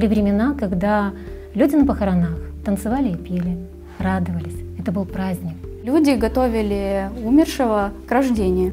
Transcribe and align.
Были 0.00 0.14
времена, 0.14 0.56
когда 0.58 1.12
люди 1.52 1.74
на 1.74 1.84
похоронах 1.84 2.38
танцевали 2.64 3.10
и 3.10 3.16
пели, 3.16 3.58
радовались. 3.98 4.56
Это 4.78 4.92
был 4.92 5.04
праздник. 5.04 5.56
Люди 5.84 6.12
готовили 6.12 7.10
умершего 7.22 7.92
к 8.06 8.10
рождению. 8.10 8.72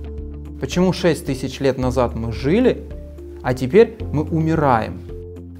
Почему 0.61 0.93
6 0.93 1.25
тысяч 1.25 1.59
лет 1.59 1.77
назад 1.77 2.15
мы 2.15 2.31
жили, 2.31 2.85
а 3.43 3.53
теперь 3.53 3.97
мы 4.13 4.23
умираем? 4.23 5.01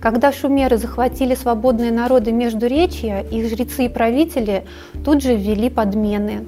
Когда 0.02 0.32
шумеры 0.32 0.78
захватили 0.78 1.36
свободные 1.36 1.92
народы 1.92 2.32
Междуречья, 2.32 3.20
их 3.30 3.50
жрецы 3.50 3.88
и 3.88 3.90
правители 3.90 4.64
тут 5.04 5.22
же 5.22 5.36
ввели 5.36 5.70
подмены. 5.70 6.46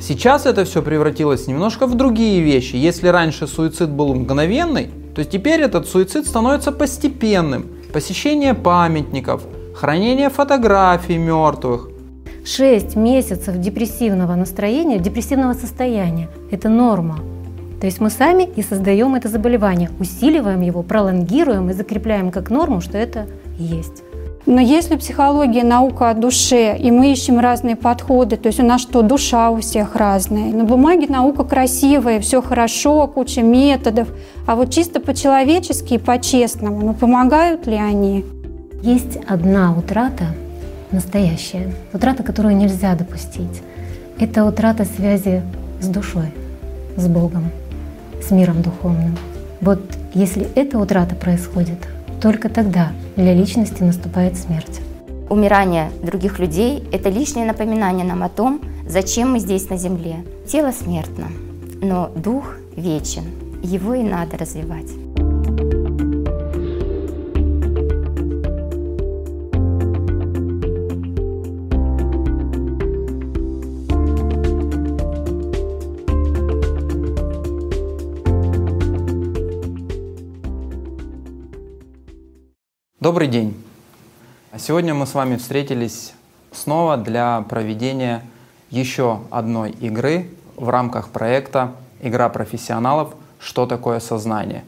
Сейчас 0.00 0.46
это 0.46 0.64
все 0.64 0.82
превратилось 0.82 1.46
немножко 1.46 1.86
в 1.86 1.94
другие 1.94 2.42
вещи. 2.42 2.74
Если 2.74 3.06
раньше 3.06 3.46
суицид 3.46 3.90
был 3.90 4.16
мгновенный, 4.16 4.90
то 5.14 5.24
теперь 5.24 5.60
этот 5.60 5.86
суицид 5.86 6.26
становится 6.26 6.72
постепенным. 6.72 7.75
Посещение 7.96 8.52
памятников, 8.52 9.40
хранение 9.74 10.28
фотографий 10.28 11.16
мертвых. 11.16 11.88
Шесть 12.44 12.94
месяцев 12.94 13.56
депрессивного 13.56 14.34
настроения, 14.34 14.98
депрессивного 14.98 15.54
состояния– 15.54 16.28
это 16.50 16.68
норма. 16.68 17.20
То 17.80 17.86
есть 17.86 17.98
мы 17.98 18.10
сами 18.10 18.42
и 18.54 18.60
создаем 18.60 19.14
это 19.14 19.28
заболевание, 19.28 19.88
усиливаем 19.98 20.60
его, 20.60 20.82
пролонгируем 20.82 21.70
и 21.70 21.72
закрепляем 21.72 22.30
как 22.30 22.50
норму, 22.50 22.82
что 22.82 22.98
это 22.98 23.28
есть. 23.58 24.02
Но 24.46 24.60
если 24.60 24.94
психология 24.94 25.64
наука 25.64 26.10
о 26.10 26.14
душе, 26.14 26.76
и 26.78 26.92
мы 26.92 27.10
ищем 27.10 27.40
разные 27.40 27.74
подходы, 27.74 28.36
то 28.36 28.46
есть 28.46 28.60
у 28.60 28.62
нас 28.62 28.80
что, 28.80 29.02
душа 29.02 29.50
у 29.50 29.60
всех 29.60 29.96
разная. 29.96 30.52
На 30.52 30.62
бумаге 30.62 31.08
наука 31.08 31.42
красивая, 31.42 32.20
все 32.20 32.40
хорошо, 32.40 33.08
куча 33.08 33.42
методов, 33.42 34.06
а 34.46 34.54
вот 34.54 34.72
чисто 34.72 35.00
по-человечески 35.00 35.94
и 35.94 35.98
по-честному, 35.98 36.80
ну 36.80 36.94
помогают 36.94 37.66
ли 37.66 37.74
они? 37.74 38.24
Есть 38.82 39.18
одна 39.26 39.74
утрата, 39.76 40.26
настоящая, 40.92 41.72
утрата, 41.92 42.22
которую 42.22 42.56
нельзя 42.56 42.94
допустить. 42.94 43.62
Это 44.20 44.44
утрата 44.44 44.84
связи 44.84 45.42
с 45.80 45.88
душой, 45.88 46.32
с 46.96 47.08
Богом, 47.08 47.50
с 48.22 48.30
миром 48.30 48.62
духовным. 48.62 49.16
Вот 49.60 49.80
если 50.14 50.46
эта 50.54 50.78
утрата 50.78 51.16
происходит, 51.16 51.78
только 52.20 52.48
тогда 52.48 52.92
для 53.16 53.34
личности 53.34 53.82
наступает 53.82 54.36
смерть. 54.36 54.80
Умирание 55.28 55.90
других 56.02 56.38
людей– 56.38 56.84
это 56.92 57.08
лишнее 57.08 57.46
напоминание 57.46 58.06
нам 58.06 58.22
о 58.22 58.28
том, 58.28 58.60
зачем 58.88 59.32
мы 59.32 59.40
здесь 59.40 59.68
на 59.68 59.76
Земле. 59.76 60.24
Тело 60.46 60.70
смертно, 60.70 61.26
но 61.80 62.10
дух 62.14 62.54
вечен. 62.76 63.24
Его 63.62 63.94
и 63.94 64.02
надо 64.02 64.38
развивать. 64.38 65.05
Добрый 83.06 83.28
день! 83.28 83.54
Сегодня 84.58 84.92
мы 84.92 85.06
с 85.06 85.14
вами 85.14 85.36
встретились 85.36 86.12
снова 86.50 86.96
для 86.96 87.42
проведения 87.48 88.24
еще 88.68 89.20
одной 89.30 89.70
игры 89.70 90.28
в 90.56 90.68
рамках 90.68 91.10
проекта 91.10 91.70
«Игра 92.02 92.28
профессионалов. 92.28 93.14
Что 93.38 93.66
такое 93.66 94.00
сознание?». 94.00 94.64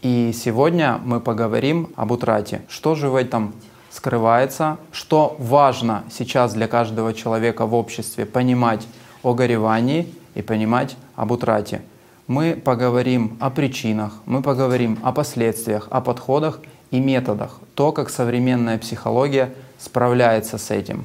И 0.00 0.32
сегодня 0.34 0.98
мы 1.04 1.20
поговорим 1.20 1.90
об 1.96 2.12
утрате. 2.12 2.62
Что 2.66 2.94
же 2.94 3.10
в 3.10 3.14
этом 3.14 3.52
скрывается, 3.90 4.78
что 4.90 5.36
важно 5.38 6.02
сейчас 6.10 6.54
для 6.54 6.68
каждого 6.68 7.12
человека 7.12 7.66
в 7.66 7.74
обществе 7.74 8.24
понимать 8.24 8.88
о 9.22 9.34
горевании 9.34 10.14
и 10.34 10.40
понимать 10.40 10.96
об 11.14 11.30
утрате. 11.30 11.82
Мы 12.26 12.54
поговорим 12.54 13.36
о 13.38 13.50
причинах, 13.50 14.14
мы 14.24 14.40
поговорим 14.40 14.98
о 15.02 15.12
последствиях, 15.12 15.88
о 15.90 16.00
подходах 16.00 16.60
и 16.90 17.00
методах, 17.00 17.60
то, 17.74 17.92
как 17.92 18.10
современная 18.10 18.78
психология 18.78 19.52
справляется 19.78 20.58
с 20.58 20.70
этим. 20.70 21.04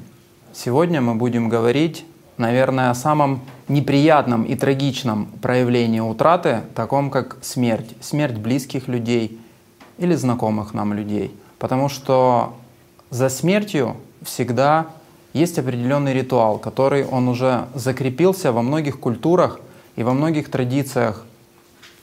Сегодня 0.53 1.01
мы 1.01 1.15
будем 1.15 1.49
говорить, 1.49 2.05
наверное, 2.37 2.89
о 2.89 2.95
самом 2.95 3.41
неприятном 3.67 4.43
и 4.43 4.55
трагичном 4.55 5.27
проявлении 5.41 5.99
утраты, 5.99 6.61
таком 6.75 7.09
как 7.09 7.37
смерть. 7.41 7.95
Смерть 8.01 8.37
близких 8.37 8.87
людей 8.87 9.39
или 9.97 10.15
знакомых 10.15 10.73
нам 10.73 10.93
людей. 10.93 11.35
Потому 11.57 11.89
что 11.89 12.55
за 13.09 13.29
смертью 13.29 13.95
всегда 14.23 14.87
есть 15.33 15.57
определенный 15.57 16.13
ритуал, 16.13 16.57
который 16.57 17.05
он 17.05 17.27
уже 17.27 17.67
закрепился 17.73 18.51
во 18.51 18.61
многих 18.61 18.99
культурах 18.99 19.59
и 19.95 20.03
во 20.03 20.13
многих 20.13 20.49
традициях 20.49 21.25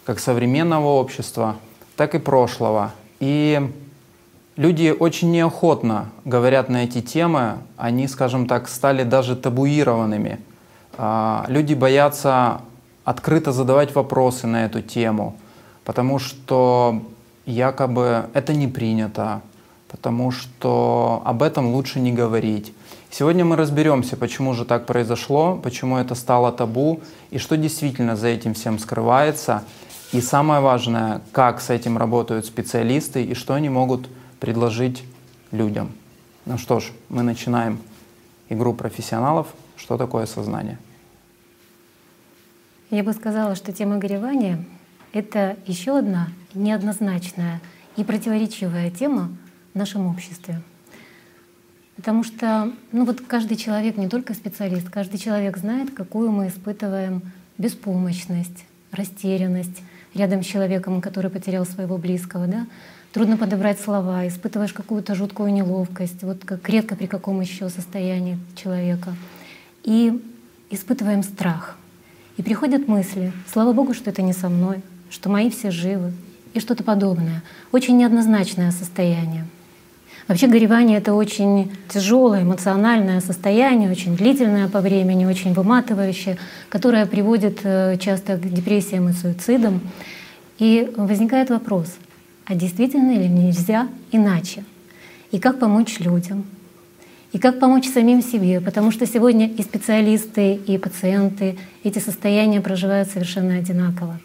как 0.04 0.20
современного 0.20 0.86
общества, 0.86 1.56
так 1.96 2.14
и 2.14 2.18
прошлого. 2.18 2.92
И 3.20 3.70
люди 4.56 4.94
очень 4.98 5.30
неохотно 5.30 6.10
говорят 6.24 6.68
на 6.68 6.84
эти 6.84 7.00
темы, 7.00 7.58
они, 7.76 8.06
скажем 8.08 8.46
так, 8.46 8.68
стали 8.68 9.02
даже 9.02 9.36
табуированными. 9.36 10.40
А, 10.96 11.44
люди 11.48 11.74
боятся 11.74 12.60
открыто 13.04 13.52
задавать 13.52 13.94
вопросы 13.94 14.46
на 14.46 14.64
эту 14.64 14.82
тему, 14.82 15.36
потому 15.84 16.18
что 16.18 17.02
якобы 17.46 18.26
это 18.34 18.52
не 18.52 18.68
принято, 18.68 19.40
потому 19.90 20.30
что 20.30 21.22
об 21.24 21.42
этом 21.42 21.72
лучше 21.72 22.00
не 22.00 22.12
говорить. 22.12 22.72
Сегодня 23.10 23.44
мы 23.44 23.56
разберемся, 23.56 24.18
почему 24.18 24.52
же 24.52 24.66
так 24.66 24.84
произошло, 24.84 25.58
почему 25.62 25.96
это 25.96 26.14
стало 26.14 26.52
табу 26.52 27.00
и 27.30 27.38
что 27.38 27.56
действительно 27.56 28.16
за 28.16 28.28
этим 28.28 28.54
всем 28.54 28.78
скрывается– 28.78 29.64
и 30.12 30.20
самое 30.20 30.60
важное, 30.60 31.20
как 31.32 31.60
с 31.60 31.70
этим 31.70 31.98
работают 31.98 32.46
специалисты 32.46 33.22
и 33.24 33.34
что 33.34 33.54
они 33.54 33.68
могут 33.68 34.08
предложить 34.40 35.04
людям. 35.50 35.92
Ну 36.46 36.56
что 36.56 36.80
ж, 36.80 36.92
мы 37.10 37.22
начинаем 37.22 37.78
игру 38.48 38.72
профессионалов. 38.72 39.48
Что 39.76 39.96
такое 39.98 40.26
сознание? 40.26 40.78
Я 42.90 43.04
бы 43.04 43.12
сказала, 43.12 43.54
что 43.54 43.72
тема 43.72 43.98
горевания— 43.98 44.64
это 45.12 45.56
еще 45.66 45.98
одна 45.98 46.28
неоднозначная 46.54 47.60
и 47.96 48.04
противоречивая 48.04 48.90
тема 48.90 49.30
в 49.74 49.78
нашем 49.78 50.06
обществе. 50.06 50.62
Потому 51.96 52.24
что 52.24 52.72
ну 52.92 53.04
вот 53.04 53.20
каждый 53.20 53.56
человек, 53.56 53.98
не 53.98 54.08
только 54.08 54.32
специалист, 54.32 54.88
каждый 54.88 55.18
человек 55.18 55.58
знает, 55.58 55.92
какую 55.94 56.32
мы 56.32 56.48
испытываем 56.48 57.22
беспомощность, 57.58 58.64
растерянность, 58.90 59.82
рядом 60.14 60.42
с 60.42 60.46
человеком, 60.46 61.00
который 61.00 61.30
потерял 61.30 61.64
своего 61.66 61.98
близкого, 61.98 62.46
да, 62.46 62.66
трудно 63.12 63.36
подобрать 63.36 63.80
слова, 63.80 64.26
испытываешь 64.26 64.72
какую-то 64.72 65.14
жуткую 65.14 65.52
неловкость, 65.52 66.22
вот 66.22 66.44
как 66.44 66.68
редко 66.68 66.96
при 66.96 67.06
каком 67.06 67.40
еще 67.40 67.68
состоянии 67.68 68.38
человека. 68.56 69.14
И 69.84 70.22
испытываем 70.70 71.22
страх. 71.22 71.76
И 72.36 72.42
приходят 72.42 72.88
мысли, 72.88 73.32
слава 73.52 73.72
Богу, 73.72 73.94
что 73.94 74.10
это 74.10 74.22
не 74.22 74.32
со 74.32 74.48
мной, 74.48 74.82
что 75.10 75.28
мои 75.28 75.50
все 75.50 75.70
живы 75.70 76.12
и 76.54 76.60
что-то 76.60 76.84
подобное. 76.84 77.42
Очень 77.72 77.96
неоднозначное 77.96 78.70
состояние. 78.70 79.46
Вообще 80.28 80.46
горевание— 80.46 80.98
это 80.98 81.14
очень 81.14 81.72
тяжелое 81.88 82.42
эмоциональное 82.42 83.22
состояние, 83.22 83.90
очень 83.90 84.14
длительное 84.14 84.68
по 84.68 84.82
времени, 84.82 85.24
очень 85.24 85.54
выматывающее, 85.54 86.36
которое 86.68 87.06
приводит 87.06 87.60
э, 87.64 87.96
часто 87.98 88.36
к 88.36 88.42
депрессиям 88.42 89.08
и 89.08 89.14
суицидам. 89.14 89.80
И 90.58 90.92
возникает 90.96 91.48
вопрос, 91.48 91.96
а 92.44 92.54
действительно 92.54 93.12
ли 93.12 93.26
нельзя 93.26 93.88
иначе? 94.12 94.64
И 95.30 95.38
как 95.38 95.58
помочь 95.58 95.98
людям? 95.98 96.44
И 97.32 97.38
как 97.38 97.58
помочь 97.58 97.88
самим 97.88 98.22
себе? 98.22 98.60
Потому 98.60 98.90
что 98.90 99.06
сегодня 99.06 99.48
и 99.48 99.62
специалисты, 99.62 100.54
и 100.54 100.76
пациенты 100.76 101.56
эти 101.84 102.00
состояния 102.00 102.60
проживают 102.60 103.10
совершенно 103.10 103.56
одинаково. 103.56 104.20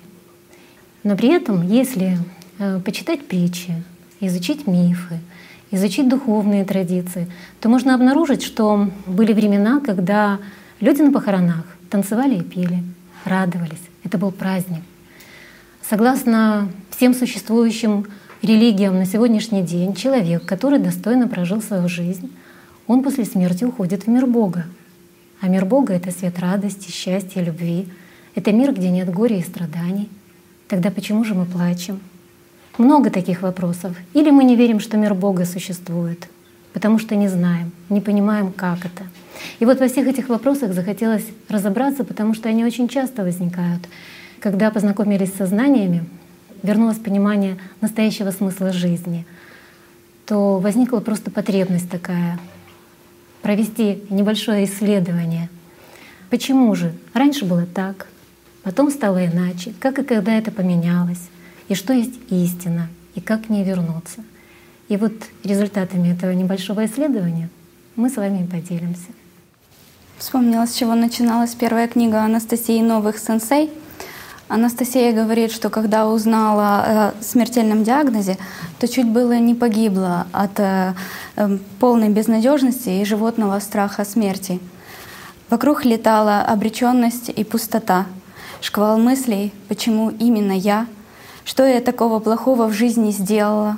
Но 1.04 1.16
при 1.16 1.30
этом, 1.30 1.66
если 1.66 2.18
э, 2.60 2.82
почитать 2.84 3.26
притчи, 3.26 3.82
изучить 4.20 4.68
мифы, 4.68 5.20
изучить 5.74 6.08
духовные 6.08 6.66
традиции, 6.66 7.28
то 7.60 7.68
можно 7.68 7.96
обнаружить, 7.96 8.44
что 8.44 8.90
были 9.08 9.34
времена, 9.34 9.80
когда 9.80 10.40
люди 10.80 11.02
на 11.02 11.12
похоронах 11.12 11.66
танцевали 11.90 12.36
и 12.36 12.44
пели, 12.44 12.84
радовались. 13.26 13.82
Это 14.04 14.20
был 14.20 14.32
праздник. 14.32 14.84
Согласно 15.82 16.70
всем 16.92 17.16
существующим 17.16 18.06
религиям 18.44 18.98
на 18.98 19.06
сегодняшний 19.06 19.64
день, 19.64 19.96
человек, 19.96 20.46
который 20.46 20.78
достойно 20.78 21.28
прожил 21.28 21.62
свою 21.62 21.90
жизнь, 21.90 22.32
он 22.86 23.02
после 23.02 23.26
смерти 23.26 23.64
уходит 23.64 24.04
в 24.04 24.08
мир 24.08 24.28
Бога. 24.28 24.66
А 25.42 25.48
мир 25.48 25.66
Бога— 25.66 25.94
это 25.96 26.12
свет 26.12 26.40
радости, 26.40 26.92
счастья, 26.92 27.42
любви. 27.42 27.88
Это 28.36 28.52
мир, 28.52 28.74
где 28.74 28.90
нет 28.90 29.12
горя 29.12 29.38
и 29.38 29.42
страданий. 29.42 30.10
Тогда 30.68 30.92
почему 30.92 31.24
же 31.24 31.34
мы 31.34 31.46
плачем? 31.46 32.00
Много 32.78 33.10
таких 33.10 33.42
вопросов. 33.42 33.96
Или 34.14 34.32
мы 34.32 34.44
не 34.44 34.56
верим, 34.56 34.80
что 34.80 34.98
мир 34.98 35.14
Бога 35.14 35.46
существует, 35.46 36.28
потому 36.74 37.00
что 37.00 37.16
не 37.16 37.28
знаем, 37.28 37.72
не 37.90 38.02
понимаем, 38.02 38.52
как 38.52 38.80
это. 38.86 39.04
И 39.60 39.66
вот 39.66 39.80
во 39.80 39.88
всех 39.88 40.08
этих 40.08 40.30
вопросах 40.30 40.74
захотелось 40.74 41.26
разобраться, 41.50 42.04
потому 42.04 42.34
что 42.34 42.50
они 42.50 42.66
очень 42.66 42.88
часто 42.88 43.24
возникают. 43.24 43.88
Когда 44.40 44.72
познакомились 44.72 45.34
с 45.34 45.38
сознаниями, 45.38 46.06
вернулось 46.64 46.98
понимание 46.98 47.58
настоящего 47.82 48.32
смысла 48.32 48.72
жизни, 48.72 49.26
то 50.26 50.60
возникла 50.60 51.00
просто 51.00 51.32
потребность 51.32 51.90
такая 51.90 52.40
провести 53.42 54.02
небольшое 54.10 54.66
исследование. 54.66 55.50
Почему 56.30 56.74
же? 56.76 56.94
Раньше 57.14 57.46
было 57.46 57.66
так, 57.66 58.08
потом 58.64 58.90
стало 58.90 59.26
иначе, 59.26 59.74
как 59.80 60.00
и 60.00 60.04
когда 60.04 60.34
это 60.34 60.50
поменялось, 60.50 61.30
и 61.68 61.76
что 61.76 61.94
есть 61.94 62.20
истина, 62.30 62.90
и 63.16 63.22
как 63.22 63.48
к 63.48 63.50
ней 63.50 63.64
вернуться. 63.64 64.24
И 64.90 64.98
вот 64.98 65.14
результатами 65.44 66.14
этого 66.14 66.32
небольшого 66.32 66.86
исследования 66.86 67.50
мы 67.96 68.10
с 68.10 68.18
вами 68.18 68.46
поделимся. 68.46 69.08
Вспомнила, 70.18 70.66
с 70.66 70.74
чего 70.74 70.96
начиналась 70.96 71.54
первая 71.54 71.88
книга 71.88 72.24
Анастасии 72.24 72.82
Новых 72.82 73.18
«Сенсей». 73.18 73.72
Анастасия 74.48 75.14
говорит, 75.14 75.52
что 75.52 75.70
когда 75.70 76.08
узнала 76.08 76.84
о 76.86 77.14
смертельном 77.22 77.84
диагнозе, 77.84 78.38
то 78.80 78.88
чуть 78.88 79.08
было 79.08 79.38
не 79.40 79.56
погибла 79.56 80.28
от 80.32 80.60
э, 80.60 80.94
эм, 81.38 81.60
полной 81.80 82.10
безнадежности 82.10 82.90
и 82.90 83.06
животного 83.06 83.60
страха 83.60 84.06
смерти. 84.06 84.60
Вокруг 85.50 85.86
летала 85.86 86.42
обреченность 86.42 87.30
и 87.30 87.44
пустота, 87.44 88.06
шквал 88.62 88.98
мыслей, 88.98 89.54
почему 89.68 90.10
именно 90.10 90.54
я, 90.54 90.88
что 91.46 91.66
я 91.66 91.82
такого 91.82 92.20
плохого 92.20 92.68
в 92.68 92.74
жизни 92.74 93.12
сделала, 93.12 93.78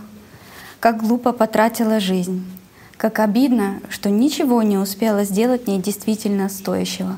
как 0.79 1.01
глупо 1.01 1.31
потратила 1.31 1.99
жизнь, 1.99 2.45
как 2.97 3.19
обидно, 3.19 3.81
что 3.89 4.09
ничего 4.09 4.61
не 4.61 4.77
успела 4.77 5.23
сделать 5.23 5.67
мне 5.67 5.79
действительно 5.79 6.49
стоящего. 6.49 7.17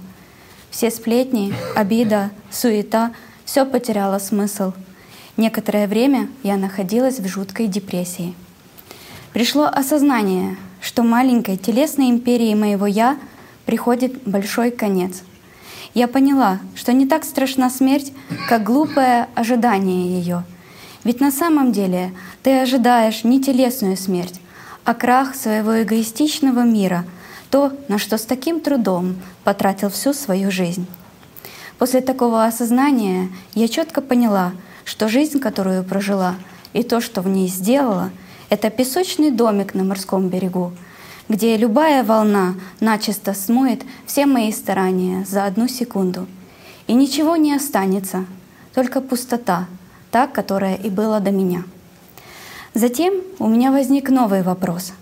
Все 0.70 0.92
сплетни, 0.92 1.54
обида, 1.76 2.32
суета— 2.52 3.12
все 3.48 3.66
потеряло 3.66 4.20
смысл. 4.20 4.74
Некоторое 5.38 5.88
время 5.88 6.28
я 6.44 6.58
находилась 6.58 7.20
в 7.20 7.28
жуткой 7.28 7.68
депрессии. 7.68 8.36
Пришло 9.32 9.64
осознание, 9.66 10.58
что 10.82 11.02
маленькой 11.02 11.56
телесной 11.56 12.10
империи 12.10 12.54
моего 12.56 12.86
«я» 12.86 13.18
приходит 13.66 14.22
большой 14.28 14.70
конец. 14.72 15.22
Я 15.98 16.08
поняла, 16.08 16.60
что 16.76 16.94
не 16.94 17.08
так 17.08 17.24
страшна 17.24 17.72
смерть, 17.72 18.14
как 18.48 18.64
глупое 18.64 19.30
ожидание 19.34 20.20
ее. 20.20 20.44
Ведь 21.04 21.20
на 21.20 21.32
самом 21.32 21.72
деле 21.72 22.14
ты 22.44 22.60
ожидаешь 22.60 23.24
не 23.24 23.42
телесную 23.42 23.98
смерть, 23.98 24.40
а 24.84 24.94
крах 24.94 25.34
своего 25.34 25.82
эгоистичного 25.82 26.60
мира, 26.60 27.04
то, 27.50 27.74
на 27.88 27.98
что 27.98 28.20
с 28.20 28.26
таким 28.26 28.60
трудом 28.60 29.16
потратил 29.44 29.90
всю 29.90 30.14
свою 30.14 30.52
жизнь. 30.52 30.86
После 31.80 32.02
такого 32.02 32.46
осознания 32.46 33.30
я 33.56 33.68
четко 33.68 34.02
поняла, 34.02 34.52
что 34.86 35.10
жизнь, 35.10 35.40
которую 35.40 35.84
прожила, 35.84 36.36
и 36.74 36.84
то, 36.84 37.02
что 37.02 37.24
в 37.24 37.28
ней 37.28 37.48
сделала, 37.48 38.12
это 38.50 38.70
песочный 38.70 39.32
домик 39.32 39.74
на 39.74 39.84
морском 39.84 40.30
берегу, 40.30 40.74
где 41.30 41.58
любая 41.58 42.04
волна 42.04 42.56
начисто 42.80 43.34
смоет 43.34 43.84
все 44.06 44.26
мои 44.26 44.52
старания 44.52 45.26
за 45.26 45.46
одну 45.46 45.68
секунду. 45.68 46.28
И 46.88 46.94
ничего 46.94 47.36
не 47.36 47.54
останется, 47.54 48.26
только 48.74 49.02
пустота, 49.02 49.68
та, 50.12 50.28
которая 50.28 50.76
и 50.76 50.90
была 50.90 51.20
до 51.20 51.32
меня. 51.32 51.64
Затем 52.74 53.14
у 53.40 53.48
меня 53.48 53.72
возник 53.72 54.10
новый 54.10 54.42
вопрос. 54.42 54.94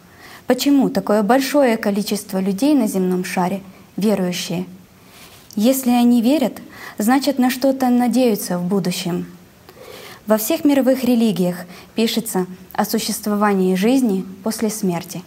Почему 0.48 0.90
такое 0.90 1.24
большое 1.24 1.78
количество 1.78 2.40
людей 2.40 2.74
на 2.74 2.88
земном 2.88 3.24
шаре 3.24 3.62
верующие— 3.98 4.66
если 5.56 5.92
они 5.92 6.22
верят, 6.22 6.62
значит 6.98 7.40
на 7.40 7.50
что-то 7.50 7.90
надеются 7.90 8.58
в 8.58 8.66
будущем. 8.66 9.26
Во 10.28 10.38
всех 10.38 10.66
мировых 10.66 11.06
религиях 11.06 11.66
пишется 11.96 12.46
о 12.74 12.84
существовании 12.84 13.76
жизни 13.76 14.26
после 14.44 14.70
смерти. 14.70 15.24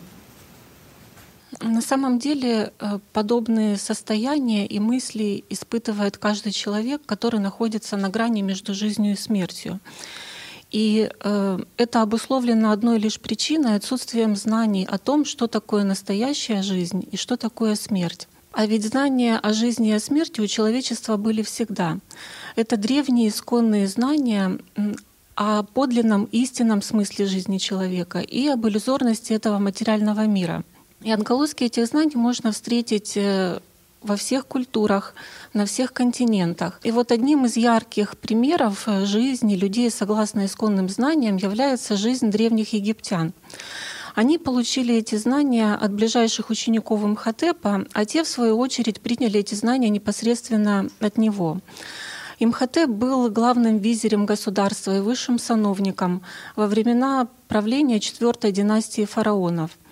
На 1.61 1.81
самом 1.81 2.19
деле 2.19 2.73
э, 2.79 2.99
подобные 3.13 3.77
состояния 3.77 4.67
и 4.67 4.79
мысли 4.79 5.45
испытывает 5.51 6.17
каждый 6.17 6.53
человек, 6.53 7.03
который 7.05 7.41
находится 7.41 7.97
на 7.97 8.09
грани 8.09 8.43
между 8.43 8.75
жизнью 8.75 9.13
и 9.13 9.17
смертью. 9.17 9.81
И 10.71 11.11
э, 11.21 11.59
это 11.77 12.03
обусловлено 12.03 12.71
одной 12.71 12.99
лишь 12.99 13.19
причиной 13.19 13.75
отсутствием 13.75 14.37
знаний 14.37 14.87
о 14.89 14.99
том, 14.99 15.25
что 15.25 15.49
такое 15.49 15.83
настоящая 15.83 16.63
жизнь 16.63 17.09
и 17.11 17.17
что 17.17 17.37
такое 17.37 17.75
смерть. 17.75 18.29
А 18.53 18.67
ведь 18.67 18.87
знания 18.87 19.39
о 19.39 19.53
жизни 19.53 19.89
и 19.89 19.93
о 19.93 20.01
смерти 20.01 20.41
у 20.41 20.47
человечества 20.47 21.17
были 21.17 21.43
всегда. 21.43 21.99
Это 22.55 22.77
древние 22.77 23.29
исконные 23.29 23.89
знания 23.89 24.59
о 25.35 25.63
подлинном 25.63 26.25
истинном 26.25 26.83
смысле 26.83 27.27
жизни 27.27 27.59
человека 27.59 28.19
и 28.21 28.47
об 28.49 28.67
иллюзорности 28.67 29.33
этого 29.33 29.59
материального 29.59 30.27
мира. 30.27 30.65
И 31.03 31.13
отголоски 31.13 31.65
этих 31.65 31.87
знаний 31.87 32.17
можно 32.17 32.51
встретить 32.51 33.17
э, 33.17 33.61
во 34.03 34.17
всех 34.17 34.47
культурах, 34.47 35.15
на 35.53 35.65
всех 35.65 35.93
континентах. 35.93 36.81
И 36.83 36.91
вот 36.91 37.13
одним 37.13 37.45
из 37.45 37.57
ярких 37.57 38.19
примеров 38.19 38.85
э, 38.87 39.05
жизни 39.07 39.55
людей, 39.55 39.91
согласно 39.93 40.47
исконным 40.47 40.89
знаниям, 40.89 41.37
является 41.37 41.97
жизнь 41.97 42.31
древних 42.31 42.73
египтян. 42.73 43.33
Они 44.17 44.39
получили 44.39 44.97
эти 44.97 45.15
знания 45.15 45.75
от 45.75 45.93
ближайших 45.93 46.51
учеников 46.51 47.05
Имхотепа, 47.05 47.87
а 47.93 48.05
те, 48.05 48.25
в 48.25 48.29
свою 48.29 48.59
очередь, 48.59 49.01
приняли 49.01 49.39
эти 49.39 49.55
знания 49.55 49.91
непосредственно 49.91 50.89
от 50.99 51.17
него. 51.17 51.61
Имхотеп 52.41 52.89
был 52.89 53.31
главным 53.31 53.79
визирем 53.79 54.27
государства 54.27 54.97
и 54.97 55.01
высшим 55.01 55.39
сановником 55.39 56.23
во 56.57 56.67
времена 56.67 57.29
правления 57.47 58.01
четвертой 58.01 58.51
династии 58.51 59.05
фараонов— 59.05 59.79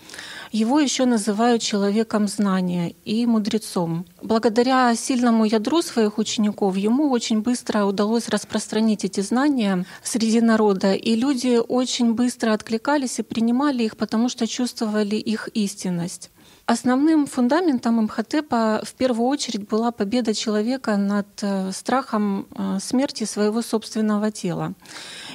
его 0.52 0.80
еще 0.80 1.04
называют 1.04 1.62
человеком 1.62 2.28
знания 2.28 2.94
и 3.04 3.26
мудрецом. 3.26 4.06
Благодаря 4.22 4.94
сильному 4.94 5.44
ядру 5.44 5.82
своих 5.82 6.18
учеников 6.18 6.76
ему 6.76 7.10
очень 7.10 7.42
быстро 7.42 7.84
удалось 7.84 8.28
распространить 8.28 9.04
эти 9.04 9.20
знания 9.20 9.84
среди 10.02 10.40
народа, 10.40 10.92
и 10.92 11.14
люди 11.14 11.58
очень 11.68 12.14
быстро 12.14 12.52
откликались 12.52 13.18
и 13.18 13.22
принимали 13.22 13.84
их, 13.84 13.96
потому 13.96 14.28
что 14.28 14.46
чувствовали 14.46 15.16
их 15.16 15.48
истинность. 15.54 16.30
Основным 16.68 17.26
фундаментом 17.26 18.00
Имхотепа 18.00 18.80
в 18.82 18.94
первую 18.94 19.28
очередь 19.28 19.68
была 19.68 19.92
победа 19.92 20.34
человека 20.34 20.96
над 20.96 21.28
э, 21.42 21.70
страхом 21.70 22.48
э, 22.50 22.78
смерти 22.80 23.22
своего 23.22 23.62
собственного 23.62 24.32
тела. 24.32 24.74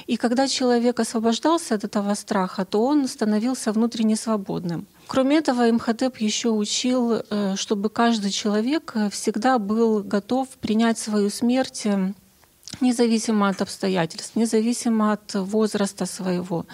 И 0.06 0.18
когда 0.18 0.46
человек 0.46 1.00
освобождался 1.00 1.74
от 1.74 1.84
этого 1.84 2.12
страха, 2.14 2.66
то 2.66 2.84
он 2.84 3.08
становился 3.08 3.72
внутренне 3.72 4.14
свободным. 4.16 4.86
Кроме 5.12 5.36
этого, 5.36 5.68
Имхотеп 5.68 6.16
еще 6.16 6.48
учил, 6.48 7.12
э, 7.12 7.54
чтобы 7.56 7.90
каждый 7.90 8.30
человек 8.30 8.92
э, 8.94 9.10
всегда 9.10 9.58
был 9.58 10.02
готов 10.02 10.48
принять 10.48 10.96
свою 10.96 11.28
смерть 11.28 11.82
э, 11.84 12.14
независимо 12.80 13.50
от 13.50 13.60
обстоятельств, 13.60 14.36
независимо 14.36 15.12
от 15.12 15.34
возраста 15.34 16.06
своего. 16.06 16.64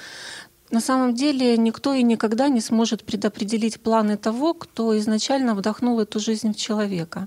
На 0.71 0.81
самом 0.81 1.17
деле 1.17 1.57
никто 1.57 1.95
и 1.95 2.05
никогда 2.05 2.49
не 2.49 2.61
сможет 2.61 3.03
предопределить 3.03 3.81
планы 3.81 4.17
того, 4.17 4.55
кто 4.55 4.97
изначально 4.97 5.57
вдохнул 5.57 5.99
эту 5.99 6.21
жизнь 6.21 6.53
в 6.53 6.57
человека. 6.57 7.27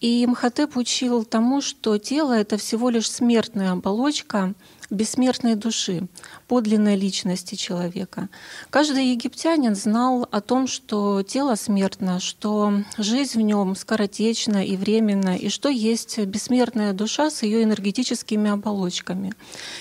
И 0.00 0.26
Мхотеп 0.26 0.78
учил 0.78 1.24
тому, 1.26 1.60
что 1.60 1.98
тело— 1.98 2.32
это 2.32 2.56
всего 2.56 2.88
лишь 2.88 3.10
смертная 3.10 3.72
оболочка— 3.72 4.54
бессмертной 4.90 5.54
души, 5.54 6.06
подлинной 6.46 6.96
личности 6.96 7.54
человека. 7.54 8.28
Каждый 8.70 9.12
египтянин 9.12 9.74
знал 9.74 10.28
о 10.30 10.40
том, 10.40 10.66
что 10.66 11.22
тело 11.22 11.54
смертно, 11.54 12.20
что 12.20 12.72
жизнь 12.98 13.38
в 13.38 13.42
нем 13.42 13.76
скоротечна 13.76 14.64
и 14.64 14.76
временна, 14.76 15.36
и 15.36 15.48
что 15.48 15.68
есть 15.68 16.18
бессмертная 16.18 16.92
душа 16.92 17.30
с 17.30 17.42
ее 17.42 17.62
энергетическими 17.62 18.50
оболочками. 18.50 19.32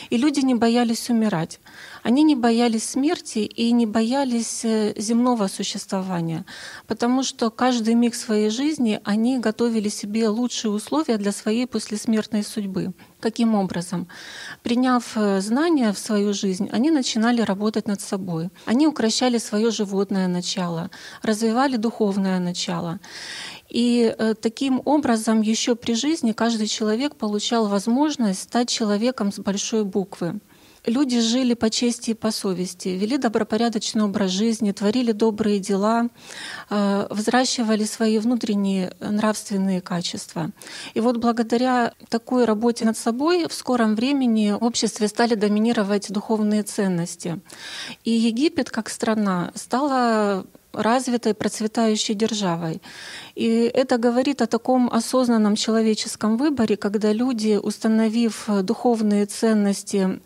И 0.10 0.18
люди 0.18 0.40
не 0.42 0.56
боялись 0.56 1.10
умирать. 1.10 1.60
Они 2.04 2.24
не 2.24 2.36
боялись 2.36 2.90
смерти 2.90 3.40
и 3.40 3.72
не 3.72 3.86
боялись 3.86 4.66
э, 4.66 4.94
земного 4.98 5.48
существования, 5.48 6.46
потому 6.86 7.24
что 7.24 7.50
каждый 7.50 7.94
миг 7.94 8.14
своей 8.14 8.50
жизни 8.50 9.00
они 9.06 9.40
готовили 9.40 9.88
себе 9.88 10.28
лучшие 10.28 10.72
условия 10.72 11.18
для 11.18 11.32
своей 11.32 11.66
послесмертной 11.66 12.44
судьбы. 12.44 12.94
Каким 13.22 13.56
образом? 13.56 14.10
Приняв 14.64 15.14
э, 15.16 15.40
знания 15.40 15.94
в 15.94 15.98
свою 15.98 16.34
жизнь, 16.34 16.53
они 16.72 16.92
начинали 16.92 17.42
работать 17.42 17.88
над 17.88 18.02
собой. 18.02 18.50
Они 18.66 18.88
укращали 18.88 19.38
свое 19.38 19.72
животное 19.72 20.28
начало, 20.28 20.90
развивали 21.22 21.78
духовное 21.78 22.40
начало. 22.40 23.00
И 23.70 24.14
э, 24.18 24.36
таким 24.40 24.82
образом 24.86 25.42
еще 25.42 25.76
при 25.76 25.94
жизни 25.94 26.32
каждый 26.32 26.68
человек 26.68 27.16
получал 27.16 27.68
возможность 27.68 28.44
стать 28.44 28.70
человеком 28.70 29.32
с 29.32 29.40
большой 29.40 29.84
буквы. 29.84 30.40
Люди 30.86 31.20
жили 31.20 31.54
по 31.54 31.70
чести 31.70 32.12
и 32.12 32.14
по 32.14 32.32
совести, 32.32 32.90
вели 32.90 33.18
добропорядочный 33.18 34.04
образ 34.04 34.32
жизни, 34.32 34.72
творили 34.72 35.12
добрые 35.12 35.60
дела, 35.60 36.10
э, 36.70 37.08
взращивали 37.10 37.86
свои 37.86 38.20
внутренние 38.20 38.94
нравственные 39.00 39.82
качества. 39.82 40.52
И 40.94 41.00
вот 41.00 41.18
благодаря 41.18 41.94
такой 42.10 42.46
работе 42.46 42.86
над 42.86 42.98
собой 42.98 43.48
в 43.48 43.54
скором 43.54 43.96
времени 43.96 44.52
в 44.60 44.64
обществе 44.64 45.08
стали 45.08 45.36
доминировать 45.36 46.12
духовные 46.12 46.64
ценности. 46.64 47.40
И 48.04 48.12
Египет 48.12 48.70
как 48.70 48.90
страна 48.90 49.52
стала 49.56 50.46
развитой, 50.74 51.34
процветающей 51.34 52.16
державой. 52.16 52.82
И 53.36 53.72
это 53.74 53.98
говорит 53.98 54.42
о 54.42 54.48
таком 54.48 54.90
осознанном 54.92 55.56
человеческом 55.56 56.38
выборе, 56.38 56.78
когда 56.78 57.14
люди, 57.14 57.60
установив 57.62 58.50
духовные 58.64 59.26
ценности 59.28 60.20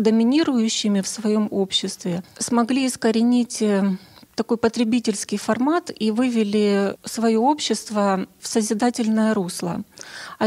доминирующими 0.00 1.00
в 1.00 1.08
своем 1.08 1.48
обществе, 1.50 2.22
смогли 2.38 2.86
искоренить 2.86 3.62
э, 3.62 3.96
такой 4.34 4.56
потребительский 4.56 5.36
формат 5.36 5.90
и 5.94 6.10
вывели 6.10 6.96
свое 7.04 7.38
общество 7.38 8.26
в 8.40 8.48
созидательное 8.48 9.34
русло. 9.34 9.82
А 10.38 10.46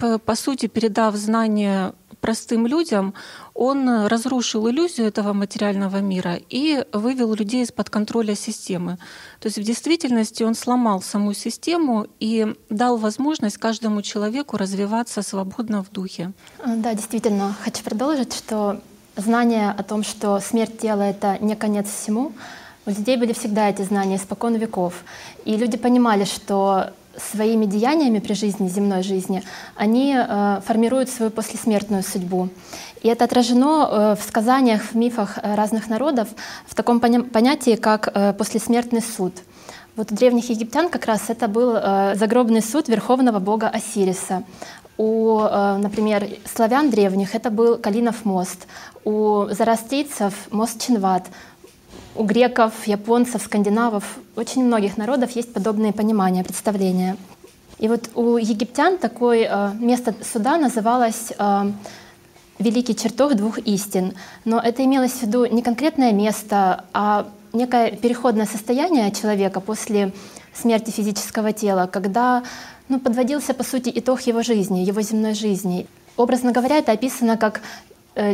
э, 0.00 0.18
по 0.18 0.34
сути, 0.36 0.66
передав 0.66 1.16
знания 1.16 1.94
простым 2.24 2.66
людям, 2.66 3.12
он 3.52 4.06
разрушил 4.06 4.66
иллюзию 4.70 5.06
этого 5.06 5.34
материального 5.34 6.00
мира 6.00 6.38
и 6.52 6.82
вывел 6.92 7.34
людей 7.34 7.62
из-под 7.64 7.90
контроля 7.90 8.34
системы. 8.34 8.96
То 9.40 9.48
есть 9.48 9.58
в 9.58 9.62
действительности 9.62 10.42
он 10.42 10.54
сломал 10.54 11.02
саму 11.02 11.34
систему 11.34 12.06
и 12.20 12.46
дал 12.70 12.96
возможность 12.96 13.58
каждому 13.58 14.00
человеку 14.00 14.56
развиваться 14.56 15.20
свободно 15.20 15.84
в 15.84 15.90
духе. 15.92 16.32
Да, 16.64 16.94
действительно, 16.94 17.54
хочу 17.62 17.84
продолжить, 17.84 18.32
что 18.32 18.80
знание 19.16 19.74
о 19.78 19.82
том, 19.82 20.02
что 20.02 20.40
смерть 20.40 20.78
тела— 20.78 21.02
это 21.10 21.36
не 21.40 21.56
конец 21.56 21.88
всему, 21.90 22.32
у 22.86 22.90
людей 22.90 23.18
были 23.18 23.34
всегда 23.34 23.68
эти 23.68 23.82
знания 23.82 24.16
испокон 24.16 24.54
веков. 24.54 24.94
И 25.44 25.56
люди 25.58 25.76
понимали, 25.76 26.24
что 26.24 26.90
своими 27.16 27.66
деяниями 27.66 28.18
при 28.18 28.34
жизни, 28.34 28.68
земной 28.68 29.02
жизни, 29.02 29.42
они 29.76 30.16
э, 30.16 30.60
формируют 30.66 31.08
свою 31.10 31.30
послесмертную 31.30 32.02
судьбу. 32.02 32.48
И 33.02 33.08
это 33.08 33.24
отражено 33.24 33.88
э, 33.90 34.16
в 34.20 34.22
сказаниях, 34.22 34.82
в 34.82 34.94
мифах 34.94 35.38
э, 35.42 35.54
разных 35.54 35.88
народов 35.88 36.28
в 36.66 36.74
таком 36.74 37.00
понятии, 37.00 37.76
как 37.76 38.12
послесмертный 38.36 39.02
суд. 39.02 39.34
Вот 39.96 40.10
у 40.10 40.14
древних 40.14 40.50
египтян 40.50 40.88
как 40.88 41.06
раз 41.06 41.22
это 41.28 41.46
был 41.46 41.74
загробный 42.14 42.62
суд 42.62 42.88
верховного 42.88 43.38
бога 43.38 43.68
Осириса. 43.68 44.42
У, 44.96 45.38
например, 45.38 46.26
славян 46.52 46.90
древних 46.90 47.36
это 47.36 47.50
был 47.50 47.78
Калинов 47.78 48.24
мост, 48.24 48.66
у 49.04 49.46
зарастейцев 49.50 50.34
мост 50.50 50.80
Чинват, 50.80 51.26
у 52.14 52.24
греков, 52.24 52.86
японцев, 52.86 53.42
скандинавов, 53.42 54.18
очень 54.36 54.64
многих 54.64 54.96
народов 54.96 55.30
есть 55.32 55.52
подобные 55.52 55.92
понимания, 55.92 56.44
представления. 56.44 57.16
И 57.78 57.88
вот 57.88 58.10
у 58.14 58.36
египтян 58.36 58.98
такое 58.98 59.48
э, 59.50 59.72
место 59.74 60.14
суда 60.22 60.56
называлось 60.56 61.32
э, 61.36 61.72
«Великий 62.58 62.94
чертог 62.94 63.34
двух 63.34 63.58
истин». 63.58 64.14
Но 64.44 64.60
это 64.60 64.84
имелось 64.84 65.12
в 65.12 65.22
виду 65.22 65.44
не 65.44 65.62
конкретное 65.62 66.12
место, 66.12 66.84
а 66.92 67.26
некое 67.52 67.90
переходное 67.90 68.46
состояние 68.46 69.10
человека 69.10 69.60
после 69.60 70.12
смерти 70.52 70.90
физического 70.90 71.52
тела, 71.52 71.88
когда 71.92 72.44
ну, 72.88 73.00
подводился, 73.00 73.54
по 73.54 73.64
сути, 73.64 73.90
итог 73.94 74.20
его 74.22 74.42
жизни, 74.42 74.80
его 74.80 75.00
земной 75.00 75.34
жизни. 75.34 75.86
Образно 76.16 76.52
говоря, 76.52 76.78
это 76.78 76.92
описано 76.92 77.36
как 77.36 77.60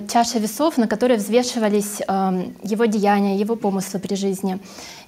чаша 0.08 0.38
весов, 0.38 0.76
на 0.78 0.86
которой 0.86 1.16
взвешивались 1.16 2.02
эм, 2.06 2.54
его 2.62 2.84
деяния, 2.84 3.36
его 3.36 3.56
помыслы 3.56 3.98
при 3.98 4.14
жизни. 4.14 4.58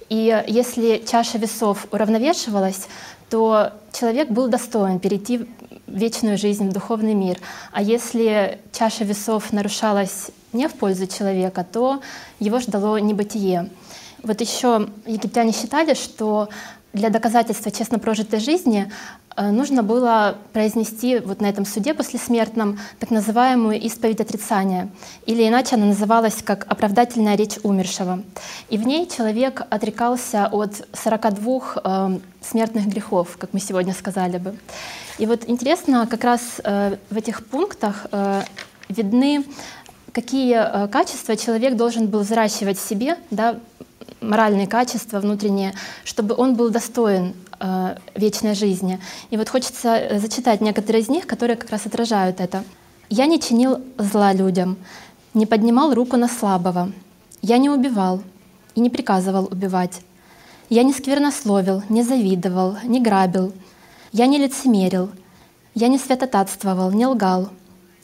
И 0.09 0.43
если 0.47 1.03
чаша 1.05 1.37
весов 1.37 1.87
уравновешивалась, 1.91 2.87
то 3.29 3.71
человек 3.91 4.29
был 4.29 4.47
достоин 4.47 4.99
перейти 4.99 5.39
в 5.39 5.47
вечную 5.87 6.37
жизнь, 6.37 6.69
в 6.69 6.73
духовный 6.73 7.13
мир. 7.13 7.39
А 7.71 7.81
если 7.81 8.59
чаша 8.71 9.03
весов 9.03 9.51
нарушалась 9.51 10.31
не 10.53 10.67
в 10.67 10.73
пользу 10.73 11.07
человека, 11.07 11.65
то 11.71 12.01
его 12.39 12.59
ждало 12.59 12.97
небытие. 12.97 13.69
Вот 14.21 14.39
еще 14.39 14.89
египтяне 15.05 15.51
считали, 15.51 15.93
что 15.95 16.49
для 16.93 17.09
доказательства 17.09 17.71
честно 17.71 17.97
прожитой 17.97 18.39
жизни 18.39 18.85
э, 18.85 18.91
нужно 19.37 19.83
было 19.83 20.37
произнести 20.51 21.19
вот 21.19 21.41
на 21.41 21.47
этом 21.47 21.65
суде 21.65 21.93
послесмертном 21.93 22.79
так 22.99 23.11
называемую 23.11 23.79
исповедь 23.81 24.21
отрицания, 24.21 24.89
или 25.25 25.47
иначе 25.47 25.75
она 25.75 25.85
называлась 25.85 26.41
как 26.43 26.65
оправдательная 26.69 27.35
речь 27.35 27.57
умершего. 27.63 28.23
И 28.69 28.77
в 28.77 28.85
ней 28.85 29.07
человек 29.07 29.61
отрекался 29.69 30.47
от 30.51 30.87
42 30.93 31.61
э, 31.83 32.19
смертных 32.41 32.87
грехов, 32.87 33.37
как 33.37 33.53
мы 33.53 33.59
сегодня 33.59 33.93
сказали 33.93 34.37
бы. 34.37 34.55
И 35.17 35.25
вот 35.25 35.43
интересно, 35.47 36.07
как 36.07 36.23
раз 36.23 36.41
э, 36.63 36.97
в 37.09 37.17
этих 37.17 37.45
пунктах 37.45 38.07
э, 38.11 38.41
видны 38.89 39.45
какие 40.13 40.55
э, 40.55 40.87
качества 40.87 41.35
человек 41.35 41.75
должен 41.75 42.07
был 42.07 42.19
взращивать 42.19 42.77
в 42.77 42.87
себе, 42.87 43.17
да, 43.31 43.59
моральные 44.21 44.67
качества 44.67 45.19
внутренние, 45.19 45.73
чтобы 46.03 46.35
он 46.35 46.55
был 46.55 46.69
достоин 46.69 47.33
э, 47.59 47.97
вечной 48.15 48.55
жизни. 48.55 48.99
И 49.29 49.37
вот 49.37 49.49
хочется 49.49 49.95
э, 49.95 50.19
зачитать 50.19 50.61
некоторые 50.61 51.01
из 51.01 51.09
них, 51.09 51.27
которые 51.27 51.57
как 51.57 51.69
раз 51.69 51.85
отражают 51.85 52.39
это. 52.39 52.63
«Я 53.09 53.25
не 53.25 53.39
чинил 53.39 53.81
зла 53.97 54.33
людям, 54.33 54.77
не 55.33 55.45
поднимал 55.45 55.93
руку 55.93 56.17
на 56.17 56.27
слабого. 56.27 56.91
Я 57.41 57.57
не 57.57 57.69
убивал 57.69 58.21
и 58.75 58.79
не 58.79 58.89
приказывал 58.89 59.45
убивать. 59.45 60.01
Я 60.69 60.83
не 60.83 60.93
сквернословил, 60.93 61.83
не 61.89 62.03
завидовал, 62.03 62.77
не 62.83 63.01
грабил. 63.01 63.53
Я 64.11 64.27
не 64.27 64.37
лицемерил, 64.37 65.09
я 65.75 65.87
не 65.87 65.97
святотатствовал, 65.97 66.91
не 66.91 67.07
лгал. 67.07 67.49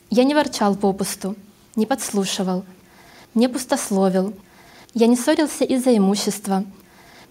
Я 0.09 0.23
не 0.23 0.33
ворчал 0.33 0.75
попусту, 0.75 1.35
не 1.75 1.85
подслушивал, 1.85 2.65
не 3.35 3.47
пустословил, 3.47 4.33
я 4.93 5.07
не 5.07 5.15
ссорился 5.15 5.63
из-за 5.65 5.95
имущества. 5.95 6.63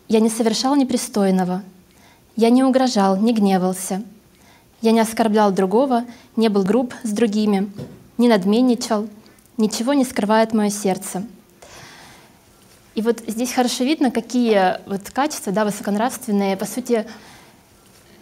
Я 0.07 0.21
не 0.21 0.31
совершал 0.31 0.77
непристойного. 0.77 1.62
Я 2.37 2.50
не 2.50 2.62
угрожал, 2.62 3.17
не 3.17 3.33
гневался. 3.33 4.03
Я 4.81 4.93
не 4.93 5.00
оскорблял 5.00 5.50
другого, 5.50 6.05
не 6.37 6.49
был 6.49 6.62
груб 6.62 6.95
с 7.03 7.11
другими, 7.11 7.71
не 8.17 8.29
надменничал. 8.29 9.09
Ничего 9.57 9.93
не 9.93 10.05
скрывает 10.05 10.53
мое 10.55 10.71
сердце. 10.71 11.25
И 12.95 13.03
вот 13.03 13.23
здесь 13.27 13.53
хорошо 13.53 13.83
видно, 13.83 14.12
какие 14.12 14.79
вот 14.88 15.11
качества 15.11 15.53
да, 15.53 15.65
высоконравственные, 15.65 16.57
по 16.57 16.65
сути, 16.65 17.07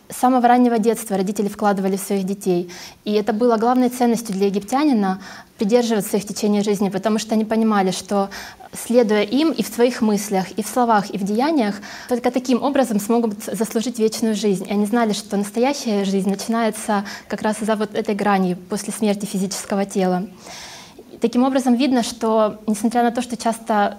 с 0.08 0.16
самого 0.16 0.46
раннего 0.46 0.78
детства 0.78 1.16
родители 1.16 1.48
вкладывали 1.48 1.96
в 1.96 2.00
своих 2.00 2.24
детей. 2.24 2.70
И 3.04 3.12
это 3.12 3.32
было 3.32 3.56
главной 3.56 3.88
ценностью 3.88 4.34
для 4.34 4.46
египтянина 4.46 5.20
придерживаться 5.58 6.16
их 6.16 6.24
в 6.24 6.28
течение 6.28 6.62
жизни, 6.62 6.90
потому 6.90 7.18
что 7.18 7.34
они 7.34 7.44
понимали, 7.44 7.90
что 7.90 8.30
следуя 8.72 9.22
им 9.22 9.50
и 9.50 9.62
в 9.62 9.68
своих 9.68 10.02
мыслях, 10.02 10.50
и 10.52 10.62
в 10.62 10.66
словах, 10.66 11.10
и 11.10 11.18
в 11.18 11.22
деяниях, 11.22 11.76
только 12.08 12.30
таким 12.30 12.62
образом 12.62 13.00
смогут 13.00 13.42
заслужить 13.44 13.98
вечную 13.98 14.34
жизнь. 14.34 14.66
И 14.68 14.72
они 14.72 14.86
знали, 14.86 15.12
что 15.12 15.36
настоящая 15.36 16.04
жизнь 16.04 16.28
начинается 16.28 17.04
как 17.28 17.42
раз 17.42 17.58
за 17.60 17.74
вот 17.74 17.94
этой 17.94 18.14
грани 18.14 18.54
после 18.54 18.92
смерти 18.92 19.24
физического 19.24 19.86
тела. 19.86 20.26
Таким 21.20 21.44
образом 21.44 21.74
видно, 21.74 22.02
что 22.02 22.60
несмотря 22.66 23.02
на 23.02 23.10
то, 23.10 23.22
что 23.22 23.36
часто 23.36 23.98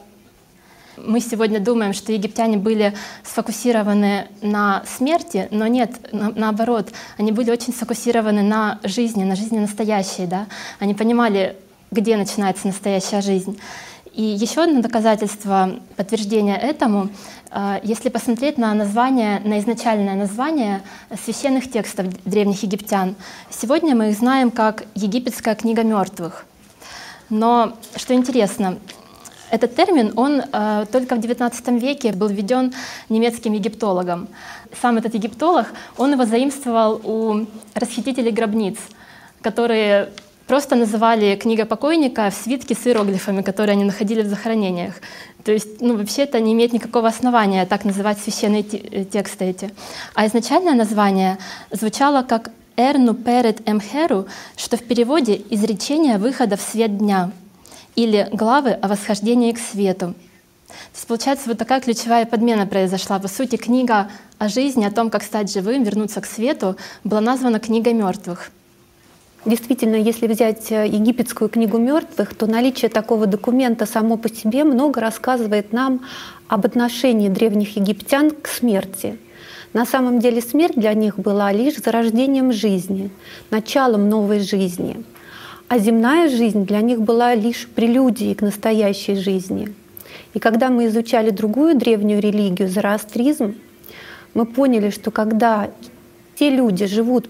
мы 0.98 1.20
сегодня 1.20 1.60
думаем, 1.60 1.94
что 1.94 2.12
египтяне 2.12 2.58
были 2.58 2.94
сфокусированы 3.24 4.28
на 4.42 4.84
смерти, 4.86 5.48
но 5.52 5.68
нет, 5.68 5.92
на, 6.12 6.32
наоборот, 6.32 6.92
они 7.18 7.32
были 7.32 7.52
очень 7.52 7.74
сфокусированы 7.74 8.42
на 8.42 8.80
жизни, 8.84 9.24
на 9.24 9.36
жизни 9.36 9.60
настоящей. 9.60 10.26
Да? 10.26 10.48
Они 10.80 10.94
понимали, 10.94 11.56
где 11.92 12.18
начинается 12.18 12.68
настоящая 12.68 13.22
жизнь. 13.22 13.60
И 14.14 14.24
еще 14.24 14.64
одно 14.64 14.82
доказательство 14.82 15.80
подтверждения 15.96 16.58
этому, 16.58 17.10
э, 17.52 17.80
если 17.84 18.10
посмотреть 18.10 18.58
на 18.58 18.74
название, 18.74 19.40
на 19.42 19.60
изначальное 19.60 20.16
название 20.16 20.82
священных 21.24 21.70
текстов 21.70 22.08
древних 22.26 22.64
египтян, 22.64 23.16
сегодня 23.52 23.96
мы 23.96 24.10
их 24.10 24.18
знаем 24.18 24.50
как 24.50 24.86
«Египетская 24.96 25.54
книга 25.54 25.84
мертвых». 25.84 26.46
Но 27.30 27.78
что 27.96 28.14
интересно, 28.16 28.80
этот 29.50 29.76
термин, 29.76 30.14
он 30.16 30.42
э, 30.42 30.86
только 30.92 31.16
в 31.16 31.20
XIX 31.20 31.80
веке 31.80 32.12
был 32.12 32.28
введен 32.28 32.74
немецким 33.10 33.54
египтологом. 33.54 34.28
Сам 34.82 34.98
этот 34.98 35.14
египтолог, 35.14 35.68
он 35.98 36.14
его 36.14 36.26
заимствовал 36.26 37.02
у 37.04 37.46
расхитителей 37.74 38.32
гробниц, 38.32 38.78
которые 39.42 40.10
просто 40.48 40.76
называли 40.76 41.36
книга 41.36 41.66
покойника 41.66 42.30
в 42.30 42.34
свитке 42.34 42.76
с 42.76 42.88
иероглифами, 42.88 43.42
которые 43.42 43.74
они 43.74 43.84
находили 43.84 44.22
в 44.22 44.28
захоронениях. 44.28 44.96
То 45.44 45.52
есть, 45.52 45.82
ну, 45.82 45.96
вообще 45.96 46.24
это 46.24 46.40
не 46.40 46.54
имеет 46.54 46.74
никакого 46.74 47.08
основания 47.08 47.66
так 47.66 47.86
называть 47.86 48.20
священные 48.20 48.64
э, 48.64 49.06
тексты 49.06 49.46
эти. 49.46 49.72
А 50.14 50.26
изначальное 50.28 50.74
название 50.74 51.38
звучало 51.72 52.24
как 52.24 52.52
«эрну 52.76 53.14
перед 53.14 53.68
эмхеру», 53.68 54.28
что 54.56 54.76
в 54.78 54.84
переводе 54.84 55.42
«изречение 55.50 56.18
выхода 56.18 56.58
в 56.58 56.62
свет 56.62 56.98
дня» 56.98 57.32
или 57.98 58.30
«главы 58.32 58.72
о 58.72 58.88
восхождении 58.88 59.52
к 59.52 59.60
свету». 59.60 60.14
То 60.68 60.74
есть, 60.94 61.08
получается, 61.08 61.50
вот 61.50 61.58
такая 61.58 61.82
ключевая 61.82 62.26
подмена 62.26 62.66
произошла. 62.68 63.20
По 63.20 63.28
сути, 63.28 63.56
книга 63.58 64.10
о 64.38 64.48
жизни, 64.48 64.86
о 64.86 64.92
том, 64.92 65.10
как 65.10 65.24
стать 65.24 65.52
живым, 65.52 65.84
вернуться 65.84 66.22
к 66.22 66.26
свету, 66.26 66.78
была 67.04 67.22
названа 67.22 67.60
«Книга 67.60 67.94
мертвых». 67.94 68.52
Действительно, 69.46 69.96
если 69.96 70.28
взять 70.28 70.72
э, 70.72 70.88
египетскую 70.88 71.50
книгу 71.50 71.78
мертвых, 71.78 72.36
то 72.36 72.48
наличие 72.48 72.90
такого 72.90 73.28
документа 73.28 73.86
само 73.86 74.18
по 74.18 74.30
себе 74.30 74.64
много 74.64 75.00
рассказывает 75.00 75.72
нам 75.72 76.02
об 76.48 76.66
отношении 76.66 77.30
древних 77.30 77.78
египтян 77.78 78.32
к 78.32 78.48
смерти. 78.48 79.18
На 79.74 79.86
самом 79.86 80.20
деле 80.20 80.42
смерть 80.42 80.76
для 80.76 80.94
них 80.94 81.18
была 81.18 81.52
лишь 81.52 81.78
зарождением 81.78 82.52
жизни, 82.52 83.10
началом 83.50 84.10
новой 84.10 84.40
жизни. 84.40 85.04
А 85.70 85.80
земная 85.80 86.30
жизнь 86.30 86.66
для 86.66 86.80
них 86.82 87.02
была 87.02 87.36
лишь 87.36 87.68
прелюдией 87.68 88.36
к 88.36 88.42
настоящей 88.42 89.16
жизни. 89.16 89.74
И 90.34 90.40
когда 90.40 90.70
мы 90.70 90.86
изучали 90.86 91.30
другую 91.30 91.76
древнюю 91.76 92.22
религию, 92.22 92.70
зороастризм, 92.70 93.56
мы 94.34 94.46
поняли, 94.46 94.92
что 94.92 95.12
когда 95.12 95.70
те 96.36 96.50
люди 96.50 96.86
живут 96.86 97.28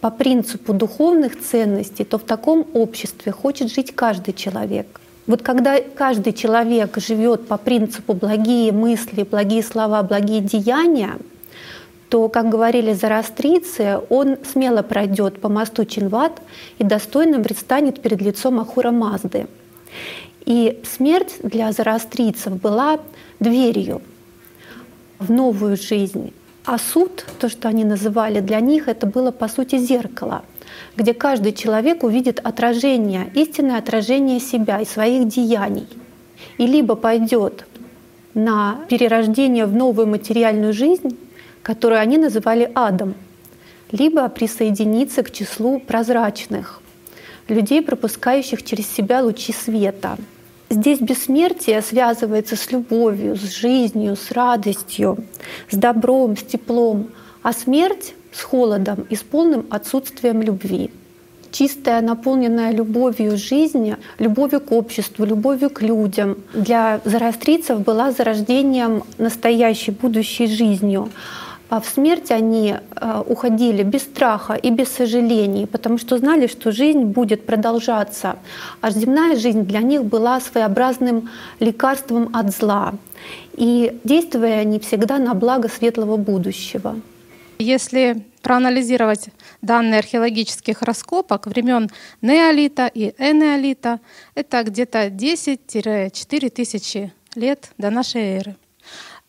по 0.00 0.10
принципу 0.10 0.72
духовных 0.72 1.40
ценностей, 1.40 2.04
то 2.04 2.18
в 2.18 2.22
таком 2.22 2.66
обществе 2.74 3.32
хочет 3.32 3.72
жить 3.72 3.92
каждый 3.94 4.34
человек. 4.34 5.00
Вот 5.26 5.42
когда 5.42 5.80
каждый 5.80 6.32
человек 6.32 6.96
живет 6.98 7.48
по 7.48 7.56
принципу 7.56 8.14
благие 8.14 8.72
мысли, 8.72 9.26
благие 9.28 9.62
слова, 9.62 10.02
благие 10.02 10.40
деяния, 10.40 11.18
то, 12.10 12.28
как 12.28 12.48
говорили 12.48 12.92
зарастрийцы, 12.92 14.00
он 14.10 14.36
смело 14.44 14.82
пройдет 14.82 15.40
по 15.40 15.48
мосту 15.48 15.84
Чинват 15.84 16.42
и 16.78 16.84
достойно 16.84 17.40
предстанет 17.40 18.02
перед 18.02 18.20
лицом 18.20 18.58
Ахура 18.58 18.90
Мазды. 18.90 19.46
И 20.44 20.80
смерть 20.84 21.36
для 21.44 21.70
зарастрийцев 21.70 22.60
была 22.60 22.98
дверью 23.38 24.02
в 25.20 25.30
новую 25.30 25.76
жизнь. 25.76 26.32
А 26.64 26.78
суд, 26.78 27.24
то, 27.38 27.48
что 27.48 27.68
они 27.68 27.84
называли 27.84 28.40
для 28.40 28.58
них, 28.58 28.88
это 28.88 29.06
было 29.06 29.30
по 29.30 29.46
сути 29.46 29.78
зеркало, 29.78 30.42
где 30.96 31.14
каждый 31.14 31.52
человек 31.52 32.02
увидит 32.02 32.40
отражение, 32.42 33.30
истинное 33.34 33.78
отражение 33.78 34.40
себя 34.40 34.80
и 34.80 34.84
своих 34.84 35.28
деяний. 35.28 35.86
И 36.58 36.66
либо 36.66 36.96
пойдет 36.96 37.66
на 38.34 38.80
перерождение 38.88 39.66
в 39.66 39.74
новую 39.74 40.08
материальную 40.08 40.72
жизнь, 40.72 41.16
которую 41.70 42.00
они 42.00 42.18
называли 42.18 42.68
адом, 42.74 43.14
либо 43.92 44.28
присоединиться 44.28 45.22
к 45.22 45.30
числу 45.30 45.78
прозрачных, 45.78 46.82
людей, 47.46 47.80
пропускающих 47.80 48.64
через 48.64 48.88
себя 48.88 49.22
лучи 49.22 49.52
света. 49.52 50.16
Здесь 50.68 50.98
бессмертие 50.98 51.80
связывается 51.82 52.56
с 52.56 52.72
любовью, 52.72 53.36
с 53.36 53.60
жизнью, 53.60 54.16
с 54.16 54.32
радостью, 54.32 55.18
с 55.70 55.76
добром, 55.76 56.36
с 56.36 56.42
теплом, 56.42 57.06
а 57.44 57.52
смерть 57.52 58.14
с 58.32 58.42
холодом 58.42 59.06
и 59.08 59.14
с 59.14 59.22
полным 59.22 59.64
отсутствием 59.70 60.42
любви. 60.42 60.90
Чистая, 61.52 62.00
наполненная 62.00 62.72
любовью 62.72 63.36
жизнь, 63.36 63.94
любовью 64.18 64.60
к 64.60 64.72
обществу, 64.72 65.24
любовью 65.24 65.70
к 65.70 65.82
людям 65.82 66.36
для 66.52 67.00
зороастрийцев 67.04 67.80
была 67.80 68.10
зарождением 68.10 69.04
настоящей 69.18 69.92
будущей 69.92 70.48
жизнью. 70.48 71.10
А 71.70 71.80
в 71.80 71.86
смерть 71.86 72.32
они 72.32 72.74
э, 72.74 73.22
уходили 73.28 73.84
без 73.84 74.02
страха 74.02 74.54
и 74.54 74.70
без 74.70 74.88
сожалений, 74.88 75.68
потому 75.68 75.98
что 75.98 76.18
знали, 76.18 76.48
что 76.48 76.72
жизнь 76.72 77.04
будет 77.04 77.46
продолжаться. 77.46 78.36
А 78.80 78.90
земная 78.90 79.36
жизнь 79.36 79.62
для 79.62 79.78
них 79.78 80.04
была 80.04 80.40
своеобразным 80.40 81.30
лекарством 81.60 82.28
от 82.32 82.52
зла. 82.52 82.94
И 83.56 84.00
действуя 84.02 84.58
они 84.58 84.80
всегда 84.80 85.18
на 85.18 85.34
благо 85.34 85.68
светлого 85.68 86.16
будущего. 86.16 86.96
Если 87.60 88.24
проанализировать 88.42 89.28
данные 89.62 90.00
археологических 90.00 90.82
раскопок 90.82 91.46
времен 91.46 91.88
неолита 92.20 92.90
и 92.92 93.14
энеолита, 93.16 94.00
это 94.34 94.64
где-то 94.64 95.06
10-4 95.06 96.50
тысячи 96.50 97.12
лет 97.36 97.70
до 97.78 97.90
нашей 97.90 98.22
эры. 98.22 98.56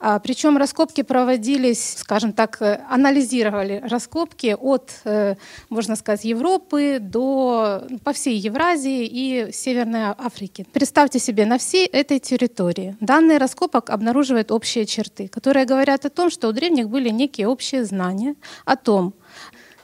А, 0.03 0.17
Причем 0.17 0.57
раскопки 0.57 1.03
проводились, 1.03 1.97
скажем 1.99 2.33
так, 2.33 2.59
э, 2.59 2.83
анализировали 2.89 3.83
раскопки 3.87 4.57
от, 4.59 4.89
э, 5.03 5.35
можно 5.69 5.95
сказать, 5.95 6.25
Европы 6.25 6.97
до 6.99 7.83
по 8.03 8.11
всей 8.11 8.35
Евразии 8.35 9.05
и 9.05 9.51
Северной 9.53 10.15
Африки. 10.17 10.65
Представьте 10.73 11.19
себе, 11.19 11.45
на 11.45 11.59
всей 11.59 11.85
этой 11.85 12.17
территории 12.17 12.97
данные 12.99 13.37
раскопок 13.37 13.91
обнаруживают 13.91 14.51
общие 14.51 14.87
черты, 14.87 15.27
которые 15.27 15.65
говорят 15.65 16.03
о 16.03 16.09
том, 16.09 16.31
что 16.31 16.47
у 16.47 16.51
древних 16.51 16.89
были 16.89 17.09
некие 17.09 17.47
общие 17.47 17.85
знания 17.85 18.33
о 18.65 18.75
том, 18.75 19.13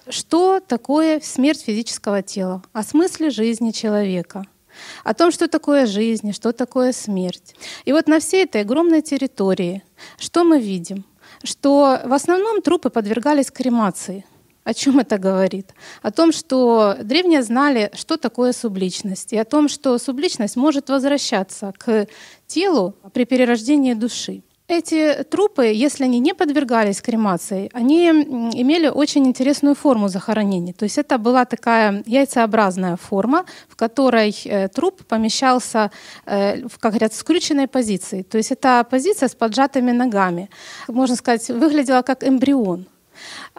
что 0.09 0.59
такое 0.59 1.19
смерть 1.19 1.61
физического 1.61 2.23
тела, 2.23 2.63
о 2.73 2.81
смысле 2.81 3.29
жизни 3.29 3.69
человека— 3.69 4.45
о 5.03 5.13
том, 5.13 5.31
что 5.31 5.47
такое 5.47 5.85
жизнь, 5.85 6.33
что 6.33 6.51
такое 6.51 6.91
смерть. 6.91 7.55
И 7.85 7.91
вот 7.93 8.07
на 8.07 8.19
всей 8.19 8.43
этой 8.43 8.61
огромной 8.61 9.01
территории 9.01 9.83
что 10.19 10.43
мы 10.43 10.59
видим? 10.59 11.05
Что 11.43 12.01
в 12.03 12.13
основном 12.13 12.61
трупы 12.61 12.89
подвергались 12.89 13.51
кремации. 13.51 14.25
О 14.63 14.73
чем 14.73 14.99
это 14.99 15.17
говорит? 15.17 15.73
О 16.01 16.11
том, 16.11 16.31
что 16.31 16.97
древние 17.01 17.41
знали, 17.41 17.89
что 17.93 18.17
такое 18.17 18.51
субличность, 18.51 19.31
и 19.31 19.37
о 19.37 19.45
том, 19.45 19.69
что 19.69 19.97
субличность 19.97 20.57
может 20.57 20.89
возвращаться 20.89 21.73
к 21.77 22.07
телу 22.47 22.93
при 23.13 23.23
перерождении 23.23 23.93
души. 23.93 24.43
Эти 24.69 25.23
трупы, 25.23 25.67
если 25.67 26.03
они 26.03 26.19
не 26.19 26.33
подвергались 26.33 27.01
кремации, 27.01 27.69
они 27.71 28.09
имели 28.09 28.89
очень 28.89 29.25
интересную 29.25 29.75
форму 29.75 30.09
захоронений. 30.09 30.73
То 30.73 30.83
есть 30.83 30.97
это 30.97 31.17
была 31.17 31.45
такая 31.45 32.03
яйцеобразная 32.05 32.97
форма, 32.97 33.45
в 33.69 33.77
которой 33.77 34.35
э, 34.43 34.67
труп 34.67 35.05
помещался, 35.07 35.89
э, 36.25 36.67
как 36.81 36.91
говорят, 36.91 37.13
в 37.13 37.15
скрюченной 37.15 37.69
позиции. 37.69 38.23
То 38.23 38.37
есть 38.37 38.51
это 38.51 38.85
позиция 38.89 39.29
с 39.29 39.35
поджатыми 39.35 39.93
ногами. 39.93 40.49
Можно 40.89 41.15
сказать, 41.15 41.47
выглядела 41.47 42.01
как 42.01 42.27
эмбрион. 42.27 42.87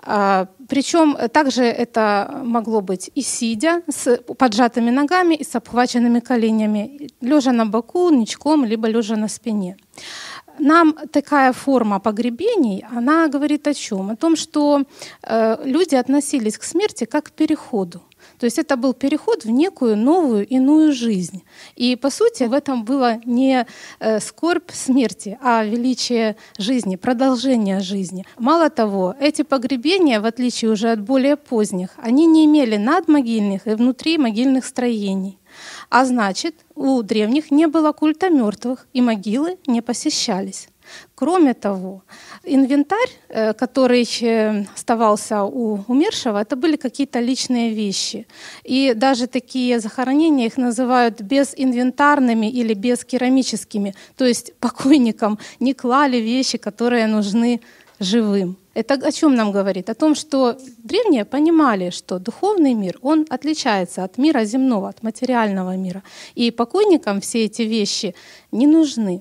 А, 0.03 0.47
Причем 0.69 1.17
также 1.33 1.65
это 1.65 2.43
могло 2.45 2.83
быть 2.83 3.11
и 3.15 3.23
сидя 3.23 3.83
с 3.89 4.19
поджатыми 4.19 4.91
ногами 4.91 5.37
и 5.37 5.45
с 5.45 5.55
обхваченными 5.57 6.21
коленями, 6.21 7.09
лежа 7.23 7.53
на 7.53 7.65
боку, 7.65 8.11
ничком, 8.11 8.67
либо 8.67 8.89
лежа 8.89 9.17
на 9.17 9.29
спине 9.29 9.79
нам 10.59 10.95
такая 11.11 11.53
форма 11.53 12.01
погребений, 12.01 12.85
она 12.91 13.29
говорит 13.29 13.67
о 13.67 13.75
чем? 13.75 14.11
О 14.11 14.17
том, 14.17 14.37
что 14.37 14.85
э, 15.23 15.57
люди 15.65 15.95
относились 15.95 16.59
к 16.59 16.65
смерти 16.65 17.05
как 17.05 17.25
к 17.25 17.31
переходу. 17.31 18.03
То 18.39 18.47
есть 18.47 18.59
это 18.59 18.77
был 18.77 18.95
переход 18.95 19.45
в 19.45 19.51
некую 19.51 19.97
новую 19.97 20.47
иную 20.47 20.93
жизнь. 20.93 21.43
И 21.77 21.97
по 21.97 22.11
сути 22.11 22.45
в 22.45 22.53
этом 22.53 22.85
было 22.85 23.21
не 23.25 23.67
э, 23.99 24.21
скорбь 24.21 24.71
смерти, 24.73 25.39
а 25.43 25.65
величие 25.65 26.37
жизни, 26.59 26.97
продолжение 26.97 27.81
жизни. 27.81 28.25
Мало 28.39 28.71
того, 28.71 29.15
эти 29.21 29.43
погребения, 29.43 30.21
в 30.21 30.25
отличие 30.25 30.71
уже 30.71 30.91
от 30.91 31.01
более 31.01 31.37
поздних, 31.37 31.91
они 31.97 32.27
не 32.27 32.45
имели 32.45 32.77
надмогильных 32.77 33.67
и 33.67 33.75
внутри 33.75 34.19
могильных 34.19 34.65
строений. 34.65 35.39
А 35.91 36.05
значит, 36.05 36.55
у 36.75 37.03
древних 37.03 37.51
не 37.51 37.67
было 37.67 37.93
культа 37.93 38.29
мертвых, 38.31 38.87
и 38.93 39.01
могилы 39.01 39.57
не 39.67 39.81
посещались. 39.81 40.69
Кроме 41.15 41.55
того, 41.55 42.03
инвентарь, 42.45 43.11
э, 43.29 43.53
который 43.53 44.09
э, 44.23 44.65
оставался 44.75 45.43
у 45.43 45.85
умершего, 45.89 46.41
это 46.41 46.57
были 46.57 46.77
какие-то 46.77 47.21
личные 47.21 47.75
вещи. 47.75 48.27
И 48.65 48.95
даже 48.95 49.27
такие 49.27 49.81
захоронения 49.81 50.47
их 50.47 50.57
называют 50.57 51.21
безинвентарными 51.21 52.51
или 52.51 52.75
безкерамическими. 52.75 53.95
То 54.17 54.25
есть 54.25 54.55
покойникам 54.61 55.39
не 55.61 55.75
клали 55.75 56.17
вещи, 56.19 56.59
которые 56.59 57.07
нужны 57.07 57.61
живым. 58.01 58.57
Это 58.79 58.95
о 58.95 59.11
чем 59.13 59.35
нам 59.35 59.51
говорит? 59.51 59.91
О 59.91 59.95
том, 59.95 60.15
что 60.15 60.57
древние 60.85 61.25
понимали, 61.25 61.91
что 61.91 62.19
духовный 62.21 62.75
мир, 62.75 62.99
он 63.03 63.27
отличается 63.29 64.05
от 64.05 64.19
мира 64.19 64.45
земного, 64.45 64.89
от 64.89 65.03
материального 65.03 65.77
мира. 65.77 66.03
И 66.37 66.53
покойникам 66.53 67.21
все 67.21 67.47
эти 67.47 67.63
вещи 67.63 68.15
не 68.53 68.69
нужны. 68.69 69.21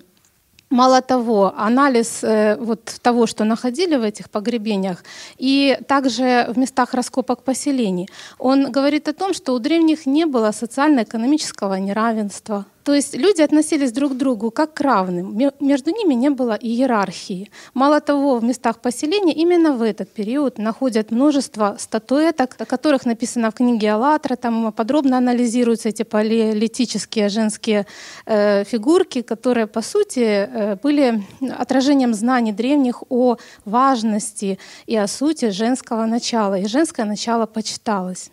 Мало 0.69 1.01
того, 1.01 1.53
анализ 1.57 2.23
э, 2.23 2.57
вот 2.59 2.99
того, 3.01 3.25
что 3.25 3.45
находили 3.45 3.95
в 3.95 4.03
этих 4.03 4.29
погребениях, 4.29 5.03
и 5.39 5.79
также 5.87 6.45
в 6.49 6.57
местах 6.57 6.93
раскопок 6.93 7.43
поселений, 7.43 8.09
он 8.37 8.71
говорит 8.71 9.07
о 9.07 9.13
том, 9.13 9.33
что 9.33 9.53
у 9.53 9.59
древних 9.59 10.05
не 10.05 10.25
было 10.25 10.51
социально-экономического 10.51 11.79
неравенства, 11.79 12.65
То 12.87 12.93
есть 12.93 13.17
люди 13.17 13.41
относились 13.41 13.91
друг 13.91 14.13
к 14.13 14.15
другу 14.15 14.49
как 14.49 14.73
к 14.73 14.79
равным. 14.79 15.37
Между 15.59 15.91
ними 15.91 16.13
не 16.13 16.29
было 16.29 16.53
иерархии. 16.53 17.51
Мало 17.73 17.99
того, 17.99 18.37
в 18.37 18.43
местах 18.45 18.79
поселения 18.79 19.33
именно 19.33 19.73
в 19.73 19.81
этот 19.81 20.07
период 20.07 20.57
находят 20.57 21.11
множество 21.11 21.75
статуэток, 21.77 22.55
о 22.57 22.65
которых 22.65 23.05
написано 23.05 23.51
в 23.51 23.55
книге 23.55 23.91
«АЛЛАТРА». 23.91 24.37
Там 24.37 24.71
подробно 24.71 25.17
анализируются 25.17 25.89
эти 25.89 26.03
палеолитические 26.03 27.27
женские 27.27 27.85
э, 28.25 28.63
фигурки, 28.63 29.21
которые, 29.21 29.67
по 29.67 29.81
сути, 29.81 30.19
э, 30.19 30.77
были 30.81 31.21
отражением 31.59 32.13
знаний 32.13 32.53
древних 32.53 33.03
о 33.09 33.35
важности 33.65 34.59
и 34.85 34.95
о 34.95 35.07
сути 35.07 35.49
женского 35.49 36.05
начала. 36.05 36.57
И 36.57 36.67
женское 36.67 37.05
начало 37.05 37.47
почиталось. 37.47 38.31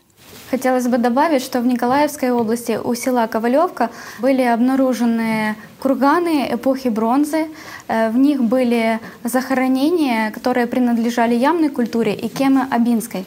Хотелось 0.51 0.87
бы 0.87 0.99
добавить, 0.99 1.43
что 1.43 1.61
в 1.61 1.67
Николаевской 1.67 2.31
области 2.31 2.79
у 2.83 2.95
села 2.95 3.27
Ковалевка 3.27 3.91
были 4.21 4.43
обнаружены 4.43 5.57
курганы 5.81 6.49
эпохи 6.53 6.89
бронзы. 6.89 7.47
Э, 7.89 8.11
в 8.11 8.17
них 8.17 8.43
были 8.43 9.01
захоронения, 9.25 10.31
которые 10.31 10.67
принадлежали 10.67 11.35
ямной 11.35 11.71
культуре 11.71 12.15
и 12.15 12.29
кемы 12.29 12.67
Абинской. 12.71 13.25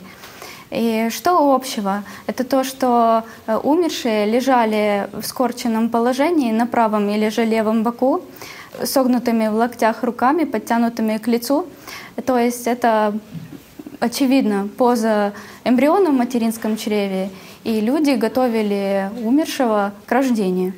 И 0.70 1.10
что 1.12 1.54
общего? 1.54 2.04
Это 2.28 2.44
то, 2.44 2.64
что 2.64 3.24
э, 3.46 3.58
умершие 3.58 4.26
лежали 4.26 5.10
в 5.14 5.26
скорченном 5.26 5.90
положении 5.90 6.52
на 6.52 6.68
правом 6.68 7.10
или 7.10 7.30
же 7.30 7.46
левом 7.46 7.84
боку, 7.84 8.22
согнутыми 8.84 9.48
в 9.48 9.56
локтях 9.56 10.04
руками, 10.04 10.44
подтянутыми 10.44 11.18
к 11.18 11.28
лицу. 11.28 11.66
То 12.26 12.38
есть 12.38 12.68
это 12.68 13.14
очевидно 14.00 14.70
поза 14.78 15.34
эмбриона 15.64 16.12
в 16.12 16.14
материнском 16.14 16.78
чреве, 16.78 17.30
и 17.64 17.82
люди 17.82 18.12
готовили 18.12 19.10
умершего 19.24 19.94
к 20.06 20.12
рождению. 20.12 20.74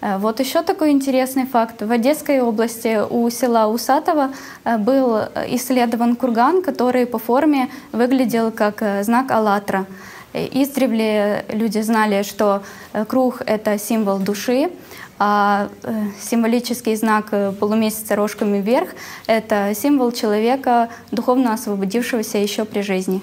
Э, 0.00 0.18
вот 0.18 0.40
еще 0.40 0.62
такой 0.62 0.90
интересный 0.90 1.46
факт. 1.46 1.82
В 1.82 1.90
Одесской 1.90 2.40
области 2.40 3.00
у 3.08 3.28
села 3.30 3.68
Усатово 3.68 4.30
э, 4.64 4.78
был 4.78 5.18
исследован 5.48 6.16
курган, 6.16 6.62
который 6.62 7.06
по 7.06 7.18
форме 7.18 7.68
выглядел 7.92 8.50
как 8.50 8.82
э, 8.82 9.02
знак 9.02 9.30
«АЛЛАТРА». 9.30 9.86
Издревле 10.34 11.46
люди 11.48 11.80
знали, 11.80 12.22
что 12.22 12.62
круг— 13.08 13.42
это 13.46 13.78
символ 13.78 14.18
души, 14.18 14.70
а 15.18 15.68
символический 16.20 16.96
знак 16.96 17.32
полумесяца 17.58 18.16
рожками 18.16 18.60
вверх— 18.60 18.90
это 19.26 19.72
символ 19.74 20.12
человека, 20.12 20.88
духовно 21.10 21.52
освободившегося 21.52 22.38
еще 22.38 22.64
при 22.64 22.82
жизни. 22.82 23.20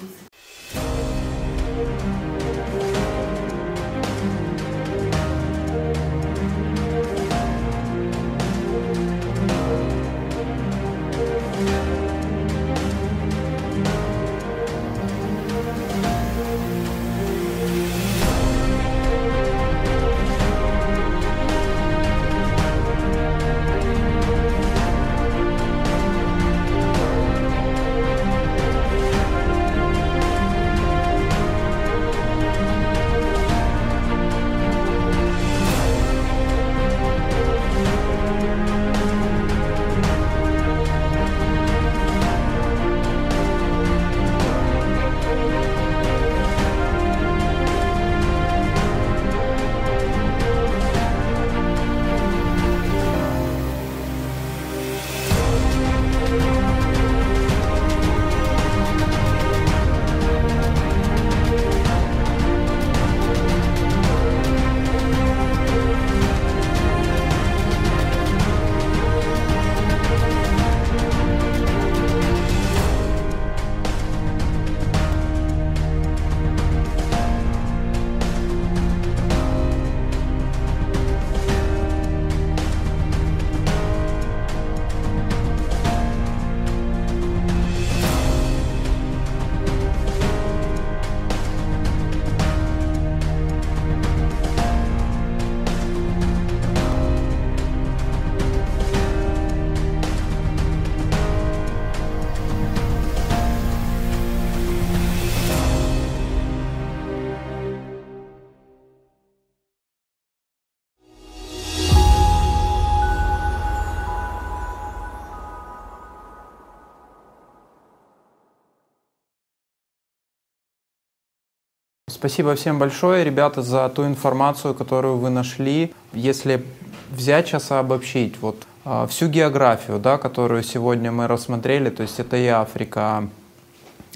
Спасибо 122.26 122.56
всем 122.56 122.80
большое, 122.80 123.22
ребята, 123.22 123.62
за 123.62 123.88
ту 123.88 124.04
информацию, 124.04 124.74
которую 124.74 125.16
вы 125.18 125.30
нашли. 125.30 125.94
Если 126.12 126.64
взять 127.12 127.46
сейчас 127.46 127.70
и 127.70 127.74
обобщить, 127.74 128.34
вот 128.40 128.64
а, 128.84 129.06
всю 129.06 129.28
географию, 129.28 130.00
да, 130.00 130.18
которую 130.18 130.64
сегодня 130.64 131.12
мы 131.12 131.28
рассмотрели, 131.28 131.88
то 131.88 132.02
есть 132.02 132.18
это 132.18 132.36
и 132.36 132.48
Африка, 132.48 133.28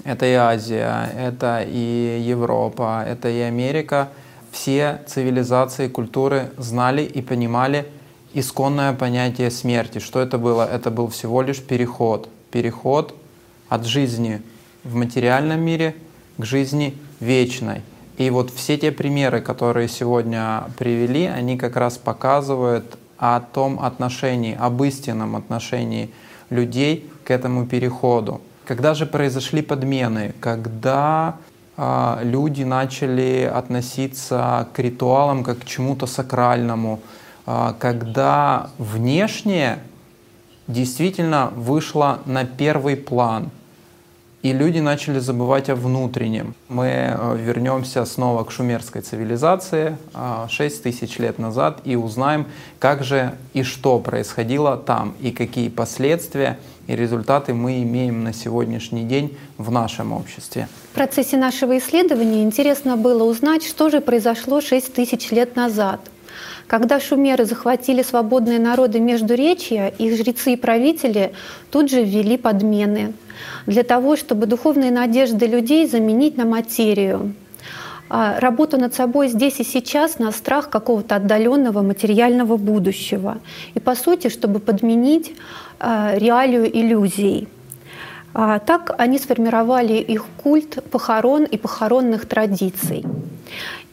это 0.03 0.25
и 0.25 0.33
Азия, 0.33 1.09
это 1.17 1.63
и 1.65 2.21
Европа, 2.21 3.01
это 3.07 3.29
и 3.29 3.39
Америка, 3.39 4.09
все 4.51 4.99
цивилизации, 5.07 5.87
культуры 5.87 6.51
знали 6.57 7.03
и 7.03 7.21
понимали 7.21 7.87
исконное 8.33 8.91
понятие 8.91 9.49
смерти. 9.51 9.99
Что 9.99 10.19
это 10.19 10.37
было? 10.37 10.69
Это 10.69 10.91
был 10.91 11.07
всего 11.07 11.41
лишь 11.41 11.61
переход. 11.61 12.27
Переход 12.51 13.15
от 13.69 13.85
жизни 13.85 14.41
в 14.83 14.95
материальном 14.95 15.61
мире 15.61 15.95
к 16.37 16.43
жизни 16.43 16.97
вечной. 17.21 17.83
И 18.21 18.29
вот 18.29 18.51
все 18.51 18.77
те 18.77 18.91
примеры, 18.91 19.41
которые 19.41 19.87
сегодня 19.87 20.65
привели, 20.77 21.25
они 21.25 21.57
как 21.57 21.75
раз 21.75 21.97
показывают 21.97 22.99
о 23.17 23.39
том 23.39 23.79
отношении, 23.79 24.55
об 24.55 24.83
истинном 24.83 25.35
отношении 25.35 26.11
людей 26.51 27.09
к 27.23 27.31
этому 27.31 27.65
переходу. 27.65 28.39
Когда 28.65 28.93
же 28.93 29.07
произошли 29.07 29.63
подмены? 29.63 30.35
Когда 30.39 31.37
э, 31.77 32.19
люди 32.21 32.61
начали 32.61 33.51
относиться 33.51 34.67
к 34.71 34.77
ритуалам 34.77 35.43
как 35.43 35.57
к 35.61 35.65
чему-то 35.65 36.05
сакральному, 36.05 36.99
э, 37.47 37.73
когда 37.79 38.69
внешнее 38.77 39.79
действительно 40.67 41.51
вышло 41.55 42.19
на 42.27 42.45
первый 42.45 42.97
план– 42.97 43.49
и 44.43 44.53
люди 44.53 44.79
начали 44.79 45.19
забывать 45.19 45.69
о 45.69 45.75
внутреннем. 45.75 46.55
Мы 46.67 46.87
э, 46.87 47.37
вернемся 47.37 48.05
снова 48.05 48.43
к 48.43 48.51
шумерской 48.51 49.01
цивилизации 49.01 49.97
6 50.49 50.79
э, 50.79 50.83
тысяч 50.83 51.19
лет 51.19 51.37
назад 51.37 51.81
и 51.83 51.95
узнаем, 51.95 52.47
как 52.79 53.03
же 53.03 53.35
и 53.53 53.63
что 53.63 53.99
происходило 53.99 54.77
там, 54.77 55.13
и 55.21 55.31
какие 55.31 55.69
последствия 55.69 56.57
и 56.87 56.95
результаты 56.95 57.53
мы 57.53 57.83
имеем 57.83 58.23
на 58.23 58.33
сегодняшний 58.33 59.03
день 59.03 59.37
в 59.57 59.69
нашем 59.71 60.11
обществе. 60.11 60.67
В 60.91 60.95
процессе 60.95 61.37
нашего 61.37 61.77
исследования 61.77 62.43
интересно 62.43 62.97
было 62.97 63.23
узнать, 63.23 63.63
что 63.63 63.89
же 63.89 64.01
произошло 64.01 64.59
6 64.59 64.93
тысяч 64.93 65.29
лет 65.31 65.55
назад. 65.55 65.99
Когда 66.65 66.99
шумеры 66.99 67.45
захватили 67.45 68.01
свободные 68.01 68.57
народы 68.57 68.99
Междуречья, 68.99 69.87
их 69.89 70.17
жрецы 70.17 70.53
и 70.53 70.55
правители 70.55 71.33
тут 71.69 71.91
же 71.91 72.03
ввели 72.03 72.37
подмены– 72.37 73.13
для 73.65 73.83
того, 73.83 74.15
чтобы 74.15 74.45
духовные 74.45 74.91
надежды 74.91 75.45
людей 75.45 75.87
заменить 75.87 76.37
на 76.37 76.45
материю. 76.45 77.33
а, 78.13 78.39
работу 78.39 78.77
над 78.77 78.93
собой 78.93 79.29
здесь 79.29 79.59
и 79.59 79.63
сейчас 79.63 80.19
на 80.19 80.31
страх 80.31 80.69
какого-то 80.69 81.15
отдаленного 81.15 81.81
материального 81.81 82.57
будущего. 82.57 83.37
И 83.73 83.79
по 83.79 83.95
сути, 83.95 84.27
чтобы 84.27 84.59
подменить 84.59 85.33
а, 85.79 86.13
реалию 86.15 86.67
иллюзий. 86.67 87.47
А, 88.33 88.59
так 88.59 88.95
они 88.97 89.17
сформировали 89.17 89.93
их 89.93 90.25
культ 90.43 90.83
похорон 90.91 91.43
и 91.43 91.57
похоронных 91.57 92.27
традиций. 92.27 93.05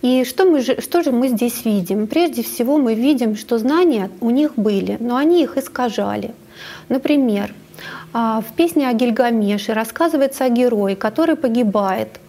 И 0.01 0.25
что, 0.25 0.45
мы 0.45 0.61
же, 0.63 0.81
что 0.81 1.03
же 1.03 1.11
мы 1.11 1.29
здесь 1.29 1.65
видим? 1.65 2.07
Прежде 2.07 2.43
всего 2.43 2.79
мы 2.79 2.95
видим, 2.95 3.37
что 3.37 3.59
знания 3.59 4.11
у 4.21 4.31
них 4.31 4.53
были, 4.57 4.97
но 5.01 5.17
они 5.17 5.43
их 5.43 5.57
искажали. 5.57 6.35
Например, 6.89 7.53
в 8.13 8.45
песне 8.57 8.89
о 8.89 8.93
Гильгамеше 8.93 9.75
рассказывается 9.75 10.45
о 10.45 10.49
герое, 10.49 10.97
который 10.97 11.37
погибает– 11.37 12.09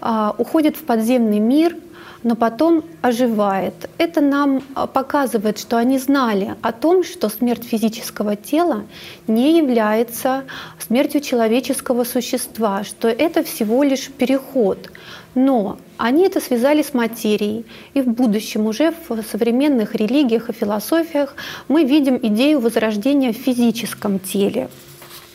а, 0.00 0.34
уходит 0.38 0.76
в 0.76 0.84
подземный 0.84 1.38
мир, 1.38 1.76
но 2.22 2.34
потом 2.34 2.84
оживает. 3.02 3.74
Это 3.98 4.20
нам 4.20 4.62
а, 4.74 4.86
показывает, 4.86 5.58
что 5.58 5.78
они 5.78 5.98
знали 5.98 6.54
о 6.62 6.72
том, 6.72 7.04
что 7.04 7.28
смерть 7.28 7.64
физического 7.64 8.36
тела 8.36 8.84
не 9.26 9.58
является 9.58 10.44
смертью 10.78 11.20
человеческого 11.20 12.04
существа, 12.04 12.84
что 12.84 13.08
это 13.08 13.42
всего 13.42 13.82
лишь 13.82 14.10
переход. 14.10 14.90
Но 15.34 15.78
они 15.98 16.24
это 16.26 16.40
связали 16.40 16.82
с 16.82 16.94
материей. 16.94 17.66
И 17.94 18.00
в 18.00 18.08
будущем 18.08 18.66
уже 18.66 18.94
в 19.08 19.22
современных 19.22 19.94
религиях 19.94 20.48
и 20.48 20.52
философиях 20.52 21.34
мы 21.68 21.84
видим 21.84 22.18
идею 22.22 22.60
возрождения 22.60 23.32
в 23.32 23.36
физическом 23.36 24.18
теле. 24.18 24.68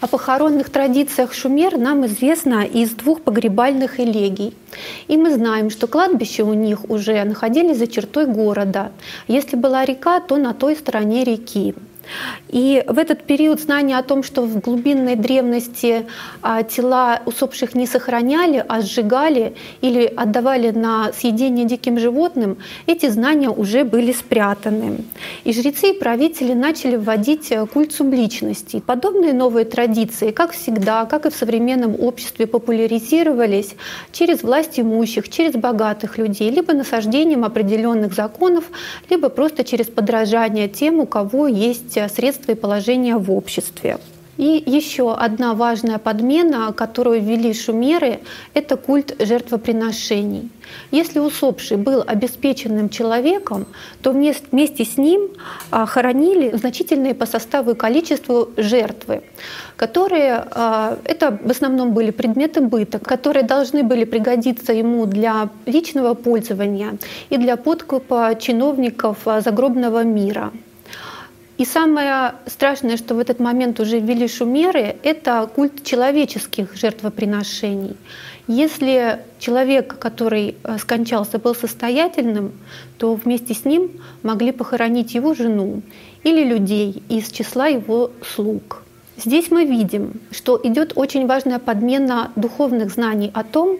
О 0.02 0.08
похоронных 0.08 0.72
традициях 0.72 1.32
шумер 1.32 1.78
нам 1.78 2.08
известно 2.08 2.66
из 2.66 2.90
двух 2.90 3.22
погребальных 3.22 4.00
элегий. 4.00 4.56
И 5.08 5.16
мы 5.16 5.32
знаем, 5.32 5.70
что 5.70 5.86
кладбища 5.86 6.44
у 6.44 6.56
них 6.56 6.90
уже 6.90 7.24
находились 7.24 7.78
за 7.78 7.86
чертой 7.86 8.26
города. 8.26 8.92
Если 9.28 9.56
была 9.56 9.86
река, 9.86 10.20
то 10.20 10.38
на 10.38 10.56
той 10.56 10.76
стороне 10.76 11.24
реки. 11.24 11.76
И 12.50 12.84
в 12.88 12.98
этот 12.98 13.24
период 13.24 13.62
знания 13.62 13.98
о 13.98 14.04
том, 14.04 14.24
что 14.24 14.42
в 14.42 14.60
глубинной 14.60 15.16
древности 15.16 16.06
а, 16.42 16.64
тела 16.64 17.22
усопших 17.26 17.76
не 17.76 17.88
сохраняли, 17.88 18.64
а 18.68 18.82
сжигали 18.82 19.54
или 19.82 20.06
отдавали 20.06 20.72
на 20.72 21.12
съедение 21.14 21.66
диким 21.66 22.00
животным, 22.00 22.58
эти 22.88 23.08
знания 23.10 23.50
уже 23.50 23.84
были 23.84 24.12
спрятаны. 24.12 24.98
И 25.44 25.54
жрецы 25.54 25.92
и 25.92 26.00
правители 26.00 26.54
начали 26.54 26.96
вводить 26.96 27.52
э, 27.52 27.66
культ 27.66 27.94
субличности. 27.94 28.82
Подобные 28.86 29.34
новые 29.34 29.66
традиции, 29.66 30.32
как 30.32 30.52
всегда, 30.52 31.06
как 31.06 31.26
и 31.26 31.30
в 31.30 31.36
современном 31.36 31.96
обществе, 32.00 32.48
популяризировались 32.48 33.76
через 34.12 34.44
власть 34.44 34.80
имущих, 34.80 35.30
через 35.30 35.54
богатых 35.54 36.18
людей, 36.18 36.50
либо 36.50 36.74
насаждением 36.74 37.46
определенных 37.46 38.14
законов, 38.14 38.66
либо 39.10 39.30
просто 39.30 39.64
через 39.64 39.88
подражание 39.88 40.68
тем, 40.68 41.00
у 41.00 41.06
кого 41.06 41.48
есть 41.48 41.91
средства 41.92 42.52
и 42.52 42.56
положения 42.56 43.18
в 43.18 43.32
обществе. 43.32 43.98
И 44.42 44.64
еще 44.66 45.14
одна 45.14 45.54
важная 45.54 46.00
подмена, 46.00 46.74
которую 46.74 47.22
ввели 47.22 47.54
шумеры, 47.54 48.22
это 48.56 48.76
культ 48.76 49.16
жертвоприношений. 49.20 50.50
Если 50.90 51.20
усопший 51.20 51.78
был 51.78 52.04
обеспеченным 52.08 52.90
человеком, 52.90 53.66
то 54.02 54.12
вместе 54.12 54.84
с 54.84 54.98
ним 54.98 55.30
а, 55.70 55.86
хоронили 55.86 56.58
значительные 56.58 57.14
по 57.14 57.26
составу 57.26 57.72
и 57.72 57.76
количеству 57.76 58.50
жертвы, 58.58 59.22
которые, 59.76 60.44
а, 60.52 60.98
это 61.04 61.38
в 61.44 61.52
основном 61.52 61.94
были 61.94 62.12
предметы 62.12 62.62
быта, 62.62 62.98
которые 62.98 63.44
должны 63.44 63.84
были 63.84 64.06
пригодиться 64.06 64.74
ему 64.74 65.06
для 65.06 65.50
личного 65.68 66.16
пользования 66.16 66.98
и 67.30 67.38
для 67.38 67.58
подкупа 67.58 68.34
чиновников 68.40 69.18
а, 69.26 69.42
загробного 69.42 70.04
мира. 70.04 70.52
И 71.62 71.66
самое 71.66 72.34
страшное, 72.48 72.98
что 72.98 73.14
в 73.14 73.20
этот 73.20 73.40
момент 73.40 73.80
уже 73.80 74.00
ввели 74.00 74.28
шумеры, 74.28 74.96
это 75.04 75.48
культ 75.54 75.84
человеческих 75.84 76.76
жертвоприношений. 76.76 77.96
Если 78.48 79.20
человек, 79.38 80.00
который 80.00 80.56
э, 80.64 80.80
скончался, 80.80 81.38
был 81.38 81.54
состоятельным, 81.54 82.54
то 82.98 83.14
вместе 83.14 83.54
с 83.54 83.64
ним 83.64 83.92
могли 84.24 84.52
похоронить 84.52 85.14
его 85.14 85.36
жену 85.36 85.84
или 86.24 86.44
людей 86.44 87.04
из 87.10 87.30
числа 87.30 87.68
его 87.68 88.10
слуг. 88.26 88.82
Здесь 89.16 89.52
мы 89.52 89.64
видим, 89.64 90.20
что 90.32 90.60
идет 90.64 90.94
очень 90.96 91.28
важная 91.28 91.60
подмена 91.60 92.32
духовных 92.36 92.90
знаний 92.90 93.30
о 93.36 93.44
том, 93.44 93.78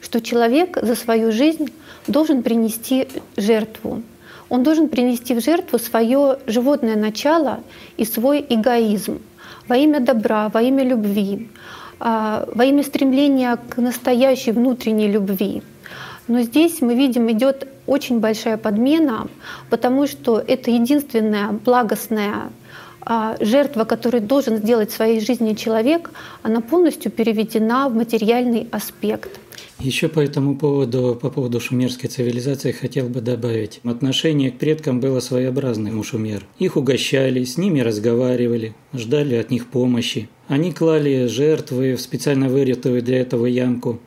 что 0.00 0.22
человек 0.22 0.78
за 0.80 0.94
свою 0.94 1.30
жизнь 1.30 1.68
должен 2.06 2.42
принести 2.42 3.06
жертву 3.36 4.02
он 4.48 4.62
должен 4.62 4.88
принести 4.88 5.34
в 5.34 5.40
жертву 5.40 5.78
свое 5.78 6.38
животное 6.46 6.96
начало 6.96 7.60
и 7.96 8.04
свой 8.04 8.44
эгоизм 8.48 9.20
во 9.68 9.76
имя 9.76 10.00
добра, 10.00 10.48
во 10.48 10.62
имя 10.62 10.84
любви, 10.84 11.48
а, 12.00 12.48
во 12.54 12.64
имя 12.64 12.82
стремления 12.82 13.56
к 13.68 13.76
настоящей 13.76 14.52
внутренней 14.52 15.08
любви. 15.08 15.62
Но 16.26 16.42
здесь 16.42 16.80
мы 16.80 16.94
видим, 16.94 17.30
идет 17.30 17.68
очень 17.86 18.20
большая 18.20 18.56
подмена, 18.56 19.28
потому 19.70 20.06
что 20.06 20.38
это 20.38 20.70
единственная 20.70 21.52
благостная 21.52 22.50
а, 23.00 23.36
жертва, 23.40 23.84
которую 23.84 24.22
должен 24.22 24.58
сделать 24.58 24.90
в 24.90 24.96
своей 24.96 25.20
жизни 25.20 25.54
человек, 25.54 26.10
она 26.42 26.60
полностью 26.60 27.10
переведена 27.10 27.88
в 27.88 27.94
материальный 27.94 28.68
аспект. 28.70 29.40
Еще 29.80 30.08
по 30.08 30.18
этому 30.18 30.56
поводу, 30.56 31.16
по 31.20 31.30
поводу 31.30 31.60
шумерской 31.60 32.10
цивилизации 32.10 32.72
хотел 32.72 33.08
бы 33.08 33.20
добавить. 33.20 33.80
Отношение 33.84 34.50
к 34.50 34.58
предкам 34.58 34.98
было 34.98 35.20
своеобразным 35.20 36.00
у 36.00 36.02
шумер. 36.02 36.44
Их 36.58 36.76
угощали, 36.76 37.44
с 37.44 37.56
ними 37.56 37.78
разговаривали, 37.78 38.74
ждали 38.92 39.36
от 39.36 39.52
них 39.52 39.68
помощи. 39.68 40.28
Они 40.48 40.72
клали 40.72 41.26
жертвы 41.26 41.94
в 41.94 42.00
специально 42.00 42.48
вырытую 42.48 43.02
для 43.02 43.20
этого 43.20 43.46
ямку 43.46 44.00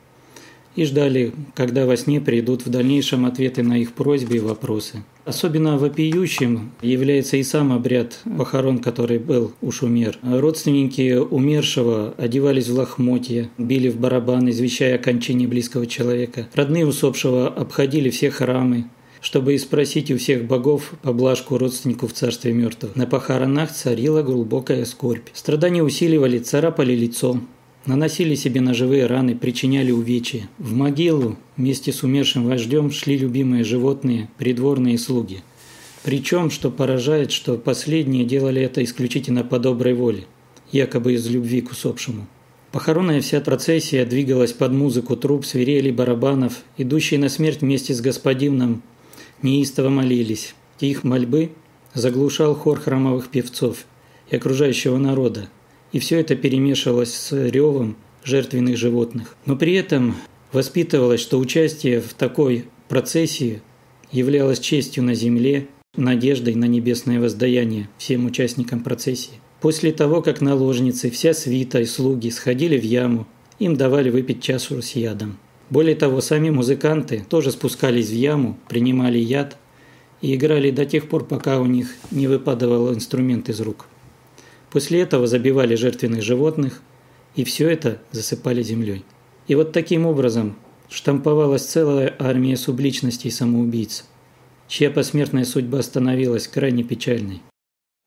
и 0.76 0.84
ждали, 0.84 1.32
когда 1.54 1.86
во 1.86 1.96
сне 1.96 2.20
придут 2.20 2.66
в 2.66 2.68
дальнейшем 2.68 3.24
ответы 3.24 3.62
на 3.62 3.78
их 3.78 3.92
просьбы 3.92 4.36
и 4.36 4.40
вопросы. 4.40 5.04
Особенно 5.24 5.78
вопиющим 5.78 6.72
является 6.82 7.36
и 7.36 7.42
сам 7.42 7.72
обряд 7.72 8.18
похорон, 8.36 8.80
который 8.80 9.18
был 9.18 9.52
у 9.60 9.70
шумер. 9.70 10.18
Родственники 10.22 11.16
умершего 11.16 12.14
одевались 12.18 12.68
в 12.68 12.74
лохмотья, 12.74 13.48
били 13.56 13.88
в 13.88 13.98
барабан, 13.98 14.50
извещая 14.50 14.96
о 14.96 14.98
кончине 14.98 15.46
близкого 15.46 15.86
человека. 15.86 16.48
Родные 16.54 16.86
усопшего 16.86 17.46
обходили 17.48 18.10
все 18.10 18.30
храмы, 18.30 18.86
чтобы 19.20 19.56
спросить 19.58 20.10
у 20.10 20.18
всех 20.18 20.44
богов 20.44 20.92
поблажку 21.02 21.56
родственников 21.56 22.12
в 22.12 22.16
царстве 22.16 22.52
мертвых. 22.52 22.96
На 22.96 23.06
похоронах 23.06 23.72
царила 23.72 24.22
глубокая 24.22 24.84
скорбь. 24.84 25.28
Страдания 25.32 25.82
усиливали, 25.84 26.40
царапали 26.40 26.94
лицо, 26.94 27.40
наносили 27.86 28.34
себе 28.34 28.60
ножевые 28.60 29.06
раны, 29.06 29.34
причиняли 29.34 29.90
увечья. 29.90 30.48
В 30.58 30.72
могилу 30.74 31.36
вместе 31.56 31.92
с 31.92 32.02
умершим 32.02 32.46
вождем 32.46 32.90
шли 32.90 33.16
любимые 33.16 33.64
животные, 33.64 34.28
придворные 34.38 34.98
слуги. 34.98 35.42
Причем, 36.02 36.50
что 36.50 36.70
поражает, 36.70 37.30
что 37.30 37.56
последние 37.56 38.24
делали 38.24 38.60
это 38.60 38.82
исключительно 38.82 39.44
по 39.44 39.58
доброй 39.58 39.94
воле, 39.94 40.24
якобы 40.72 41.14
из 41.14 41.26
любви 41.28 41.60
к 41.60 41.70
усопшему. 41.70 42.26
Похоронная 42.72 43.20
вся 43.20 43.40
процессия 43.40 44.06
двигалась 44.06 44.52
под 44.52 44.72
музыку 44.72 45.14
труп, 45.14 45.44
свирели, 45.44 45.90
барабанов. 45.90 46.62
Идущие 46.78 47.20
на 47.20 47.28
смерть 47.28 47.60
вместе 47.60 47.94
с 47.94 48.00
господином 48.00 48.82
неистово 49.42 49.90
молились. 49.90 50.54
Их 50.80 51.04
мольбы 51.04 51.50
заглушал 51.94 52.54
хор 52.54 52.80
храмовых 52.80 53.28
певцов 53.28 53.84
и 54.30 54.36
окружающего 54.36 54.96
народа, 54.96 55.50
и 55.92 55.98
все 55.98 56.20
это 56.20 56.34
перемешивалось 56.34 57.14
с 57.14 57.32
ревом 57.50 57.96
жертвенных 58.24 58.76
животных. 58.76 59.36
Но 59.46 59.56
при 59.56 59.74
этом 59.74 60.16
воспитывалось, 60.52 61.20
что 61.20 61.38
участие 61.38 62.00
в 62.00 62.14
такой 62.14 62.66
процессии 62.88 63.62
являлось 64.10 64.60
честью 64.60 65.02
на 65.04 65.14
земле, 65.14 65.68
надеждой 65.96 66.54
на 66.54 66.64
небесное 66.64 67.20
воздаяние 67.20 67.88
всем 67.98 68.26
участникам 68.26 68.80
процессии. 68.80 69.40
После 69.60 69.92
того, 69.92 70.22
как 70.22 70.40
наложницы, 70.40 71.10
вся 71.10 71.34
свита 71.34 71.80
и 71.80 71.84
слуги 71.84 72.30
сходили 72.30 72.78
в 72.78 72.84
яму, 72.84 73.26
им 73.58 73.76
давали 73.76 74.10
выпить 74.10 74.42
чашу 74.42 74.82
с 74.82 74.92
ядом. 74.92 75.38
Более 75.70 75.94
того, 75.94 76.20
сами 76.20 76.50
музыканты 76.50 77.24
тоже 77.28 77.52
спускались 77.52 78.08
в 78.08 78.14
яму, 78.14 78.58
принимали 78.68 79.18
яд 79.18 79.56
и 80.20 80.34
играли 80.34 80.70
до 80.70 80.84
тех 80.84 81.08
пор, 81.08 81.24
пока 81.24 81.60
у 81.60 81.66
них 81.66 81.94
не 82.10 82.26
выпадывал 82.26 82.92
инструмент 82.92 83.48
из 83.48 83.60
рук. 83.60 83.86
После 84.72 85.02
этого 85.02 85.26
забивали 85.26 85.74
жертвенных 85.74 86.22
животных, 86.22 86.80
и 87.36 87.44
все 87.44 87.68
это 87.68 87.98
засыпали 88.10 88.62
землей. 88.62 89.04
И 89.46 89.54
вот 89.54 89.72
таким 89.72 90.06
образом 90.06 90.56
штамповалась 90.88 91.66
целая 91.66 92.14
армия 92.18 92.56
субличностей 92.56 93.30
самоубийц, 93.30 94.06
чья 94.68 94.90
посмертная 94.90 95.44
судьба 95.44 95.82
становилась 95.82 96.48
крайне 96.48 96.84
печальной. 96.84 97.42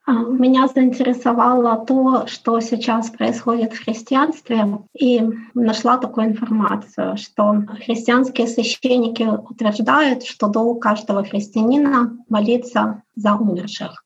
А, 0.08 0.14
меня 0.14 0.68
заинтересовало 0.68 1.86
то, 1.86 2.26
что 2.26 2.60
сейчас 2.60 3.12
происходит 3.12 3.74
в 3.74 3.84
христианстве, 3.84 4.80
и 4.98 5.22
нашла 5.54 5.98
такую 5.98 6.28
информацию, 6.28 7.18
что 7.18 7.64
христианские 7.86 8.48
священники 8.48 9.24
утверждают, 9.24 10.24
что 10.24 10.48
долг 10.48 10.82
каждого 10.82 11.24
христианина 11.24 12.18
молиться 12.28 13.04
за 13.16 13.36
умерших. 13.36 14.05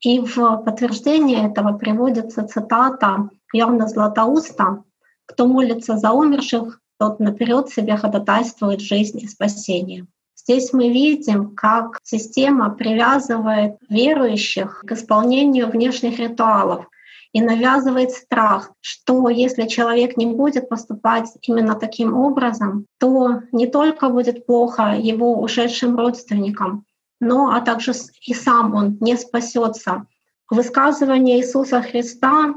И 0.00 0.20
в 0.20 0.62
подтверждение 0.64 1.48
этого 1.48 1.76
приводится 1.76 2.46
цитата 2.46 3.30
Иоанна 3.52 3.88
Златоуста 3.88 4.84
«Кто 5.26 5.46
молится 5.46 5.96
за 5.96 6.12
умерших, 6.12 6.80
тот 6.98 7.18
наперед 7.18 7.68
себе 7.68 7.96
ходатайствует 7.96 8.80
жизнь 8.80 9.18
и 9.18 9.26
спасение». 9.26 10.06
Здесь 10.36 10.72
мы 10.72 10.88
видим, 10.88 11.54
как 11.54 11.98
система 12.04 12.70
привязывает 12.70 13.76
верующих 13.90 14.84
к 14.86 14.92
исполнению 14.92 15.68
внешних 15.68 16.18
ритуалов 16.18 16.86
и 17.32 17.42
навязывает 17.42 18.12
страх, 18.12 18.72
что 18.80 19.28
если 19.28 19.66
человек 19.66 20.16
не 20.16 20.26
будет 20.26 20.68
поступать 20.68 21.28
именно 21.42 21.74
таким 21.74 22.16
образом, 22.16 22.86
то 22.98 23.42
не 23.52 23.66
только 23.66 24.08
будет 24.08 24.46
плохо 24.46 24.94
его 24.96 25.38
ушедшим 25.40 25.98
родственникам, 25.98 26.86
но 27.20 27.50
а 27.50 27.60
также 27.60 27.92
и 28.26 28.34
сам 28.34 28.74
он 28.74 28.98
не 29.00 29.16
спасется. 29.16 30.06
Высказывание 30.50 31.38
Иисуса 31.38 31.82
Христа 31.82 32.54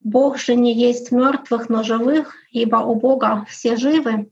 «Бог 0.00 0.38
же 0.38 0.54
не 0.54 0.72
есть 0.72 1.12
мертвых, 1.12 1.68
но 1.68 1.82
живых, 1.82 2.34
ибо 2.50 2.76
у 2.76 2.94
Бога 2.94 3.46
все 3.48 3.76
живы» 3.76 4.30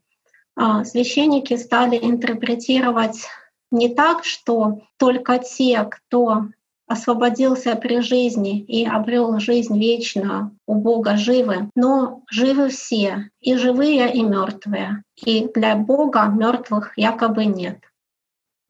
А, 0.54 0.84
священники 0.84 1.56
стали 1.56 1.96
интерпретировать 1.96 3.26
не 3.70 3.88
так, 3.88 4.24
что 4.24 4.82
только 4.98 5.38
те, 5.38 5.82
кто 5.84 6.44
освободился 6.86 7.74
при 7.74 8.00
жизни 8.00 8.60
и 8.60 8.84
обрел 8.84 9.38
жизнь 9.38 9.78
вечную 9.78 10.54
у 10.66 10.74
Бога 10.74 11.16
живы, 11.16 11.70
но 11.74 12.22
живы 12.30 12.68
все, 12.68 13.30
и 13.40 13.56
живые, 13.56 14.12
и 14.12 14.22
мертвые. 14.22 15.04
И 15.24 15.48
для 15.54 15.74
Бога 15.76 16.26
мертвых 16.26 16.92
якобы 16.98 17.46
нет. 17.46 17.78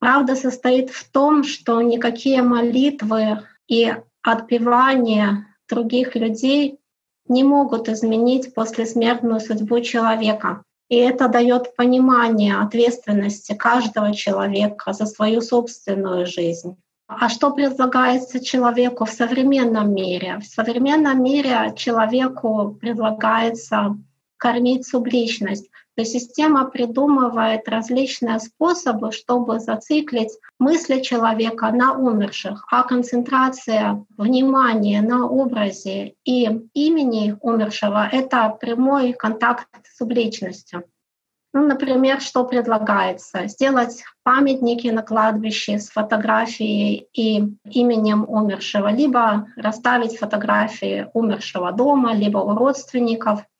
Правда 0.03 0.35
состоит 0.35 0.89
в 0.89 1.09
том, 1.09 1.45
что 1.45 1.81
никакие 1.81 2.41
молитвы 2.41 3.39
и 3.69 3.95
отпевания 4.21 5.47
других 5.69 6.17
людей 6.17 6.77
не 7.29 7.45
могут 7.45 7.87
изменить 7.87 8.53
послесмертную 8.53 9.39
судьбу 9.39 9.79
человека. 9.79 10.63
И 10.89 10.97
это 10.97 11.29
дает 11.29 11.77
понимание 11.77 12.57
ответственности 12.57 13.53
каждого 13.53 14.13
человека 14.13 14.91
за 14.91 15.05
свою 15.05 15.39
собственную 15.39 16.25
жизнь. 16.25 16.75
А 17.07 17.29
что 17.29 17.51
предлагается 17.51 18.43
человеку 18.43 19.05
в 19.05 19.09
современном 19.09 19.95
мире? 19.95 20.39
В 20.39 20.45
современном 20.45 21.23
мире 21.23 21.73
человеку 21.77 22.77
предлагается 22.77 23.97
кормить 24.35 24.85
субличность. 24.85 25.69
Есть 25.95 26.13
система 26.13 26.65
придумывает 26.65 27.69
различные 27.69 28.39
способы, 28.39 29.11
чтобы 29.11 29.59
зациклить 29.59 30.31
мысли 30.57 31.01
человека 31.01 31.71
на 31.71 31.93
умерших, 31.93 32.65
а 32.71 32.83
концентрация 32.83 34.03
внимания 34.17 35.01
на 35.01 35.27
образе 35.27 36.15
и 36.25 36.45
имени 36.73 37.37
умершего— 37.41 38.07
это 38.11 38.57
прямой 38.59 39.13
контакт 39.13 39.67
с 39.83 39.97
субличностью. 39.97 40.83
Ну, 41.55 41.67
например, 41.67 42.19
что 42.19 42.43
предлагается? 42.45 43.47
Сделать 43.47 44.03
памятники 44.23 44.87
на 44.87 45.03
кладбище 45.03 45.77
с 45.77 45.91
фотографией 45.91 47.07
и 47.13 47.43
именем 47.69 48.25
умершего, 48.27 48.87
либо 48.87 49.45
расставить 49.55 50.17
фотографии 50.17 51.07
умершего 51.13 51.71
дома, 51.71 52.15
либо 52.15 52.39
у 52.39 52.55
родственников— 52.55 53.43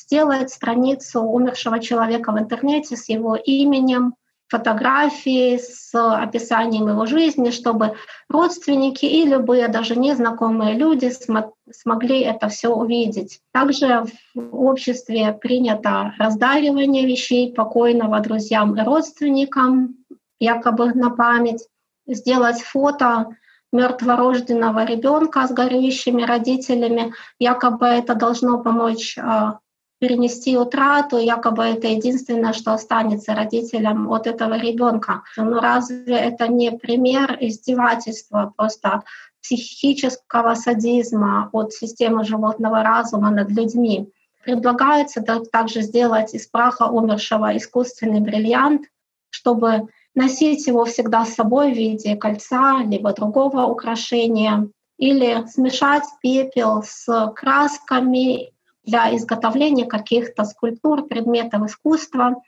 сделать 0.00 0.50
страницу 0.50 1.20
умершего 1.22 1.78
человека 1.78 2.32
в 2.32 2.38
интернете 2.38 2.96
с 2.96 3.08
его 3.08 3.36
именем, 3.36 4.14
фотографии 4.50 5.58
с 5.58 5.94
описанием 5.94 6.88
его 6.88 7.06
жизни, 7.06 7.50
чтобы 7.50 7.94
родственники 8.28 9.04
и 9.04 9.24
любые 9.24 9.68
даже 9.68 9.94
незнакомые 9.94 10.74
люди 10.74 11.08
см- 11.10 11.52
смогли 11.70 12.20
это 12.22 12.48
все 12.48 12.68
увидеть. 12.68 13.40
Также 13.52 14.04
в 14.34 14.60
обществе 14.60 15.32
принято 15.32 16.14
раздаривание 16.18 17.06
вещей 17.06 17.54
покойного 17.54 18.18
друзьям 18.18 18.76
и 18.76 18.82
родственникам, 18.82 19.94
якобы 20.40 20.94
на 20.94 21.10
память, 21.10 21.68
сделать 22.08 22.60
фото 22.60 23.28
мертворожденного 23.72 24.84
ребенка 24.84 25.46
с 25.46 25.52
горюющими 25.52 26.22
родителями, 26.22 27.12
якобы 27.38 27.86
это 27.86 28.16
должно 28.16 28.58
помочь 28.58 29.16
а, 29.16 29.60
перенести 30.00 30.56
утрату, 30.56 31.18
якобы 31.18 31.62
это 31.62 31.86
единственное, 31.88 32.54
что 32.54 32.72
останется 32.72 33.34
родителям 33.34 34.10
от 34.10 34.26
этого 34.26 34.54
ребенка. 34.54 35.22
Но 35.36 35.60
разве 35.60 36.16
это 36.16 36.48
не 36.48 36.72
пример 36.72 37.36
издевательства, 37.38 38.52
просто 38.56 39.02
психического 39.42 40.54
садизма 40.54 41.50
от 41.52 41.72
системы 41.72 42.24
животного 42.24 42.82
разума 42.82 43.30
над 43.30 43.50
людьми? 43.50 44.10
Предлагается 44.42 45.22
также 45.52 45.82
сделать 45.82 46.34
из 46.34 46.46
праха 46.46 46.86
умершего 46.86 47.54
искусственный 47.56 48.20
бриллиант, 48.20 48.86
чтобы 49.28 49.88
носить 50.14 50.66
его 50.66 50.86
всегда 50.86 51.26
с 51.26 51.34
собой 51.34 51.72
в 51.72 51.76
виде 51.76 52.16
кольца 52.16 52.82
либо 52.82 53.12
другого 53.12 53.66
украшения, 53.66 54.66
или 54.96 55.46
смешать 55.46 56.04
пепел 56.22 56.82
с 56.82 57.32
красками 57.34 58.52
для 58.84 59.14
изготовления 59.16 59.86
каких-то 59.86 60.44
скульптур, 60.44 61.06
предметов 61.06 61.62
искусства. 61.66 62.42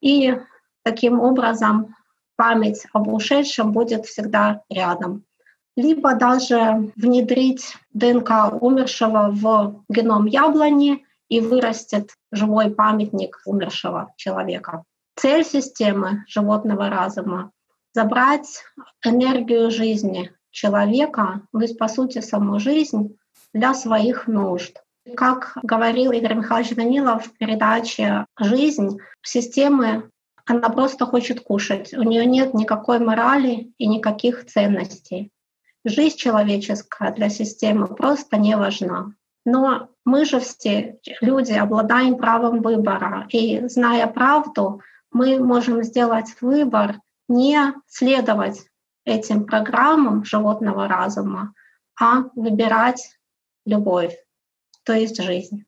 И 0.00 0.38
таким 0.82 1.20
образом 1.20 1.94
память 2.36 2.86
об 2.92 3.08
ушедшем 3.08 3.72
будет 3.72 4.06
всегда 4.06 4.62
рядом. 4.68 5.24
Либо 5.76 6.14
даже 6.14 6.92
внедрить 6.96 7.76
ДНК 7.92 8.52
умершего 8.60 9.30
в 9.32 9.84
геном 9.88 10.26
яблони 10.26 11.06
и 11.28 11.40
вырастет 11.40 12.10
живой 12.30 12.70
памятник 12.70 13.40
умершего 13.46 14.12
человека. 14.16 14.84
Цель 15.16 15.44
системы 15.44 16.24
животного 16.26 16.90
разума— 16.90 17.52
забрать 17.94 18.64
энергию 19.04 19.70
жизни 19.70 20.32
человека, 20.50 21.42
то 21.52 21.60
есть, 21.60 21.78
по 21.78 21.88
сути, 21.88 22.20
саму 22.20 22.58
жизнь 22.58 23.16
для 23.54 23.74
своих 23.74 24.26
нужд. 24.26 24.82
Как 25.16 25.56
говорил 25.62 26.12
Игорь 26.12 26.34
Михайлович 26.34 26.74
Данилов 26.76 27.26
в 27.26 27.36
передаче 27.36 28.26
«Жизнь», 28.38 28.98
системы 29.22 30.10
она 30.46 30.68
просто 30.68 31.06
хочет 31.06 31.40
кушать. 31.40 31.92
У 31.92 32.02
нее 32.02 32.24
нет 32.26 32.54
никакой 32.54 32.98
морали 32.98 33.72
и 33.78 33.86
никаких 33.86 34.46
ценностей. 34.46 35.30
Жизнь 35.84 36.16
человеческая 36.16 37.12
для 37.12 37.28
системы 37.28 37.88
просто 37.88 38.36
не 38.36 38.56
важна. 38.56 39.12
Но 39.44 39.88
мы 40.04 40.24
же 40.24 40.38
все 40.40 40.98
люди 41.20 41.52
обладаем 41.52 42.16
правом 42.16 42.62
выбора. 42.62 43.26
И 43.30 43.66
зная 43.68 44.06
правду, 44.06 44.82
мы 45.10 45.38
можем 45.38 45.82
сделать 45.82 46.34
выбор 46.40 47.00
не 47.28 47.74
следовать 47.88 48.66
этим 49.04 49.46
программам 49.46 50.24
животного 50.24 50.86
разума, 50.86 51.54
а 52.00 52.24
выбирать 52.36 53.18
любовь 53.64 54.16
то 54.84 54.94
есть 54.94 55.22
жизнь. 55.22 55.64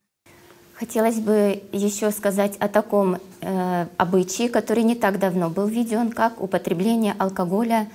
Хотелось 0.75 1.21
бы 1.21 1.63
еще 1.73 2.11
сказать 2.11 2.57
о 2.59 2.69
таком 2.69 3.19
э, 3.41 3.87
обычае, 3.97 4.49
который 4.49 4.83
не 4.83 4.97
так 4.97 5.21
давно 5.21 5.49
был 5.49 5.67
введен, 5.67 6.11
как 6.11 6.43
употребление 6.43 7.15
алкоголя 7.19 7.89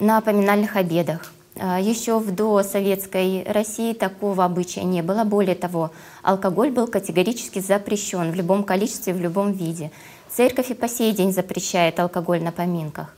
на 0.00 0.22
поминальных 0.22 0.76
обедах. 0.76 1.32
Э, 1.56 1.78
еще 1.80 2.18
в 2.18 2.34
досоветской 2.34 3.44
России 3.44 3.92
такого 3.92 4.46
обычая 4.46 4.84
не 4.84 5.02
было. 5.02 5.24
Более 5.24 5.54
того, 5.54 5.90
алкоголь 6.22 6.70
был 6.70 6.86
категорически 6.86 7.58
запрещен 7.58 8.32
в 8.32 8.34
любом 8.34 8.64
количестве, 8.64 9.12
в 9.12 9.20
любом 9.20 9.52
виде. 9.52 9.90
Церковь 10.30 10.70
и 10.70 10.74
по 10.74 10.88
сей 10.88 11.12
день 11.12 11.32
запрещает 11.32 12.00
алкоголь 12.00 12.42
на 12.42 12.52
поминках. 12.52 13.14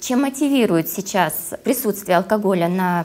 Чем 0.00 0.22
мотивирует 0.22 0.88
сейчас 0.88 1.52
присутствие 1.64 2.16
алкоголя 2.16 2.68
на 2.68 3.04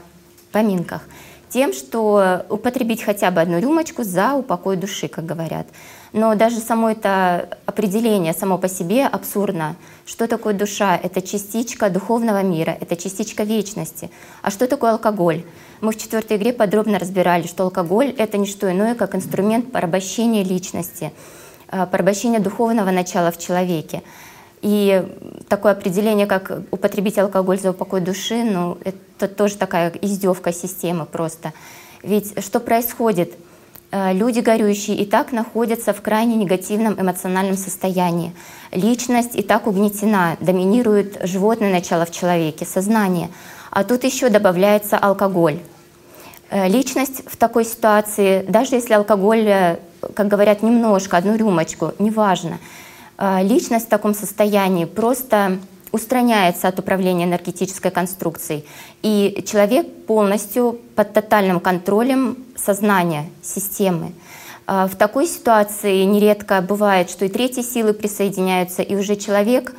поминках? 0.52 1.02
Тем, 1.50 1.74
что 1.74 2.46
употребить 2.50 3.04
хотя 3.04 3.32
бы 3.32 3.42
одну 3.42 3.60
рюмочку 3.60 4.04
за 4.04 4.34
упокой 4.34 4.78
души, 4.78 5.08
как 5.08 5.26
говорят. 5.26 5.68
Но 6.14 6.36
даже 6.36 6.58
само 6.58 6.92
это 6.92 7.58
определение 7.66 8.34
само 8.34 8.58
по 8.58 8.70
себе 8.70 9.06
абсурдно. 9.06 9.76
Что 10.06 10.28
такое 10.28 10.54
душа? 10.54 10.96
Это 10.96 11.22
частичка 11.22 11.90
духовного 11.90 12.42
мира, 12.44 12.78
это 12.80 12.96
частичка 12.96 13.44
вечности. 13.44 14.10
А 14.42 14.50
что 14.50 14.68
такое 14.68 14.92
алкоголь? 14.92 15.44
Мы 15.82 15.92
в 15.92 15.98
четвертой 15.98 16.38
игре 16.38 16.54
подробно 16.54 16.98
разбирали, 16.98 17.46
что 17.46 17.64
алкоголь— 17.64 18.14
это 18.18 18.38
не 18.38 18.48
что 18.48 18.72
иное, 18.72 18.96
как 18.96 19.16
инструмент 19.16 19.72
порабощения 19.72 20.44
личности, 20.44 21.12
а, 21.68 21.86
порабощения 21.86 22.40
духовного 22.40 22.92
начала 22.92 23.32
в 23.32 23.38
человеке. 23.38 24.02
И 24.62 25.06
такое 25.50 25.74
определение, 25.74 26.26
как 26.26 26.52
употребить 26.72 27.18
алкоголь 27.18 27.60
за 27.60 27.72
упокой 27.72 28.02
души, 28.02 28.44
ну, 28.44 28.78
это 28.84 29.28
тоже 29.28 29.56
такая 29.56 29.92
издевка 30.02 30.52
системы 30.52 31.06
просто. 31.06 31.54
Ведь 32.04 32.44
что 32.44 32.60
происходит? 32.60 33.34
Э, 33.92 34.14
люди 34.14 34.40
горюющие 34.40 34.98
и 34.98 35.06
так 35.06 35.32
находятся 35.32 35.94
в 35.94 36.02
крайне 36.02 36.36
негативном 36.36 37.00
эмоциональном 37.00 37.56
состоянии. 37.56 38.34
Личность 38.72 39.36
и 39.36 39.44
так 39.44 39.68
угнетена, 39.68 40.38
доминирует 40.42 41.20
животное 41.24 41.72
начало 41.72 42.06
в 42.06 42.12
человеке, 42.12 42.66
сознание. 42.66 43.30
А 43.72 43.84
тут 43.84 44.04
еще 44.04 44.30
добавляется 44.30 44.98
алкоголь. 44.98 45.60
Э, 46.50 46.68
личность 46.68 47.24
в 47.28 47.38
такой 47.38 47.64
ситуации, 47.64 48.44
даже 48.48 48.76
если 48.76 48.94
алкоголь, 48.94 49.48
э, 49.48 49.78
как 50.14 50.28
говорят, 50.28 50.64
немножко, 50.64 51.18
одну 51.18 51.36
рюмочку, 51.36 51.94
неважно, 52.00 52.60
личность 53.20 53.88
в 53.88 53.90
таком 53.90 54.14
состоянии 54.14 54.86
просто 54.86 55.60
устраняется 55.92 56.68
от 56.68 56.80
управления 56.80 57.26
энергетической 57.26 57.92
конструкцией, 57.92 58.66
и 59.02 59.44
человек 59.48 59.88
полностью 60.06 60.80
под 60.96 61.14
тотальным 61.14 61.60
контролем 61.60 62.38
сознания, 62.56 63.30
системы. 63.42 64.12
А, 64.66 64.88
в 64.88 64.96
такой 64.96 65.28
ситуации 65.28 66.04
нередко 66.04 66.62
бывает, 66.62 67.10
что 67.10 67.26
и 67.26 67.30
третьи 67.30 67.62
силы 67.62 67.94
присоединяются, 67.94 68.82
и 68.82 68.96
уже 68.96 69.16
человек 69.16 69.74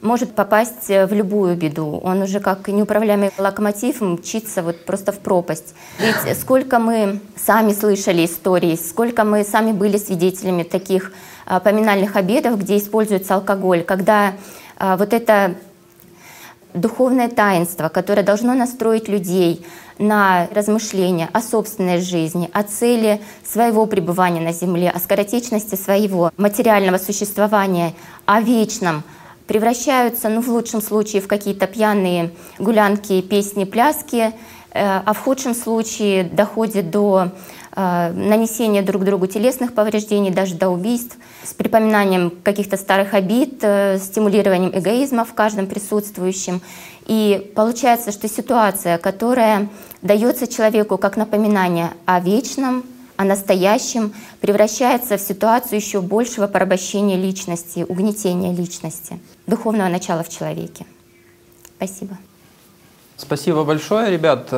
может 0.00 0.34
попасть 0.34 0.88
в 0.88 1.10
любую 1.12 1.56
беду. 1.56 2.00
Он 2.02 2.22
уже 2.22 2.40
как 2.40 2.66
неуправляемый 2.66 3.30
локомотив 3.38 4.00
мчится 4.00 4.62
вот 4.62 4.84
просто 4.84 5.12
в 5.12 5.20
пропасть. 5.20 5.74
Ведь 6.00 6.36
сколько 6.40 6.80
мы 6.80 7.20
сами 7.36 7.72
слышали 7.72 8.26
истории, 8.26 8.74
сколько 8.74 9.22
мы 9.22 9.44
сами 9.44 9.70
были 9.70 9.96
свидетелями 9.98 10.64
таких 10.64 11.12
а, 11.12 11.31
поминальных 11.60 12.16
обедов, 12.16 12.58
где 12.58 12.78
используется 12.78 13.34
алкоголь, 13.34 13.82
когда 13.82 14.34
а, 14.78 14.96
вот 14.96 15.12
это 15.12 15.54
духовное 16.74 17.28
таинство, 17.28 17.88
которое 17.88 18.22
должно 18.22 18.54
настроить 18.54 19.08
людей 19.08 19.64
на 19.98 20.48
размышления 20.52 21.28
о 21.32 21.40
собственной 21.40 22.00
жизни, 22.00 22.50
о 22.52 22.62
цели 22.62 23.20
своего 23.44 23.86
пребывания 23.86 24.40
на 24.40 24.52
Земле, 24.52 24.90
о 24.90 24.98
скоротечности 24.98 25.74
своего 25.74 26.32
материального 26.36 26.98
существования, 26.98 27.92
о 28.24 28.40
вечном, 28.40 29.02
превращаются, 29.46 30.28
ну, 30.28 30.40
в 30.40 30.48
лучшем 30.48 30.80
случае, 30.80 31.20
в 31.20 31.28
какие-то 31.28 31.66
пьяные 31.66 32.30
гулянки, 32.58 33.20
песни, 33.20 33.64
пляски, 33.64 34.32
э, 34.32 34.32
а 34.72 35.12
в 35.12 35.18
худшем 35.18 35.54
случае 35.54 36.24
доходит 36.24 36.90
до 36.90 37.28
Э, 37.28 37.61
нанесение 37.74 38.82
друг 38.82 39.04
другу 39.04 39.26
телесных 39.26 39.72
повреждений, 39.74 40.30
даже 40.30 40.54
до 40.54 40.68
убийств, 40.68 41.16
с 41.42 41.54
припоминанием 41.54 42.30
каких-то 42.42 42.76
старых 42.76 43.14
обид, 43.14 43.58
э, 43.62 43.98
стимулированием 43.98 44.78
эгоизма 44.78 45.24
в 45.24 45.32
каждом 45.32 45.66
присутствующем. 45.66 46.60
И 47.06 47.52
получается, 47.56 48.12
что 48.12 48.28
ситуация, 48.28 48.98
которая 48.98 49.68
дается 50.02 50.46
человеку 50.46 50.98
как 50.98 51.16
напоминание 51.16 51.90
о 52.04 52.20
вечном, 52.20 52.84
о 53.16 53.24
настоящем, 53.24 54.12
превращается 54.40 55.16
в 55.16 55.20
ситуацию 55.20 55.78
еще 55.78 56.00
большего 56.00 56.46
порабощения 56.46 57.16
личности, 57.16 57.84
угнетения 57.88 58.52
личности, 58.52 59.18
духовного 59.46 59.88
начала 59.88 60.22
в 60.22 60.28
человеке. 60.28 60.86
Спасибо. 61.76 62.18
Спасибо 63.16 63.64
большое, 63.64 64.10
ребят. 64.10 64.48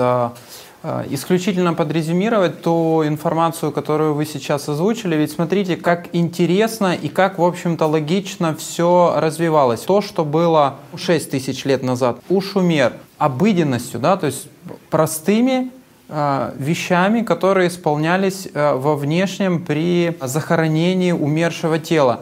А, 0.86 1.02
исключительно 1.08 1.72
подрезюмировать 1.72 2.60
ту 2.60 3.06
информацию, 3.06 3.72
которую 3.72 4.12
вы 4.12 4.26
сейчас 4.26 4.68
озвучили. 4.68 5.16
Ведь 5.16 5.32
смотрите, 5.32 5.76
как 5.76 6.14
интересно 6.14 6.94
и 6.94 7.08
как, 7.08 7.38
в 7.38 7.42
общем-то, 7.42 7.86
логично 7.86 8.54
все 8.54 9.14
развивалось. 9.16 9.80
То, 9.80 10.02
что 10.02 10.26
было 10.26 10.74
6 10.94 11.30
тысяч 11.30 11.64
лет 11.64 11.82
назад 11.82 12.18
у 12.28 12.42
шумер, 12.42 12.92
обыденностью, 13.16 13.98
да, 13.98 14.18
то 14.18 14.26
есть 14.26 14.46
простыми 14.90 15.70
э, 16.10 16.52
вещами, 16.58 17.22
которые 17.22 17.68
исполнялись 17.68 18.46
э, 18.52 18.74
во 18.74 18.94
внешнем 18.94 19.64
при 19.64 20.14
захоронении 20.20 21.12
умершего 21.12 21.78
тела. 21.78 22.20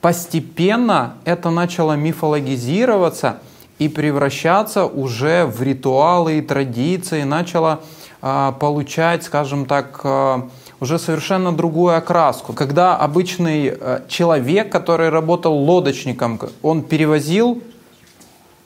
Постепенно 0.00 1.16
это 1.26 1.50
начало 1.50 1.92
мифологизироваться 1.92 3.40
и 3.78 3.88
превращаться 3.88 4.86
уже 4.86 5.44
в 5.44 5.62
ритуалы 5.62 6.38
и 6.38 6.40
традиции, 6.40 7.22
начало 7.24 7.72
а, 7.72 7.97
получать, 8.20 9.22
скажем 9.22 9.66
так, 9.66 10.00
а, 10.02 10.48
уже 10.80 10.98
совершенно 10.98 11.52
другую 11.52 11.96
окраску. 11.96 12.52
Когда 12.52 12.96
обычный 12.96 13.68
а, 13.68 14.04
человек, 14.08 14.70
который 14.72 15.08
работал 15.08 15.54
лодочником, 15.54 16.40
он 16.62 16.82
перевозил 16.82 17.62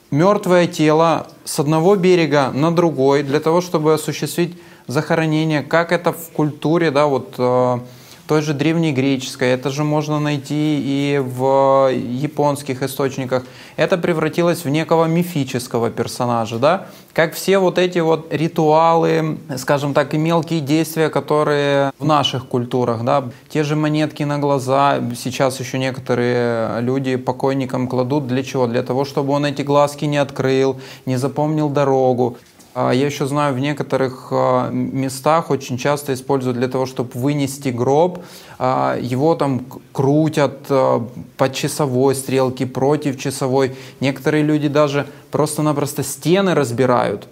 мертвое 0.09 0.67
тело 0.67 1.27
с 1.43 1.59
одного 1.59 1.95
берега 1.95 2.51
на 2.53 2.73
другой 2.73 3.23
для 3.23 3.39
того, 3.39 3.61
чтобы 3.61 3.93
осуществить 3.93 4.57
захоронение, 4.87 5.61
как 5.61 5.91
это 5.91 6.11
в 6.11 6.31
культуре, 6.31 6.91
да, 6.91 7.05
вот 7.05 7.35
той 8.27 8.41
же 8.41 8.53
древнегреческой, 8.53 9.49
это 9.49 9.69
же 9.69 9.83
можно 9.83 10.19
найти 10.19 10.81
и 10.83 11.21
в 11.23 11.91
японских 11.93 12.81
источниках. 12.81 13.43
Это 13.75 13.97
превратилось 13.97 14.63
в 14.65 14.69
некого 14.69 15.05
мифического 15.05 15.89
персонажа, 15.89 16.57
да? 16.59 16.87
Как 17.13 17.33
все 17.33 17.59
вот 17.59 17.77
эти 17.77 17.99
вот 17.99 18.33
ритуалы, 18.33 19.37
скажем 19.57 19.93
так, 19.93 20.13
и 20.13 20.17
мелкие 20.17 20.61
действия, 20.61 21.09
которые 21.09 21.91
в 21.99 22.05
наших 22.05 22.47
культурах, 22.47 23.03
да, 23.03 23.25
те 23.49 23.63
же 23.63 23.75
монетки 23.75 24.23
на 24.23 24.39
глаза, 24.39 24.99
сейчас 25.15 25.59
еще 25.59 25.77
некоторые 25.77 26.81
люди 26.81 27.17
покойникам 27.17 27.87
кладут 27.87 28.27
для 28.27 28.43
чего? 28.43 28.67
Для 28.67 28.83
того, 28.83 29.05
чтобы 29.05 29.33
он 29.33 29.45
эти 29.45 29.61
глазки 29.61 30.05
не 30.05 30.17
открыл, 30.17 30.79
не 31.05 31.17
запомнил 31.17 31.69
дорогу. 31.69 32.37
А, 32.75 32.91
я 32.91 33.05
еще 33.05 33.27
знаю, 33.27 33.53
в 33.53 33.59
некоторых 33.59 34.29
а, 34.31 34.69
местах 34.71 35.51
очень 35.51 35.77
часто 35.77 36.13
используют 36.13 36.57
для 36.57 36.67
того, 36.67 36.85
чтобы 36.85 37.11
вынести 37.13 37.69
гроб. 37.69 38.23
А, 38.57 38.97
его 38.99 39.35
там 39.35 39.65
крутят 39.91 40.67
по 40.67 41.49
часовой 41.53 42.15
стрелке, 42.15 42.65
против 42.65 43.19
часовой. 43.19 43.75
Некоторые 43.99 44.43
люди 44.43 44.67
даже 44.67 45.05
просто-напросто 45.31 46.03
стены 46.03 46.55
разбирают, 46.55 47.27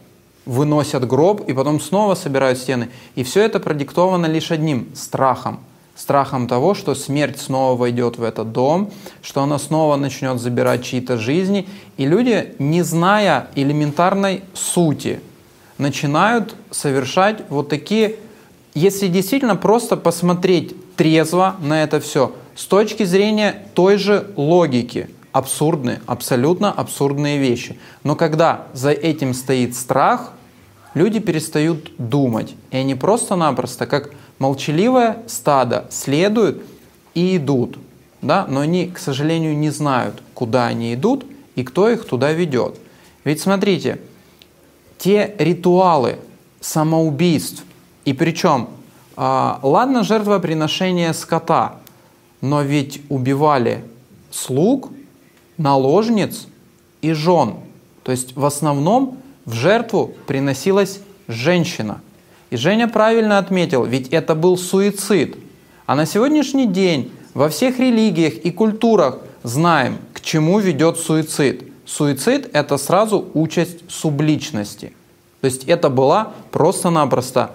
выносят 0.46 1.08
гроб 1.08 1.42
и 1.48 1.54
потом 1.54 1.80
снова 1.80 2.14
собирают 2.14 2.60
стены. 2.60 2.90
И 3.16 3.24
все 3.24 3.42
это 3.42 3.60
продиктовано 3.60 4.28
лишь 4.28 4.52
одним– 4.52 4.90
страхом. 4.96 5.60
Страхом 5.96 6.48
того, 6.48 6.74
что 6.74 6.96
смерть 6.96 7.40
снова 7.40 7.78
войдет 7.78 8.18
в 8.18 8.24
этот 8.24 8.52
дом, 8.52 8.92
что 9.22 9.42
она 9.44 9.60
снова 9.60 9.98
начнет 9.98 10.40
забирать 10.40 10.84
чьи-то 10.84 11.18
жизни. 11.18 11.68
И 11.98 12.06
люди, 12.06 12.56
не 12.60 12.84
зная 12.84 13.48
элементарной 13.56 14.44
сути– 14.54 15.20
начинают 15.82 16.56
совершать 16.70 17.44
вот 17.50 17.68
такие, 17.68 18.18
если 18.76 19.08
действительно 19.08 19.56
просто 19.56 19.98
посмотреть 19.98 20.76
трезво 20.96 21.56
на 21.60 21.82
это 21.82 22.00
все, 22.00 22.34
с 22.56 22.66
точки 22.66 23.04
зрения 23.04 23.66
той 23.74 23.98
же 23.98 24.28
логики, 24.36 25.10
абсурдные, 25.32 26.00
абсолютно 26.06 26.72
абсурдные 26.72 27.40
вещи. 27.40 27.80
Но 28.04 28.16
когда 28.16 28.68
за 28.74 28.92
этим 28.92 29.34
стоит 29.34 29.76
страх, 29.76 30.34
люди 30.94 31.20
перестают 31.20 31.92
думать. 31.98 32.54
И 32.70 32.78
они 32.78 32.94
просто-напросто, 32.94 33.88
как 33.88 34.12
молчаливое 34.38 35.24
стадо, 35.26 35.88
следуют 35.90 36.62
и 37.16 37.38
идут. 37.38 37.80
Да? 38.22 38.46
Но 38.48 38.60
они, 38.60 38.86
к 38.86 39.00
сожалению, 39.00 39.58
не 39.58 39.72
знают, 39.72 40.22
куда 40.36 40.68
они 40.68 40.94
идут 40.94 41.26
и 41.56 41.64
кто 41.64 41.90
их 41.90 42.06
туда 42.06 42.34
ведет. 42.34 42.76
Ведь 43.24 43.42
смотрите, 43.42 44.00
те 45.02 45.34
ритуалы 45.40 46.20
самоубийств, 46.60 47.64
и 48.06 48.14
причем, 48.14 48.70
э, 49.18 49.54
ладно, 49.64 50.04
жертвоприношение 50.04 51.14
скота, 51.14 51.78
но 52.40 52.62
ведь 52.62 53.02
убивали 53.10 53.84
слуг, 54.30 54.92
наложниц 55.58 56.48
и 57.02 57.14
жен. 57.14 57.56
То 58.04 58.12
есть 58.12 58.36
в 58.36 58.46
основном 58.46 59.18
в 59.46 59.54
жертву 59.54 60.14
приносилась 60.28 61.00
женщина. 61.28 62.02
И 62.52 62.58
Женя 62.58 62.88
правильно 62.88 63.40
отметил, 63.40 63.86
ведь 63.86 64.10
это 64.10 64.36
был 64.36 64.56
суицид. 64.56 65.36
А 65.88 65.96
на 65.96 66.06
сегодняшний 66.06 66.68
день 66.68 67.12
во 67.34 67.50
всех 67.50 67.80
религиях 67.80 68.34
и 68.34 68.52
культурах 68.52 69.18
знаем, 69.42 69.98
к 70.14 70.22
чему 70.22 70.60
ведет 70.60 70.98
суицид. 70.98 71.71
Суицид– 71.86 72.50
это 72.54 72.78
сразу 72.78 73.30
участь 73.34 73.80
субличности. 73.90 74.94
То 75.42 75.46
есть 75.46 75.64
это 75.66 75.90
была 75.90 76.34
просто-напросто 76.52 77.52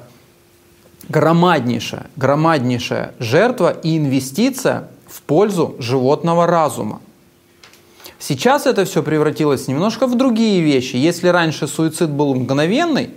громаднейшая, 1.09 2.07
громаднейшая 2.17 3.15
жертва 3.19 3.71
и 3.71 3.97
инвестиция 3.97 4.89
в 5.09 5.23
пользу 5.23 5.77
животного 5.79 6.47
разума. 6.47 7.01
Сейчас 8.19 8.67
это 8.67 8.85
все 8.85 9.03
превратилось 9.03 9.69
немножко 9.69 10.07
в 10.07 10.17
другие 10.17 10.61
вещи. 10.63 10.97
Если 10.97 11.29
раньше 11.29 11.69
суицид 11.69 12.11
был 12.11 12.35
мгновенный, 12.35 13.11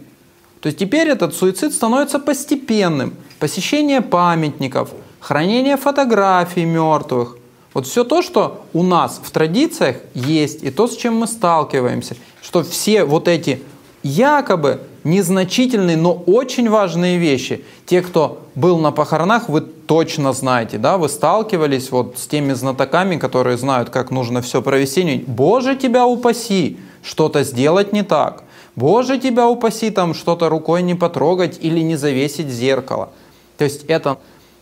то 0.62 0.72
теперь 0.72 1.08
этот 1.08 1.34
суицид 1.34 1.74
становится 1.74 2.20
постепенным. 2.20 3.16
Посещение 3.40 4.02
памятников, 4.02 4.92
хранение 5.20 5.78
фотографий 5.78 6.66
мертвых. 6.66 7.38
Вот 7.74 7.86
все 7.86 8.04
то, 8.04 8.22
что 8.22 8.66
у 8.74 8.84
нас 8.84 9.22
в 9.24 9.30
традициях 9.32 9.98
есть, 10.14 10.64
и 10.64 10.72
то, 10.72 10.88
с 10.88 10.96
чем 10.96 11.18
мы 11.18 11.28
сталкиваемся, 11.28 12.16
что 12.42 12.64
все 12.64 13.04
вот 13.04 13.28
эти 13.28 13.62
якобы 14.02 14.82
незначительные, 15.04 15.98
но 15.98 16.14
очень 16.14 16.70
важные 16.70 17.18
вещи. 17.18 17.64
Те, 17.86 18.02
кто 18.02 18.42
был 18.56 18.80
на 18.80 18.92
похоронах, 18.92 19.50
вы 19.50 19.62
точно 19.62 20.34
знаете, 20.34 20.78
да, 20.78 20.98
вы 20.98 21.10
сталкивались 21.10 21.92
вот 21.92 22.18
с 22.18 22.28
теми 22.28 22.54
знатоками, 22.54 23.18
которые 23.18 23.58
знают, 23.58 23.90
как 23.90 24.12
нужно 24.12 24.42
все 24.42 24.62
провести. 24.62 25.24
Боже, 25.28 25.76
тебя 25.76 26.06
упаси, 26.06 26.78
что-то 27.04 27.44
сделать 27.44 27.94
не 27.94 28.04
так. 28.04 28.44
Боже, 28.76 29.20
тебя 29.20 29.48
упаси, 29.48 29.90
там 29.90 30.14
что-то 30.14 30.50
рукой 30.50 30.82
не 30.82 30.96
потрогать 30.96 31.58
или 31.62 31.80
не 31.80 31.96
завесить 31.96 32.48
зеркало. 32.48 33.10
То 33.58 33.66
есть 33.66 33.84
это 33.86 34.18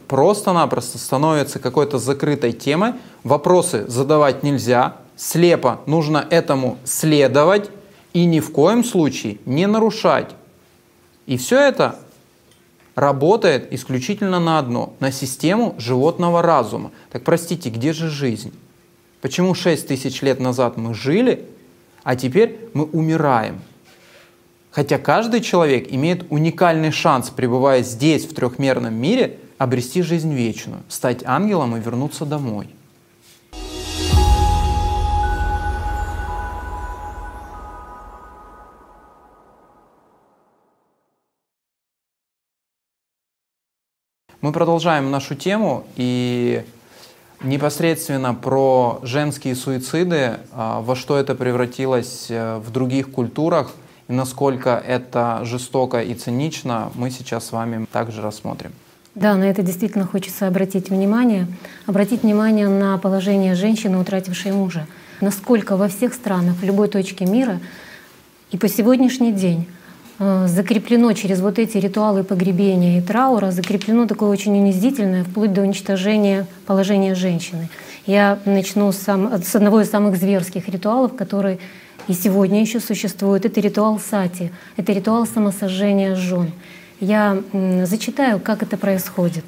просто-напросто 0.07 0.97
становится 0.97 1.59
какой-то 1.59 1.97
закрытой 1.99 2.53
темой. 2.53 2.93
Вопросы 3.23 3.85
задавать 3.87 4.43
нельзя, 4.43 4.97
слепо 5.15 5.81
нужно 5.85 6.25
этому 6.29 6.77
следовать, 6.83 7.69
и 8.13 8.25
ни 8.25 8.39
в 8.39 8.51
коем 8.51 8.83
случае 8.83 9.37
не 9.45 9.67
нарушать. 9.67 10.31
И 11.27 11.37
все 11.37 11.59
это 11.59 11.99
работает 12.95 13.71
исключительно 13.71 14.39
на 14.39 14.57
одно, 14.57 14.93
на 14.99 15.11
систему 15.11 15.75
животного 15.77 16.41
разума. 16.41 16.91
Так 17.11 17.23
простите, 17.23 17.69
где 17.69 17.93
же 17.93 18.09
жизнь? 18.09 18.53
Почему 19.21 19.53
6 19.53 19.87
тысяч 19.87 20.21
лет 20.21 20.39
назад 20.39 20.77
мы 20.77 20.93
жили, 20.95 21.45
а 22.03 22.15
теперь 22.15 22.57
мы 22.73 22.85
умираем? 22.85 23.61
Хотя 24.71 24.97
каждый 24.97 25.41
человек 25.41 25.91
имеет 25.91 26.25
уникальный 26.31 26.91
шанс, 26.91 27.29
пребывая 27.29 27.83
здесь, 27.83 28.25
в 28.25 28.33
трехмерном 28.33 28.93
мире, 28.93 29.37
обрести 29.57 30.01
жизнь 30.01 30.33
вечную, 30.33 30.81
стать 30.87 31.23
ангелом 31.25 31.75
и 31.75 31.79
вернуться 31.79 32.25
домой. 32.25 32.69
Мы 44.39 44.51
продолжаем 44.53 45.09
нашу 45.09 45.35
тему 45.35 45.85
и 45.95 46.63
непосредственно 47.41 48.33
про 48.35 48.99
женские 49.01 49.55
суициды, 49.55 50.37
а, 50.51 50.81
во 50.81 50.95
что 50.95 51.17
это 51.17 51.35
превратилось 51.35 52.27
э, 52.29 52.57
в 52.57 52.71
других 52.71 53.11
культурах 53.11 53.73
и 54.07 54.13
насколько 54.13 54.81
это 54.85 55.41
жестоко 55.43 56.01
и 56.01 56.13
цинично, 56.13 56.91
мы 56.95 57.11
сейчас 57.11 57.47
с 57.47 57.51
вами 57.51 57.85
также 57.91 58.21
рассмотрим. 58.21 58.71
Да, 59.17 59.35
на 59.35 59.45
это 59.45 59.63
действительно 59.63 60.05
хочется 60.05 60.47
обратить 60.47 60.89
внимание. 60.89 61.47
Обратить 61.87 62.23
внимание 62.23 62.67
на 62.67 62.97
положение 62.97 63.55
женщины, 63.55 63.97
утратившей 63.97 64.51
мужа. 64.51 64.85
Насколько 65.21 65.75
во 65.75 65.87
всех 65.87 66.13
странах, 66.13 66.55
в 66.57 66.63
любой 66.63 66.87
точке 66.87 67.25
мира 67.25 67.59
и 68.51 68.57
по 68.57 68.67
сегодняшний 68.67 69.33
день 69.33 69.67
Э, 70.19 70.47
закреплено 70.47 71.13
через 71.13 71.41
вот 71.41 71.59
эти 71.59 71.77
ритуалы 71.77 72.23
погребения 72.23 72.97
и 72.97 73.01
траура, 73.01 73.51
закреплено 73.51 74.07
такое 74.07 74.29
очень 74.29 74.57
унизительное, 74.57 75.23
вплоть 75.23 75.53
до 75.53 75.61
уничтожения 75.61 76.47
положения 76.65 77.13
женщины. 77.13 77.69
Я 78.07 78.39
начну 78.45 78.91
сам, 78.91 79.31
с 79.43 79.55
одного 79.55 79.81
из 79.81 79.91
самых 79.91 80.17
зверских 80.17 80.69
ритуалов, 80.69 81.15
который 81.15 81.59
и 82.07 82.13
сегодня 82.13 82.61
еще 82.61 82.79
существует. 82.79 83.45
Это 83.45 83.61
ритуал 83.61 83.99
сати, 83.99 84.51
это 84.75 84.91
ритуал 84.91 85.27
самосожжения 85.27 86.15
жен. 86.15 86.51
Я 86.99 87.43
зачитаю, 87.83 88.39
как 88.39 88.63
это 88.63 88.77
происходит. 88.77 89.45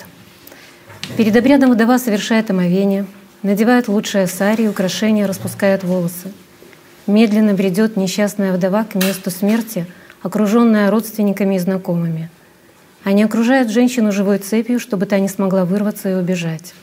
Перед 1.18 1.36
обрядом 1.36 1.72
вдова 1.72 1.98
совершает 1.98 2.50
омовение, 2.52 3.06
надевает 3.42 3.88
лучшее 3.88 4.28
сари, 4.28 4.68
украшения, 4.68 5.28
распускает 5.28 5.84
волосы. 5.84 6.32
Медленно 7.08 7.54
бредет 7.54 7.98
несчастная 7.98 8.54
вдова 8.54 8.84
к 8.84 8.96
месту 8.96 9.32
смерти— 9.32 9.88
окруженная 10.22 10.92
родственниками 10.92 11.56
и 11.56 11.60
знакомыми. 11.60 12.30
Они 13.04 13.24
окружают 13.24 13.70
женщину 13.70 14.12
живой 14.12 14.40
цепью, 14.40 14.80
чтобы 14.80 15.06
та 15.06 15.20
не 15.20 15.30
смогла 15.30 15.66
вырваться 15.66 16.10
и 16.10 16.16
убежать. 16.16 16.74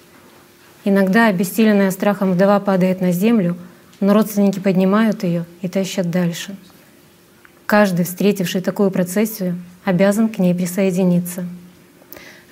Иногда, 0.85 1.27
обессиленная 1.27 1.91
страхом 1.91 2.33
вдова 2.33 2.59
падает 2.61 3.01
на 3.01 3.13
землю, 3.13 3.57
но 4.01 4.15
родственники 4.15 4.61
поднимают 4.61 5.25
ее 5.25 5.45
и 5.61 5.69
тащат 5.69 6.11
дальше. 6.11 6.57
Каждый, 7.67 8.05
встретивший 8.05 8.61
такую 8.61 8.91
процессию, 8.91 9.59
обязан 9.87 10.29
к 10.29 10.39
ней 10.39 10.55
присоединиться. 10.55 11.47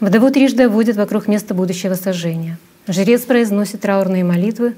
Вдову 0.00 0.30
трижды 0.30 0.62
обводят 0.62 0.96
вокруг 0.96 1.28
места 1.28 1.52
будущего 1.52 1.92
сожжения. 1.94 2.58
Жрец 2.88 3.20
произносит 3.22 3.82
траурные 3.82 4.24
молитвы, 4.24 4.74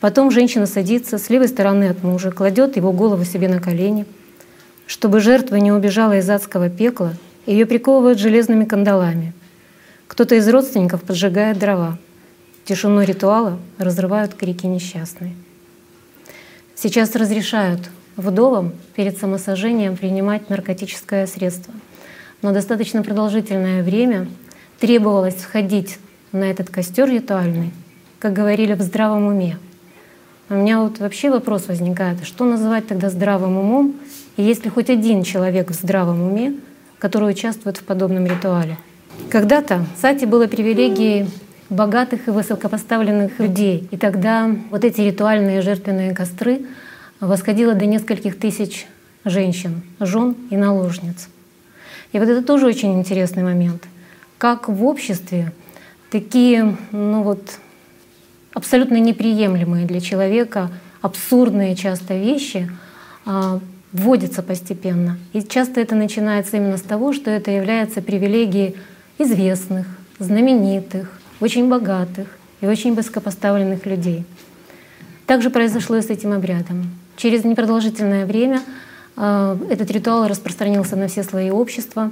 потом 0.00 0.30
женщина 0.30 0.66
садится 0.66 1.16
с 1.16 1.30
левой 1.30 1.48
стороны 1.48 1.84
от 1.88 2.02
мужа, 2.02 2.30
кладет 2.30 2.76
его 2.76 2.92
голову 2.92 3.24
себе 3.24 3.48
на 3.48 3.60
колени— 3.60 4.04
чтобы 4.86 5.20
жертва 5.20 5.56
не 5.56 5.72
убежала 5.72 6.18
из 6.18 6.28
адского 6.28 6.68
пекла, 6.68 7.14
ее 7.46 7.66
приковывают 7.66 8.18
железными 8.18 8.64
кандалами. 8.64 9.32
Кто-то 10.06 10.34
из 10.34 10.48
родственников 10.48 11.02
поджигает 11.02 11.58
дрова. 11.58 11.98
Тишину 12.64 13.02
ритуала 13.02 13.58
разрывают 13.78 14.34
крики 14.34 14.66
несчастные. 14.66 15.34
Сейчас 16.74 17.14
разрешают 17.14 17.80
вдовам 18.16 18.72
перед 18.94 19.18
самосожжением 19.18 19.96
принимать 19.96 20.50
наркотическое 20.50 21.26
средство. 21.26 21.74
Но 22.42 22.52
достаточно 22.52 23.02
продолжительное 23.02 23.82
время 23.82 24.28
требовалось 24.78 25.34
входить 25.34 25.98
на 26.32 26.44
этот 26.44 26.68
костер 26.70 27.08
ритуальный, 27.08 27.72
как 28.18 28.32
говорили, 28.32 28.74
в 28.74 28.82
здравом 28.82 29.26
уме. 29.26 29.58
У 30.50 30.54
меня 30.54 30.80
вот 30.80 30.98
вообще 30.98 31.30
вопрос 31.30 31.68
возникает, 31.68 32.24
что 32.24 32.44
называть 32.44 32.86
тогда 32.86 33.08
здравым 33.08 33.56
умом, 33.56 33.94
и 34.36 34.42
есть 34.42 34.64
ли 34.64 34.70
хоть 34.70 34.90
один 34.90 35.22
человек 35.22 35.70
в 35.70 35.74
здравом 35.74 36.20
уме, 36.20 36.54
который 36.98 37.30
участвует 37.30 37.78
в 37.78 37.84
подобном 37.84 38.26
ритуале? 38.26 38.76
Когда-то 39.30 39.86
сати 40.00 40.26
было 40.26 40.46
привилегией 40.46 41.28
богатых 41.70 42.28
и 42.28 42.30
высокопоставленных 42.30 43.38
людей. 43.38 43.88
И 43.90 43.96
тогда 43.96 44.50
вот 44.70 44.84
эти 44.84 45.00
ритуальные 45.00 45.62
жертвенные 45.62 46.14
костры 46.14 46.62
восходило 47.20 47.74
до 47.74 47.86
нескольких 47.86 48.38
тысяч 48.38 48.86
женщин, 49.24 49.82
жен 50.00 50.36
и 50.50 50.56
наложниц. 50.56 51.28
И 52.12 52.18
вот 52.18 52.28
это 52.28 52.42
тоже 52.42 52.66
очень 52.66 52.98
интересный 52.98 53.42
момент. 53.42 53.84
Как 54.38 54.68
в 54.68 54.84
обществе 54.84 55.52
такие, 56.10 56.76
ну 56.92 57.22
вот, 57.22 57.58
абсолютно 58.52 59.00
неприемлемые 59.00 59.86
для 59.86 60.00
человека, 60.00 60.70
абсурдные 61.02 61.74
часто 61.74 62.14
вещи 62.14 62.70
а, 63.26 63.60
вводится 63.92 64.42
постепенно. 64.42 65.18
И 65.32 65.42
часто 65.42 65.80
это 65.80 65.94
начинается 65.94 66.56
именно 66.56 66.76
с 66.76 66.82
того, 66.82 67.12
что 67.12 67.30
это 67.30 67.50
является 67.50 68.00
привилегией 68.00 68.76
известных, 69.18 69.86
знаменитых, 70.18 71.10
очень 71.40 71.68
богатых 71.68 72.28
и 72.60 72.66
очень 72.66 72.94
высокопоставленных 72.94 73.86
людей. 73.86 74.24
Также 75.26 75.50
произошло 75.50 75.96
и 75.96 76.02
с 76.02 76.10
этим 76.10 76.32
обрядом. 76.32 76.90
Через 77.16 77.44
непродолжительное 77.44 78.26
время 78.26 78.60
э, 79.16 79.56
этот 79.70 79.90
ритуал 79.90 80.26
распространился 80.26 80.96
на 80.96 81.08
все 81.08 81.22
слои 81.22 81.50
общества. 81.50 82.10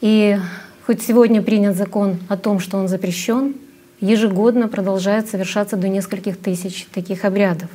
И 0.00 0.38
хоть 0.86 1.02
сегодня 1.02 1.42
принят 1.42 1.76
закон 1.76 2.18
о 2.28 2.36
том, 2.36 2.58
что 2.58 2.76
он 2.76 2.88
запрещен, 2.88 3.54
ежегодно 4.00 4.68
продолжает 4.68 5.28
совершаться 5.28 5.76
до 5.76 5.88
нескольких 5.88 6.36
тысяч 6.36 6.86
таких 6.92 7.24
обрядов. 7.24 7.70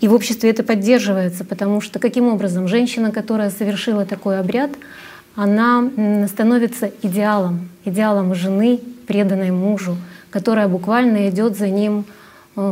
И 0.00 0.08
в 0.08 0.14
обществе 0.14 0.50
это 0.50 0.62
поддерживается, 0.62 1.44
потому 1.44 1.80
что 1.80 1.98
каким 1.98 2.28
образом 2.28 2.68
женщина, 2.68 3.10
которая 3.10 3.50
совершила 3.50 4.06
такой 4.06 4.38
обряд, 4.38 4.70
она 5.34 5.90
становится 6.28 6.90
идеалом, 7.02 7.68
идеалом 7.84 8.34
жены, 8.34 8.80
преданной 9.06 9.50
мужу, 9.50 9.96
которая 10.30 10.68
буквально 10.68 11.28
идет 11.28 11.56
за 11.56 11.68
ним 11.68 12.04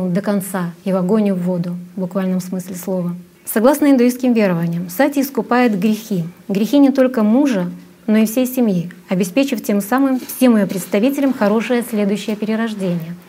до 0.09 0.21
конца 0.21 0.71
и 0.83 0.91
в 0.93 0.95
огонь 0.95 1.27
и 1.27 1.31
в 1.31 1.41
воду, 1.41 1.75
в 1.95 2.01
буквальном 2.01 2.39
смысле 2.39 2.75
слова. 2.75 3.15
Согласно 3.45 3.89
индуистским 3.89 4.33
верованиям, 4.33 4.89
сати 4.89 5.21
искупает 5.21 5.79
грехи. 5.79 6.23
Грехи 6.47 6.77
не 6.79 6.91
только 6.91 7.23
мужа, 7.23 7.71
но 8.07 8.17
и 8.17 8.25
всей 8.25 8.45
семьи, 8.45 8.91
обеспечив 9.09 9.63
тем 9.63 9.81
самым 9.81 10.19
всем 10.19 10.55
ее 10.57 10.67
представителям 10.67 11.33
хорошее 11.33 11.83
следующее 11.89 12.35
перерождение— 12.35 13.15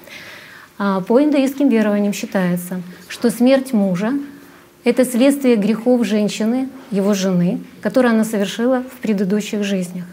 а, 0.83 1.03
по 1.03 1.23
индуистским 1.23 1.69
верованиям 1.69 2.15
считается, 2.15 2.81
что 3.07 3.31
смерть 3.31 3.75
мужа— 3.75 4.15
это 4.85 5.05
следствие 5.05 5.57
грехов 5.57 6.07
женщины, 6.07 6.71
его 6.91 7.13
жены, 7.13 7.61
которые 7.83 8.13
она 8.13 8.25
совершила 8.25 8.83
в 8.91 8.97
предыдущих 9.03 9.63
жизнях. 9.63 10.07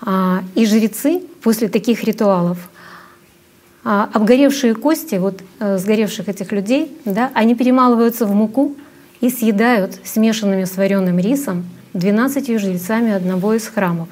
А, 0.00 0.42
и 0.54 0.64
жрецы 0.64 1.20
после 1.42 1.68
таких 1.68 2.02
ритуалов 2.04 2.70
обгоревшие 3.84 4.74
кости 4.74 5.16
вот 5.16 5.42
э, 5.60 5.78
сгоревших 5.78 6.28
этих 6.28 6.52
людей, 6.52 6.96
да, 7.04 7.30
они 7.34 7.54
перемалываются 7.54 8.26
в 8.26 8.34
муку 8.34 8.76
и 9.20 9.30
съедают 9.30 9.98
смешанными 10.04 10.64
с 10.64 10.76
вареным 10.76 11.18
рисом 11.18 11.64
12 11.94 12.60
жрецами 12.60 13.12
одного 13.12 13.54
из 13.54 13.66
храмов 13.66 14.08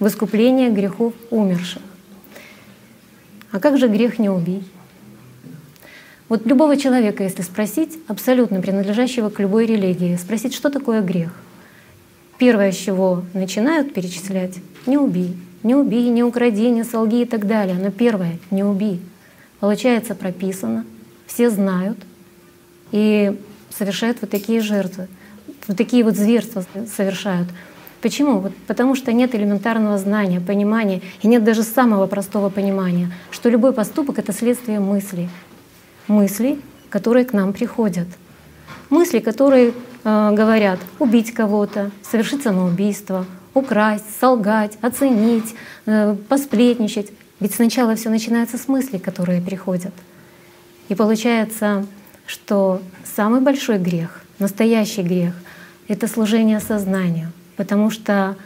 в 0.00 0.06
искупление 0.06 0.70
грехов 0.70 1.12
умерших. 1.30 1.82
А 3.50 3.60
как 3.60 3.78
же 3.78 3.88
грех 3.88 4.18
не 4.18 4.28
убить? 4.28 4.66
Вот 6.28 6.46
любого 6.46 6.76
человека, 6.76 7.22
если 7.22 7.42
спросить, 7.42 7.98
абсолютно 8.06 8.60
принадлежащего 8.60 9.30
к 9.30 9.40
любой 9.40 9.66
религии, 9.66 10.16
спросить, 10.16 10.54
что 10.54 10.68
такое 10.68 11.00
грех, 11.00 11.32
первое, 12.38 12.70
с 12.70 12.76
чего 12.76 13.24
начинают 13.32 13.94
перечислять— 13.94 14.56
не 14.86 14.98
убей, 14.98 15.36
не 15.62 15.74
убей, 15.74 16.08
не 16.10 16.22
укради, 16.22 16.70
не 16.70 16.84
солги 16.84 17.22
и 17.22 17.24
так 17.24 17.46
далее. 17.46 17.76
Но 17.76 17.90
первое— 17.90 18.38
не 18.50 18.64
убей. 18.64 19.00
Получается, 19.60 20.14
прописано, 20.14 20.84
все 21.26 21.50
знают 21.50 21.98
и 22.92 23.36
совершают 23.70 24.18
вот 24.20 24.30
такие 24.30 24.60
жертвы, 24.60 25.08
вот 25.66 25.76
такие 25.76 26.04
вот 26.04 26.16
зверства 26.16 26.64
совершают. 26.94 27.48
Почему? 28.00 28.38
Вот 28.38 28.52
потому 28.68 28.94
что 28.94 29.12
нет 29.12 29.34
элементарного 29.34 29.98
знания, 29.98 30.40
понимания, 30.40 31.02
и 31.22 31.26
нет 31.28 31.42
даже 31.42 31.64
самого 31.64 32.06
простого 32.06 32.48
понимания, 32.48 33.10
что 33.30 33.48
любой 33.48 33.72
поступок— 33.72 34.18
это 34.20 34.32
следствие 34.32 34.78
мыслей. 34.78 35.28
Мыслей, 36.06 36.60
которые 36.90 37.24
к 37.24 37.32
нам 37.32 37.52
приходят. 37.52 38.06
Мысли, 38.88 39.18
которые 39.18 39.72
э, 40.04 40.30
говорят 40.32 40.78
убить 41.00 41.34
кого-то, 41.34 41.90
совершить 42.02 42.42
самоубийство, 42.42 43.26
украсть, 43.54 44.04
солгать, 44.20 44.78
оценить, 44.80 45.54
э, 45.86 46.16
посплетничать. 46.28 47.12
Ведь 47.40 47.54
сначала 47.54 47.94
все 47.94 48.10
начинается 48.10 48.58
с 48.58 48.68
мыслей, 48.68 48.98
которые 48.98 49.40
приходят. 49.40 49.92
И 50.88 50.94
получается, 50.94 51.86
что 52.26 52.80
самый 53.16 53.40
большой 53.40 53.78
грех, 53.78 54.22
настоящий 54.38 55.02
грех— 55.02 55.34
это 55.88 56.08
служение 56.08 56.60
сознанию 56.60 57.32
потому 57.58 57.90
что 57.90 58.36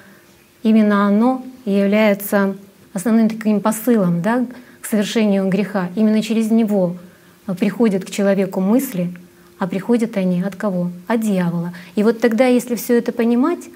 именно 0.63 1.07
оно 1.07 1.45
является 1.67 2.57
основным 2.95 3.29
таким 3.29 3.61
посылом 3.61 4.23
да, 4.23 4.47
к 4.81 4.87
совершению 4.87 5.49
греха. 5.49 5.91
Именно 5.95 6.23
через 6.23 6.51
него 6.51 6.97
приходят 7.59 8.05
к 8.05 8.11
человеку 8.11 8.61
мысли, 8.61 9.15
а 9.59 9.67
приходят 9.69 10.17
они 10.17 10.43
от 10.43 10.57
кого? 10.57 10.91
От 11.07 11.21
дьявола. 11.21 11.75
И 11.95 12.03
вот 12.03 12.21
тогда, 12.21 12.47
если 12.47 12.75
все 12.75 12.99
это 12.99 13.13
понимать, 13.13 13.61
э, 13.67 13.71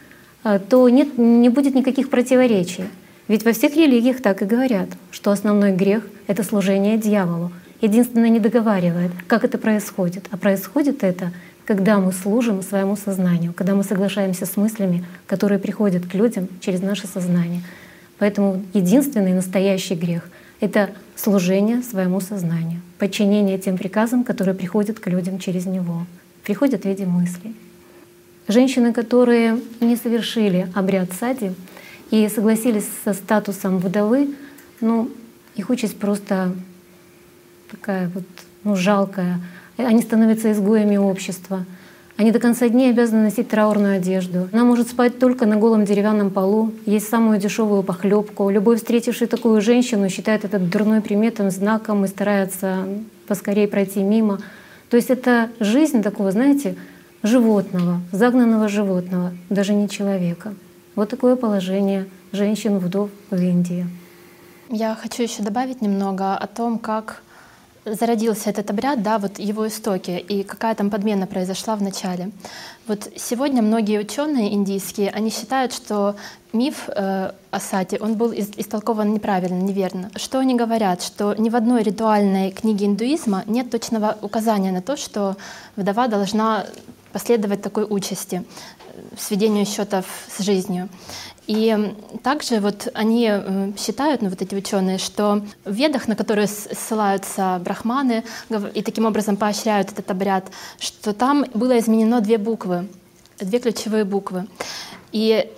то 0.69 0.89
нет, 0.89 1.19
не 1.19 1.49
будет 1.49 1.75
никаких 1.75 2.09
противоречий. 2.09 2.85
Ведь 3.29 3.45
во 3.45 3.53
всех 3.53 3.75
религиях 3.75 4.23
так 4.23 4.43
и 4.43 4.45
говорят, 4.45 4.89
что 5.11 5.33
основной 5.33 5.73
грех— 5.73 6.07
это 6.29 6.45
служение 6.45 6.97
дьяволу. 6.99 7.51
Единственное, 7.81 8.29
не 8.29 8.39
договаривает, 8.39 9.11
как 9.27 9.45
это 9.45 9.59
происходит. 9.59 10.27
А 10.31 10.37
происходит 10.37 11.03
это 11.03 11.33
когда 11.65 11.99
мы 11.99 12.13
служим 12.13 12.63
своему 12.63 12.97
сознанию, 12.97 13.53
когда 13.53 13.75
мы 13.75 13.83
соглашаемся 13.83 14.47
с 14.47 14.57
мыслями, 14.57 15.05
которые 15.27 15.59
приходят 15.59 16.07
к 16.07 16.15
людям 16.15 16.49
через 16.61 16.81
наше 16.81 17.09
сознание. 17.09 17.63
Поэтому 18.19 18.63
единственный 18.73 19.35
настоящий 19.35 19.97
грех— 19.97 20.31
это 20.61 20.91
служение 21.17 21.83
своему 21.83 22.21
сознанию, 22.21 22.81
подчинение 22.99 23.59
тем 23.59 23.77
приказам, 23.77 24.23
которые 24.23 24.55
приходят 24.55 25.01
к 25.01 25.09
людям 25.09 25.41
через 25.41 25.67
него, 25.67 26.07
приходят 26.45 26.83
в 26.83 26.85
виде 26.85 27.05
мыслей. 27.05 27.55
Женщины, 28.49 28.93
которые 28.93 29.61
не 29.81 29.97
совершили 29.97 30.69
обряд 30.75 31.13
сади 31.13 31.53
и 32.11 32.29
согласились 32.29 32.89
со 33.05 33.13
статусом 33.13 33.79
вдовы, 33.79 34.35
ну, 34.81 35.11
их 35.57 35.71
участь 35.71 35.99
просто 35.99 36.53
такая 37.71 38.11
вот 38.15 38.25
ну, 38.63 38.77
жалкая— 38.77 39.41
они 39.77 40.03
становятся 40.03 40.53
изгоями 40.53 40.97
общества. 40.97 41.65
Они 42.17 42.31
до 42.31 42.39
конца 42.39 42.67
дней 42.69 42.91
обязаны 42.91 43.25
носить 43.25 43.51
траурную 43.51 43.97
одежду. 43.97 44.49
Она 44.51 44.65
может 44.65 44.89
спать 44.89 45.19
только 45.19 45.45
на 45.45 45.57
голом 45.57 45.85
деревянном 45.85 46.31
полу, 46.31 46.73
есть 46.87 47.09
самую 47.09 47.39
дешевую 47.39 47.83
похлебку. 47.83 48.49
Любой 48.49 48.77
встретивший 48.77 49.27
такую 49.27 49.61
женщину 49.61 50.09
считает 50.09 50.47
этот 50.47 50.71
дурной 50.71 51.03
приметом, 51.03 51.51
знаком 51.51 52.07
и 52.07 52.09
старается 52.09 52.89
поскорее 53.27 53.69
пройти 53.69 54.03
мимо. 54.03 54.41
То 54.89 54.97
есть 54.97 55.11
это 55.11 55.51
жизнь 55.61 56.03
такого, 56.03 56.33
знаете, 56.33 56.77
животного, 57.27 58.01
загнанного 58.13 58.69
животного, 58.69 59.33
даже 59.51 59.75
не 59.75 59.89
человека. 59.89 60.55
Вот 60.95 61.11
такое 61.11 61.37
положение 61.37 62.07
женщин-вдов 62.33 63.11
в 63.31 63.37
Индии. 63.37 63.87
Я 64.69 64.95
хочу 64.95 65.23
еще 65.23 65.43
добавить 65.43 65.83
немного 65.83 66.37
о 66.37 66.47
том, 66.47 66.79
как 66.79 67.23
зародился 67.87 68.51
этот 68.51 68.71
обряд, 68.71 69.03
да, 69.03 69.19
вот 69.19 69.39
его 69.39 69.67
истоки 69.69 70.11
и 70.11 70.43
какая 70.43 70.75
там 70.75 70.91
подмена 70.91 71.27
произошла 71.27 71.77
в 71.77 71.83
начале. 71.83 72.31
Вот 72.89 73.09
сегодня 73.17 73.63
многие 73.63 74.01
ученые 74.01 74.55
индийские, 74.55 75.11
они 75.11 75.31
считают, 75.31 75.73
что 75.73 76.17
миф 76.53 76.89
э, 76.89 77.31
о 77.51 77.61
сати, 77.61 77.99
он 78.01 78.15
был 78.15 78.33
истолкован 78.33 79.13
неправильно, 79.13 79.61
неверно. 79.61 80.11
Что 80.17 80.41
они 80.41 80.57
говорят? 80.57 81.03
Что 81.03 81.35
ни 81.35 81.49
в 81.49 81.55
одной 81.55 81.83
ритуальной 81.83 82.51
книге 82.51 82.87
индуизма 82.87 83.45
нет 83.47 83.71
точного 83.71 84.17
указания 84.21 84.73
на 84.73 84.83
то, 84.83 84.97
что 84.97 85.37
вдова 85.77 86.09
должна 86.09 86.67
последовать 87.13 87.63
такой 87.63 87.87
участи, 87.89 88.45
сведению 89.19 89.67
счетов 89.67 90.07
с 90.29 90.43
жизнью. 90.43 90.89
И 91.47 91.95
также 92.25 92.59
вот 92.59 92.89
они 92.95 93.29
э, 93.31 93.73
считают, 93.79 94.21
ну 94.21 94.31
вот 94.31 94.43
эти 94.43 94.55
ученые, 94.55 94.99
что 94.99 95.43
в 95.65 95.73
ведах, 95.73 96.09
на 96.09 96.17
которые 96.17 96.49
ссылаются 96.49 97.61
брахманы 97.65 98.25
и 98.75 98.83
таким 98.83 99.07
образом 99.07 99.37
поощряют 99.37 99.93
этот 99.93 100.11
обряд, 100.11 100.47
что 100.81 101.13
там 101.13 101.47
было 101.55 101.79
изменено 101.79 102.21
две 102.21 102.39
буквы, 102.39 102.89
две 103.39 103.61
ключевые 103.61 104.05
буквы. 104.05 104.49
И 105.13 105.49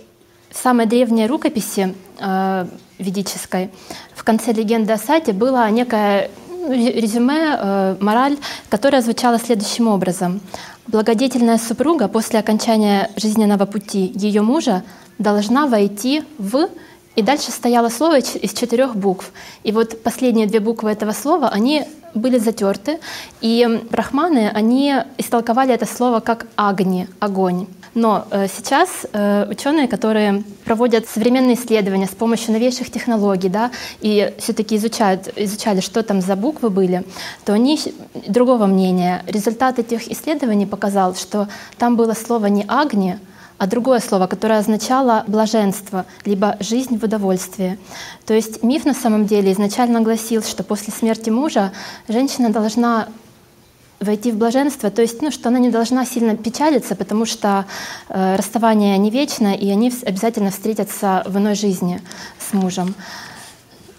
в 0.51 0.57
самой 0.57 0.85
древней 0.85 1.25
рукописи 1.25 1.95
э, 2.19 2.67
ведической 2.99 3.71
в 4.13 4.23
конце 4.23 4.51
легенды 4.51 4.93
о 4.93 4.97
Сате 4.97 5.33
было 5.33 5.69
некое 5.71 6.29
ну, 6.49 6.71
резюме, 6.71 7.57
э, 7.57 7.95
мораль, 7.99 8.37
которая 8.69 9.01
звучала 9.01 9.39
следующим 9.39 9.87
образом. 9.87 10.41
Благодетельная 10.91 11.59
супруга 11.59 12.07
после 12.07 12.39
окончания 12.39 13.11
жизненного 13.15 13.67
пути 13.67 14.11
ее 14.15 14.41
мужа 14.41 14.81
должна 15.19 15.67
войти 15.67 16.23
в 16.39 16.67
и 17.19 17.21
дальше 17.21 17.51
стояло 17.51 17.89
слово 17.89 18.19
из 18.19 18.53
четырех 18.53 18.95
букв. 18.95 19.31
И 19.63 19.73
вот 19.73 20.01
последние 20.03 20.47
две 20.47 20.61
буквы 20.61 20.89
этого 20.89 21.11
слова, 21.11 21.49
они 21.49 21.83
были 22.15 22.39
затерты, 22.39 22.99
и 23.41 23.81
брахманы, 23.91 24.49
они 24.49 24.95
истолковали 25.17 25.73
это 25.73 25.85
слово 25.85 26.21
как 26.21 26.47
«агни», 26.55 27.07
«огонь». 27.19 27.67
Но 27.93 28.25
э, 28.31 28.47
сейчас 28.47 28.89
э, 29.11 29.47
ученые, 29.49 29.87
которые 29.87 30.43
проводят 30.63 31.09
современные 31.09 31.55
исследования 31.55 32.05
с 32.05 32.15
помощью 32.15 32.53
новейших 32.53 32.89
технологий, 32.89 33.49
да, 33.49 33.71
и 33.99 34.33
все-таки 34.37 34.77
изучают, 34.77 35.27
изучали, 35.35 35.81
что 35.81 36.01
там 36.03 36.21
за 36.21 36.35
буквы 36.35 36.69
были, 36.69 37.03
то 37.43 37.53
они 37.53 37.77
другого 38.27 38.65
мнения. 38.65 39.23
Результат 39.27 39.79
этих 39.79 40.07
исследований 40.07 40.65
показал, 40.65 41.15
что 41.15 41.49
там 41.77 41.97
было 41.97 42.13
слово 42.13 42.45
не 42.45 42.63
«агни», 42.67 43.19
а 43.59 43.67
другое 43.67 43.99
слово, 43.99 44.25
которое 44.25 44.57
означало 44.57 45.23
блаженство, 45.27 46.05
либо 46.25 46.55
жизнь 46.61 46.97
в 46.97 47.03
удовольствии. 47.03 47.77
То 48.25 48.33
есть 48.33 48.63
миф 48.63 48.85
на 48.85 48.93
самом 48.93 49.25
деле 49.25 49.51
изначально 49.51 50.01
гласил, 50.01 50.41
что 50.41 50.63
после 50.63 50.93
смерти 50.93 51.29
мужа 51.29 51.71
женщина 52.07 52.49
должна 52.49 53.09
войти 53.99 54.31
в 54.31 54.37
блаженство, 54.37 54.89
то 54.89 55.01
есть, 55.01 55.21
ну, 55.21 55.29
что 55.29 55.49
она 55.49 55.59
не 55.59 55.69
должна 55.69 56.05
сильно 56.05 56.37
печалиться, 56.37 56.95
потому 56.95 57.25
что 57.25 57.65
э, 58.07 58.37
расставание 58.37 58.97
не 58.97 59.09
вечно, 59.09 59.53
и 59.53 59.69
они 59.69 59.93
обязательно 60.05 60.51
встретятся 60.51 61.23
в 61.25 61.37
иной 61.37 61.55
жизни 61.55 62.01
с 62.39 62.53
мужем. 62.53 62.95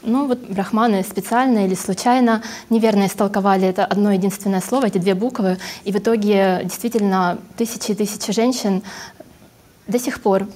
Ну 0.03 0.27
вот 0.27 0.39
брахманы 0.49 1.03
специально 1.03 1.67
или 1.67 1.75
случайно 1.75 2.43
неверно 2.71 3.07
истолковали 3.07 3.69
это 3.69 3.85
одно 3.85 4.13
единственное 4.13 4.63
слово, 4.63 4.87
эти 4.87 4.97
две 4.97 5.15
буквы, 5.15 5.59
и 5.85 5.93
в 5.93 5.97
итоге 5.97 6.63
действительно 6.65 7.39
тысячи 7.59 7.91
и 7.91 7.95
тысячи 7.95 8.33
женщин 8.33 8.83
до 9.91 9.99
сих 9.99 10.21
пор 10.21 10.47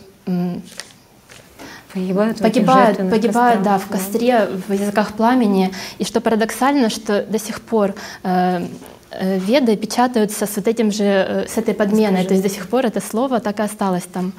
погибают, 1.92 2.38
погибают, 2.38 2.98
погибают 3.10 3.62
да, 3.62 3.78
в 3.78 3.86
костре, 3.86 4.48
в 4.68 4.72
языках 4.72 5.12
пламени. 5.12 5.72
И 5.98 6.04
что 6.04 6.20
парадоксально, 6.20 6.90
что 6.90 7.22
до 7.22 7.38
сих 7.38 7.60
пор 7.60 7.94
э, 8.22 8.66
э 9.10 9.38
веды 9.38 9.76
печатаются 9.76 10.46
с 10.46 10.56
вот 10.56 10.66
этим 10.66 10.90
же, 10.90 11.04
э, 11.04 11.46
с 11.48 11.56
этой 11.56 11.74
подменой. 11.74 12.24
Скажи. 12.24 12.28
То 12.28 12.34
есть 12.34 12.42
до 12.42 12.50
сих 12.50 12.68
пор 12.68 12.86
это 12.86 13.00
слово 13.00 13.40
так 13.40 13.60
и 13.60 13.62
осталось 13.62 14.04
там 14.12 14.32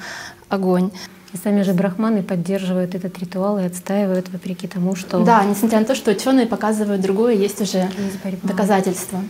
огонь. 0.48 0.90
И 1.32 1.38
сами 1.38 1.62
же 1.62 1.72
брахманы 1.72 2.22
поддерживают 2.22 2.94
этот 2.94 3.18
ритуал 3.18 3.58
и 3.58 3.64
отстаивают 3.64 4.28
вопреки 4.28 4.68
тому, 4.68 4.94
что... 4.94 5.18
Да, 5.24 5.44
несмотря 5.44 5.80
на 5.80 5.84
то, 5.84 5.94
что 5.94 6.10
ученые 6.10 6.46
показывают 6.46 7.00
другое, 7.00 7.34
есть 7.34 7.60
уже 7.60 7.78
есть 7.78 8.42
доказательства. 8.42 9.20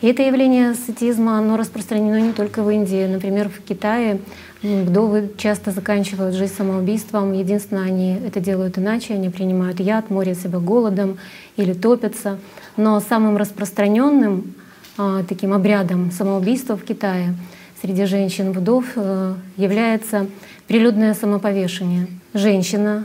И 0.00 0.06
это 0.06 0.22
явление 0.22 0.74
сатизма, 0.74 1.38
оно 1.38 1.56
распространено 1.56 2.20
не 2.20 2.32
только 2.32 2.62
в 2.62 2.70
Индии. 2.70 3.06
Например, 3.06 3.48
в 3.48 3.62
Китае 3.62 4.20
вдовы 4.64 5.30
часто 5.36 5.70
заканчивают 5.70 6.34
жизнь 6.34 6.54
самоубийством. 6.56 7.32
Единственное, 7.32 7.84
они 7.84 8.14
это 8.14 8.40
делают 8.40 8.78
иначе. 8.78 9.14
Они 9.14 9.28
принимают 9.28 9.78
яд, 9.78 10.10
морят 10.10 10.38
себя 10.38 10.58
голодом 10.58 11.18
или 11.56 11.72
топятся. 11.72 12.38
Но 12.76 12.98
самым 13.00 13.36
распространенным 13.36 14.54
а, 14.96 15.22
таким 15.28 15.52
обрядом 15.52 16.10
самоубийства 16.10 16.76
в 16.76 16.84
Китае 16.84 17.34
среди 17.82 18.06
женщин-вдов 18.06 18.84
э, 18.96 19.34
является 19.58 20.26
прилюдное 20.66 21.12
самоповешение. 21.12 22.08
Женщина 22.32 23.04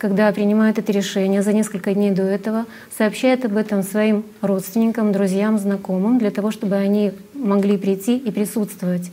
когда 0.00 0.32
принимает 0.32 0.78
это 0.78 0.92
решение 0.92 1.42
за 1.42 1.52
несколько 1.52 1.92
дней 1.92 2.10
до 2.10 2.22
этого, 2.22 2.64
сообщает 2.96 3.44
об 3.44 3.58
этом 3.58 3.82
своим 3.82 4.24
родственникам, 4.40 5.12
друзьям, 5.12 5.58
знакомым, 5.58 6.18
для 6.18 6.30
того, 6.30 6.50
чтобы 6.50 6.76
они 6.76 7.12
могли 7.34 7.76
прийти 7.76 8.16
и 8.16 8.30
присутствовать 8.30 9.12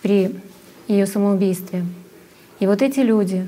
при 0.00 0.30
ее 0.88 1.06
самоубийстве. 1.06 1.84
И 2.60 2.66
вот 2.66 2.82
эти 2.82 3.00
люди, 3.00 3.46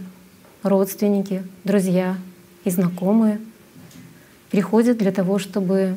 родственники, 0.63 1.43
друзья 1.65 2.17
и 2.65 2.71
знакомые, 2.71 3.41
приходят 4.51 4.99
для 4.99 5.11
того, 5.11 5.39
чтобы 5.39 5.97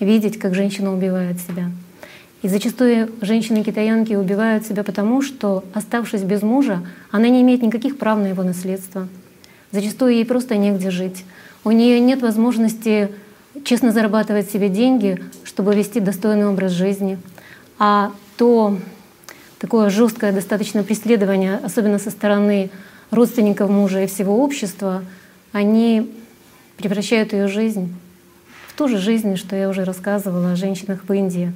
видеть, 0.00 0.38
как 0.38 0.54
женщина 0.54 0.92
убивает 0.92 1.38
себя. 1.40 1.70
И 2.42 2.48
зачастую 2.48 3.12
женщины-китаянки 3.20 4.14
убивают 4.14 4.66
себя 4.66 4.82
потому, 4.82 5.22
что, 5.22 5.62
оставшись 5.74 6.22
без 6.22 6.42
мужа, 6.42 6.84
она 7.12 7.28
не 7.28 7.42
имеет 7.42 7.62
никаких 7.62 7.98
прав 7.98 8.18
на 8.18 8.26
его 8.26 8.42
наследство. 8.42 9.06
Зачастую 9.70 10.14
ей 10.14 10.24
просто 10.24 10.56
негде 10.56 10.90
жить. 10.90 11.24
У 11.62 11.70
нее 11.70 12.00
нет 12.00 12.20
возможности 12.20 13.10
честно 13.64 13.92
зарабатывать 13.92 14.50
себе 14.50 14.68
деньги, 14.68 15.22
чтобы 15.44 15.74
вести 15.74 16.00
достойный 16.00 16.48
образ 16.48 16.72
жизни. 16.72 17.18
А 17.78 18.12
то 18.36 18.76
такое 19.62 19.90
жесткое 19.90 20.32
достаточно 20.32 20.82
преследование, 20.82 21.60
особенно 21.62 22.00
со 22.00 22.10
стороны 22.10 22.68
родственников 23.12 23.70
мужа 23.70 24.02
и 24.02 24.08
всего 24.08 24.42
общества, 24.42 25.04
они 25.52 26.12
превращают 26.78 27.32
ее 27.32 27.46
жизнь 27.46 27.94
в 28.66 28.74
ту 28.76 28.88
же 28.88 28.98
жизнь, 28.98 29.36
что 29.36 29.54
я 29.54 29.68
уже 29.68 29.84
рассказывала 29.84 30.52
о 30.52 30.56
женщинах 30.56 31.04
в 31.06 31.12
Индии. 31.12 31.52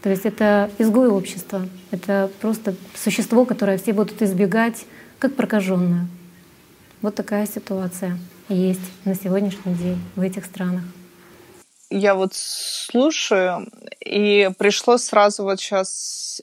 То 0.00 0.08
есть 0.08 0.24
это 0.24 0.70
изгой 0.78 1.08
общества, 1.08 1.68
это 1.90 2.30
просто 2.40 2.74
существо, 2.94 3.44
которое 3.44 3.76
все 3.76 3.92
будут 3.92 4.22
избегать, 4.22 4.86
как 5.18 5.36
прокаженное. 5.36 6.06
Вот 7.02 7.16
такая 7.16 7.46
ситуация 7.46 8.18
есть 8.48 8.80
на 9.04 9.14
сегодняшний 9.14 9.74
день 9.74 10.00
в 10.16 10.22
этих 10.22 10.46
странах. 10.46 10.84
Я 11.90 12.14
вот 12.14 12.32
слушаю, 12.32 13.68
и 14.00 14.48
пришло 14.56 14.96
сразу 14.96 15.42
вот 15.42 15.60
сейчас 15.60 16.40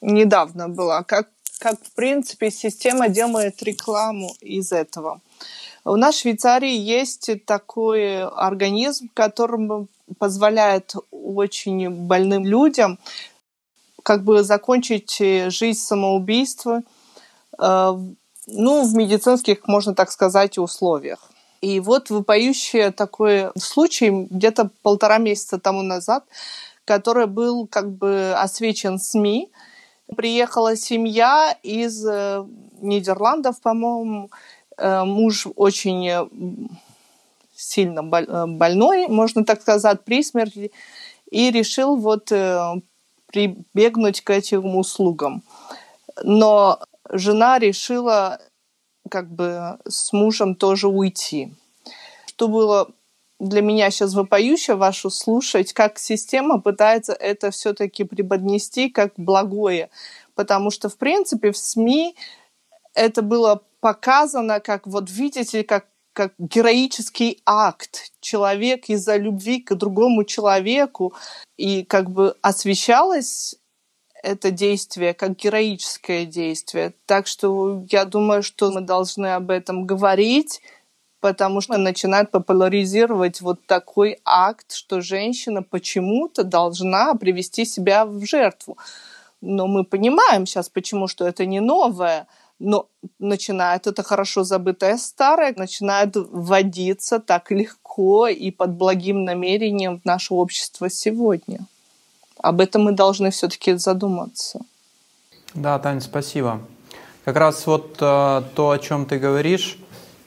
недавно 0.00 0.68
было, 0.68 1.04
как, 1.06 1.28
как 1.58 1.80
в 1.82 1.92
принципе 1.92 2.50
система 2.50 3.08
делает 3.08 3.62
рекламу 3.62 4.34
из 4.40 4.72
этого. 4.72 5.20
У 5.84 5.96
нас 5.96 6.16
в 6.16 6.20
Швейцарии 6.20 6.74
есть 6.76 7.30
такой 7.46 8.22
организм, 8.22 9.08
которому 9.14 9.88
позволяет 10.18 10.94
очень 11.10 11.90
больным 11.90 12.44
людям 12.44 12.98
как 14.02 14.24
бы 14.24 14.42
закончить 14.42 15.20
э, 15.20 15.50
жизнь 15.50 15.80
самоубийства, 15.80 16.82
э, 17.58 17.98
ну, 18.46 18.82
в 18.82 18.94
медицинских, 18.94 19.68
можно 19.68 19.94
так 19.94 20.10
сказать, 20.10 20.56
условиях. 20.56 21.30
И 21.60 21.80
вот 21.80 22.08
выпоющий 22.08 22.90
такой 22.90 23.50
случай 23.58 24.10
где-то 24.30 24.70
полтора 24.82 25.18
месяца 25.18 25.58
тому 25.58 25.82
назад, 25.82 26.24
который 26.84 27.26
был 27.26 27.66
как 27.66 27.90
бы 27.90 28.32
освещен 28.36 28.98
СМИ. 28.98 29.50
Приехала 30.16 30.76
семья 30.76 31.56
из 31.62 32.04
э, 32.06 32.44
Нидерландов, 32.80 33.60
по-моему, 33.60 34.30
муж 34.80 35.48
очень 35.56 36.28
сильно 37.58 38.00
э, 38.00 38.46
больной, 38.46 39.08
можно 39.08 39.44
так 39.44 39.60
сказать, 39.60 40.04
при 40.04 40.22
смерти, 40.22 40.70
и 41.30 41.50
решил 41.50 41.96
вот 41.96 42.30
э, 42.32 42.80
прибегнуть 43.26 44.20
к 44.20 44.30
этим 44.30 44.76
услугам. 44.76 45.42
Но 46.22 46.80
жена 47.10 47.58
решила 47.58 48.40
как 49.10 49.30
бы 49.30 49.78
с 49.86 50.12
мужем 50.12 50.54
тоже 50.54 50.88
уйти. 50.88 51.52
Что 52.26 52.48
было 52.48 52.90
для 53.38 53.62
меня 53.62 53.90
сейчас 53.90 54.14
вопоюще 54.14 54.74
вашу 54.74 55.10
слушать, 55.10 55.72
как 55.72 55.98
система 55.98 56.60
пытается 56.60 57.12
это 57.12 57.50
все-таки 57.50 58.04
преподнести 58.04 58.90
как 58.90 59.12
благое. 59.16 59.90
Потому 60.34 60.70
что, 60.70 60.88
в 60.88 60.96
принципе, 60.96 61.52
в 61.52 61.56
СМИ 61.56 62.16
это 62.94 63.22
было 63.22 63.62
показано 63.80 64.60
как, 64.60 64.86
вот 64.86 65.10
видите, 65.10 65.64
как 65.64 65.86
как 66.14 66.32
героический 66.38 67.40
акт. 67.46 68.10
Человек 68.20 68.88
из-за 68.88 69.14
любви 69.16 69.60
к 69.60 69.76
другому 69.76 70.24
человеку. 70.24 71.14
И 71.56 71.84
как 71.84 72.10
бы 72.10 72.34
освещалось 72.42 73.54
это 74.22 74.50
действие 74.50 75.14
как 75.14 75.36
героическое 75.36 76.24
действие. 76.26 76.92
Так 77.06 77.28
что 77.28 77.84
я 77.88 78.04
думаю, 78.04 78.42
что 78.42 78.72
мы 78.72 78.80
должны 78.80 79.28
об 79.28 79.50
этом 79.50 79.86
говорить, 79.86 80.60
потому 81.20 81.60
что 81.60 81.76
начинают 81.78 82.30
популяризировать 82.30 83.40
вот 83.40 83.64
такой 83.66 84.18
акт, 84.24 84.72
что 84.72 85.00
женщина 85.00 85.62
почему-то 85.62 86.44
должна 86.44 87.14
привести 87.14 87.64
себя 87.64 88.04
в 88.04 88.24
жертву. 88.24 88.76
Но 89.40 89.66
мы 89.66 89.84
понимаем 89.84 90.46
сейчас, 90.46 90.68
почему, 90.68 91.08
что 91.08 91.26
это 91.26 91.46
не 91.46 91.60
новое– 91.60 92.26
но 92.58 92.88
начинает 93.18 93.86
это 93.86 94.02
хорошо 94.02 94.44
забытое 94.44 94.96
старое, 94.96 95.54
начинает 95.56 96.16
вводиться 96.16 97.20
так 97.20 97.50
легко 97.50 98.26
и 98.26 98.50
под 98.50 98.70
благим 98.70 99.24
намерением 99.24 100.00
в 100.00 100.04
наше 100.04 100.34
общество 100.34 100.90
сегодня. 100.90 101.60
Об 102.38 102.60
этом 102.60 102.82
мы 102.82 102.92
должны 102.92 103.30
все-таки 103.30 103.74
задуматься. 103.74 104.60
Да, 105.54 105.78
Таня, 105.78 106.00
спасибо. 106.00 106.60
Как 107.24 107.36
раз 107.36 107.66
вот 107.66 107.96
э, 108.00 108.42
то, 108.54 108.70
о 108.70 108.78
чем 108.78 109.06
ты 109.06 109.18
говоришь, 109.18 109.78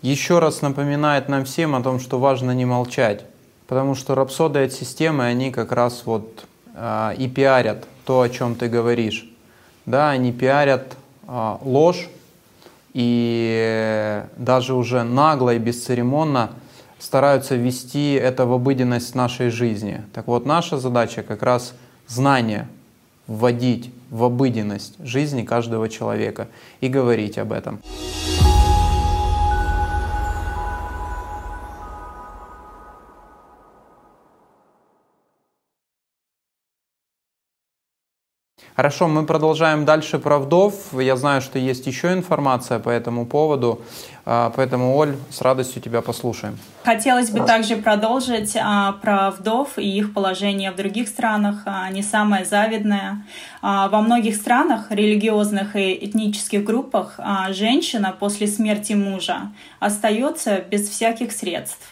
еще 0.02 0.40
раз 0.40 0.62
напоминает 0.62 1.30
нам 1.30 1.46
всем 1.46 1.76
о 1.76 1.82
том, 1.82 2.00
что 2.00 2.20
важно 2.20 2.52
не 2.52 2.66
молчать. 2.66 3.26
Потому 3.68 3.96
что 3.96 4.16
рапсоды 4.16 4.64
от 4.64 4.74
системы, 4.74 5.26
они 5.26 5.52
как 5.52 5.72
раз 5.72 6.04
вот 6.06 6.46
э, 6.76 7.16
и 7.18 7.28
пиарят 7.28 7.88
то, 8.06 8.22
о 8.22 8.30
чем 8.30 8.56
ты 8.56 8.68
говоришь. 8.68 9.30
Да, 9.86 10.10
они 10.10 10.32
пиарят 10.32 10.98
э, 11.28 11.58
ложь, 11.62 12.10
и 12.94 14.24
даже 14.38 14.74
уже 14.74 15.04
нагло 15.04 15.54
и 15.54 15.60
бесцеремонно 15.60 16.52
стараются 17.00 17.56
ввести 17.56 18.14
это 18.14 18.46
в 18.46 18.54
обыденность 18.54 19.16
нашей 19.16 19.50
жизни. 19.50 20.04
Так 20.14 20.28
вот, 20.28 20.46
наша 20.46 20.78
задача 20.78 21.24
как 21.24 21.42
раз 21.42 21.74
знание 22.08 22.68
вводить 23.28 23.92
в 24.10 24.24
обыденность 24.26 24.96
жизни 25.00 25.44
каждого 25.44 25.88
человека 25.88 26.50
и 26.82 26.90
говорить 26.90 27.38
об 27.38 27.54
этом. 27.54 27.80
Хорошо, 38.76 39.10
мы 39.10 39.26
продолжаем 39.26 39.84
дальше 39.84 40.18
про 40.18 40.40
вдов. 40.40 40.74
Я 40.94 41.18
знаю, 41.18 41.42
что 41.42 41.60
есть 41.60 41.86
еще 41.88 42.14
информация 42.14 42.80
по 42.80 42.90
этому 42.90 43.26
поводу, 43.26 43.82
а, 44.26 44.52
поэтому, 44.56 44.96
Оль, 44.96 45.18
с 45.30 45.42
радостью 45.42 45.82
тебя 45.82 46.02
послушаем. 46.02 46.58
Хотелось 46.86 47.32
бы 47.32 47.42
также 47.42 47.76
продолжить 47.76 48.56
а, 48.56 48.94
про 48.94 49.32
вдов 49.32 49.78
и 49.78 49.98
их 49.98 50.14
положение 50.14 50.72
в 50.72 50.78
других 50.78 51.10
странах, 51.10 51.64
а, 51.66 51.90
не 51.90 52.02
самое 52.02 52.46
завидное. 52.46 53.26
Во 53.62 54.02
многих 54.02 54.36
странах, 54.36 54.88
религиозных 54.90 55.76
и 55.76 55.94
этнических 55.94 56.64
группах, 56.64 57.20
женщина 57.50 58.16
после 58.18 58.48
смерти 58.48 58.94
мужа 58.94 59.52
остается 59.80 60.62
без 60.62 60.90
всяких 60.90 61.32
средств. 61.32 61.91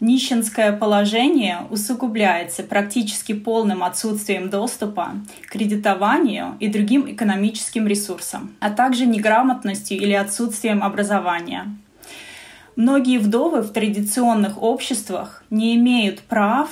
Нищенское 0.00 0.72
положение 0.72 1.66
усугубляется 1.70 2.62
практически 2.62 3.32
полным 3.32 3.82
отсутствием 3.82 4.48
доступа 4.48 5.14
к 5.42 5.50
кредитованию 5.50 6.56
и 6.60 6.68
другим 6.68 7.10
экономическим 7.10 7.88
ресурсам, 7.88 8.54
а 8.60 8.70
также 8.70 9.06
неграмотностью 9.06 9.98
или 9.98 10.12
отсутствием 10.12 10.84
образования. 10.84 11.76
Многие 12.76 13.18
вдовы 13.18 13.62
в 13.62 13.72
традиционных 13.72 14.62
обществах 14.62 15.42
не 15.50 15.74
имеют 15.74 16.20
прав 16.20 16.68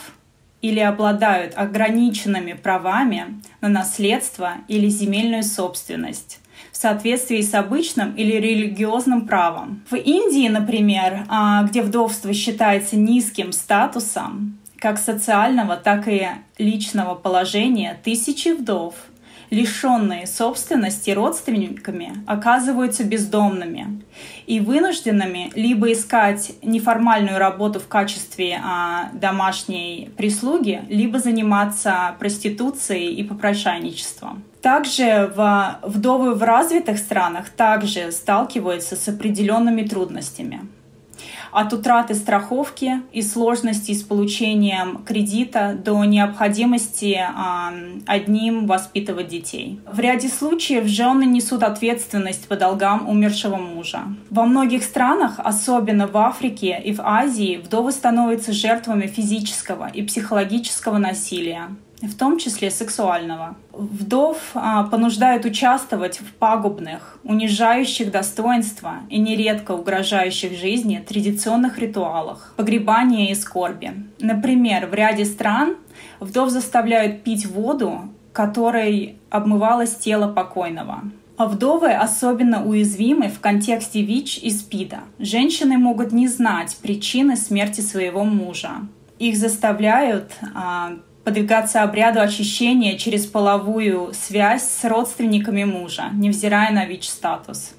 или 0.63 0.79
обладают 0.79 1.55
ограниченными 1.57 2.53
правами 2.53 3.43
на 3.61 3.69
наследство 3.69 4.53
или 4.69 4.89
земельную 4.89 5.43
собственность 5.43 6.39
в 6.77 6.79
соответствии 6.79 7.41
с 7.41 7.55
обычным 7.55 8.15
или 8.17 8.33
религиозным 8.33 9.27
правом. 9.27 9.83
В 9.91 9.95
Индии, 9.95 10.47
например, 10.49 11.25
а, 11.29 11.63
где 11.63 11.81
вдовство 11.81 12.35
считается 12.35 12.97
низким 12.97 13.53
статусом, 13.53 14.59
как 14.79 14.99
социального, 14.99 15.77
так 15.77 16.07
и 16.07 16.29
личного 16.59 17.15
положения, 17.15 17.99
тысячи 18.05 18.51
вдов 18.51 18.95
лишенные 19.49 20.27
собственности 20.27 21.11
родственниками, 21.11 22.13
оказываются 22.27 23.05
бездомными 23.05 24.03
и 24.47 24.61
вынужденными 24.61 25.53
либо 25.55 25.91
искать 25.93 26.53
неформальную 26.63 27.39
работу 27.39 27.81
в 27.81 27.89
качестве 27.89 28.61
а, 28.63 29.09
домашней 29.15 30.11
прислуги, 30.19 30.83
либо 30.91 31.21
заниматься 31.21 32.17
проституцией 32.19 33.15
и 33.15 33.25
попрошайничеством. 33.25 34.45
Также 34.63 35.33
в, 35.37 35.79
вдовы 35.83 36.35
в 36.35 36.43
развитых 36.43 36.99
странах 36.99 37.51
также 37.51 38.11
сталкиваются 38.11 38.97
с 38.97 39.09
определенными 39.09 39.83
трудностями 39.83 40.63
от 41.57 41.73
утраты 41.73 42.15
страховки 42.15 43.01
и 43.13 43.23
сложностей 43.23 43.95
с 43.95 44.03
получением 44.03 45.03
кредита 45.05 45.75
до 45.83 46.05
необходимости 46.05 47.19
э, 47.19 48.01
одним 48.07 48.67
воспитывать 48.67 49.29
детей. 49.29 49.81
В 49.91 49.99
ряде 49.99 50.29
случаев 50.29 50.85
жены 50.87 51.25
несут 51.25 51.63
ответственность 51.63 52.47
по 52.47 52.57
долгам 52.57 53.09
умершего 53.09 53.57
мужа. 53.57 54.03
Во 54.29 54.45
многих 54.45 54.85
странах, 54.85 55.35
особенно 55.39 56.07
в 56.07 56.17
Африке 56.19 56.79
и 56.85 56.93
в 56.93 57.01
Азии, 57.01 57.61
вдовы 57.65 57.93
становятся 57.93 58.53
жертвами 58.53 59.07
физического 59.07 59.89
и 59.89 60.03
психологического 60.03 60.99
насилия 60.99 61.71
в 62.03 62.15
том 62.17 62.39
числе 62.39 62.71
сексуального. 62.71 63.57
Вдов 63.73 64.39
а, 64.55 64.85
понуждают 64.85 65.45
участвовать 65.45 66.21
в 66.21 66.35
пагубных, 66.35 67.19
унижающих 67.25 68.11
достоинства 68.11 68.97
и 69.09 69.19
нередко 69.19 69.73
угрожающих 69.73 70.53
жизни 70.59 71.05
традиционных 71.07 71.79
ритуалах 71.79 72.55
погребания 72.57 73.31
и 73.31 73.35
скорби. 73.35 73.93
Например, 74.19 74.87
в 74.87 74.95
ряде 74.95 75.25
стран 75.25 75.77
вдов 76.21 76.51
заставляют 76.51 77.23
пить 77.23 77.47
воду, 77.47 78.03
которой 78.33 79.17
обмывалось 79.31 79.95
тело 79.97 80.31
покойного. 80.31 81.03
А 81.39 81.47
вдовы 81.47 81.93
особенно 81.93 82.65
уязвимы 82.65 83.29
в 83.29 83.41
контексте 83.41 84.03
ВИЧ 84.03 84.39
и 84.39 84.51
СПИДа. 84.51 85.01
Женщины 85.19 85.77
могут 85.77 86.13
не 86.13 86.29
знать 86.29 86.77
причины 86.81 87.37
смерти 87.37 87.83
своего 87.83 88.25
мужа. 88.25 88.71
Их 89.19 89.37
заставляют 89.37 90.33
а, 90.55 90.95
подвигаться 91.27 91.83
обряду 91.83 92.21
очищения 92.21 92.97
через 92.97 93.27
половую 93.27 94.13
связь 94.15 94.63
с 94.63 94.85
родственниками 94.85 95.65
мужа, 95.65 96.05
невзирая 96.13 96.71
на 96.71 96.87
ВИЧ-статус. 96.87 97.73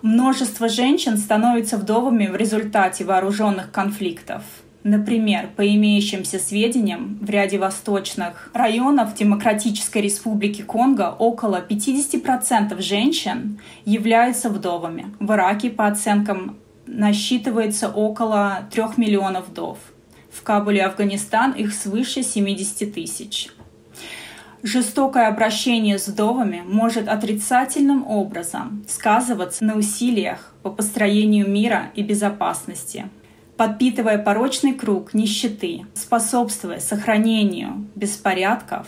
Множество 0.00 0.70
женщин 0.70 1.18
становятся 1.18 1.76
вдовами 1.76 2.28
в 2.28 2.34
результате 2.34 3.04
вооруженных 3.04 3.70
конфликтов. 3.70 4.42
Например, 4.84 5.50
по 5.54 5.68
имеющимся 5.68 6.38
сведениям, 6.38 7.18
в 7.20 7.28
ряде 7.28 7.58
восточных 7.58 8.50
районов 8.54 9.14
Демократической 9.14 10.00
Республики 10.00 10.62
Конго 10.62 11.14
около 11.18 11.60
50% 11.60 12.80
женщин 12.80 13.60
являются 13.84 14.48
вдовами. 14.48 15.14
В 15.20 15.30
Ираке, 15.30 15.68
по 15.68 15.88
оценкам, 15.88 16.56
насчитывается 16.86 17.90
около 17.90 18.60
3 18.70 18.82
миллионов 18.96 19.48
вдов. 19.48 19.76
В 20.32 20.42
Кабуле, 20.42 20.82
Афганистан, 20.84 21.52
их 21.52 21.74
свыше 21.74 22.22
70 22.22 22.94
тысяч. 22.94 23.48
Жестокое 24.62 25.28
обращение 25.28 25.98
с 25.98 26.08
вдовами 26.08 26.62
может 26.64 27.08
отрицательным 27.08 28.06
образом 28.06 28.84
сказываться 28.88 29.64
на 29.64 29.76
усилиях 29.76 30.54
по 30.62 30.70
построению 30.70 31.48
мира 31.48 31.90
и 31.96 32.02
безопасности, 32.02 33.08
подпитывая 33.56 34.18
порочный 34.18 34.72
круг 34.72 35.14
нищеты, 35.14 35.84
способствуя 35.94 36.78
сохранению 36.78 37.88
беспорядков 37.96 38.86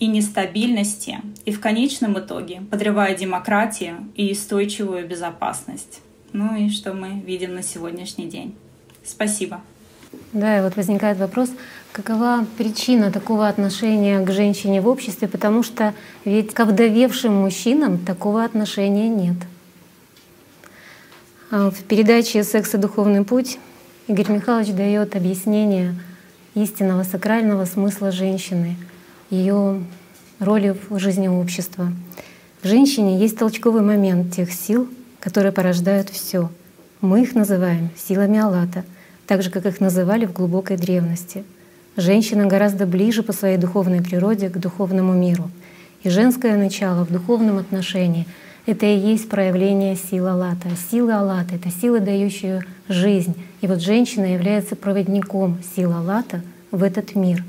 и 0.00 0.06
нестабильности 0.08 1.20
и 1.44 1.52
в 1.52 1.60
конечном 1.60 2.18
итоге 2.18 2.62
подрывая 2.70 3.16
демократию 3.16 4.10
и 4.16 4.32
устойчивую 4.32 5.06
безопасность. 5.06 6.00
Ну 6.32 6.56
и 6.56 6.68
что 6.68 6.92
мы 6.92 7.20
видим 7.24 7.54
на 7.54 7.62
сегодняшний 7.62 8.26
день. 8.26 8.56
Спасибо. 9.04 9.60
Да, 10.32 10.58
и 10.58 10.62
вот 10.62 10.76
возникает 10.76 11.18
вопрос, 11.18 11.50
какова 11.92 12.44
причина 12.58 13.10
такого 13.10 13.46
отношения 13.48 14.20
к 14.20 14.30
женщине 14.32 14.80
в 14.80 14.88
обществе, 14.88 15.28
потому 15.28 15.62
что 15.62 15.94
ведь 16.24 16.52
к 16.52 16.60
овдовевшим 16.60 17.32
мужчинам 17.32 17.98
такого 17.98 18.44
отношения 18.44 19.08
нет. 19.08 19.36
А 21.50 21.70
в 21.70 21.84
передаче 21.84 22.42
«Секс 22.42 22.74
и 22.74 22.78
духовный 22.78 23.24
путь» 23.24 23.58
Игорь 24.08 24.32
Михайлович 24.32 24.72
дает 24.74 25.14
объяснение 25.14 25.94
истинного 26.54 27.04
сакрального 27.04 27.64
смысла 27.64 28.10
женщины, 28.10 28.76
ее 29.30 29.82
роли 30.40 30.76
в 30.88 30.98
жизни 30.98 31.28
общества. 31.28 31.92
В 32.60 32.66
женщине 32.66 33.18
есть 33.18 33.38
толчковый 33.38 33.82
момент 33.82 34.34
тех 34.34 34.52
сил, 34.52 34.88
которые 35.20 35.52
порождают 35.52 36.10
все. 36.10 36.50
Мы 37.00 37.22
их 37.22 37.34
называем 37.34 37.90
силами 37.96 38.38
Аллата— 38.38 38.84
так 39.26 39.42
же, 39.42 39.50
как 39.50 39.66
их 39.66 39.80
называли 39.80 40.26
в 40.26 40.32
глубокой 40.32 40.76
древности. 40.76 41.44
Женщина 41.96 42.46
гораздо 42.46 42.86
ближе 42.86 43.22
по 43.22 43.32
своей 43.32 43.56
духовной 43.56 44.02
природе 44.02 44.48
к 44.48 44.58
духовному 44.58 45.12
миру. 45.12 45.50
И 46.02 46.10
женское 46.10 46.56
начало 46.56 47.04
в 47.04 47.12
духовном 47.12 47.58
отношении— 47.58 48.26
это 48.66 48.86
и 48.86 48.96
есть 48.96 49.28
проявление 49.28 49.94
силы 49.96 50.30
Аллата. 50.30 50.68
Сила 50.90 51.20
Аллата— 51.20 51.54
это 51.56 51.70
сила, 51.70 52.00
дающая 52.00 52.64
жизнь. 52.88 53.34
И 53.60 53.66
вот 53.66 53.80
женщина 53.80 54.24
является 54.24 54.74
проводником 54.74 55.58
силы 55.76 55.94
Аллата 55.94 56.42
в 56.70 56.82
этот 56.82 57.14
мир. 57.14 57.44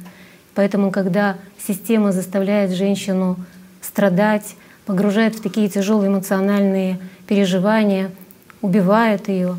Поэтому, 0.53 0.91
когда 0.91 1.38
система 1.67 2.11
заставляет 2.11 2.71
женщину 2.71 3.38
страдать, 3.82 4.55
погружает 4.86 5.36
в 5.36 5.41
такие 5.41 5.69
тяжелые 5.69 6.09
эмоциональные 6.09 6.99
переживания, 7.28 8.11
убивает 8.61 9.28
ее, 9.28 9.57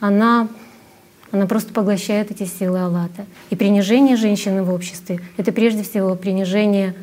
она 0.00 0.48
она 1.32 1.46
просто 1.46 1.72
поглощает 1.72 2.30
эти 2.30 2.44
силы 2.44 2.78
Аллата. 2.78 3.26
И 3.50 3.56
принижение 3.56 4.16
женщины 4.16 4.62
в 4.62 4.72
обществе— 4.72 5.20
это 5.36 5.52
прежде 5.52 5.82
всего 5.82 6.14
принижение 6.14 6.94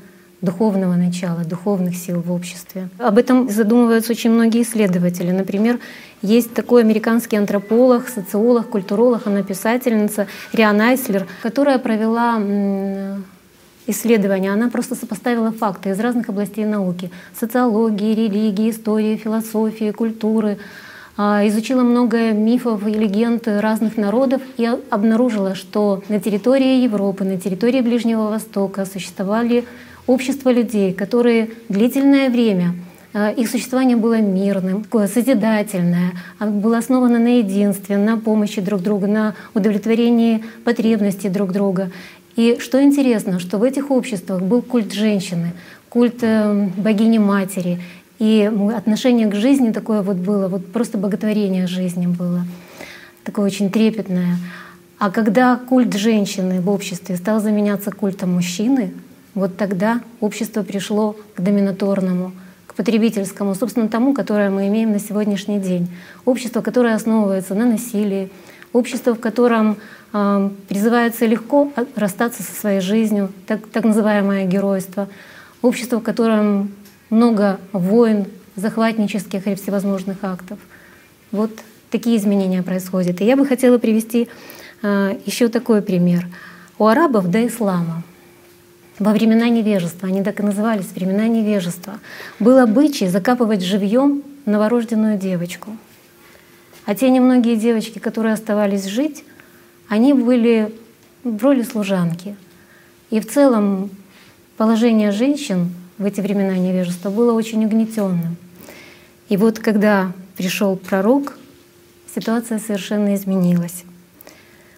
духовного 0.42 0.96
начала, 0.96 1.44
духовных 1.44 1.96
сил 1.96 2.22
в 2.22 2.32
обществе. 2.32 2.90
Об 3.00 3.18
этом 3.18 3.50
задумываются 3.50 4.12
очень 4.12 4.32
многие 4.32 4.62
исследователи. 4.62 5.32
Например, 5.32 5.80
есть 6.22 6.54
такой 6.54 6.82
американский 6.84 7.38
антрополог, 7.38 8.08
социолог, 8.08 8.70
культуролог, 8.70 9.26
она 9.28 9.44
писательница 9.44 10.28
Риан 10.54 10.80
Айслер, 10.82 11.28
которая 11.42 11.80
провела 11.80 12.40
исследования. 13.88 14.52
Она 14.52 14.70
просто 14.70 14.96
сопоставила 14.96 15.52
факты 15.52 15.90
из 15.90 16.00
разных 16.00 16.30
областей 16.30 16.66
науки— 16.66 17.12
социологии, 17.40 18.16
религии, 18.16 18.70
истории, 18.72 19.18
философии, 19.18 19.92
культуры— 19.92 20.58
изучила 21.18 21.84
много 21.84 22.32
мифов 22.32 22.86
и 22.88 22.92
легенд 22.92 23.48
разных 23.48 23.98
народов 23.98 24.42
и 24.58 24.70
обнаружила, 24.90 25.56
что 25.56 26.04
на 26.10 26.20
территории 26.20 26.82
Европы, 26.84 27.24
на 27.24 27.40
территории 27.40 27.82
Ближнего 27.82 28.30
Востока 28.30 28.86
существовали 28.86 29.66
общества 30.08 30.50
людей, 30.52 30.94
которые 30.94 31.52
длительное 31.70 32.30
время 32.30 32.76
а, 33.18 33.32
их 33.32 33.50
существование 33.50 33.96
было 33.96 34.20
мирным, 34.20 34.86
созидательное, 34.92 36.12
было 36.42 36.80
основано 36.80 37.18
на 37.18 37.38
единстве, 37.38 37.96
на 37.96 38.18
помощи 38.18 38.60
друг 38.60 38.82
другу, 38.82 39.08
на 39.08 39.36
удовлетворении 39.54 40.44
потребностей 40.66 41.30
друг 41.30 41.54
друга. 41.54 41.92
И 42.36 42.58
что 42.60 42.84
интересно, 42.84 43.40
что 43.40 43.58
в 43.58 43.64
этих 43.64 43.90
обществах 43.90 44.42
был 44.42 44.62
культ 44.62 44.92
женщины, 44.92 45.54
культ 45.88 46.18
э, 46.24 46.68
богини-матери. 46.76 47.80
И 48.20 48.50
отношение 48.76 49.28
к 49.28 49.36
жизни 49.36 49.72
такое 49.72 50.02
вот 50.02 50.18
было, 50.18 50.48
вот 50.48 50.72
просто 50.72 50.98
боготворение 50.98 51.68
жизни 51.68 52.08
было, 52.08 52.46
такое 53.24 53.46
очень 53.46 53.70
трепетное. 53.70 54.38
А 54.98 55.12
когда 55.12 55.58
культ 55.58 55.94
женщины 55.94 56.62
в 56.62 56.70
обществе 56.70 57.18
стал 57.18 57.42
заменяться 57.42 57.92
культом 57.92 58.34
мужчины, 58.34 58.94
вот 59.34 59.58
тогда 59.58 60.00
общество 60.22 60.64
пришло 60.64 61.18
к 61.36 61.42
доминаторному, 61.42 62.32
к 62.68 62.74
потребительскому, 62.74 63.54
собственно, 63.54 63.90
тому, 63.90 64.14
которое 64.14 64.50
мы 64.50 64.68
имеем 64.68 64.94
на 64.94 65.00
сегодняшний 65.00 65.60
день. 65.60 65.90
Общество, 66.24 66.62
которое 66.62 66.96
основывается 66.96 67.54
на 67.54 67.66
насилии, 67.66 68.32
общество, 68.72 69.14
в 69.14 69.20
котором 69.20 69.76
э, 70.14 70.50
призывается 70.70 71.26
легко 71.26 71.74
расстаться 71.96 72.44
со 72.44 72.54
своей 72.54 72.80
жизнью, 72.80 73.30
так, 73.46 73.68
так 73.68 73.84
называемое 73.84 74.46
геройство, 74.46 75.10
общество, 75.62 76.00
в 76.00 76.04
котором 76.04 76.72
много 77.10 77.60
войн, 77.72 78.26
захватнических 78.56 79.48
или 79.48 79.56
всевозможных 79.56 80.24
актов. 80.24 80.60
Вот 81.32 81.52
такие 81.92 82.18
изменения 82.18 82.64
происходят. 82.64 83.22
И 83.22 83.26
я 83.26 83.36
бы 83.36 83.46
хотела 83.46 83.78
привести 83.78 84.30
э, 84.82 85.20
еще 85.26 85.50
такой 85.50 85.82
пример. 85.82 86.28
У 86.78 86.86
арабов 86.86 87.30
до 87.30 87.46
ислама 87.46 88.04
во 89.00 89.12
времена 89.12 89.50
невежества, 89.50 90.08
они 90.08 90.24
так 90.24 90.40
и 90.40 90.44
назывались, 90.44 90.92
времена 90.96 91.28
невежества, 91.28 92.00
был 92.40 92.60
обычай 92.60 93.08
закапывать 93.08 93.62
живьем 93.62 94.24
новорожденную 94.46 95.18
девочку. 95.18 95.76
А 96.86 96.96
те 96.96 97.10
немногие 97.10 97.56
девочки, 97.56 98.00
которые 98.00 98.34
оставались 98.34 98.86
жить, 98.86 99.24
они 99.90 100.14
были 100.14 100.74
в 101.24 101.44
роли 101.44 101.64
служанки. 101.64 102.36
И 103.10 103.20
в 103.20 103.28
целом 103.28 103.90
положение 104.58 105.12
женщин 105.12 105.72
в 105.98 106.06
эти 106.06 106.22
времена 106.22 106.58
невежества 106.58 107.10
было 107.10 107.34
очень 107.34 107.64
угнетенным. 107.66 108.38
И 109.30 109.38
вот 109.38 109.60
когда 109.60 110.12
пришел 110.36 110.76
пророк, 110.76 111.38
ситуация 112.14 112.60
совершенно 112.60 113.16
изменилась. 113.16 113.84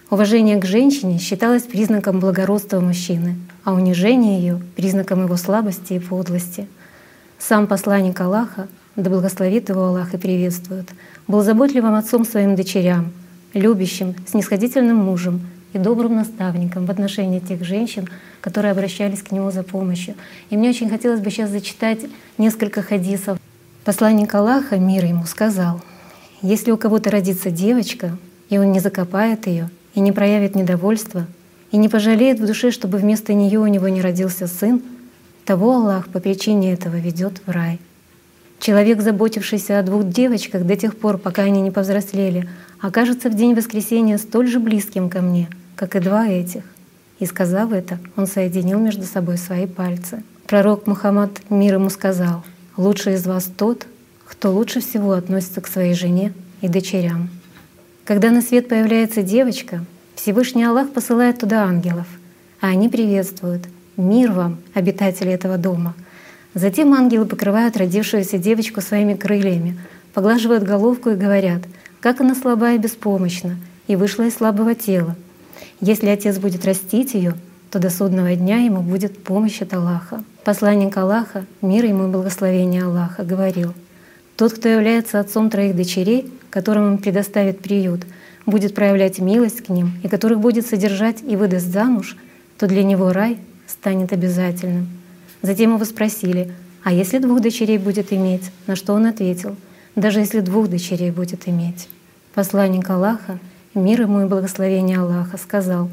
Уважение 0.09 0.57
к 0.57 0.65
женщине 0.65 1.17
считалось 1.17 1.63
признаком 1.63 2.19
благородства 2.19 2.79
мужчины, 2.79 3.35
а 3.63 3.73
унижение 3.73 4.39
ее— 4.39 4.61
признаком 4.75 5.25
его 5.25 5.35
слабости 5.35 5.93
и 5.93 5.99
подлости. 5.99 6.67
Сам 7.39 7.67
посланник 7.67 8.19
Аллаха, 8.21 8.67
да 8.95 9.09
благословит 9.09 9.69
его 9.69 9.85
Аллах 9.85 10.13
и 10.13 10.17
приветствует, 10.17 10.87
был 11.27 11.41
заботливым 11.41 11.95
отцом 11.95 12.25
своим 12.25 12.55
дочерям, 12.55 13.11
любящим, 13.53 14.15
снисходительным 14.25 14.97
мужем 14.97 15.41
и 15.73 15.77
добрым 15.77 16.15
наставником 16.15 16.85
в 16.85 16.91
отношении 16.91 17.39
тех 17.39 17.63
женщин, 17.63 18.07
которые 18.41 18.71
обращались 18.71 19.21
к 19.21 19.31
нему 19.31 19.51
за 19.51 19.63
помощью. 19.63 20.15
И 20.49 20.57
мне 20.57 20.69
очень 20.69 20.89
хотелось 20.89 21.19
бы 21.19 21.29
сейчас 21.29 21.49
зачитать 21.49 21.99
несколько 22.37 22.81
хадисов. 22.81 23.37
Посланник 23.83 24.33
Аллаха, 24.33 24.77
мир 24.77 25.05
ему, 25.05 25.25
сказал, 25.25 25.81
«Если 26.41 26.71
у 26.71 26.77
кого-то 26.77 27.09
родится 27.09 27.51
девочка, 27.51 28.17
и 28.49 28.57
он 28.57 28.71
не 28.71 28.79
закопает 28.79 29.47
ее, 29.47 29.69
и 29.93 29.99
не 29.99 30.11
проявит 30.11 30.55
недовольства, 30.55 31.25
и 31.71 31.77
не 31.77 31.89
пожалеет 31.89 32.39
в 32.39 32.45
душе, 32.45 32.71
чтобы 32.71 32.97
вместо 32.97 33.33
нее 33.33 33.59
у 33.59 33.67
него 33.67 33.87
не 33.87 34.01
родился 34.01 34.47
сын, 34.47 34.81
того 35.45 35.75
Аллах 35.75 36.09
по 36.09 36.19
причине 36.19 36.73
этого 36.73 36.95
ведет 36.95 37.41
в 37.45 37.51
рай. 37.51 37.79
Человек, 38.59 39.01
заботившийся 39.01 39.79
о 39.79 39.83
двух 39.83 40.07
девочках 40.07 40.65
до 40.65 40.75
тех 40.75 40.97
пор, 40.97 41.17
пока 41.17 41.43
они 41.43 41.61
не 41.61 41.71
повзрослели, 41.71 42.49
окажется 42.81 43.29
в 43.29 43.35
день 43.35 43.55
воскресения 43.55 44.17
столь 44.17 44.47
же 44.47 44.59
близким 44.59 45.09
ко 45.09 45.21
мне, 45.21 45.49
как 45.75 45.95
и 45.95 45.99
два 45.99 46.27
этих. 46.27 46.63
И 47.19 47.25
сказав 47.25 47.71
это, 47.71 47.99
он 48.15 48.27
соединил 48.27 48.79
между 48.79 49.03
собой 49.03 49.37
свои 49.37 49.65
пальцы. 49.65 50.23
Пророк 50.45 50.87
Мухаммад 50.87 51.49
мир 51.49 51.75
ему 51.75 51.89
сказал, 51.89 52.43
«Лучший 52.77 53.15
из 53.15 53.25
вас 53.25 53.45
тот, 53.45 53.87
кто 54.25 54.51
лучше 54.51 54.81
всего 54.81 55.13
относится 55.13 55.61
к 55.61 55.67
своей 55.67 55.93
жене 55.93 56.33
и 56.61 56.67
дочерям». 56.67 57.29
Когда 58.05 58.29
на 58.31 58.41
свет 58.41 58.69
появляется 58.69 59.23
девочка, 59.23 59.83
Всевышний 60.15 60.63
Аллах 60.63 60.91
посылает 60.91 61.39
туда 61.39 61.63
ангелов, 61.63 62.07
а 62.61 62.67
они 62.67 62.87
приветствуют 62.87 63.63
«Мир 63.97 64.31
вам, 64.31 64.59
обитатели 64.73 65.31
этого 65.31 65.57
дома!» 65.57 65.95
Затем 66.53 66.93
ангелы 66.93 67.25
покрывают 67.25 67.77
родившуюся 67.77 68.37
девочку 68.37 68.81
своими 68.81 69.13
крыльями, 69.13 69.77
поглаживают 70.13 70.63
головку 70.63 71.09
и 71.09 71.15
говорят, 71.15 71.61
как 71.99 72.21
она 72.21 72.35
слаба 72.35 72.73
и 72.73 72.77
беспомощна, 72.77 73.57
и 73.87 73.95
вышла 73.95 74.23
из 74.23 74.35
слабого 74.35 74.75
тела. 74.75 75.15
Если 75.81 76.07
отец 76.07 76.37
будет 76.37 76.65
растить 76.65 77.13
ее, 77.13 77.35
то 77.71 77.79
до 77.79 77.89
судного 77.89 78.35
дня 78.35 78.57
ему 78.57 78.81
будет 78.81 79.23
помощь 79.23 79.61
от 79.61 79.73
Аллаха. 79.73 80.23
Посланник 80.43 80.95
Аллаха, 80.97 81.45
мир 81.61 81.85
ему 81.85 82.07
и 82.07 82.11
благословение 82.11 82.83
Аллаха, 82.83 83.23
говорил, 83.23 83.73
«Тот, 84.35 84.53
кто 84.53 84.69
является 84.69 85.19
отцом 85.19 85.49
троих 85.49 85.75
дочерей, 85.75 86.31
которым 86.49 86.93
он 86.93 86.97
предоставит 86.97 87.59
приют, 87.59 88.05
будет 88.45 88.73
проявлять 88.73 89.19
милость 89.19 89.61
к 89.61 89.69
ним 89.69 89.91
и 90.03 90.07
которых 90.07 90.39
будет 90.39 90.65
содержать 90.65 91.17
и 91.21 91.35
выдаст 91.35 91.67
замуж, 91.67 92.17
то 92.57 92.67
для 92.67 92.83
него 92.83 93.11
рай 93.11 93.37
станет 93.67 94.13
обязательным. 94.13 94.87
Затем 95.41 95.75
его 95.75 95.85
спросили, 95.85 96.51
а 96.83 96.93
если 96.93 97.19
двух 97.19 97.41
дочерей 97.41 97.77
будет 97.77 98.13
иметь? 98.13 98.49
На 98.65 98.75
что 98.75 98.93
он 98.93 99.05
ответил, 99.05 99.55
даже 99.97 100.19
если 100.19 100.41
двух 100.41 100.69
дочерей 100.69 101.11
будет 101.11 101.49
иметь. 101.49 101.89
Посланник 102.33 102.87
Аллаха, 102.89 103.39
мир 103.73 104.01
ему 104.01 104.21
и 104.21 104.25
благословение 104.25 104.99
Аллаха, 104.99 105.37
сказал, 105.37 105.89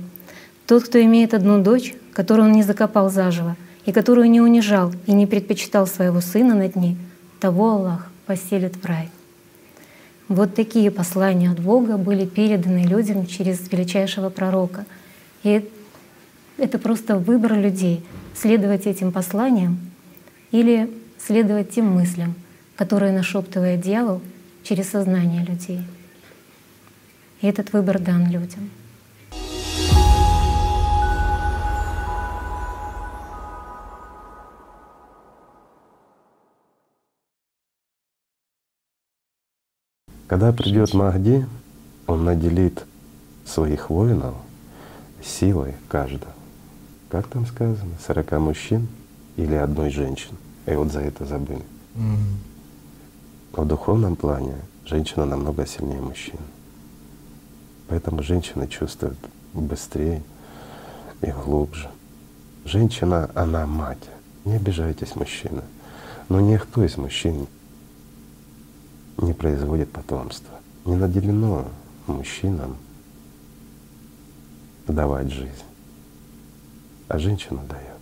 «Тот, 0.66 0.84
кто 0.84 1.02
имеет 1.02 1.32
одну 1.32 1.60
дочь, 1.60 1.94
которую 2.12 2.48
он 2.48 2.52
не 2.52 2.62
закопал 2.62 3.10
заживо, 3.10 3.56
и 3.86 3.92
которую 3.92 4.30
не 4.30 4.42
унижал 4.42 4.92
и 5.06 5.12
не 5.12 5.26
предпочитал 5.26 5.86
своего 5.86 6.20
сына 6.20 6.54
над 6.54 6.76
ней, 6.76 6.96
того 7.40 7.70
Аллах 7.70 8.10
поселит 8.26 8.76
в 8.76 8.84
рай». 8.84 9.10
Вот 10.28 10.54
такие 10.54 10.90
послания 10.90 11.50
от 11.50 11.60
Бога 11.60 11.96
были 11.96 12.26
переданы 12.26 12.84
людям 12.84 13.26
через 13.26 13.70
величайшего 13.72 14.28
пророка. 14.28 14.84
И 15.42 15.66
это 16.58 16.78
просто 16.78 17.16
выбор 17.16 17.54
людей— 17.54 18.04
следовать 18.34 18.86
этим 18.86 19.12
посланиям 19.12 19.78
или 20.50 20.90
следовать 21.18 21.70
тем 21.70 21.86
мыслям, 21.86 22.34
которые 22.76 23.12
нашептывает 23.12 23.80
дьявол 23.80 24.20
через 24.62 24.90
сознание 24.90 25.44
людей. 25.44 25.80
И 27.40 27.46
этот 27.46 27.72
выбор 27.72 27.98
дан 27.98 28.30
людям. 28.30 28.70
Когда 40.26 40.52
придет 40.52 40.94
Махди, 40.94 41.46
он 42.06 42.24
наделит 42.24 42.84
своих 43.44 43.90
воинов 43.90 44.34
силой 45.22 45.74
каждого. 45.88 46.32
Как 47.10 47.28
там 47.28 47.46
сказано? 47.46 47.92
Сорока 48.04 48.40
мужчин 48.40 48.88
или 49.36 49.54
одной 49.54 49.90
женщины. 49.90 50.36
И 50.66 50.72
вот 50.72 50.90
за 50.90 51.00
это 51.00 51.24
забыли. 51.24 51.62
Mm-hmm. 51.94 52.53
В 53.56 53.64
духовном 53.64 54.16
плане 54.16 54.56
женщина 54.84 55.24
намного 55.26 55.64
сильнее 55.64 56.00
мужчин. 56.00 56.40
Поэтому 57.86 58.20
женщина 58.20 58.66
чувствует 58.66 59.16
быстрее 59.52 60.24
и 61.22 61.30
глубже. 61.30 61.88
Женщина, 62.64 63.30
она 63.34 63.64
мать. 63.66 64.10
Не 64.44 64.54
обижайтесь, 64.56 65.14
мужчина. 65.14 65.62
Но 66.28 66.40
никто 66.40 66.82
из 66.84 66.96
мужчин 66.96 67.46
не 69.18 69.32
производит 69.32 69.92
потомство. 69.92 70.58
Не 70.84 70.96
наделено 70.96 71.68
мужчинам 72.08 72.76
давать 74.88 75.30
жизнь, 75.30 75.64
а 77.06 77.18
женщина 77.20 77.62
дает. 77.68 77.93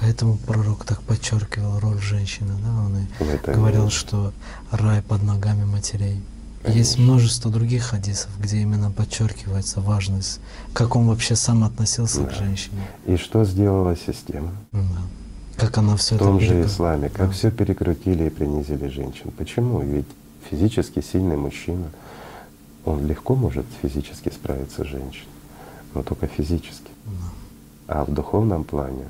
Поэтому 0.00 0.36
пророк 0.36 0.84
так 0.84 1.02
подчеркивал 1.02 1.78
роль 1.78 2.00
женщины, 2.00 2.52
да? 2.62 2.84
Он 2.84 2.96
и 2.98 3.56
говорил, 3.56 3.84
нет. 3.84 3.92
что 3.92 4.32
рай 4.70 5.02
под 5.02 5.22
ногами 5.22 5.64
матерей. 5.64 6.20
Конечно. 6.62 6.78
Есть 6.78 6.98
множество 6.98 7.50
других 7.50 7.84
хадисов, 7.84 8.30
где 8.38 8.58
именно 8.58 8.90
подчеркивается 8.90 9.82
важность, 9.82 10.40
как 10.72 10.96
он 10.96 11.06
вообще 11.08 11.36
сам 11.36 11.62
относился 11.62 12.22
да. 12.22 12.28
к 12.28 12.32
женщине. 12.32 12.80
И 13.04 13.16
что 13.16 13.44
сделала 13.44 13.94
система? 13.96 14.52
Да. 14.72 14.80
Как 15.56 15.76
она 15.76 15.94
все 15.96 16.16
В 16.16 16.18
том 16.18 16.40
же 16.40 16.48
перекру... 16.48 16.66
исламе, 16.66 17.08
как 17.10 17.28
да. 17.28 17.32
все 17.32 17.50
перекрутили 17.50 18.24
и 18.24 18.30
принизили 18.30 18.88
женщин. 18.88 19.30
Почему? 19.36 19.80
Ведь 19.80 20.06
физически 20.50 21.02
сильный 21.02 21.36
мужчина, 21.36 21.90
он 22.86 23.06
легко 23.06 23.34
может 23.34 23.66
физически 23.82 24.30
справиться 24.30 24.84
с 24.84 24.86
женщиной, 24.86 25.28
но 25.94 26.02
только 26.02 26.26
физически. 26.28 26.90
Да. 27.04 27.98
А 28.00 28.04
в 28.04 28.10
духовном 28.10 28.64
плане 28.64 29.04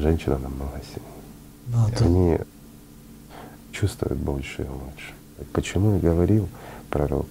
женщина 0.00 0.38
намного 0.38 0.80
сильнее. 0.82 1.18
Да, 1.66 2.04
Они 2.04 2.38
чувствуют 3.72 4.18
больше 4.18 4.62
и 4.62 4.66
лучше. 4.66 5.14
Почему 5.52 5.96
и 5.96 6.00
говорил 6.00 6.48
пророк 6.90 7.26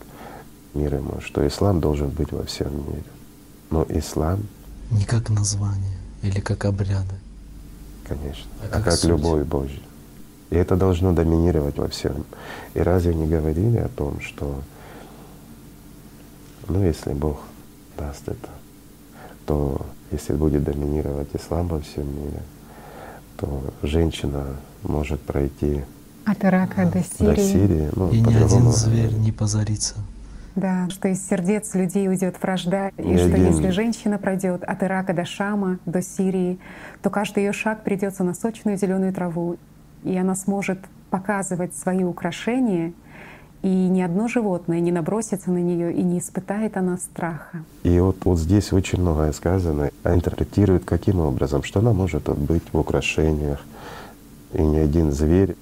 мир 0.74 0.96
ему, 0.96 1.20
что 1.22 1.46
ислам 1.46 1.80
должен 1.80 2.10
быть 2.10 2.32
во 2.32 2.44
всем 2.44 2.74
мире. 2.88 3.04
Но 3.70 3.86
ислам 3.90 4.44
не 4.92 5.04
как 5.04 5.30
название 5.30 5.98
или 6.22 6.40
как 6.40 6.66
обряды. 6.66 7.16
Конечно, 8.08 8.50
а 8.64 8.68
как, 8.70 8.88
а 8.88 8.92
как 8.92 9.04
любовь 9.04 9.46
Божья. 9.46 9.82
И 10.50 10.56
это 10.56 10.78
должно 10.78 11.12
доминировать 11.12 11.78
во 11.78 11.90
всем. 11.90 12.24
И 12.74 12.80
разве 12.80 13.14
не 13.14 13.28
говорили 13.28 13.78
о 13.78 13.90
том, 13.90 14.22
что 14.22 14.62
ну 16.70 16.84
если 16.84 17.14
Бог 17.14 17.40
даст 17.98 18.28
это, 18.28 18.50
то 19.46 19.86
если 20.12 20.34
будет 20.34 20.64
доминировать 20.64 21.30
ислам 21.34 21.68
во 21.68 21.82
всем 21.82 22.08
мире, 22.16 22.42
то 23.38 23.74
женщина 23.84 24.44
может 24.84 25.22
пройти 25.22 25.84
от 26.26 26.44
Ирака 26.44 26.86
до 26.86 27.02
Сирии. 27.04 27.36
До 27.36 27.42
Сирии 27.42 27.90
ну, 27.96 28.10
и 28.10 28.20
ни 28.20 28.34
один 28.34 28.72
зверь 28.72 29.14
не 29.14 29.32
позарится. 29.32 29.96
Да, 30.56 30.90
что 30.90 31.08
из 31.08 31.26
сердец 31.26 31.74
людей 31.76 32.10
уйдет 32.10 32.42
вражда, 32.42 32.90
и 32.98 33.02
ни 33.02 33.16
что 33.16 33.28
один... 33.28 33.52
если 33.52 33.70
женщина 33.70 34.18
пройдет 34.18 34.64
от 34.64 34.84
Ирака 34.84 35.14
до 35.14 35.24
Шама, 35.24 35.80
до 35.86 36.02
Сирии, 36.02 36.60
то 37.02 37.10
каждый 37.10 37.46
ее 37.46 37.54
шаг 37.54 37.84
придется 37.84 38.24
на 38.24 38.34
сочную 38.34 38.78
зеленую 38.78 39.14
траву, 39.14 39.58
и 40.04 40.18
она 40.18 40.36
сможет 40.36 40.80
показывать 41.12 41.76
свои 41.76 42.04
украшения 42.04 42.92
и 43.64 43.68
ни 43.68 44.02
одно 44.02 44.28
животное 44.28 44.80
не 44.80 44.92
набросится 44.92 45.52
на 45.52 45.58
нее 45.58 45.94
и 45.94 46.04
не 46.04 46.20
испытает 46.20 46.78
она 46.78 46.98
страха. 46.98 47.64
И 47.84 48.00
вот, 48.00 48.18
вот 48.26 48.40
здесь 48.40 48.72
очень 48.72 49.02
многое 49.02 49.34
сказано, 49.34 49.90
а 50.04 50.14
интерпретирует 50.14 50.86
каким 50.86 51.20
образом, 51.20 51.64
что 51.64 51.80
она 51.80 51.94
может 51.94 52.30
быть 52.30 52.64
в 52.72 52.80
украшениях, 52.80 53.60
и 54.54 54.62
ни 54.62 54.78
один 54.78 55.12
зверь, 55.12 55.56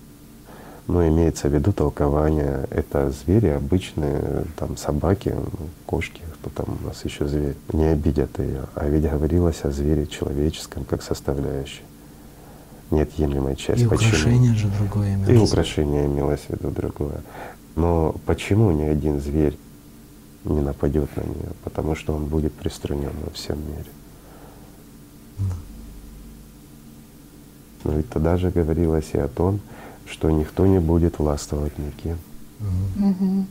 но 0.88 1.08
имеется 1.08 1.50
в 1.50 1.54
виду 1.54 1.72
толкование, 1.74 2.68
это 2.70 3.10
звери 3.10 3.48
обычные, 3.48 4.46
там 4.56 4.78
собаки, 4.78 5.36
кошки, 5.86 6.22
кто 6.36 6.50
там 6.52 6.78
у 6.82 6.88
нас 6.88 7.04
еще 7.06 7.28
зверь, 7.28 7.56
не 7.74 7.86
обидят 7.86 8.38
ее. 8.38 8.66
А 8.76 8.88
ведь 8.88 9.10
говорилось 9.10 9.64
о 9.64 9.72
звере 9.72 10.06
человеческом 10.06 10.84
как 10.84 11.02
составляющей. 11.02 11.82
неотъемлемая 12.92 13.56
часть. 13.56 13.82
И 13.82 13.88
почему? 13.88 14.10
украшение 14.10 14.54
же 14.54 14.68
другое 14.68 15.16
имелось. 15.16 15.30
И 15.30 15.38
украшение 15.38 16.06
имелось 16.06 16.42
в 16.42 16.50
виду 16.52 16.70
другое. 16.70 17.22
Но 17.76 18.16
почему 18.26 18.72
ни 18.72 18.84
один 18.84 19.20
зверь 19.20 19.58
не 20.44 20.62
нападет 20.62 21.16
на 21.18 21.22
нее? 21.22 21.52
Потому 21.64 21.96
что 21.96 22.14
он 22.14 22.26
будет 22.26 22.54
приструнен 22.54 23.12
во 23.24 23.32
всем 23.32 23.58
мире. 23.68 23.90
Но 27.84 27.94
ведь 27.94 28.10
тогда 28.10 28.38
же 28.38 28.50
говорилось 28.50 29.12
и 29.14 29.18
о 29.20 29.28
том, 29.28 29.60
что 30.08 30.32
никто 30.32 30.66
не 30.66 30.80
будет 30.80 31.20
властвовать 31.20 31.78
никем. 31.78 32.18
Мгм. 32.96 33.48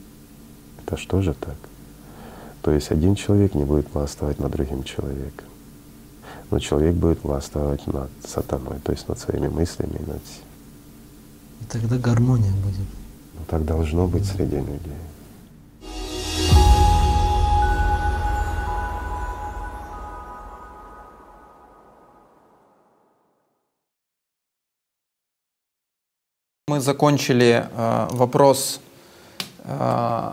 Это 0.83 0.97
что 0.97 1.23
же 1.23 1.35
так? 1.35 1.57
То 2.63 2.71
есть 2.71 2.91
один 2.91 3.15
человек 3.15 3.55
не 3.55 3.65
будет 3.65 3.93
властвовать 3.93 4.39
над 4.39 4.51
другим 4.53 4.83
человеком. 4.85 5.47
Но 6.51 6.59
человек 6.59 6.95
будет 6.95 7.23
властвовать 7.23 7.87
над 7.87 8.11
сатаной, 8.27 8.79
то 8.83 8.93
есть 8.93 9.09
над 9.09 9.19
своими 9.19 9.49
мыслями, 9.49 10.01
над 10.07 10.23
И 11.61 11.65
тогда 11.69 11.99
гармония 11.99 12.53
будет. 12.53 13.04
Так 13.49 13.65
должно 13.65 14.07
быть 14.07 14.25
среди 14.25 14.57
людей. 14.57 15.05
Мы 26.67 26.81
закончили 26.81 27.69
э, 27.71 28.09
вопрос 28.11 28.81
э, 29.65 30.31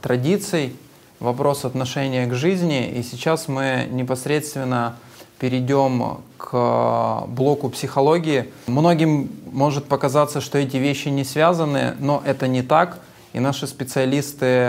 традиций, 0.00 0.74
вопрос 1.20 1.64
отношения 1.64 2.26
к 2.26 2.34
жизни, 2.34 2.88
и 2.88 3.02
сейчас 3.02 3.46
мы 3.46 3.86
непосредственно 3.90 4.96
перейдем 5.38 6.22
к 6.48 7.24
блоку 7.26 7.68
психологии. 7.68 8.46
Многим 8.68 9.28
может 9.50 9.86
показаться, 9.86 10.40
что 10.40 10.58
эти 10.58 10.76
вещи 10.76 11.08
не 11.08 11.24
связаны, 11.24 11.96
но 11.98 12.22
это 12.24 12.46
не 12.46 12.62
так. 12.62 13.00
И 13.32 13.40
наши 13.40 13.66
специалисты 13.66 14.64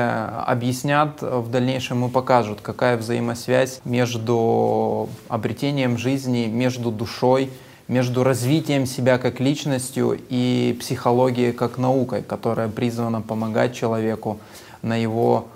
объяснят 0.46 1.22
в 1.22 1.50
дальнейшем 1.52 2.06
и 2.06 2.10
покажут, 2.10 2.62
какая 2.62 2.98
взаимосвязь 2.98 3.80
между 3.86 5.08
обретением 5.30 5.98
жизни, 5.98 6.48
между 6.48 6.92
душой, 6.92 7.52
между 7.88 8.24
развитием 8.24 8.86
себя 8.88 9.20
как 9.20 9.40
личностью 9.40 10.20
и 10.30 10.76
психологией 10.80 11.54
как 11.54 11.78
наукой, 11.78 12.24
которая 12.24 12.70
призвана 12.70 13.22
помогать 13.22 13.76
человеку 13.76 14.40
на 14.82 14.98
его 14.98 15.48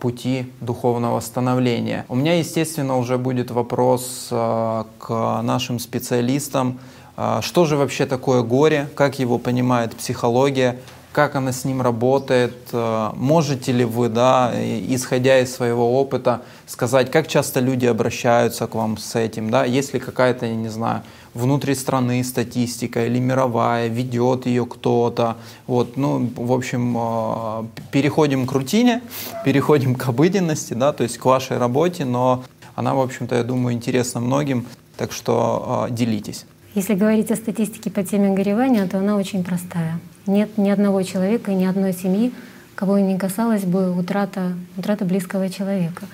пути 0.00 0.52
духовного 0.60 1.20
становления. 1.20 2.04
У 2.08 2.14
меня, 2.14 2.38
естественно, 2.38 2.98
уже 2.98 3.18
будет 3.18 3.50
вопрос 3.50 4.28
а, 4.30 4.86
к 4.98 5.42
нашим 5.42 5.78
специалистам. 5.78 6.78
А, 7.16 7.40
Что 7.42 7.64
же 7.64 7.76
вообще 7.76 8.06
такое 8.06 8.42
горе? 8.42 8.88
Как 8.94 9.18
его 9.18 9.38
понимает 9.38 9.94
психология? 9.96 10.78
Как 11.12 11.36
она 11.36 11.52
с 11.52 11.64
ним 11.64 11.80
работает? 11.80 12.54
А, 12.72 13.12
Можете 13.16 13.72
ли 13.72 13.84
вы, 13.84 14.08
да, 14.08 14.52
исходя 14.54 15.38
из 15.40 15.54
своего 15.54 15.98
опыта, 15.98 16.42
сказать, 16.66 17.10
как 17.10 17.26
часто 17.26 17.60
люди 17.60 17.86
обращаются 17.86 18.66
к 18.66 18.74
вам 18.74 18.98
с 18.98 19.16
этим? 19.16 19.50
Да? 19.50 19.64
Есть 19.64 19.94
ли 19.94 20.00
какая-то, 20.00 20.46
я 20.46 20.54
не 20.54 20.68
знаю, 20.68 21.02
внутри 21.34 21.74
страны 21.74 22.22
статистика 22.24 23.06
или 23.06 23.18
мировая, 23.18 23.88
ведет 23.88 24.46
ее 24.46 24.64
кто-то. 24.66 25.36
Вот, 25.66 25.96
ну, 25.96 26.30
в 26.36 26.52
общем, 26.52 26.96
э, 26.96 27.64
переходим 27.90 28.46
к 28.46 28.52
рутине, 28.52 29.02
переходим 29.44 29.94
к 29.94 30.08
обыденности, 30.08 30.74
да, 30.74 30.92
то 30.92 31.02
есть 31.02 31.18
к 31.18 31.24
вашей 31.24 31.58
работе, 31.58 32.04
но 32.04 32.44
она, 32.74 32.94
в 32.94 33.00
общем-то, 33.00 33.34
я 33.34 33.42
думаю, 33.42 33.74
интересна 33.74 34.20
многим, 34.20 34.66
так 34.96 35.12
что 35.12 35.86
э, 35.88 35.94
делитесь. 35.94 36.46
Если 36.74 36.94
говорить 36.94 37.30
о 37.30 37.36
статистике 37.36 37.90
по 37.90 38.02
теме 38.02 38.34
горевания, 38.34 38.86
то 38.86 38.98
она 38.98 39.16
очень 39.16 39.44
простая. 39.44 40.00
Нет 40.26 40.56
ни 40.58 40.70
одного 40.70 41.02
человека 41.02 41.52
ни 41.52 41.64
одной 41.64 41.92
семьи, 41.92 42.32
кого 42.74 42.98
не 42.98 43.18
касалась 43.18 43.64
бы 43.64 43.96
утрата, 43.96 44.54
утрата 44.76 45.04
близкого 45.04 45.48
человека. 45.50 46.06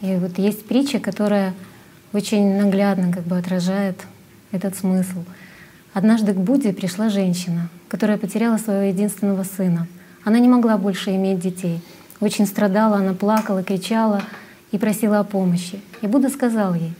И 0.00 0.16
вот 0.16 0.38
есть 0.38 0.66
притча, 0.66 0.98
которая 0.98 1.54
очень 2.12 2.56
наглядно 2.58 3.12
как 3.12 3.24
бы 3.24 3.38
отражает 3.38 3.96
этот 4.52 4.76
смысл. 4.76 5.24
Однажды 5.92 6.32
к 6.32 6.36
Будде 6.36 6.72
пришла 6.72 7.08
женщина, 7.08 7.68
которая 7.88 8.16
потеряла 8.16 8.56
своего 8.56 8.84
единственного 8.84 9.42
сына. 9.42 9.88
Она 10.24 10.38
не 10.38 10.48
могла 10.48 10.78
больше 10.78 11.10
иметь 11.16 11.40
детей. 11.40 11.82
Очень 12.20 12.46
страдала, 12.46 12.98
она 12.98 13.14
плакала, 13.14 13.62
кричала 13.62 14.22
и 14.70 14.78
просила 14.78 15.18
о 15.18 15.24
помощи. 15.24 15.80
И 16.00 16.06
Будда 16.06 16.28
сказал 16.28 16.74
ей, 16.74 16.92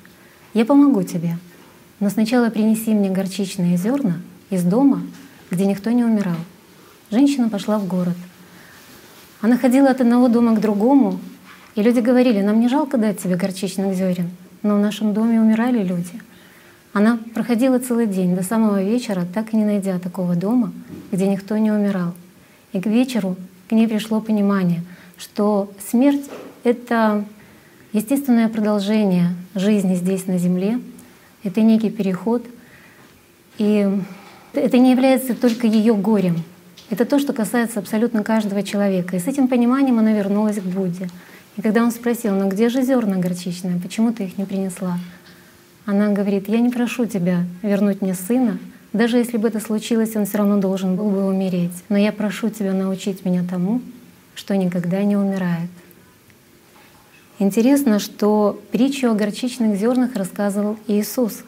«Я 0.52 0.64
помогу 0.64 1.04
тебе, 1.04 1.38
но 2.00 2.10
сначала 2.10 2.50
принеси 2.50 2.92
мне 2.92 3.08
горчичные 3.08 3.76
зерна 3.76 4.16
из 4.50 4.64
дома, 4.64 5.02
где 5.50 5.64
никто 5.66 5.90
не 5.90 6.04
умирал». 6.04 6.36
Женщина 7.10 7.48
пошла 7.48 7.78
в 7.78 7.86
город. 7.86 8.16
Она 9.40 9.56
ходила 9.58 9.90
от 9.90 10.00
одного 10.00 10.28
дома 10.28 10.56
к 10.56 10.60
другому, 10.60 11.20
и 11.74 11.82
люди 11.82 12.00
говорили, 12.00 12.42
нам 12.42 12.60
не 12.60 12.68
жалко 12.68 12.98
дать 12.98 13.20
тебе 13.20 13.36
горчичных 13.36 13.94
зерен, 13.94 14.30
но 14.62 14.76
в 14.76 14.80
нашем 14.80 15.14
доме 15.14 15.40
умирали 15.40 15.82
люди. 15.82 16.20
Она 16.92 17.18
проходила 17.34 17.78
целый 17.78 18.06
день 18.06 18.36
до 18.36 18.42
самого 18.42 18.82
вечера, 18.82 19.26
так 19.32 19.52
и 19.52 19.56
не 19.56 19.64
найдя 19.64 19.98
такого 19.98 20.36
дома, 20.36 20.72
где 21.10 21.26
никто 21.26 21.56
не 21.56 21.70
умирал. 21.70 22.12
И 22.72 22.80
к 22.80 22.86
вечеру 22.86 23.36
к 23.68 23.72
ней 23.72 23.88
пришло 23.88 24.20
понимание, 24.20 24.82
что 25.16 25.72
смерть— 25.90 26.24
это 26.64 27.24
естественное 27.92 28.48
продолжение 28.48 29.28
жизни 29.54 29.94
здесь 29.94 30.26
на 30.26 30.36
Земле, 30.38 30.80
это 31.44 31.62
некий 31.62 31.90
переход, 31.90 32.44
и 33.58 33.88
это 34.52 34.78
не 34.78 34.90
является 34.90 35.34
только 35.34 35.66
ее 35.66 35.94
горем. 35.94 36.42
Это 36.90 37.06
то, 37.06 37.18
что 37.18 37.32
касается 37.32 37.80
абсолютно 37.80 38.22
каждого 38.22 38.62
человека. 38.62 39.16
И 39.16 39.18
с 39.18 39.26
этим 39.26 39.48
пониманием 39.48 39.98
она 39.98 40.12
вернулась 40.12 40.56
к 40.56 40.62
Будде. 40.62 41.08
И 41.56 41.62
когда 41.62 41.82
он 41.82 41.90
спросил, 41.90 42.34
ну 42.34 42.48
где 42.48 42.68
же 42.68 42.82
зерна 42.82 43.16
горчичные, 43.16 43.80
почему 43.80 44.12
ты 44.12 44.24
их 44.24 44.36
не 44.36 44.44
принесла? 44.44 44.98
Она 45.84 46.10
говорит, 46.12 46.48
я 46.48 46.60
не 46.60 46.70
прошу 46.70 47.06
тебя 47.06 47.44
вернуть 47.62 48.02
мне 48.02 48.14
сына, 48.14 48.58
даже 48.92 49.16
если 49.16 49.38
бы 49.38 49.48
это 49.48 49.58
случилось, 49.58 50.14
он 50.16 50.26
все 50.26 50.38
равно 50.38 50.58
должен 50.58 50.96
был 50.96 51.10
бы 51.10 51.24
умереть. 51.26 51.72
Но 51.88 51.96
я 51.96 52.12
прошу 52.12 52.50
тебя 52.50 52.74
научить 52.74 53.24
меня 53.24 53.42
тому, 53.48 53.80
что 54.34 54.56
никогда 54.56 55.02
не 55.02 55.16
умирает. 55.16 55.70
Интересно, 57.38 57.98
что 57.98 58.60
притчу 58.70 59.10
о 59.10 59.14
горчичных 59.14 59.76
зернах 59.78 60.14
рассказывал 60.14 60.76
Иисус. 60.86 61.42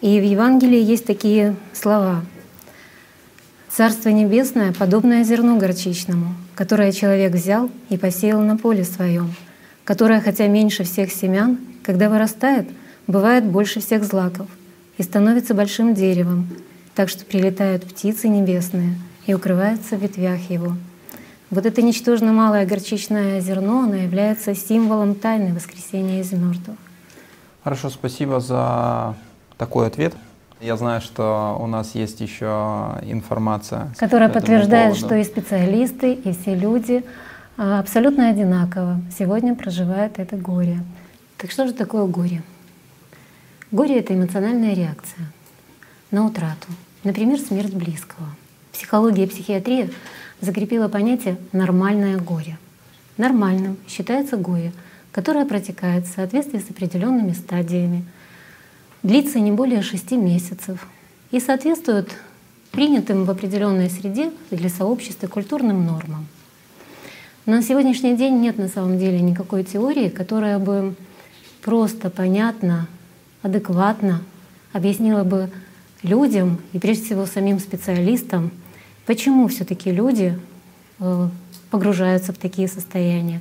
И 0.00 0.20
в 0.20 0.24
Евангелии 0.24 0.82
есть 0.82 1.06
такие 1.06 1.56
слова. 1.72 2.24
«Царство 3.70 4.08
небесное, 4.08 4.72
подобное 4.72 5.22
зерну 5.22 5.58
горчичному, 5.58 6.34
которое 6.56 6.90
человек 6.90 7.32
взял 7.32 7.70
и 7.90 7.96
посеял 7.96 8.40
на 8.40 8.56
поле 8.56 8.82
своем, 8.84 9.32
которое, 9.84 10.20
хотя 10.20 10.48
меньше 10.48 10.82
всех 10.82 11.12
семян, 11.12 11.58
когда 11.84 12.10
вырастает, 12.10 12.68
бывает 13.08 13.44
больше 13.44 13.80
всех 13.80 14.04
злаков 14.04 14.46
и 14.98 15.02
становится 15.02 15.54
большим 15.54 15.94
деревом, 15.94 16.48
так 16.94 17.08
что 17.08 17.24
прилетают 17.24 17.84
птицы 17.84 18.28
небесные 18.28 18.94
и 19.26 19.34
укрываются 19.34 19.96
в 19.96 20.02
ветвях 20.02 20.48
его». 20.48 20.76
Вот 21.50 21.64
это 21.64 21.80
ничтожно 21.80 22.32
малое 22.32 22.66
горчичное 22.66 23.40
зерно, 23.40 23.84
оно 23.84 23.94
является 23.94 24.54
символом 24.54 25.14
тайны 25.14 25.54
воскресения 25.54 26.20
из 26.20 26.30
мертвых. 26.32 26.76
Хорошо, 27.64 27.88
спасибо 27.88 28.38
за 28.40 29.14
такой 29.56 29.86
ответ. 29.86 30.14
Я 30.60 30.76
знаю, 30.76 31.00
что 31.00 31.56
у 31.58 31.66
нас 31.66 31.94
есть 31.94 32.20
еще 32.20 32.98
информация. 33.02 33.94
Которая 33.96 34.28
подтверждает, 34.28 34.94
поводу. 34.94 35.06
что 35.06 35.14
и 35.16 35.24
специалисты, 35.24 36.12
и 36.12 36.32
все 36.32 36.54
люди 36.54 37.04
а, 37.56 37.78
абсолютно 37.78 38.28
одинаково 38.28 39.00
сегодня 39.16 39.54
проживают 39.54 40.18
это 40.18 40.36
горе. 40.36 40.80
Так 41.38 41.50
что 41.50 41.66
же 41.66 41.72
такое 41.72 42.04
горе? 42.06 42.42
Горе— 43.70 43.98
это 44.00 44.14
эмоциональная 44.14 44.74
реакция 44.74 45.30
на 46.10 46.24
утрату, 46.24 46.68
например, 47.04 47.38
смерть 47.38 47.74
близкого. 47.74 48.26
Психология 48.72 49.24
и 49.24 49.26
психиатрия 49.26 49.90
закрепила 50.40 50.88
понятие 50.88 51.36
«нормальное 51.52 52.16
горе». 52.16 52.56
Нормальным 53.18 53.76
считается 53.86 54.38
горе, 54.38 54.72
которое 55.12 55.44
протекает 55.44 56.06
в 56.06 56.14
соответствии 56.14 56.60
с 56.60 56.70
определенными 56.70 57.32
стадиями, 57.32 58.06
длится 59.02 59.38
не 59.38 59.52
более 59.52 59.82
шести 59.82 60.16
месяцев 60.16 60.86
и 61.30 61.38
соответствует 61.38 62.16
принятым 62.70 63.26
в 63.26 63.30
определенной 63.30 63.90
среде 63.90 64.30
для 64.50 64.70
сообщества 64.70 65.26
культурным 65.26 65.84
нормам. 65.84 66.26
Но 67.44 67.56
на 67.56 67.62
сегодняшний 67.62 68.16
день 68.16 68.40
нет 68.40 68.56
на 68.56 68.68
самом 68.68 68.98
деле 68.98 69.20
никакой 69.20 69.62
теории, 69.62 70.08
которая 70.08 70.58
бы 70.58 70.94
просто, 71.60 72.08
понятно, 72.08 72.88
адекватно 73.42 74.22
объяснила 74.72 75.24
бы 75.24 75.50
людям 76.02 76.58
и 76.72 76.78
прежде 76.78 77.04
всего 77.04 77.26
самим 77.26 77.58
специалистам, 77.58 78.50
почему 79.06 79.48
все-таки 79.48 79.90
люди 79.90 80.38
э, 81.00 81.28
погружаются 81.70 82.32
в 82.32 82.38
такие 82.38 82.68
состояния, 82.68 83.40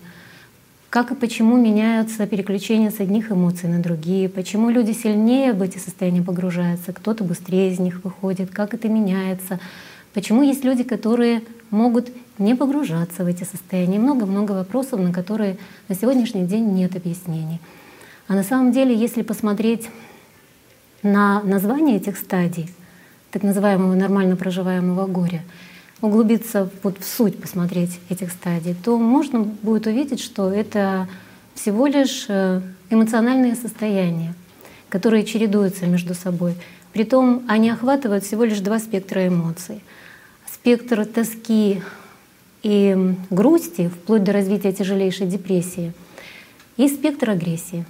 как 0.90 1.12
и 1.12 1.16
почему 1.16 1.58
меняются 1.58 2.26
переключения 2.26 2.92
с 2.92 3.00
одних 3.00 3.32
эмоций 3.32 3.70
на 3.70 3.80
другие, 3.80 4.30
почему 4.30 4.70
люди 4.70 4.94
сильнее 4.94 5.54
в 5.54 5.62
эти 5.62 5.78
состояния 5.78 6.22
погружаются, 6.22 6.94
кто-то 6.94 7.24
быстрее 7.24 7.72
из 7.72 7.80
них 7.80 8.04
выходит, 8.04 8.52
как 8.52 8.74
это 8.74 8.88
меняется, 8.88 9.60
почему 10.14 10.42
есть 10.44 10.64
люди, 10.64 10.84
которые 10.84 11.44
могут 11.70 12.10
не 12.38 12.56
погружаться 12.56 13.24
в 13.24 13.28
эти 13.28 13.44
состояния. 13.44 14.00
Много-много 14.00 14.54
вопросов, 14.54 15.00
на 15.00 15.12
которые 15.12 15.58
на 15.90 15.96
сегодняшний 15.96 16.46
день 16.46 16.72
нет 16.74 16.96
объяснений. 16.96 17.60
А 18.28 18.34
на 18.34 18.44
самом 18.44 18.72
деле, 18.72 18.94
если 18.94 19.22
посмотреть 19.22 19.90
на 21.02 21.42
название 21.44 21.98
этих 21.98 22.18
стадий, 22.18 22.70
так 23.32 23.44
называемого 23.44 23.96
нормально 23.96 24.36
проживаемого 24.36 25.08
горя, 25.08 25.44
углубиться 26.02 26.70
вот 26.84 27.00
в 27.00 27.06
суть, 27.06 27.40
посмотреть 27.42 28.00
этих 28.10 28.32
стадий, 28.32 28.76
то 28.76 28.98
можно 28.98 29.40
будет 29.40 29.88
увидеть, 29.88 30.20
что 30.20 30.52
это 30.52 31.08
всего 31.56 31.88
лишь 31.88 32.26
э, 32.28 32.62
эмоциональные 32.90 33.56
состояния, 33.56 34.34
которые 34.90 35.24
чередуются 35.24 35.86
между 35.88 36.14
собой. 36.14 36.56
Притом 36.94 37.44
они 37.48 37.70
охватывают 37.70 38.24
всего 38.26 38.44
лишь 38.44 38.60
два 38.60 38.80
спектра 38.80 39.28
эмоций. 39.28 39.82
Спектр 40.52 41.06
тоски 41.06 41.82
и 42.64 43.16
грусти, 43.30 43.88
вплоть 43.88 44.24
до 44.24 44.34
развития 44.34 44.74
тяжелейшей 44.74 45.28
депрессии, 45.28 45.94
и 46.76 46.88
спектр 46.88 47.30
агрессии. 47.30 47.86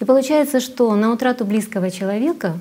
И 0.00 0.04
получается, 0.04 0.60
что 0.60 0.94
на 0.94 1.12
утрату 1.12 1.44
близкого 1.44 1.90
человека 1.90 2.58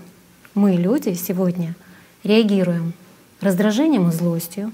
мы, 0.55 0.73
люди, 0.73 1.13
сегодня 1.13 1.75
реагируем 2.23 2.93
раздражением 3.41 4.09
и 4.09 4.11
злостью, 4.11 4.71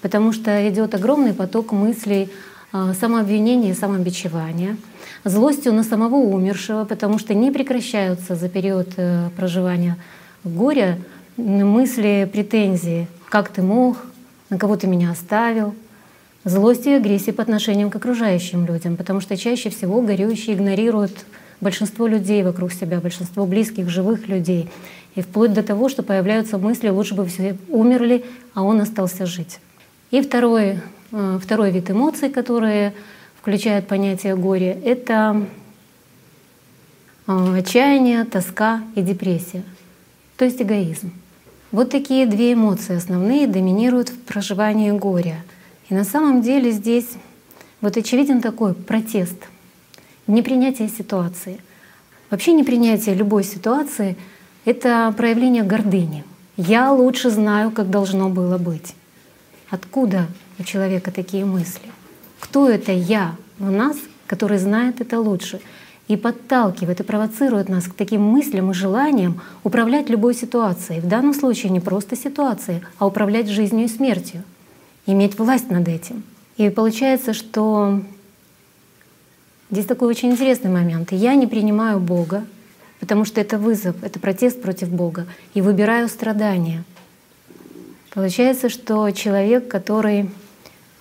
потому 0.00 0.32
что 0.32 0.68
идет 0.68 0.94
огромный 0.94 1.34
поток 1.34 1.72
мыслей 1.72 2.30
а, 2.72 2.94
самообвинения 2.94 3.70
и 3.70 3.74
самобичевания, 3.74 4.76
злостью 5.24 5.72
на 5.72 5.82
самого 5.82 6.16
умершего, 6.16 6.84
потому 6.84 7.18
что 7.18 7.34
не 7.34 7.50
прекращаются 7.50 8.36
за 8.36 8.48
период 8.48 8.88
э, 8.96 9.30
проживания 9.36 9.96
горя 10.44 10.98
мысли, 11.36 12.28
претензии, 12.32 13.08
как 13.28 13.48
ты 13.48 13.62
мог, 13.62 13.96
на 14.50 14.58
кого 14.58 14.76
ты 14.76 14.86
меня 14.86 15.10
оставил, 15.10 15.74
злость 16.44 16.86
и 16.86 16.92
агрессия 16.92 17.32
по 17.32 17.42
отношению 17.42 17.90
к 17.90 17.96
окружающим 17.96 18.66
людям, 18.66 18.96
потому 18.96 19.20
что 19.20 19.36
чаще 19.36 19.70
всего 19.70 20.00
горюющие 20.00 20.54
игнорируют 20.54 21.24
большинство 21.64 22.06
людей 22.06 22.44
вокруг 22.44 22.72
себя, 22.72 23.00
большинство 23.00 23.46
близких, 23.46 23.88
живых 23.88 24.28
людей. 24.28 24.68
И 25.16 25.22
вплоть 25.22 25.52
до 25.52 25.62
того, 25.62 25.88
что 25.88 26.02
появляются 26.02 26.58
мысли, 26.58 26.88
лучше 26.88 27.14
бы 27.14 27.24
все 27.26 27.56
умерли, 27.68 28.24
а 28.52 28.62
он 28.62 28.80
остался 28.80 29.26
жить. 29.26 29.58
И 30.12 30.20
второй, 30.20 30.78
э, 31.10 31.38
второй 31.42 31.72
вид 31.72 31.90
эмоций, 31.90 32.28
которые 32.28 32.94
включают 33.40 33.88
понятие 33.88 34.36
горя, 34.36 34.78
это 34.84 35.46
э, 37.26 37.58
отчаяние, 37.58 38.24
тоска 38.24 38.82
и 38.94 39.02
депрессия, 39.02 39.64
то 40.36 40.44
есть 40.44 40.62
эгоизм. 40.62 41.10
Вот 41.72 41.90
такие 41.90 42.26
две 42.26 42.52
эмоции 42.52 42.96
основные 42.96 43.48
доминируют 43.48 44.08
в 44.10 44.18
проживании 44.20 44.92
горя. 44.92 45.44
И 45.88 45.94
на 45.94 46.04
самом 46.04 46.42
деле 46.42 46.70
здесь 46.70 47.08
вот 47.80 47.96
очевиден 47.96 48.40
такой 48.40 48.74
протест, 48.74 49.36
непринятие 50.26 50.88
ситуации. 50.88 51.60
Вообще 52.30 52.52
непринятие 52.52 53.14
любой 53.14 53.44
ситуации— 53.44 54.16
это 54.64 55.12
проявление 55.16 55.62
гордыни. 55.62 56.24
Я 56.56 56.92
лучше 56.92 57.30
знаю, 57.30 57.70
как 57.70 57.90
должно 57.90 58.28
было 58.28 58.58
быть. 58.58 58.94
Откуда 59.70 60.26
у 60.58 60.62
человека 60.62 61.10
такие 61.10 61.44
мысли? 61.44 61.90
Кто 62.40 62.68
это 62.68 62.92
я 62.92 63.36
в 63.58 63.70
нас, 63.70 63.96
который 64.26 64.58
знает 64.58 65.00
это 65.00 65.18
лучше? 65.18 65.60
И 66.06 66.16
подталкивает 66.16 67.00
и 67.00 67.02
провоцирует 67.02 67.68
нас 67.68 67.84
к 67.84 67.94
таким 67.94 68.22
мыслям 68.22 68.70
и 68.70 68.74
желаниям 68.74 69.40
управлять 69.64 70.10
любой 70.10 70.34
ситуацией. 70.34 71.00
В 71.00 71.08
данном 71.08 71.34
случае 71.34 71.72
не 71.72 71.80
просто 71.80 72.14
ситуацией, 72.14 72.82
а 72.98 73.06
управлять 73.06 73.48
жизнью 73.48 73.86
и 73.86 73.88
смертью, 73.88 74.42
иметь 75.06 75.38
власть 75.38 75.70
над 75.70 75.88
этим. 75.88 76.22
И 76.56 76.68
получается, 76.68 77.32
что 77.32 78.00
здесь 79.70 79.86
такой 79.86 80.08
очень 80.08 80.32
интересный 80.32 80.70
момент. 80.70 81.12
Я 81.12 81.34
не 81.34 81.46
принимаю 81.46 82.00
Бога, 82.00 82.44
потому 83.00 83.24
что 83.24 83.40
это 83.40 83.58
вызов, 83.58 83.96
это 84.02 84.18
протест 84.18 84.62
против 84.62 84.88
Бога, 84.88 85.26
и 85.54 85.60
выбираю 85.60 86.08
страдания. 86.08 86.84
Получается, 88.12 88.68
что 88.68 89.10
человек, 89.10 89.68
который... 89.68 90.30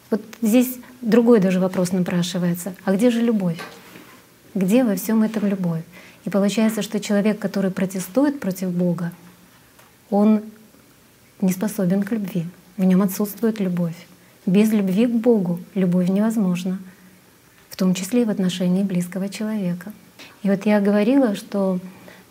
Вот 0.09 0.21
здесь 0.41 0.77
другой 1.01 1.39
даже 1.39 1.59
вопрос 1.59 1.91
напрашивается. 1.91 2.73
А 2.85 2.93
где 2.93 3.09
же 3.09 3.21
любовь? 3.21 3.59
Где 4.55 4.83
во 4.83 4.95
всем 4.95 5.23
этом 5.23 5.47
любовь? 5.47 5.81
И 6.25 6.29
получается, 6.29 6.81
что 6.81 6.99
человек, 6.99 7.39
который 7.39 7.71
протестует 7.71 8.39
против 8.39 8.69
Бога, 8.71 9.11
он 10.09 10.41
не 11.41 11.51
способен 11.51 12.03
к 12.03 12.11
любви. 12.11 12.45
В 12.77 12.83
нем 12.83 13.01
отсутствует 13.01 13.59
любовь. 13.59 13.95
Без 14.45 14.71
любви 14.71 15.05
к 15.05 15.11
Богу 15.11 15.59
любовь 15.73 16.09
невозможна, 16.09 16.79
в 17.73 17.75
том 17.75 17.95
числе 17.95 18.21
и 18.21 18.25
в 18.25 18.29
отношении 18.29 18.83
близкого 18.83 19.29
человека. 19.29 19.91
И 20.43 20.49
вот 20.49 20.67
я 20.67 20.79
говорила, 20.79 21.33
что 21.33 21.79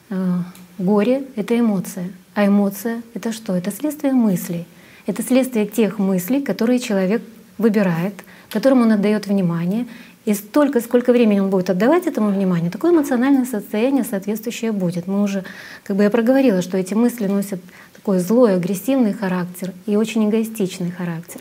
э, 0.08 0.38
горе— 0.78 1.24
это 1.34 1.58
эмоция. 1.58 2.12
А 2.36 2.46
эмоция— 2.46 3.02
это 3.14 3.32
что? 3.32 3.56
Это 3.56 3.72
следствие 3.72 4.12
мыслей. 4.12 4.66
Это 5.04 5.20
следствие 5.24 5.66
тех 5.66 5.98
мыслей, 5.98 6.42
которые 6.42 6.78
человек 6.78 7.22
выбирает, 7.58 8.14
которым 8.50 8.82
он 8.82 8.92
отдает 8.92 9.26
внимание. 9.26 9.88
И 10.26 10.34
столько, 10.34 10.80
сколько 10.80 11.10
времени 11.12 11.40
он 11.40 11.50
будет 11.50 11.70
отдавать 11.70 12.06
этому 12.06 12.30
вниманию, 12.30 12.70
такое 12.70 12.92
эмоциональное 12.92 13.44
состояние 13.44 14.04
соответствующее 14.04 14.70
будет. 14.70 15.08
Мы 15.08 15.24
уже, 15.24 15.42
как 15.82 15.96
бы 15.96 16.04
я 16.04 16.10
проговорила, 16.10 16.62
что 16.62 16.78
эти 16.78 16.94
мысли 16.94 17.26
носят 17.26 17.60
такой 17.92 18.20
злой, 18.20 18.54
агрессивный 18.54 19.12
характер 19.12 19.72
и 19.86 19.96
очень 19.96 20.30
эгоистичный 20.30 20.92
характер. 20.92 21.40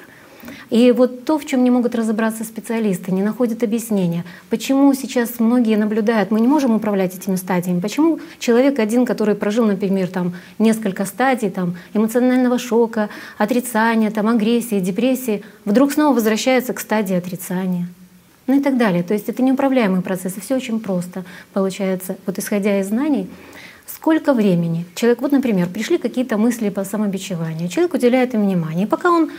И 0.69 0.91
вот 0.91 1.25
то, 1.25 1.37
в 1.37 1.45
чем 1.45 1.63
не 1.63 1.69
могут 1.69 1.95
разобраться 1.95 2.43
специалисты, 2.43 3.11
не 3.11 3.23
находят 3.23 3.63
объяснения, 3.63 4.23
почему 4.49 4.93
сейчас 4.93 5.39
многие 5.39 5.75
наблюдают, 5.75 6.31
мы 6.31 6.39
не 6.39 6.47
можем 6.47 6.75
управлять 6.75 7.15
этими 7.15 7.35
стадиями, 7.35 7.79
почему 7.79 8.19
человек 8.39 8.79
один, 8.79 9.05
который 9.05 9.35
прожил, 9.35 9.65
например, 9.65 10.07
там, 10.07 10.33
несколько 10.59 11.05
стадий 11.05 11.49
там, 11.49 11.75
эмоционального 11.93 12.57
шока, 12.57 13.09
отрицания, 13.37 14.11
там, 14.11 14.27
агрессии, 14.27 14.79
депрессии, 14.79 15.43
вдруг 15.65 15.91
снова 15.91 16.15
возвращается 16.15 16.73
к 16.73 16.79
стадии 16.79 17.15
отрицания. 17.15 17.87
Ну 18.47 18.59
и 18.59 18.61
так 18.61 18.77
далее. 18.77 19.03
То 19.03 19.13
есть 19.13 19.29
это 19.29 19.43
неуправляемый 19.43 20.01
процесс, 20.01 20.35
и 20.37 20.41
все 20.41 20.55
очень 20.55 20.79
просто 20.79 21.23
получается. 21.53 22.17
Вот 22.25 22.39
исходя 22.39 22.79
из 22.79 22.87
знаний, 22.87 23.29
сколько 23.85 24.33
времени 24.33 24.85
человек, 24.95 25.21
вот, 25.21 25.31
например, 25.31 25.69
пришли 25.69 25.97
какие-то 25.97 26.37
мысли 26.37 26.69
по 26.69 26.83
самобичеванию, 26.83 27.69
человек 27.69 27.93
уделяет 27.93 28.33
им 28.33 28.41
внимание, 28.41 28.87
и 28.87 28.89
пока 28.89 29.11
он 29.11 29.29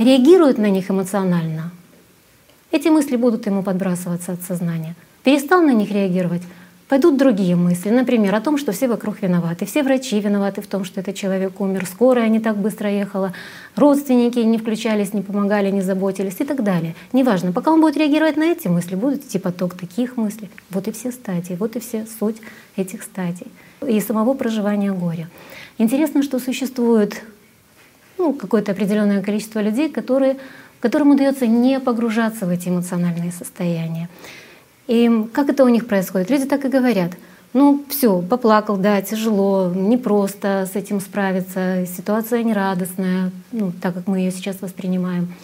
реагирует 0.00 0.58
на 0.58 0.70
них 0.70 0.90
эмоционально, 0.90 1.70
эти 2.72 2.88
мысли 2.88 3.16
будут 3.16 3.46
ему 3.46 3.62
подбрасываться 3.62 4.32
от 4.32 4.42
сознания. 4.42 4.94
Перестал 5.24 5.60
на 5.60 5.72
них 5.72 5.90
реагировать, 5.90 6.42
пойдут 6.88 7.18
другие 7.18 7.54
мысли, 7.54 7.90
например, 7.90 8.34
о 8.34 8.40
том, 8.40 8.56
что 8.56 8.72
все 8.72 8.88
вокруг 8.88 9.20
виноваты, 9.22 9.66
все 9.66 9.82
врачи 9.82 10.18
виноваты 10.18 10.62
в 10.62 10.66
том, 10.66 10.84
что 10.84 11.00
этот 11.00 11.14
человек 11.16 11.60
умер, 11.60 11.86
скорая 11.86 12.28
не 12.28 12.40
так 12.40 12.56
быстро 12.56 12.88
ехала, 12.88 13.34
родственники 13.76 14.38
не 14.38 14.56
включались, 14.56 15.12
не 15.12 15.20
помогали, 15.20 15.70
не 15.70 15.82
заботились 15.82 16.36
и 16.40 16.44
так 16.44 16.62
далее. 16.64 16.94
Неважно, 17.12 17.52
пока 17.52 17.70
он 17.70 17.80
будет 17.80 17.96
реагировать 17.96 18.36
на 18.36 18.44
эти 18.44 18.68
мысли, 18.68 18.94
будет 18.94 19.24
идти 19.24 19.38
поток 19.38 19.74
таких 19.74 20.16
мыслей. 20.16 20.48
Вот 20.70 20.88
и 20.88 20.92
все 20.92 21.12
стадии, 21.12 21.54
вот 21.54 21.76
и 21.76 21.80
все 21.80 22.06
суть 22.18 22.36
этих 22.76 23.02
стадий 23.02 23.48
и 23.86 24.00
самого 24.00 24.34
проживания 24.34 24.92
горя. 24.92 25.28
Интересно, 25.78 26.22
что 26.22 26.38
существует 26.38 27.22
ну, 28.20 28.34
какое-то 28.34 28.72
определенное 28.72 29.22
количество 29.22 29.60
людей, 29.60 29.88
которые, 29.88 30.36
которым 30.80 31.10
удается 31.10 31.46
не 31.46 31.80
погружаться 31.80 32.46
в 32.46 32.50
эти 32.50 32.68
эмоциональные 32.68 33.32
состояния. 33.32 34.08
И 34.86 35.26
как 35.32 35.48
это 35.48 35.64
у 35.64 35.68
них 35.68 35.86
происходит? 35.86 36.30
Люди 36.30 36.44
так 36.44 36.64
и 36.64 36.68
говорят. 36.68 37.12
Ну, 37.52 37.82
все, 37.88 38.20
поплакал, 38.20 38.76
да, 38.76 39.00
тяжело, 39.02 39.72
непросто 39.74 40.68
с 40.72 40.76
этим 40.76 41.00
справиться, 41.00 41.84
ситуация 41.86 42.44
нерадостная, 42.44 43.32
ну, 43.50 43.72
так 43.72 43.94
как 43.94 44.06
мы 44.06 44.18
ее 44.18 44.30
сейчас 44.30 44.60
воспринимаем. 44.60 45.34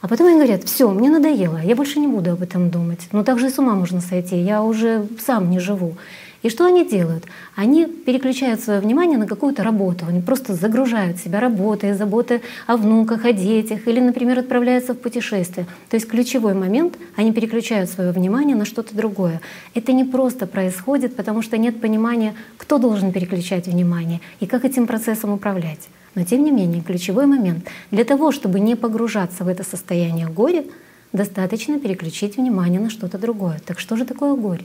А 0.00 0.08
потом 0.08 0.26
они 0.26 0.36
говорят, 0.36 0.64
все, 0.64 0.90
мне 0.90 1.10
надоело, 1.10 1.58
я 1.58 1.74
больше 1.74 1.98
не 1.98 2.06
буду 2.06 2.32
об 2.32 2.42
этом 2.42 2.70
думать. 2.70 3.08
Но 3.12 3.24
также 3.24 3.46
и 3.46 3.50
с 3.50 3.58
ума 3.58 3.74
можно 3.74 4.00
сойти, 4.00 4.36
я 4.36 4.62
уже 4.62 5.06
сам 5.24 5.50
не 5.50 5.58
живу. 5.58 5.96
И 6.42 6.48
что 6.48 6.66
они 6.66 6.84
делают? 6.84 7.24
Они 7.54 7.86
переключают 7.86 8.60
свое 8.60 8.80
внимание 8.80 9.16
на 9.16 9.26
какую-то 9.26 9.62
работу. 9.62 10.06
Они 10.08 10.20
просто 10.20 10.54
загружают 10.54 11.18
себя 11.18 11.38
работой, 11.38 11.94
заботой 11.94 12.42
о 12.66 12.76
внуках, 12.76 13.24
о 13.24 13.32
детях, 13.32 13.86
или, 13.86 14.00
например, 14.00 14.40
отправляются 14.40 14.94
в 14.94 14.98
путешествие. 14.98 15.66
То 15.88 15.96
есть 15.96 16.08
ключевой 16.08 16.54
момент— 16.54 16.98
они 17.16 17.32
переключают 17.32 17.90
свое 17.90 18.10
внимание 18.10 18.56
на 18.56 18.64
что-то 18.64 18.96
другое. 18.96 19.40
Это 19.74 19.92
не 19.92 20.04
просто 20.04 20.46
происходит, 20.46 21.14
потому 21.14 21.42
что 21.42 21.58
нет 21.58 21.80
понимания, 21.80 22.34
кто 22.56 22.78
должен 22.78 23.12
переключать 23.12 23.68
внимание 23.68 24.20
и 24.40 24.46
как 24.46 24.64
этим 24.64 24.86
процессом 24.88 25.30
управлять. 25.30 25.88
Но 26.14 26.24
тем 26.24 26.42
не 26.44 26.50
менее, 26.50 26.82
ключевой 26.82 27.26
момент— 27.26 27.68
для 27.92 28.04
того, 28.04 28.32
чтобы 28.32 28.58
не 28.58 28.74
погружаться 28.74 29.44
в 29.44 29.48
это 29.48 29.62
состояние 29.62 30.26
горя, 30.26 30.64
достаточно 31.12 31.78
переключить 31.78 32.36
внимание 32.36 32.80
на 32.80 32.90
что-то 32.90 33.18
другое. 33.18 33.60
Так 33.64 33.78
что 33.78 33.96
же 33.96 34.04
такое 34.04 34.34
горе? 34.34 34.64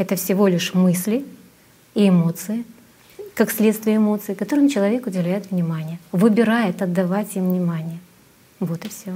Это 0.00 0.16
всего 0.16 0.48
лишь 0.48 0.72
мысли 0.72 1.26
и 1.94 2.08
эмоции, 2.08 2.64
как 3.34 3.50
следствие 3.50 3.98
эмоций, 3.98 4.34
которым 4.34 4.70
человек 4.70 5.06
уделяет 5.06 5.50
внимание, 5.50 5.98
выбирает 6.10 6.80
отдавать 6.80 7.36
им 7.36 7.50
внимание. 7.50 7.98
Вот 8.60 8.82
и 8.86 8.88
все. 8.88 9.12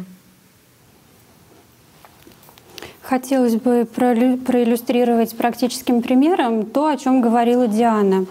Хотелось 3.01 3.55
бы 3.55 3.87
проиллюстрировать 3.87 5.35
практическим 5.35 6.03
примером 6.03 6.67
то, 6.67 6.89
о 6.89 6.99
чем 6.99 7.23
говорила 7.23 7.67
Диана. 7.67 8.27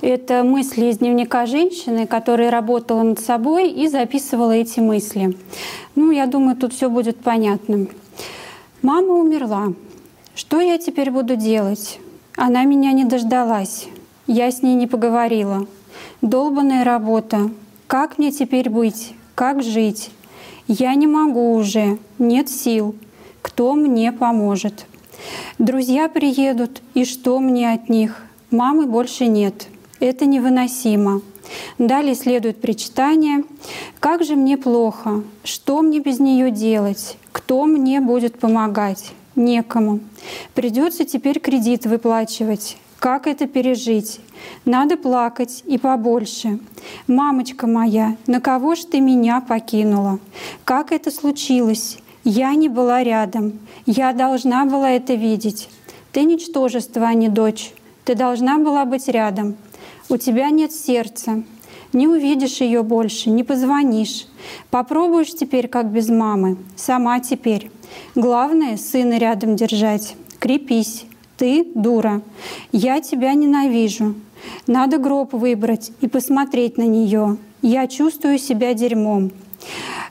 Это 0.00 0.42
мысли 0.42 0.86
из 0.86 0.98
дневника 0.98 1.46
женщины, 1.46 2.08
которая 2.08 2.50
работала 2.50 3.04
над 3.04 3.20
собой 3.20 3.70
и 3.70 3.86
записывала 3.86 4.50
эти 4.50 4.80
мысли. 4.80 5.36
Ну, 5.94 6.10
я 6.10 6.26
думаю, 6.26 6.56
тут 6.56 6.72
все 6.72 6.90
будет 6.90 7.18
понятно. 7.18 7.86
Мама 8.82 9.12
умерла. 9.12 9.72
Что 10.34 10.60
я 10.60 10.78
теперь 10.78 11.10
буду 11.10 11.36
делать? 11.36 11.98
Она 12.36 12.64
меня 12.64 12.92
не 12.92 13.04
дождалась. 13.04 13.86
Я 14.26 14.50
с 14.50 14.62
ней 14.62 14.74
не 14.74 14.86
поговорила. 14.86 15.66
Долбанная 16.20 16.84
работа. 16.84 17.50
Как 17.86 18.18
мне 18.18 18.32
теперь 18.32 18.70
быть? 18.70 19.14
Как 19.34 19.62
жить? 19.62 20.10
Я 20.66 20.94
не 20.94 21.06
могу 21.06 21.54
уже. 21.54 21.98
Нет 22.18 22.48
сил 22.48 22.94
кто 23.42 23.74
мне 23.74 24.12
поможет. 24.12 24.86
Друзья 25.58 26.08
приедут, 26.08 26.80
и 26.94 27.04
что 27.04 27.38
мне 27.40 27.72
от 27.72 27.88
них? 27.88 28.22
Мамы 28.50 28.86
больше 28.86 29.26
нет. 29.26 29.66
Это 30.00 30.24
невыносимо. 30.24 31.20
Далее 31.78 32.14
следует 32.14 32.60
причитание. 32.60 33.44
«Как 34.00 34.24
же 34.24 34.36
мне 34.36 34.56
плохо? 34.56 35.22
Что 35.44 35.82
мне 35.82 36.00
без 36.00 36.18
нее 36.18 36.50
делать? 36.50 37.18
Кто 37.30 37.66
мне 37.66 38.00
будет 38.00 38.38
помогать? 38.38 39.12
Некому. 39.36 40.00
Придется 40.54 41.04
теперь 41.04 41.40
кредит 41.40 41.86
выплачивать. 41.86 42.76
Как 42.98 43.26
это 43.26 43.48
пережить? 43.48 44.20
Надо 44.64 44.96
плакать 44.96 45.64
и 45.66 45.78
побольше. 45.78 46.60
Мамочка 47.08 47.66
моя, 47.66 48.16
на 48.26 48.40
кого 48.40 48.74
ж 48.74 48.84
ты 48.84 49.00
меня 49.00 49.40
покинула? 49.40 50.20
Как 50.64 50.92
это 50.92 51.10
случилось? 51.10 51.98
Я 52.24 52.54
не 52.54 52.68
была 52.68 53.02
рядом. 53.02 53.58
Я 53.86 54.12
должна 54.12 54.66
была 54.66 54.90
это 54.90 55.14
видеть. 55.14 55.68
Ты 56.12 56.22
ничтожество, 56.22 57.06
а 57.06 57.14
не 57.14 57.28
дочь. 57.28 57.72
Ты 58.04 58.14
должна 58.14 58.58
была 58.58 58.84
быть 58.84 59.08
рядом. 59.08 59.56
У 60.08 60.16
тебя 60.16 60.50
нет 60.50 60.72
сердца. 60.72 61.42
Не 61.92 62.06
увидишь 62.06 62.60
ее 62.60 62.82
больше, 62.82 63.30
не 63.30 63.44
позвонишь. 63.44 64.26
Попробуешь 64.70 65.34
теперь, 65.34 65.68
как 65.68 65.90
без 65.90 66.08
мамы. 66.08 66.56
Сама 66.76 67.20
теперь. 67.20 67.70
Главное— 68.14 68.76
сына 68.78 69.18
рядом 69.18 69.56
держать. 69.56 70.16
Крепись. 70.38 71.06
Ты 71.36 71.66
дура. 71.74 72.22
Я 72.72 73.00
тебя 73.00 73.34
ненавижу. 73.34 74.14
Надо 74.66 74.98
гроб 74.98 75.32
выбрать 75.32 75.92
и 76.00 76.08
посмотреть 76.08 76.78
на 76.78 76.82
нее. 76.82 77.36
Я 77.62 77.86
чувствую 77.86 78.38
себя 78.38 78.74
дерьмом. 78.74 79.32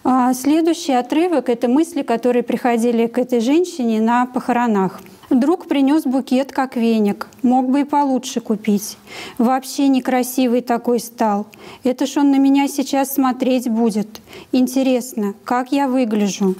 А 0.04 0.34
следующий 0.34 0.94
отрывок— 0.94 1.50
это 1.50 1.68
мысли, 1.68 2.02
которые 2.02 2.44
приходили 2.44 3.08
к 3.08 3.18
этой 3.18 3.40
женщине 3.40 4.02
на 4.02 4.26
похоронах. 4.26 5.02
Друг 5.32 5.68
принес 5.68 6.04
букет, 6.04 6.52
как 6.52 6.76
веник. 6.76 7.30
Мог 7.42 7.70
бы 7.70 7.82
и 7.82 7.84
получше 7.86 8.42
купить. 8.42 8.98
Вообще 9.38 9.88
некрасивый 9.88 10.60
такой 10.60 11.00
стал. 11.00 11.48
Это 11.84 12.06
ж 12.06 12.18
он 12.18 12.32
на 12.32 12.36
меня 12.36 12.68
сейчас 12.68 13.14
смотреть 13.14 13.70
будет. 13.70 14.20
Интересно, 14.52 15.34
как 15.46 15.72
я 15.72 15.88
выгляжу. 15.88 16.56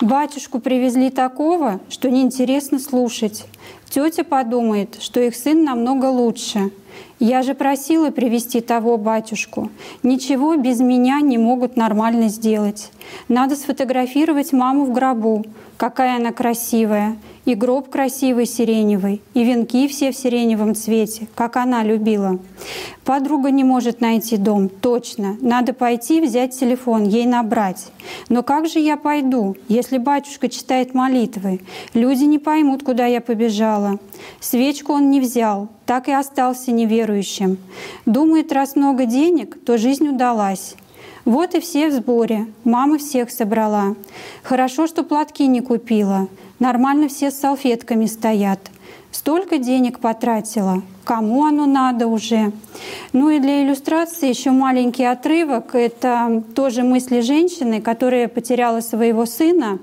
Батюшку 0.00 0.58
привезли 0.58 1.10
такого, 1.10 1.80
что 1.90 2.10
неинтересно 2.10 2.78
слушать. 2.78 3.44
Тетя 3.88 4.24
подумает, 4.24 4.96
что 5.00 5.20
их 5.20 5.36
сын 5.36 5.64
намного 5.64 6.06
лучше. 6.06 6.70
Я 7.20 7.42
же 7.42 7.54
просила 7.54 8.10
привести 8.10 8.60
того 8.60 8.98
батюшку. 8.98 9.70
Ничего 10.02 10.56
без 10.56 10.80
меня 10.80 11.20
не 11.20 11.38
могут 11.38 11.76
нормально 11.76 12.28
сделать. 12.28 12.90
Надо 13.28 13.56
сфотографировать 13.56 14.52
маму 14.52 14.84
в 14.84 14.92
гробу. 14.92 15.44
Какая 15.76 16.16
она 16.16 16.32
красивая. 16.32 17.16
И 17.44 17.54
гроб 17.54 17.90
красивый 17.90 18.46
сиреневый, 18.46 19.20
и 19.34 19.44
венки 19.44 19.86
все 19.86 20.12
в 20.12 20.16
сиреневом 20.16 20.74
цвете, 20.74 21.28
как 21.34 21.58
она 21.58 21.84
любила. 21.84 22.38
Подруга 23.04 23.50
не 23.50 23.64
может 23.64 24.00
найти 24.00 24.38
дом, 24.38 24.70
точно. 24.70 25.36
Надо 25.42 25.74
пойти 25.74 26.22
взять 26.22 26.58
телефон, 26.58 27.04
ей 27.04 27.26
набрать. 27.26 27.88
Но 28.30 28.42
как 28.42 28.66
же 28.66 28.78
я 28.78 28.96
пойду, 28.96 29.58
если 29.68 29.98
батюшка 29.98 30.48
читает 30.48 30.94
молитвы? 30.94 31.60
Люди 31.92 32.24
не 32.24 32.38
поймут, 32.38 32.82
куда 32.82 33.04
я 33.04 33.20
побежала. 33.20 33.53
Свечку 34.40 34.92
он 34.92 35.10
не 35.10 35.20
взял, 35.20 35.68
так 35.86 36.08
и 36.08 36.12
остался 36.12 36.72
неверующим. 36.72 37.58
Думает, 38.06 38.52
раз 38.52 38.76
много 38.76 39.06
денег, 39.06 39.56
то 39.64 39.78
жизнь 39.78 40.08
удалась. 40.08 40.74
Вот 41.24 41.54
и 41.54 41.60
все 41.60 41.88
в 41.88 41.92
сборе. 41.92 42.46
Мама 42.64 42.98
всех 42.98 43.30
собрала. 43.30 43.94
Хорошо, 44.42 44.86
что 44.86 45.04
платки 45.04 45.46
не 45.46 45.60
купила. 45.60 46.28
Нормально 46.58 47.08
все 47.08 47.30
с 47.30 47.38
салфетками 47.38 48.06
стоят. 48.06 48.60
Столько 49.10 49.58
денег 49.58 50.00
потратила. 50.00 50.82
Кому 51.04 51.44
оно 51.44 51.66
надо 51.66 52.06
уже? 52.06 52.52
Ну 53.12 53.28
и 53.28 53.38
для 53.38 53.62
иллюстрации 53.62 54.28
еще 54.28 54.50
маленький 54.50 55.04
отрывок. 55.04 55.74
Это 55.74 56.42
тоже 56.54 56.82
мысли 56.82 57.20
женщины, 57.20 57.82
которая 57.82 58.26
потеряла 58.26 58.80
своего 58.80 59.26
сына. 59.26 59.78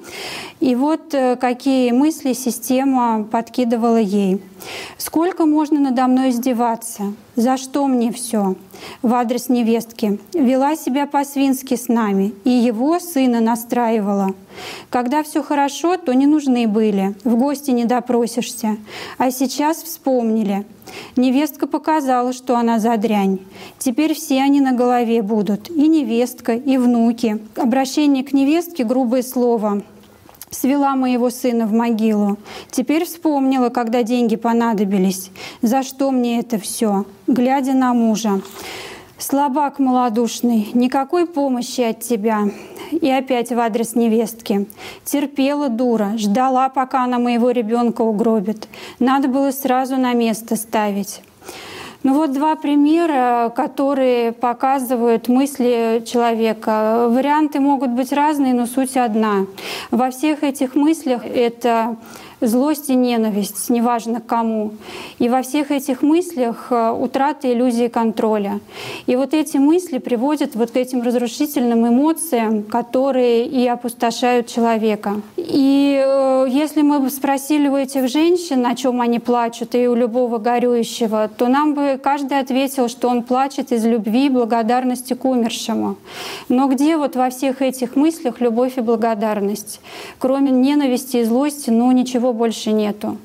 И 0.60 0.76
вот 0.76 1.14
э, 1.14 1.36
какие 1.36 1.92
мысли 1.92 2.34
система 2.34 3.24
подкидывала 3.24 4.00
ей. 4.00 4.42
Сколько 4.98 5.46
можно 5.46 5.80
надо 5.80 6.08
мной 6.08 6.32
издеваться? 6.32 7.14
За 7.36 7.58
что 7.58 7.88
мне 7.88 8.12
все? 8.12 8.56
В 9.02 9.14
адрес 9.14 9.50
невестки. 9.50 10.20
Вела 10.34 10.76
себя 10.76 11.06
по-свински 11.08 11.76
с 11.76 11.88
нами. 11.88 12.34
И 12.44 12.50
его 12.50 13.00
сына 13.00 13.42
настраивала. 13.42 14.34
Когда 14.90 15.24
все 15.24 15.42
хорошо, 15.42 15.98
то 15.98 16.14
не 16.14 16.26
нужны 16.26 16.68
были. 16.68 17.16
В 17.24 17.36
гости 17.36 17.72
не 17.72 17.86
допросишься. 17.86 18.78
А 19.18 19.32
сейчас 19.32 19.82
вспомнили. 19.84 20.66
Невестка 21.16 21.68
показала, 21.68 22.34
что 22.34 22.56
она 22.58 22.80
за 22.80 22.98
дрянь. 22.98 23.40
Теперь 23.78 24.14
все 24.14 24.42
они 24.42 24.62
на 24.62 24.72
голове 24.72 25.22
будут. 25.22 25.70
И 25.70 25.88
невестка, 25.88 26.54
и 26.54 26.78
внуки. 26.78 27.40
Обращение 27.56 28.24
к 28.24 28.34
невестке— 28.34 28.84
грубое 28.86 29.24
слово 29.24 29.82
свела 30.52 30.96
моего 30.96 31.30
сына 31.30 31.66
в 31.66 31.74
могилу. 31.74 32.38
Теперь 32.70 33.06
вспомнила, 33.06 33.70
когда 33.70 34.04
деньги 34.04 34.36
понадобились. 34.36 35.32
За 35.62 35.82
что 35.82 36.12
мне 36.12 36.40
это 36.40 36.60
все? 36.60 37.06
Глядя 37.26 37.74
на 37.74 37.94
мужа. 37.94 38.42
Слабак 39.22 39.78
малодушный, 39.78 40.70
никакой 40.74 41.28
помощи 41.28 41.82
от 41.82 42.00
тебя. 42.00 42.50
И 42.90 43.08
опять 43.08 43.52
в 43.52 43.60
адрес 43.60 43.94
невестки. 43.94 44.66
Терпела 45.04 45.70
дура, 45.70 46.14
ждала, 46.18 46.70
пока 46.70 47.04
она 47.04 47.20
моего 47.20 47.52
ребенка 47.52 48.02
угробит. 48.02 48.68
Надо 48.98 49.28
было 49.28 49.52
сразу 49.52 49.98
на 49.98 50.14
место 50.14 50.56
ставить. 50.56 51.22
Ну 52.02 52.16
вот 52.16 52.34
два 52.34 52.56
примера, 52.56 53.54
которые 53.56 54.32
показывают 54.32 55.28
мысли 55.28 56.04
человека. 56.04 57.06
Варианты 57.08 57.60
могут 57.60 57.92
быть 57.92 58.12
разные, 58.12 58.56
но 58.56 58.66
суть 58.66 58.98
одна. 58.98 59.46
Во 59.92 60.10
всех 60.10 60.42
этих 60.42 60.74
мыслях 60.74 61.28
это 61.28 61.96
злость 62.42 62.90
и 62.90 62.96
ненависть, 62.96 63.70
неважно 63.70 64.22
кому. 64.22 64.72
И 65.20 65.30
во 65.30 65.42
всех 65.42 65.72
этих 65.72 66.02
мыслях 66.02 66.68
э, 66.72 66.92
утрата 66.92 67.52
иллюзии 67.52 67.88
контроля. 67.88 68.60
И 69.06 69.16
вот 69.16 69.34
эти 69.34 69.58
мысли 69.58 70.00
приводят 70.00 70.56
вот 70.56 70.72
к 70.72 70.76
этим 70.76 71.02
разрушительным 71.02 71.88
эмоциям, 71.88 72.64
которые 72.64 73.46
и 73.46 73.68
опустошают 73.68 74.48
человека. 74.48 75.22
И 75.38 76.04
э, 76.04 76.46
если 76.50 76.82
мы 76.82 77.00
бы 77.00 77.10
спросили 77.10 77.68
у 77.68 77.76
этих 77.76 78.08
женщин, 78.10 78.66
о 78.66 78.76
чем 78.76 79.02
они 79.02 79.20
плачут, 79.20 79.76
и 79.76 79.88
у 79.88 79.96
любого 79.96 80.38
горюющего, 80.38 81.30
то 81.38 81.48
нам 81.48 81.74
бы 81.74 82.00
каждый 82.02 82.40
ответил, 82.40 82.90
что 82.90 83.10
он 83.10 83.24
плачет 83.24 83.72
из 83.72 83.86
любви 83.86 84.26
и 84.26 84.30
благодарности 84.30 85.14
к 85.14 85.26
умершему. 85.26 85.98
Но 86.50 86.68
где 86.68 86.98
вот 86.98 87.16
во 87.16 87.30
всех 87.30 87.62
этих 87.62 87.96
мыслях 87.96 88.42
любовь 88.42 88.78
и 88.78 88.82
благодарность? 88.82 89.80
Кроме 90.20 90.52
ненависти 90.52 91.18
и 91.18 91.24
злости, 91.24 91.70
ну 91.70 91.92
ничего 91.92 92.31
больше 92.34 92.72
нету. 92.72 93.18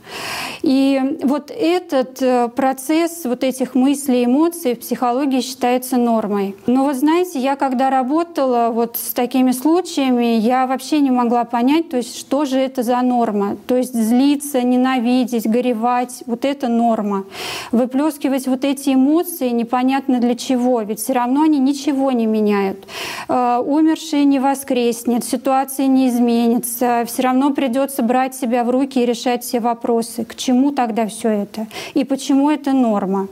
И 0.63 1.01
вот 1.23 1.53
этот 1.57 2.21
э, 2.21 2.49
процесс 2.49 3.25
вот 3.25 3.45
этих 3.45 3.77
мыслей, 3.77 4.25
эмоций 4.25 4.75
в 4.75 4.81
психологии 4.81 5.41
считается 5.41 5.97
нормой. 5.97 6.57
Но 6.67 6.85
вот 6.85 6.97
знаете, 6.97 7.39
я 7.39 7.55
когда 7.55 7.89
работала 7.89 8.71
вот 8.73 8.97
с 8.97 9.13
такими 9.13 9.53
случаями, 9.53 10.39
я 10.39 10.67
вообще 10.67 10.99
не 10.99 11.13
могла 11.13 11.45
понять, 11.45 11.91
то 11.91 11.99
есть 11.99 12.19
что 12.19 12.45
же 12.45 12.59
это 12.59 12.83
за 12.83 13.01
норма? 13.03 13.57
То 13.67 13.77
есть 13.77 13.95
злиться, 13.95 14.63
ненавидеть, 14.63 15.49
горевать, 15.49 16.25
вот 16.27 16.45
это 16.45 16.67
норма. 16.67 17.25
Выплескивать 17.71 18.49
вот 18.49 18.65
эти 18.65 18.95
эмоции 18.95 19.51
непонятно 19.51 20.19
для 20.19 20.35
чего, 20.35 20.81
ведь 20.81 20.99
все 20.99 21.13
равно 21.13 21.43
они 21.43 21.59
ничего 21.59 22.11
не 22.11 22.27
меняют. 22.27 22.87
Э, 23.29 23.63
умерший 23.65 24.25
не 24.25 24.41
воскреснет, 24.41 25.25
ситуация 25.25 25.87
не 25.87 26.09
изменится, 26.09 27.05
все 27.07 27.23
равно 27.23 27.53
придется 27.53 28.03
брать 28.03 28.35
себя 28.35 28.65
в 28.65 28.71
руки 28.71 28.96
и 28.97 29.07
решать 29.07 29.45
все 29.45 29.61
вопросы. 29.61 30.25
К 30.25 30.35
чему 30.35 30.73
тогда 30.73 31.07
все 31.07 31.29
это? 31.29 31.67
И 31.95 32.05
почему 32.05 32.51
это 32.51 32.73
норма? 32.73 33.29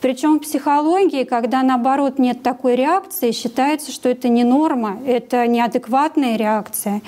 Причем 0.00 0.38
в 0.38 0.42
психологии, 0.42 1.24
когда 1.24 1.62
наоборот 1.62 2.18
нет 2.18 2.42
такой 2.42 2.76
реакции, 2.76 3.32
считается, 3.32 3.92
что 3.92 4.08
это 4.08 4.28
не 4.28 4.44
норма, 4.44 4.98
это 5.06 5.46
неадекватная 5.46 6.36
реакция. 6.36 7.02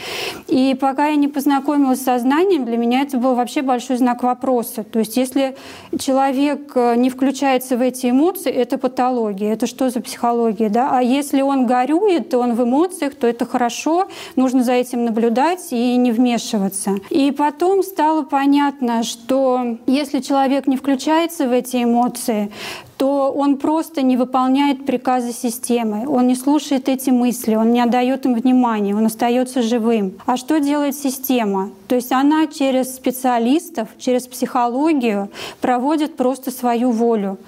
И 0.47 0.77
пока 0.81 1.09
я 1.09 1.17
не 1.17 1.29
познакомилась 1.29 2.01
с 2.01 2.05
сознанием, 2.05 2.65
для 2.65 2.77
меня 2.77 3.03
это 3.03 3.19
был 3.19 3.35
вообще 3.35 3.63
большой 3.63 3.97
знак 3.97 4.23
вопроса. 4.23 4.85
То 4.85 4.99
есть 4.99 5.17
если 5.17 5.57
человек 5.99 6.73
э, 6.75 6.95
не 6.97 7.11
включается 7.11 7.77
в 7.77 7.83
эти 7.83 8.11
эмоции, 8.11 8.53
это 8.53 8.79
патология, 8.79 9.53
это 9.53 9.67
что 9.67 9.91
за 9.91 10.01
психология, 10.01 10.69
да? 10.69 10.91
А 10.93 11.03
если 11.03 11.43
он 11.43 11.67
горюет, 11.67 12.35
он 12.35 12.55
в 12.55 12.65
эмоциях, 12.65 13.15
то 13.15 13.27
это 13.27 13.47
хорошо, 13.47 14.09
нужно 14.37 14.63
за 14.63 14.73
этим 14.73 15.05
наблюдать 15.05 15.69
и 15.71 15.97
не 15.97 16.13
вмешиваться. 16.13 16.97
И 17.11 17.31
потом 17.33 17.83
стало 17.99 18.23
понятно, 18.23 19.03
что 19.03 19.77
если 19.89 20.21
человек 20.21 20.69
не 20.69 20.77
включается 20.77 21.49
в 21.49 21.51
эти 21.51 21.83
эмоции, 21.83 22.53
то 22.99 23.33
он 23.33 23.59
просто 23.59 24.03
не 24.03 24.17
выполняет 24.17 24.85
приказы 24.85 25.33
системы, 25.33 26.07
он 26.09 26.27
не 26.27 26.35
слушает 26.35 26.89
эти 26.89 27.11
мысли, 27.11 27.55
он 27.55 27.73
не 27.73 27.81
отдает 27.81 28.27
им 28.27 28.35
внимания, 28.35 28.95
он 28.95 29.07
остается 29.07 29.63
живым. 29.63 30.15
А 30.27 30.37
что 30.37 30.59
делает 30.59 30.97
система? 30.97 31.71
То 31.87 31.95
есть 31.95 32.13
она 32.13 32.49
через 32.49 32.97
специалистов, 32.97 33.89
через 33.99 34.27
психологию 34.27 35.31
проводит 35.61 36.17
просто 36.17 36.51
свою 36.51 36.91
волю. 36.91 37.39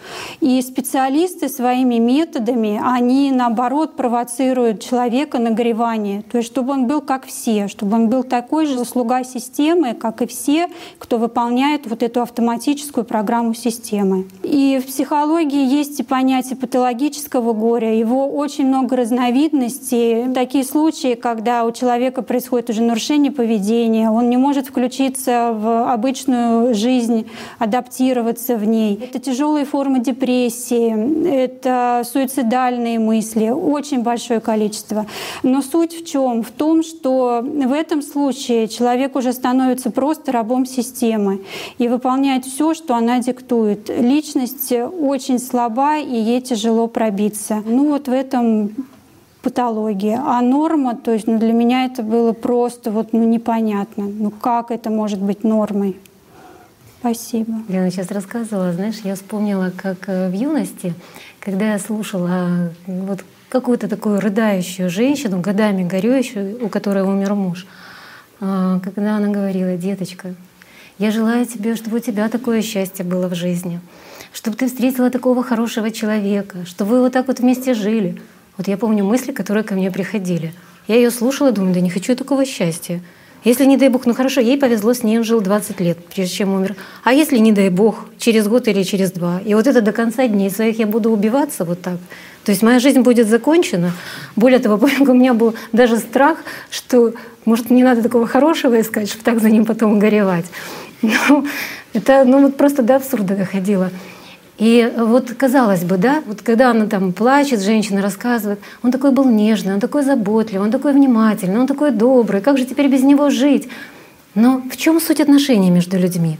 И 0.40 0.62
специалисты 0.62 1.48
своими 1.48 1.96
методами, 1.96 2.80
они 2.82 3.32
наоборот 3.32 3.96
провоцируют 3.96 4.80
человека 4.80 5.38
на 5.38 5.50
горевание. 5.50 6.22
То 6.22 6.38
есть 6.38 6.48
чтобы 6.48 6.72
он 6.72 6.86
был 6.86 7.00
как 7.00 7.26
все, 7.26 7.66
чтобы 7.68 7.96
он 7.96 8.08
был 8.08 8.22
такой 8.22 8.66
же 8.66 8.82
слуга 8.84 9.24
системы, 9.24 9.94
как 9.94 10.22
и 10.22 10.26
все, 10.26 10.68
кто 10.98 11.18
выполняет 11.18 11.86
вот 11.86 12.02
эту 12.02 12.22
автоматическую 12.22 13.04
программу 13.04 13.52
системы. 13.52 14.26
И 14.42 14.80
в 14.82 14.86
психологии 14.86 15.39
есть 15.48 16.00
и 16.00 16.02
понятие 16.02 16.56
патологического 16.56 17.52
горя. 17.52 17.94
Его 17.94 18.28
очень 18.28 18.66
много 18.66 18.96
разновидностей. 18.96 20.32
Такие 20.32 20.64
случаи, 20.64 21.14
когда 21.14 21.64
у 21.64 21.72
человека 21.72 22.22
происходит 22.22 22.70
уже 22.70 22.82
нарушение 22.82 23.32
поведения, 23.32 24.10
он 24.10 24.30
не 24.30 24.36
может 24.36 24.66
включиться 24.66 25.52
в 25.54 25.92
обычную 25.92 26.74
жизнь, 26.74 27.26
адаптироваться 27.58 28.56
в 28.56 28.64
ней. 28.64 29.00
Это 29.02 29.18
тяжелые 29.18 29.64
формы 29.64 30.00
депрессии, 30.00 31.28
это 31.28 32.02
суицидальные 32.04 32.98
мысли, 32.98 33.50
очень 33.50 34.02
большое 34.02 34.40
количество. 34.40 35.06
Но 35.42 35.62
суть 35.62 35.94
в 35.94 36.06
чем? 36.06 36.42
В 36.42 36.50
том, 36.50 36.82
что 36.82 37.42
в 37.42 37.72
этом 37.72 38.02
случае 38.02 38.68
человек 38.68 39.16
уже 39.16 39.32
становится 39.32 39.90
просто 39.90 40.32
рабом 40.32 40.66
системы 40.66 41.42
и 41.78 41.88
выполняет 41.88 42.44
все, 42.44 42.74
что 42.74 42.94
она 42.94 43.20
диктует. 43.20 43.88
Личность 43.88 44.72
очень 44.72 45.29
слаба, 45.38 45.98
и 45.98 46.14
ей 46.14 46.40
тяжело 46.40 46.88
пробиться. 46.88 47.62
Ну 47.64 47.88
вот 47.88 48.08
в 48.08 48.12
этом 48.12 48.70
патология. 49.42 50.20
А 50.24 50.40
норма, 50.42 50.96
то 50.96 51.12
есть 51.12 51.26
ну, 51.26 51.38
для 51.38 51.52
меня 51.52 51.86
это 51.86 52.02
было 52.02 52.32
просто 52.32 52.90
вот 52.90 53.12
ну, 53.12 53.24
непонятно. 53.24 54.04
Ну 54.04 54.30
как 54.30 54.70
это 54.70 54.90
может 54.90 55.20
быть 55.20 55.44
нормой? 55.44 55.96
Спасибо. 57.00 57.54
Лена 57.68 57.90
сейчас 57.90 58.10
рассказывала, 58.10 58.72
знаешь, 58.72 59.00
я 59.04 59.14
вспомнила, 59.14 59.72
как 59.74 60.08
э, 60.08 60.28
в 60.28 60.34
юности, 60.34 60.92
когда 61.40 61.72
я 61.72 61.78
слушала 61.78 62.72
вот 62.86 63.24
какую-то 63.48 63.88
такую 63.88 64.20
рыдающую 64.20 64.90
женщину, 64.90 65.40
годами 65.40 65.82
горюющую, 65.82 66.64
у 66.64 66.68
которой 66.68 67.02
умер 67.02 67.34
муж, 67.34 67.66
когда 68.38 69.16
она 69.16 69.28
говорила, 69.28 69.76
деточка, 69.76 70.34
я 70.98 71.10
желаю 71.10 71.46
тебе, 71.46 71.74
чтобы 71.74 71.96
у 71.96 72.00
тебя 72.00 72.28
такое 72.28 72.62
счастье 72.62 73.04
было 73.04 73.26
в 73.28 73.34
жизни, 73.34 73.80
чтобы 74.32 74.56
ты 74.56 74.66
встретила 74.66 75.10
такого 75.10 75.42
хорошего 75.42 75.90
человека, 75.90 76.64
чтобы 76.66 76.92
вы 76.92 77.00
вот 77.00 77.12
так 77.12 77.28
вот 77.28 77.40
вместе 77.40 77.74
жили. 77.74 78.20
Вот 78.56 78.68
я 78.68 78.76
помню 78.76 79.04
мысли, 79.04 79.32
которые 79.32 79.64
ко 79.64 79.74
мне 79.74 79.90
приходили. 79.90 80.52
Я 80.86 80.96
ее 80.96 81.10
слушала, 81.10 81.52
думаю, 81.52 81.74
да 81.74 81.80
не 81.80 81.90
хочу 81.90 82.12
я 82.12 82.16
такого 82.16 82.44
счастья. 82.44 83.00
Если, 83.42 83.64
не 83.64 83.78
дай 83.78 83.88
бог, 83.88 84.04
ну 84.04 84.12
хорошо, 84.12 84.42
ей 84.42 84.58
повезло, 84.58 84.92
с 84.92 85.02
ней 85.02 85.16
он 85.16 85.24
жил 85.24 85.40
20 85.40 85.80
лет, 85.80 85.98
прежде 86.14 86.34
чем 86.34 86.52
умер. 86.52 86.76
А 87.04 87.14
если, 87.14 87.38
не 87.38 87.52
дай 87.52 87.70
бог, 87.70 88.06
через 88.18 88.46
год 88.46 88.68
или 88.68 88.82
через 88.82 89.12
два? 89.12 89.40
И 89.46 89.54
вот 89.54 89.66
это 89.66 89.80
до 89.80 89.92
конца 89.92 90.26
дней 90.26 90.50
своих 90.50 90.78
я 90.78 90.86
буду 90.86 91.10
убиваться 91.10 91.64
вот 91.64 91.80
так. 91.80 91.96
То 92.44 92.52
есть 92.52 92.62
моя 92.62 92.78
жизнь 92.78 93.00
будет 93.00 93.28
закончена. 93.28 93.92
Более 94.36 94.58
того, 94.58 94.86
у 95.00 95.14
меня 95.14 95.32
был 95.32 95.54
даже 95.72 95.96
страх, 95.96 96.38
что, 96.70 97.14
может, 97.46 97.70
не 97.70 97.82
надо 97.82 98.02
такого 98.02 98.26
хорошего 98.26 98.78
искать, 98.78 99.08
чтобы 99.08 99.24
так 99.24 99.40
за 99.40 99.48
ним 99.48 99.64
потом 99.64 99.98
горевать. 99.98 100.46
Ну, 101.02 101.46
это 101.94 102.24
ну, 102.24 102.42
вот 102.42 102.58
просто 102.58 102.82
до 102.82 102.96
абсурда 102.96 103.34
доходило. 103.34 103.90
И 104.60 104.92
вот 104.94 105.32
казалось 105.32 105.84
бы, 105.84 105.96
да, 105.96 106.22
вот 106.26 106.42
когда 106.42 106.70
она 106.70 106.84
там 106.84 107.14
плачет, 107.14 107.62
женщина 107.62 108.02
рассказывает, 108.02 108.60
он 108.82 108.92
такой 108.92 109.10
был 109.10 109.24
нежный, 109.24 109.72
он 109.72 109.80
такой 109.80 110.02
заботливый, 110.02 110.66
он 110.66 110.70
такой 110.70 110.92
внимательный, 110.92 111.58
он 111.58 111.66
такой 111.66 111.92
добрый, 111.92 112.42
как 112.42 112.58
же 112.58 112.66
теперь 112.66 112.88
без 112.88 113.02
него 113.02 113.30
жить? 113.30 113.68
Но 114.34 114.62
в 114.70 114.76
чем 114.76 115.00
суть 115.00 115.18
отношений 115.18 115.70
между 115.70 115.98
людьми? 115.98 116.38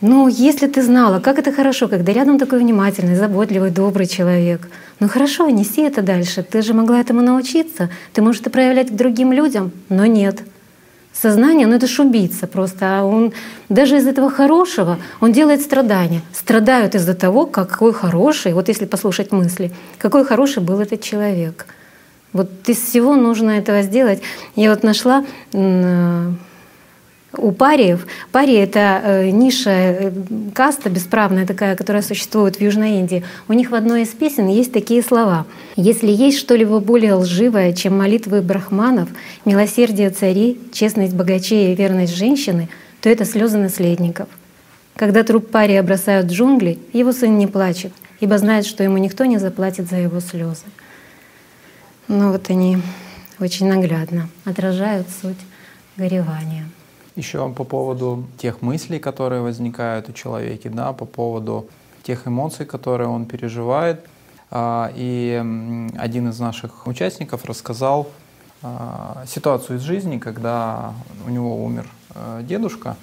Ну, 0.00 0.28
если 0.28 0.68
ты 0.68 0.82
знала, 0.82 1.18
как 1.18 1.40
это 1.40 1.50
хорошо, 1.50 1.88
когда 1.88 2.12
рядом 2.12 2.38
такой 2.38 2.60
внимательный, 2.60 3.16
заботливый, 3.16 3.72
добрый 3.72 4.06
человек, 4.06 4.68
ну 5.00 5.08
хорошо, 5.08 5.48
неси 5.50 5.82
это 5.82 6.00
дальше. 6.00 6.44
Ты 6.44 6.62
же 6.62 6.74
могла 6.74 7.00
этому 7.00 7.22
научиться. 7.22 7.90
Ты 8.12 8.22
можешь 8.22 8.40
это 8.40 8.50
проявлять 8.50 8.90
к 8.90 8.94
другим 8.94 9.32
людям, 9.32 9.72
но 9.88 10.06
нет. 10.06 10.42
Сознание, 11.12 11.66
ну 11.66 11.74
это 11.74 11.86
ж 11.86 12.00
убийца 12.00 12.46
просто. 12.46 13.00
А 13.00 13.04
он 13.04 13.32
даже 13.68 13.96
из 13.96 14.06
этого 14.06 14.30
хорошего, 14.30 14.98
он 15.20 15.32
делает 15.32 15.60
страдания. 15.60 16.22
Страдают 16.32 16.94
из-за 16.94 17.14
того, 17.14 17.46
какой 17.46 17.92
хороший, 17.92 18.54
вот 18.54 18.68
если 18.68 18.86
послушать 18.86 19.32
мысли, 19.32 19.72
какой 19.98 20.24
хороший 20.24 20.62
был 20.62 20.80
этот 20.80 21.02
человек. 21.02 21.66
Вот 22.32 22.48
из 22.66 22.78
всего 22.78 23.14
нужно 23.14 23.50
этого 23.50 23.82
сделать. 23.82 24.22
Я 24.56 24.70
вот 24.70 24.82
нашла 24.82 25.24
у 27.36 27.52
париев. 27.52 28.06
Пари— 28.30 28.54
это 28.54 29.00
э, 29.02 29.30
низшая 29.30 29.96
э, 30.00 30.12
каста 30.54 30.90
бесправная 30.90 31.46
такая, 31.46 31.76
которая 31.76 32.02
существует 32.02 32.56
в 32.56 32.60
Южной 32.60 32.98
Индии. 32.98 33.24
У 33.48 33.52
них 33.52 33.70
в 33.70 33.74
одной 33.74 34.02
из 34.02 34.08
песен 34.08 34.48
есть 34.48 34.72
такие 34.72 35.02
слова. 35.02 35.46
«Если 35.76 36.10
есть 36.10 36.38
что-либо 36.38 36.80
более 36.80 37.14
лживое, 37.14 37.72
чем 37.72 37.96
молитвы 37.96 38.42
брахманов, 38.42 39.08
милосердие 39.44 40.10
царей, 40.10 40.60
честность 40.72 41.14
богачей 41.14 41.72
и 41.72 41.76
верность 41.76 42.14
женщины, 42.14 42.68
то 43.00 43.08
это 43.08 43.24
слезы 43.24 43.58
наследников. 43.58 44.28
Когда 44.96 45.22
труп 45.22 45.50
пария 45.50 45.82
бросают 45.82 46.26
в 46.26 46.32
джунгли, 46.32 46.78
его 46.92 47.12
сын 47.12 47.36
не 47.38 47.46
плачет, 47.46 47.92
ибо 48.20 48.36
знает, 48.36 48.66
что 48.66 48.84
ему 48.84 48.98
никто 48.98 49.24
не 49.24 49.38
заплатит 49.38 49.88
за 49.88 49.96
его 49.96 50.20
слезы». 50.20 50.66
Ну 52.08 52.30
вот 52.30 52.50
они 52.50 52.78
очень 53.40 53.68
наглядно 53.68 54.28
отражают 54.44 55.06
суть 55.22 55.38
горевания. 55.96 56.66
Еще 57.14 57.48
по 57.50 57.64
поводу 57.64 58.24
тех 58.38 58.62
мыслей, 58.62 58.98
которые 58.98 59.42
возникают 59.42 60.08
у 60.08 60.12
человека, 60.12 60.70
да, 60.70 60.92
по 60.92 61.04
поводу 61.04 61.68
тех 62.02 62.26
эмоций, 62.26 62.64
которые 62.64 63.08
он 63.08 63.26
переживает. 63.26 64.06
А, 64.50 64.90
и 64.94 65.42
один 65.96 66.28
из 66.28 66.38
наших 66.38 66.86
участников 66.86 67.44
рассказал 67.44 68.08
а, 68.62 69.24
ситуацию 69.26 69.78
из 69.78 69.82
жизни, 69.82 70.18
когда 70.18 70.92
у 71.26 71.30
него 71.30 71.64
умер 71.64 71.86
а, 72.14 72.42
дедушка, 72.42 72.96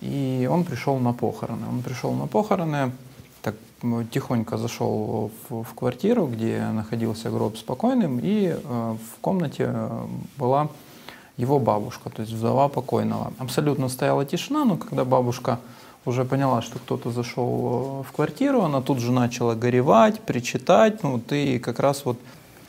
и 0.00 0.48
он 0.50 0.64
пришел 0.64 0.98
на 0.98 1.12
похороны. 1.12 1.66
Он 1.68 1.82
пришел 1.82 2.12
на 2.12 2.26
похороны, 2.26 2.92
так 3.42 3.54
тихонько 4.10 4.56
зашел 4.56 5.30
в, 5.48 5.64
в 5.64 5.74
квартиру, 5.74 6.26
где 6.26 6.66
находился 6.72 7.30
гроб 7.30 7.56
спокойным, 7.56 8.18
и 8.22 8.54
в 8.64 9.20
комнате 9.20 9.74
была 10.38 10.68
его 11.36 11.58
бабушка, 11.58 12.10
то 12.10 12.22
есть 12.22 12.32
вдова 12.32 12.68
покойного. 12.68 13.32
Абсолютно 13.38 13.88
стояла 13.88 14.24
тишина, 14.24 14.64
но 14.64 14.76
когда 14.76 15.04
бабушка 15.04 15.58
уже 16.04 16.24
поняла, 16.24 16.62
что 16.62 16.78
кто-то 16.78 17.10
зашел 17.10 18.04
в 18.08 18.12
квартиру, 18.12 18.62
она 18.62 18.80
тут 18.80 19.00
же 19.00 19.12
начала 19.12 19.54
горевать, 19.54 20.20
причитать, 20.20 21.02
ну, 21.02 21.18
ты 21.18 21.58
как 21.58 21.80
раз 21.80 22.04
вот 22.04 22.16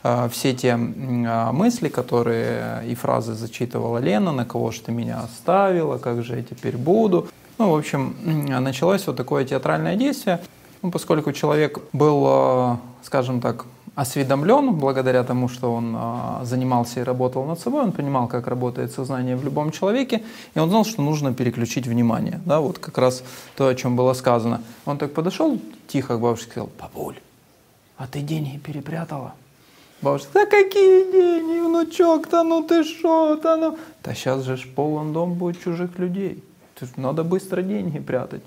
э, 0.02 0.28
все 0.30 0.52
те 0.54 0.68
э, 0.68 1.52
мысли, 1.52 1.88
которые 1.88 2.84
и 2.86 2.94
фразы 2.94 3.34
зачитывала 3.34 3.98
Лена, 3.98 4.32
на 4.32 4.44
кого 4.44 4.70
же 4.70 4.80
ты 4.80 4.92
меня 4.92 5.20
оставила, 5.20 5.98
как 5.98 6.22
же 6.24 6.36
я 6.36 6.42
теперь 6.42 6.76
буду. 6.76 7.28
Ну, 7.58 7.70
в 7.70 7.76
общем, 7.76 8.16
началось 8.24 9.06
вот 9.06 9.16
такое 9.16 9.44
театральное 9.44 9.96
действие, 9.96 10.40
ну, 10.82 10.90
поскольку 10.90 11.32
человек 11.32 11.80
был, 11.92 12.24
э, 12.26 12.76
скажем 13.02 13.40
так, 13.40 13.66
осведомлен 13.98 14.74
благодаря 14.74 15.24
тому, 15.24 15.48
что 15.48 15.74
он 15.74 15.94
а, 15.96 16.40
занимался 16.44 17.00
и 17.00 17.02
работал 17.02 17.44
над 17.46 17.58
собой, 17.58 17.82
он 17.82 17.90
понимал, 17.90 18.28
как 18.28 18.46
работает 18.46 18.92
сознание 18.92 19.34
в 19.34 19.44
любом 19.44 19.72
человеке, 19.72 20.22
и 20.54 20.60
он 20.60 20.68
знал, 20.68 20.84
что 20.84 21.02
нужно 21.02 21.34
переключить 21.34 21.88
внимание. 21.88 22.40
Да, 22.46 22.60
вот 22.60 22.78
как 22.78 22.96
раз 22.96 23.24
то, 23.56 23.66
о 23.66 23.74
чем 23.74 23.96
было 23.96 24.12
сказано. 24.12 24.62
Он 24.86 24.98
так 24.98 25.14
подошел 25.14 25.58
тихо 25.88 26.16
к 26.16 26.20
бабушке 26.20 26.46
и 26.46 26.50
сказал, 26.50 26.70
бабуль, 26.78 27.16
а 27.96 28.06
ты 28.06 28.20
деньги 28.20 28.56
перепрятала? 28.58 29.34
Бабушка, 30.00 30.28
да 30.32 30.46
какие 30.46 31.10
деньги, 31.10 31.58
внучок-то, 31.58 32.44
ну 32.44 32.62
ты 32.62 32.84
что-то, 32.84 33.56
ну. 33.56 33.78
Да 34.04 34.14
сейчас 34.14 34.44
же 34.44 34.56
полон 34.76 35.12
дом 35.12 35.34
будет 35.34 35.60
чужих 35.60 35.98
людей. 35.98 36.44
Надо 36.96 37.24
быстро 37.24 37.62
деньги 37.62 37.98
прятать. 37.98 38.42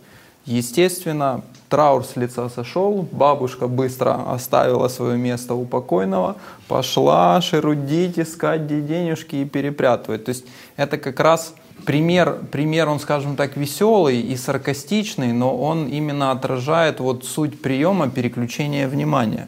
Естественно, 0.46 1.42
траур 1.70 2.04
с 2.04 2.16
лица 2.16 2.50
сошел, 2.50 3.08
бабушка 3.12 3.68
быстро 3.68 4.34
оставила 4.34 4.88
свое 4.88 5.18
место 5.18 5.54
у 5.54 5.66
покойного, 5.66 6.36
пошла 6.68 7.40
шерудить, 7.42 8.18
искать 8.18 8.62
где 8.62 8.82
денежки 8.82 9.36
и 9.38 9.46
перепрятывать. 9.46 10.26
То 10.26 10.30
есть 10.30 10.46
это 10.78 10.98
как 10.98 11.20
раз 11.20 11.54
пример, 11.86 12.40
пример, 12.52 12.90
он, 12.90 13.00
скажем 13.00 13.36
так, 13.36 13.56
веселый 13.56 14.20
и 14.20 14.36
саркастичный, 14.36 15.32
но 15.32 15.56
он 15.56 15.88
именно 15.88 16.32
отражает 16.32 17.00
вот 17.00 17.24
суть 17.26 17.62
приема 17.62 18.10
переключения 18.10 18.88
внимания. 18.88 19.48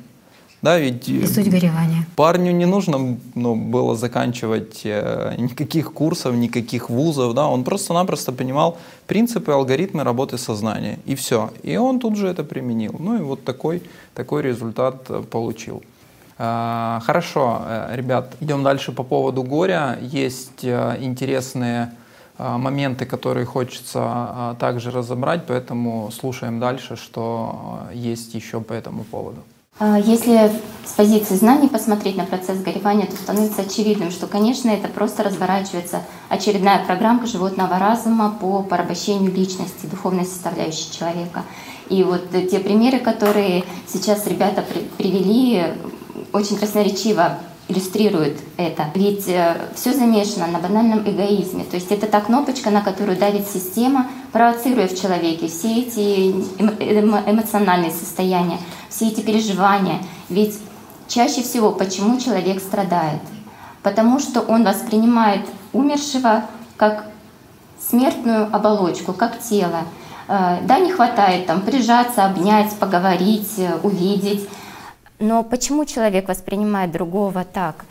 Да, 0.63 0.79
ведь 0.79 1.09
и 1.09 1.27
суть 1.27 1.49
горевания. 1.49 2.07
Парню 2.15 2.53
не 2.53 2.65
нужно 2.65 3.17
ну, 3.35 3.55
было 3.55 3.97
заканчивать 3.97 4.81
э, 4.85 5.35
никаких 5.37 5.91
курсов, 5.91 6.35
никаких 6.35 6.89
вузов, 6.89 7.33
да, 7.33 7.47
он 7.47 7.65
просто-напросто 7.65 8.31
понимал 8.31 8.77
принципы, 9.05 9.51
алгоритмы 9.51 10.05
работы 10.05 10.37
сознания, 10.37 10.99
и 11.05 11.15
все. 11.15 11.49
И 11.63 11.75
он 11.75 11.99
тут 11.99 12.15
же 12.15 12.29
это 12.29 12.45
применил. 12.45 12.95
Ну 12.97 13.17
и 13.17 13.21
вот 13.21 13.43
такой, 13.43 13.83
такой 14.15 14.41
результат 14.41 15.09
э, 15.09 15.21
получил. 15.29 15.83
Э, 16.37 17.01
хорошо, 17.03 17.61
э, 17.65 17.95
ребят, 17.97 18.37
идем 18.39 18.63
дальше 18.63 18.93
по 18.93 19.03
поводу 19.03 19.43
горя. 19.43 19.99
Есть 20.01 20.63
э, 20.63 20.97
интересные 21.01 21.91
э, 22.37 22.57
моменты, 22.57 23.05
которые 23.05 23.45
хочется 23.45 24.55
также 24.61 24.91
разобрать, 24.91 25.41
поэтому 25.45 26.09
слушаем 26.11 26.61
дальше, 26.61 26.95
что 26.95 27.81
есть 27.93 28.33
еще 28.33 28.61
по 28.61 28.71
этому 28.71 29.03
поводу. 29.03 29.43
А, 29.79 29.97
если 29.97 30.51
с 30.85 30.91
позиции 30.93 31.35
знаний 31.35 31.67
посмотреть 31.67 32.17
на 32.17 32.25
процесс 32.25 32.59
горевания, 32.59 33.05
то 33.05 33.15
становится 33.15 33.61
очевидным, 33.61 34.11
что, 34.11 34.27
конечно, 34.27 34.69
это 34.69 34.87
просто 34.87 35.23
разворачивается 35.23 36.03
очередная 36.29 36.85
программа 36.85 37.25
животного 37.25 37.79
разума 37.79 38.35
по 38.39 38.61
порабощению 38.61 39.33
личности, 39.33 39.87
духовной 39.87 40.25
составляющей 40.25 40.91
человека. 40.91 41.43
И 41.89 42.03
вот 42.03 42.29
те 42.31 42.59
примеры, 42.59 42.99
которые 42.99 43.63
сейчас 43.87 44.27
ребята 44.27 44.63
привели, 44.97 45.63
очень 46.31 46.57
красноречиво 46.57 47.39
иллюстрирует 47.67 48.37
это. 48.57 48.89
Ведь 48.93 49.27
э, 49.27 49.55
все 49.75 49.93
замешано 49.93 50.47
на 50.47 50.59
банальном 50.59 50.99
эгоизме. 51.09 51.63
То 51.63 51.77
есть 51.77 51.91
это 51.91 52.07
та 52.07 52.19
кнопочка, 52.21 52.69
на 52.69 52.81
которую 52.81 53.17
давит 53.17 53.47
система, 53.47 54.07
провоцируя 54.33 54.87
в 54.87 54.99
человеке 54.99 55.47
все 55.47 55.81
эти 55.81 56.31
эмоциональные 56.31 57.91
состояния, 57.91 58.57
все 58.89 59.07
эти 59.07 59.21
переживания. 59.21 59.99
Ведь 60.27 60.59
чаще 61.07 61.43
всего 61.43 61.71
почему 61.71 62.19
человек 62.19 62.59
страдает? 62.59 63.21
Потому 63.83 64.19
что 64.19 64.41
он 64.41 64.65
воспринимает 64.65 65.45
умершего 65.71 66.45
как 66.77 67.05
смертную 67.79 68.53
оболочку, 68.53 69.13
как 69.13 69.39
тело. 69.39 69.81
Э, 70.27 70.59
да, 70.63 70.79
не 70.79 70.91
хватает 70.91 71.45
там 71.45 71.61
прижаться, 71.61 72.25
обнять, 72.25 72.73
поговорить, 72.77 73.53
э, 73.57 73.77
увидеть. 73.83 74.49
Но 75.19 75.43
почему 75.43 75.85
человек 75.85 76.27
воспринимает 76.27 76.91
другого 76.91 77.43
так? 77.43 77.85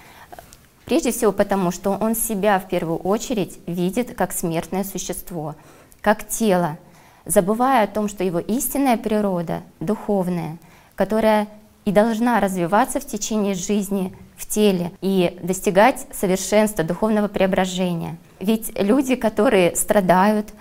Прежде 0.87 1.13
всего 1.13 1.31
потому, 1.31 1.71
что 1.71 1.91
он 1.91 2.17
себя 2.17 2.59
в 2.59 2.69
первую 2.69 2.99
очередь 2.99 3.59
видит 3.67 4.15
как 4.17 4.33
смертное 4.33 4.83
существо, 4.83 5.55
как 6.03 6.29
тело, 6.29 6.77
забывая 7.25 7.85
о 7.85 7.87
том, 7.87 8.09
что 8.09 8.25
его 8.25 8.41
истинная 8.41 8.99
природа, 8.99 9.63
духовная, 9.81 10.59
которая 10.95 11.49
и 11.85 11.93
должна 11.93 12.41
развиваться 12.41 13.01
в 13.01 13.07
течение 13.07 13.55
жизни 13.55 14.15
в 14.37 14.47
теле 14.47 14.93
и 15.01 15.39
достигать 15.43 16.07
совершенства 16.13 16.85
духовного 16.85 17.29
преображения. 17.29 18.17
Ведь 18.41 18.79
люди, 18.79 19.15
которые 19.15 19.75
страдают, 19.77 20.53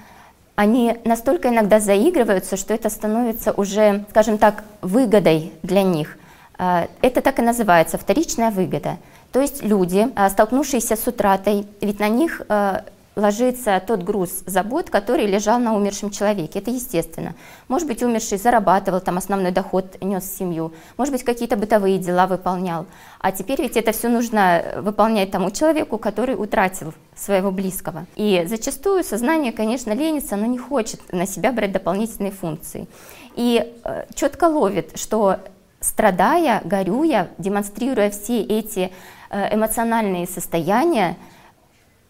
они 0.56 0.98
настолько 1.06 1.50
иногда 1.50 1.80
заигрываются, 1.80 2.58
что 2.58 2.74
это 2.74 2.90
становится 2.90 3.52
уже, 3.52 4.06
скажем 4.12 4.38
так, 4.38 4.64
выгодой 4.82 5.52
для 5.64 5.82
них. 5.82 6.18
А, 6.58 6.88
это 7.02 7.22
так 7.22 7.40
и 7.40 7.42
называется 7.42 7.98
вторичная 7.98 8.52
выгода. 8.52 8.98
То 9.32 9.42
есть 9.42 9.64
люди, 9.64 10.08
а, 10.16 10.30
столкнувшиеся 10.30 10.96
с 10.96 11.08
утратой, 11.08 11.66
ведь 11.82 12.00
на 12.00 12.10
них 12.10 12.42
а, 12.50 12.84
ложится 13.16 13.82
тот 13.86 14.04
груз 14.04 14.44
забот, 14.46 14.90
который 14.90 15.26
лежал 15.26 15.60
на 15.60 15.76
умершем 15.76 16.12
человеке. 16.12 16.60
Это 16.60 16.72
естественно. 16.72 17.36
Может 17.68 17.88
быть, 17.88 18.02
умерший 18.04 18.38
зарабатывал, 18.38 19.02
там 19.02 19.18
основной 19.18 19.52
доход 19.52 20.02
нес 20.02 20.24
в 20.24 20.38
семью, 20.38 20.74
может 20.98 21.14
быть, 21.14 21.24
какие-то 21.24 21.58
бытовые 21.58 21.98
дела 21.98 22.28
выполнял. 22.28 22.86
А 23.20 23.32
теперь 23.32 23.62
ведь 23.62 23.78
это 23.78 23.92
все 23.92 24.08
нужно 24.08 24.64
выполнять 24.78 25.32
тому 25.32 25.52
человеку, 25.52 25.98
который 25.98 26.36
утратил 26.36 26.94
своего 27.16 27.52
близкого. 27.52 28.06
И 28.16 28.46
зачастую 28.48 29.04
сознание, 29.04 29.52
конечно, 29.52 29.92
ленится, 29.92 30.36
но 30.36 30.46
не 30.46 30.58
хочет 30.58 31.02
на 31.12 31.28
себя 31.28 31.52
брать 31.52 31.72
дополнительные 31.72 32.32
функции. 32.32 32.88
И 33.36 33.74
э, 33.84 34.06
четко 34.16 34.46
ловит, 34.46 34.98
что 34.98 35.38
страдая, 35.80 36.62
горюя, 36.64 37.30
демонстрируя 37.38 38.10
все 38.10 38.42
эти 38.42 38.92
э, 39.30 39.56
эмоциональные 39.56 40.28
состояния, 40.28 41.18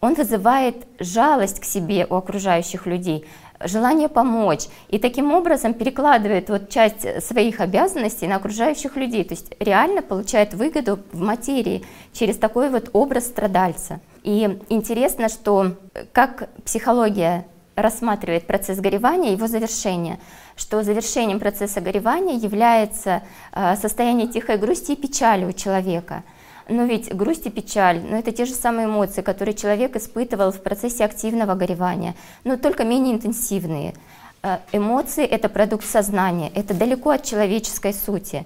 он 0.02 0.16
вызывает 0.16 0.76
жалость 1.00 1.60
к 1.60 1.64
себе 1.64 2.06
у 2.10 2.16
окружающих 2.16 2.88
людей, 2.88 3.26
желание 3.64 4.10
помочь, 4.10 4.66
и 4.90 4.98
таким 4.98 5.32
образом 5.32 5.74
перекладывает 5.74 6.50
вот 6.50 6.70
часть 6.70 7.24
своих 7.26 7.60
обязанностей 7.60 8.28
на 8.28 8.38
окружающих 8.38 8.98
людей, 8.98 9.24
то 9.24 9.36
есть 9.36 9.54
реально 9.60 10.02
получает 10.02 10.54
выгоду 10.54 11.00
в 11.12 11.22
материи 11.22 11.86
через 12.12 12.38
такой 12.38 12.70
вот 12.70 12.90
образ 12.94 13.28
страдальца. 13.28 14.00
И 14.24 14.60
интересно, 14.70 15.30
что 15.30 15.76
как 16.12 16.50
психология 16.66 17.46
рассматривает 17.76 18.46
процесс 18.48 18.80
горевания 18.80 19.32
его 19.32 19.48
завершение, 19.48 20.20
что 20.56 20.84
завершением 20.84 21.40
процесса 21.40 21.82
горевания 21.82 22.36
является 22.36 23.24
э, 23.54 23.76
состояние 23.76 24.28
тихой 24.28 24.58
грусти 24.58 24.92
и 24.92 24.96
печали 24.96 25.46
у 25.46 25.54
человека. 25.54 26.24
Но 26.72 26.86
ведь 26.86 27.14
грусть 27.14 27.46
и 27.46 27.50
печаль, 27.50 28.02
ну, 28.02 28.18
это 28.18 28.32
те 28.32 28.46
же 28.46 28.54
самые 28.54 28.88
эмоции, 28.88 29.22
которые 29.22 29.56
человек 29.56 29.96
испытывал 29.96 30.52
в 30.52 30.62
процессе 30.62 31.04
активного 31.04 31.56
горевания, 31.56 32.16
но 32.44 32.56
только 32.56 32.86
менее 32.86 33.16
интенсивные. 33.16 33.94
Э, 34.42 34.60
эмоции— 34.72 35.26
это 35.36 35.50
продукт 35.50 35.86
сознания, 35.86 36.50
это 36.56 36.74
далеко 36.74 37.10
от 37.10 37.24
человеческой 37.24 37.94
сути. 37.94 38.46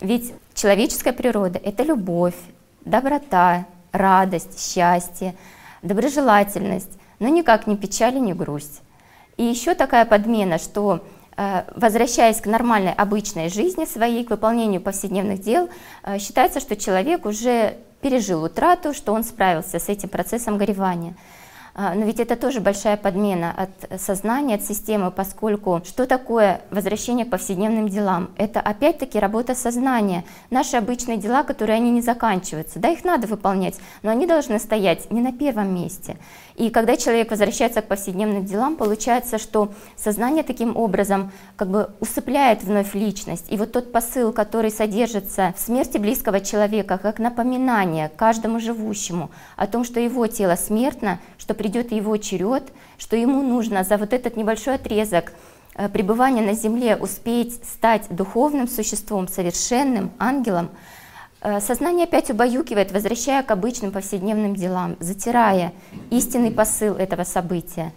Ведь 0.00 0.34
человеческая 0.54 1.12
природа— 1.12 1.58
это 1.64 1.82
любовь, 1.82 2.36
доброта, 2.84 3.64
радость, 3.92 4.60
счастье, 4.60 5.34
доброжелательность 5.82 6.98
но 7.18 7.28
никак 7.28 7.66
не 7.66 7.76
печаль 7.76 8.16
и 8.16 8.20
не 8.20 8.34
грусть. 8.34 8.82
И 9.36 9.44
еще 9.44 9.74
такая 9.74 10.04
подмена, 10.04 10.58
что 10.58 11.04
возвращаясь 11.74 12.40
к 12.40 12.46
нормальной 12.46 12.92
обычной 12.92 13.48
жизни 13.48 13.84
своей, 13.84 14.24
к 14.24 14.30
выполнению 14.30 14.80
повседневных 14.80 15.40
дел, 15.40 15.68
э, 16.02 16.18
считается, 16.18 16.60
что 16.60 16.76
человек 16.76 17.26
уже 17.26 17.76
пережил 18.00 18.44
утрату, 18.44 18.94
что 18.94 19.12
он 19.12 19.24
справился 19.24 19.78
с 19.78 19.88
этим 19.88 20.08
процессом 20.08 20.58
горевания. 20.58 21.14
А, 21.78 21.94
но 21.94 22.06
ведь 22.06 22.20
это 22.20 22.36
тоже 22.36 22.60
большая 22.60 22.96
подмена 22.96 23.54
от 23.54 24.00
сознания, 24.00 24.54
от 24.54 24.64
системы, 24.64 25.10
поскольку 25.10 25.82
что 25.84 26.06
такое 26.06 26.62
возвращение 26.70 27.26
к 27.26 27.30
повседневным 27.30 27.90
делам? 27.90 28.30
Это 28.38 28.60
опять-таки 28.60 29.18
работа 29.18 29.54
сознания. 29.54 30.24
Наши 30.48 30.78
обычные 30.78 31.18
дела, 31.18 31.42
которые 31.42 31.76
они 31.76 31.90
не 31.90 32.00
заканчиваются, 32.00 32.78
да, 32.78 32.88
их 32.88 33.04
надо 33.04 33.26
выполнять, 33.26 33.74
но 34.02 34.10
они 34.10 34.26
должны 34.26 34.58
стоять 34.58 35.10
не 35.10 35.20
на 35.20 35.32
первом 35.32 35.74
месте. 35.74 36.16
И 36.54 36.70
когда 36.70 36.96
человек 36.96 37.30
возвращается 37.30 37.82
к 37.82 37.88
повседневным 37.88 38.46
делам, 38.46 38.76
получается, 38.76 39.36
что 39.36 39.72
сознание 39.96 40.42
таким 40.42 40.74
образом 40.78 41.30
как 41.56 41.68
бы 41.68 41.90
усыпляет 42.00 42.62
вновь 42.62 42.94
личность. 42.94 43.44
И 43.50 43.58
вот 43.58 43.72
тот 43.72 43.92
посыл, 43.92 44.32
который 44.32 44.70
содержится 44.70 45.52
в 45.54 45.60
смерти 45.60 45.98
близкого 45.98 46.40
человека, 46.40 46.96
как 46.96 47.18
напоминание 47.18 48.10
каждому 48.16 48.60
живущему 48.60 49.30
о 49.56 49.66
том, 49.66 49.84
что 49.84 50.00
его 50.00 50.26
тело 50.26 50.56
смертно, 50.56 51.20
что 51.46 51.54
придет 51.54 51.92
его 51.92 52.16
черед, 52.16 52.64
что 52.98 53.14
ему 53.14 53.40
нужно 53.40 53.84
за 53.84 53.98
вот 53.98 54.12
этот 54.12 54.36
небольшой 54.36 54.74
отрезок 54.74 55.32
э, 55.76 55.88
пребывания 55.88 56.42
на 56.42 56.54
земле 56.54 56.96
успеть 56.96 57.54
стать 57.64 58.06
духовным 58.10 58.66
существом, 58.66 59.28
совершенным 59.28 60.10
ангелом, 60.18 60.70
Э, 61.48 61.60
сознание 61.60 62.06
опять 62.06 62.28
убаюкивает, 62.28 62.90
возвращая 62.90 63.44
к 63.44 63.52
обычным 63.52 63.92
повседневным 63.92 64.56
делам, 64.56 64.96
затирая 64.98 65.72
истинный 66.10 66.50
посыл 66.50 66.96
этого 66.96 67.22
события. 67.22 67.92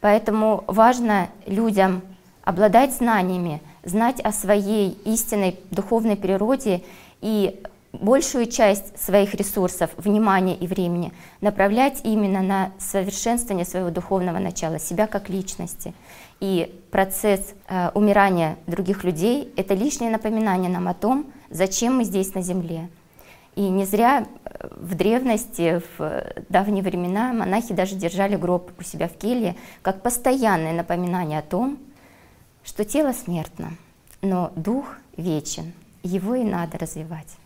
Поэтому 0.00 0.62
важно 0.68 1.28
людям 1.46 2.02
обладать 2.44 2.94
знаниями, 2.94 3.60
знать 3.82 4.20
о 4.20 4.30
своей 4.30 4.90
истинной 5.04 5.58
духовной 5.72 6.14
природе 6.14 6.84
и 7.20 7.60
большую 7.92 8.46
часть 8.46 8.98
своих 8.98 9.34
ресурсов, 9.34 9.90
внимания 9.96 10.56
и 10.56 10.66
времени 10.66 11.12
направлять 11.40 12.00
именно 12.04 12.42
на 12.42 12.72
совершенствование 12.78 13.66
своего 13.66 13.90
духовного 13.90 14.38
начала, 14.38 14.78
себя 14.78 15.06
как 15.06 15.28
личности. 15.28 15.94
И 16.40 16.80
процесс 16.90 17.54
э, 17.68 17.90
умирания 17.94 18.56
других 18.66 19.04
людей— 19.04 19.52
это 19.56 19.74
лишнее 19.74 20.10
напоминание 20.10 20.70
нам 20.70 20.88
о 20.88 20.94
том, 20.94 21.30
зачем 21.50 21.98
мы 21.98 22.04
здесь 22.04 22.34
на 22.34 22.42
Земле. 22.42 22.88
И 23.54 23.68
не 23.68 23.84
зря 23.84 24.26
э, 24.44 24.68
в 24.76 24.94
древности, 24.94 25.82
в 25.96 26.24
давние 26.48 26.82
времена 26.82 27.32
монахи 27.32 27.74
даже 27.74 27.94
держали 27.94 28.36
гроб 28.36 28.72
у 28.78 28.82
себя 28.82 29.06
в 29.06 29.12
келье 29.12 29.54
как 29.82 30.02
постоянное 30.02 30.72
напоминание 30.72 31.38
о 31.38 31.42
том, 31.42 31.78
что 32.64 32.84
тело 32.84 33.12
смертно, 33.12 33.72
но 34.22 34.50
дух 34.56 34.86
вечен, 35.16 35.72
его 36.02 36.34
и 36.34 36.44
надо 36.44 36.78
развивать. 36.78 37.36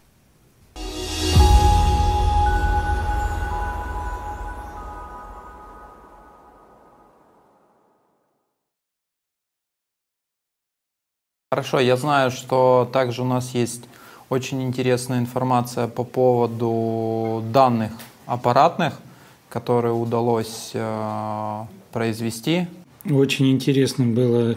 Хорошо, 11.52 11.78
я 11.78 11.96
знаю, 11.96 12.32
что 12.32 12.90
также 12.92 13.22
у 13.22 13.24
нас 13.24 13.54
есть 13.54 13.84
очень 14.30 14.64
интересная 14.64 15.20
информация 15.20 15.86
по 15.86 16.02
поводу 16.02 17.40
данных 17.52 17.92
аппаратных, 18.26 18.94
которые 19.48 19.94
удалось 19.94 20.72
э, 20.74 21.60
произвести. 21.92 22.66
Очень 23.08 23.52
интересно 23.52 24.06
было 24.06 24.56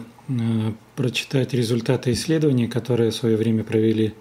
прочитать 0.96 1.54
результаты 1.54 2.10
исследований, 2.10 2.66
которые 2.66 3.12
в 3.12 3.14
свое 3.14 3.36
время 3.36 3.62
провели 3.62 4.12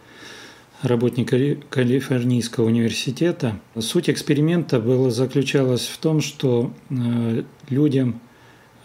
работники 0.83 1.59
Калифорнийского 1.71 2.65
университета. 2.65 3.55
Суть 3.79 4.11
эксперимента 4.11 4.79
была, 4.79 5.09
заключалась 5.09 5.87
в 5.87 5.97
том, 5.97 6.21
что 6.21 6.71
э, 6.91 7.43
людям, 7.69 8.21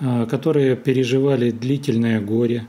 которые 0.00 0.74
переживали 0.74 1.50
длительное 1.50 2.22
горе, 2.22 2.66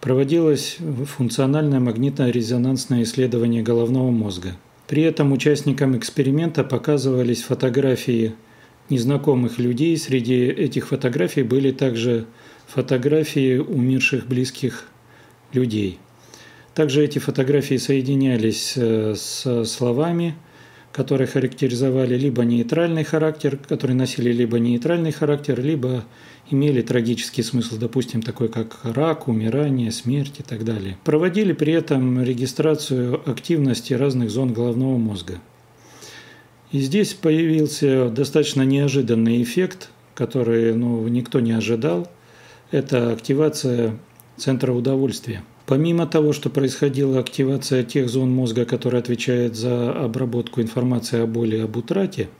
проводилось 0.00 0.78
функциональное 1.16 1.80
магнитно-резонансное 1.80 3.02
исследование 3.02 3.62
головного 3.62 4.10
мозга. 4.10 4.56
При 4.86 5.02
этом 5.02 5.32
участникам 5.32 5.96
эксперимента 5.96 6.64
показывались 6.64 7.42
фотографии 7.42 8.34
незнакомых 8.88 9.58
людей. 9.58 9.96
Среди 9.96 10.46
этих 10.46 10.88
фотографий 10.88 11.42
были 11.42 11.70
также 11.70 12.26
фотографии 12.66 13.58
умерших 13.58 14.26
близких 14.26 14.86
людей. 15.52 15.98
Также 16.74 17.04
эти 17.04 17.18
фотографии 17.18 17.76
соединялись 17.76 18.74
э, 18.76 19.14
с 19.16 19.64
словами, 19.64 20.34
которые 20.92 21.26
характеризовали 21.26 22.16
либо 22.16 22.44
нейтральный 22.44 23.04
характер, 23.04 23.58
которые 23.68 23.96
носили 23.96 24.32
либо 24.32 24.58
нейтральный 24.58 25.12
характер, 25.12 25.60
либо 25.60 26.04
имели 26.50 26.82
трагический 26.82 27.42
смысл, 27.42 27.76
допустим, 27.78 28.22
такой 28.22 28.48
как 28.48 28.78
рак, 28.82 29.28
умирание, 29.28 29.90
смерть 29.92 30.34
и 30.38 30.42
так 30.42 30.64
далее. 30.64 30.96
Проводили 31.04 31.52
при 31.52 31.72
этом 31.72 32.22
регистрацию 32.22 33.20
активности 33.30 33.94
разных 33.94 34.30
зон 34.30 34.52
головного 34.52 34.98
мозга. 34.98 35.38
И 36.72 36.80
здесь 36.80 37.14
появился 37.14 38.10
достаточно 38.10 38.62
неожиданный 38.62 39.42
эффект, 39.42 39.90
который 40.14 40.74
ну, 40.74 41.06
никто 41.08 41.40
не 41.40 41.52
ожидал. 41.52 42.08
Это 42.70 43.12
активация 43.12 43.98
центра 44.36 44.72
удовольствия. 44.72 45.42
Помимо 45.66 46.06
того, 46.06 46.32
что 46.32 46.50
происходила 46.50 47.20
активация 47.20 47.84
тех 47.84 48.08
зон 48.08 48.30
мозга, 48.30 48.64
которые 48.64 49.00
отвечают 49.00 49.56
за 49.56 49.92
обработку 49.92 50.60
информации 50.60 51.20
о 51.20 51.26
боли 51.26 51.56
и 51.56 51.60
об 51.60 51.76
утрате– 51.76 52.28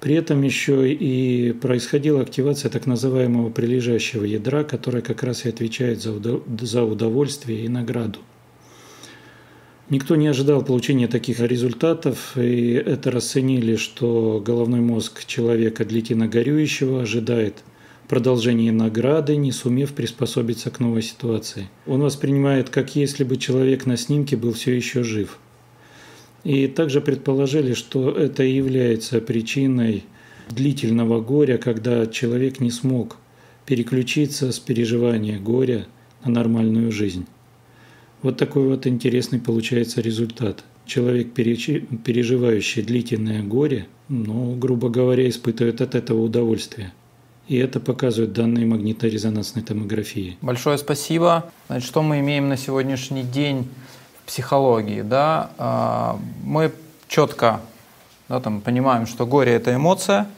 при 0.00 0.14
этом 0.14 0.42
еще 0.42 0.92
и 0.92 1.52
происходила 1.52 2.22
активация 2.22 2.70
так 2.70 2.86
называемого 2.86 3.50
прилежащего 3.50 4.24
ядра, 4.24 4.64
которое 4.64 5.02
как 5.02 5.22
раз 5.22 5.44
и 5.44 5.50
отвечает 5.50 6.00
за, 6.00 6.84
удовольствие 6.84 7.64
и 7.64 7.68
награду. 7.68 8.18
Никто 9.90 10.16
не 10.16 10.28
ожидал 10.28 10.64
получения 10.64 11.08
таких 11.08 11.40
результатов, 11.40 12.36
и 12.36 12.72
это 12.72 13.10
расценили, 13.10 13.76
что 13.76 14.42
головной 14.44 14.80
мозг 14.80 15.26
человека 15.26 15.84
длительно 15.84 16.28
горюющего 16.28 17.02
ожидает 17.02 17.64
продолжения 18.08 18.72
награды, 18.72 19.36
не 19.36 19.52
сумев 19.52 19.92
приспособиться 19.92 20.70
к 20.70 20.80
новой 20.80 21.02
ситуации. 21.02 21.68
Он 21.86 22.00
воспринимает, 22.00 22.70
как 22.70 22.94
если 22.96 23.24
бы 23.24 23.36
человек 23.36 23.84
на 23.84 23.96
снимке 23.96 24.36
был 24.36 24.52
все 24.52 24.74
еще 24.74 25.02
жив– 25.02 25.38
и 26.44 26.66
также 26.66 27.00
предположили, 27.00 27.74
что 27.74 28.10
это 28.10 28.42
является 28.42 29.20
причиной 29.20 30.04
длительного 30.48 31.20
горя, 31.20 31.58
когда 31.58 32.06
человек 32.06 32.60
не 32.60 32.70
смог 32.70 33.16
переключиться 33.66 34.52
с 34.52 34.58
переживания 34.58 35.38
горя 35.38 35.86
на 36.24 36.30
нормальную 36.32 36.90
жизнь. 36.90 37.26
Вот 38.22 38.36
такой 38.36 38.66
вот 38.68 38.86
интересный 38.86 39.38
получается 39.38 40.00
результат. 40.00 40.64
Человек, 40.86 41.32
переживающий 41.32 42.82
длительное 42.82 43.42
горе, 43.42 43.86
ну, 44.08 44.56
грубо 44.56 44.88
говоря, 44.88 45.28
испытывает 45.28 45.80
от 45.80 45.94
этого 45.94 46.22
удовольствие. 46.22 46.92
И 47.46 47.56
это 47.56 47.80
показывают 47.80 48.32
данные 48.32 48.66
магнитно-резонансной 48.66 49.62
томографии. 49.62 50.36
Большое 50.40 50.78
спасибо. 50.78 51.50
Значит, 51.68 51.88
что 51.88 52.02
мы 52.02 52.20
имеем 52.20 52.48
на 52.48 52.56
сегодняшний 52.56 53.22
день? 53.22 53.66
Психологии, 54.30 55.02
да, 55.02 55.50
а, 55.58 56.16
мы 56.44 56.70
четко 57.08 57.60
да, 58.28 58.38
там, 58.38 58.60
понимаем, 58.60 59.08
что 59.08 59.26
горе– 59.26 59.52
это 59.54 59.74
эмоция. 59.74 60.28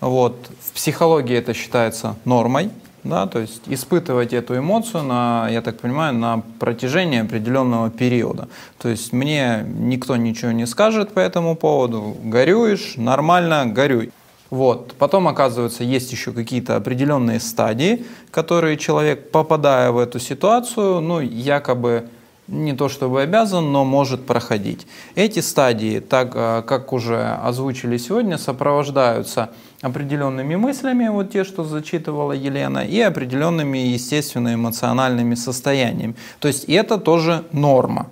Вот. 0.00 0.48
В 0.60 0.72
психологии 0.72 1.36
это 1.36 1.52
считается 1.52 2.14
нормой, 2.24 2.70
да, 3.02 3.26
то 3.26 3.40
есть 3.40 3.62
испытывать 3.66 4.32
эту 4.32 4.56
эмоцию 4.56 5.02
на, 5.02 5.48
я 5.50 5.60
так 5.60 5.80
понимаю, 5.80 6.14
на 6.14 6.44
протяжении 6.60 7.20
определенного 7.20 7.90
периода. 7.90 8.48
То 8.78 8.88
есть 8.88 9.12
мне 9.12 9.64
никто 9.66 10.14
ничего 10.14 10.52
не 10.52 10.66
скажет 10.66 11.12
по 11.12 11.18
этому 11.18 11.56
поводу. 11.56 12.16
Горюешь, 12.22 12.94
нормально, 12.96 13.66
горюй. 13.66 14.12
Вот. 14.50 14.94
Потом, 14.98 15.26
оказывается, 15.26 15.82
есть 15.82 16.12
еще 16.12 16.30
какие-то 16.32 16.76
определенные 16.76 17.40
стадии, 17.40 18.06
которые 18.30 18.76
человек, 18.76 19.32
попадая 19.32 19.90
в 19.90 19.98
эту 19.98 20.20
ситуацию, 20.20 21.00
ну, 21.00 21.18
якобы 21.18 22.04
не 22.48 22.74
то 22.74 22.88
чтобы 22.88 23.22
обязан, 23.22 23.72
но 23.72 23.84
может 23.84 24.26
проходить. 24.26 24.86
Эти 25.14 25.40
стадии, 25.40 26.00
так 26.00 26.32
э, 26.34 26.62
как 26.66 26.92
уже 26.92 27.22
озвучили 27.22 27.96
сегодня, 27.96 28.36
сопровождаются 28.36 29.50
определенными 29.80 30.56
мыслями, 30.56 31.08
вот 31.08 31.30
те, 31.30 31.44
что 31.44 31.64
зачитывала 31.64 32.32
Елена, 32.32 32.80
и 32.80 33.00
определенными, 33.00 33.78
естественно, 33.78 34.54
эмоциональными 34.54 35.34
состояниями. 35.34 36.14
То 36.40 36.48
есть 36.48 36.64
это 36.64 36.98
тоже 36.98 37.44
норма. 37.52 38.10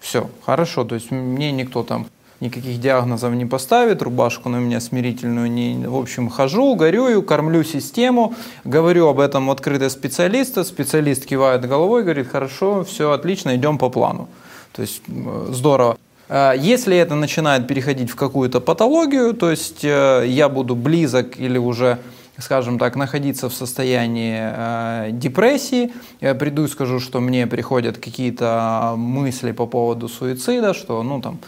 Все, 0.00 0.30
хорошо, 0.44 0.84
то 0.84 0.94
есть 0.94 1.10
мне 1.10 1.52
никто 1.52 1.82
там 1.82 2.06
никаких 2.40 2.80
диагнозов 2.80 3.32
не 3.34 3.46
поставит, 3.46 4.02
рубашку 4.02 4.48
на 4.48 4.56
меня 4.56 4.80
смирительную 4.80 5.50
не... 5.50 5.86
В 5.86 5.96
общем, 5.96 6.28
хожу, 6.28 6.74
горюю, 6.74 7.22
кормлю 7.22 7.64
систему, 7.64 8.34
говорю 8.64 9.08
об 9.08 9.20
этом 9.20 9.50
открыто 9.50 9.88
специалисту, 9.88 10.64
специалист 10.64 11.24
кивает 11.24 11.66
головой, 11.66 12.02
говорит, 12.02 12.28
хорошо, 12.28 12.84
все 12.84 13.10
отлично, 13.10 13.56
идем 13.56 13.78
по 13.78 13.90
плану. 13.90 14.28
То 14.72 14.82
есть 14.82 15.02
здорово. 15.50 15.96
А 16.28 16.52
если 16.52 16.96
это 16.96 17.14
начинает 17.14 17.66
переходить 17.68 18.10
в 18.10 18.16
какую-то 18.16 18.60
патологию, 18.60 19.32
то 19.32 19.50
есть 19.50 19.84
э, 19.84 20.24
я 20.26 20.48
буду 20.48 20.74
близок 20.74 21.38
или 21.38 21.56
уже 21.56 21.98
скажем 22.38 22.78
так, 22.78 22.96
находиться 22.96 23.48
в 23.48 23.54
состоянии 23.54 24.38
э, 24.38 25.10
депрессии. 25.12 25.92
Я 26.20 26.34
приду 26.34 26.64
и 26.64 26.68
скажу, 26.68 27.00
что 27.00 27.20
мне 27.20 27.46
приходят 27.46 27.98
какие-то 27.98 28.94
мысли 28.96 29.52
по 29.52 29.66
поводу 29.66 30.08
суицида, 30.08 30.74
что, 30.74 31.02
ну, 31.02 31.20
там, 31.20 31.38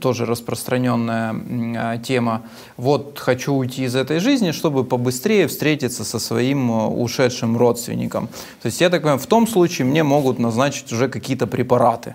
тоже 0.00 0.26
распространенная 0.26 1.34
э, 1.94 1.98
тема. 2.02 2.42
Вот 2.76 3.18
хочу 3.18 3.54
уйти 3.54 3.84
из 3.84 3.94
этой 3.94 4.18
жизни, 4.18 4.52
чтобы 4.52 4.84
побыстрее 4.84 5.46
встретиться 5.46 6.04
со 6.04 6.18
своим 6.18 6.70
э, 6.70 6.86
ушедшим 6.86 7.56
родственником. 7.56 8.28
То 8.62 8.66
есть, 8.66 8.80
я 8.80 8.88
так 8.88 9.02
понимаю, 9.02 9.18
в 9.18 9.26
том 9.26 9.46
случае 9.46 9.86
мне 9.86 10.02
могут 10.02 10.38
назначить 10.38 10.92
уже 10.92 11.08
какие-то 11.08 11.46
препараты. 11.46 12.14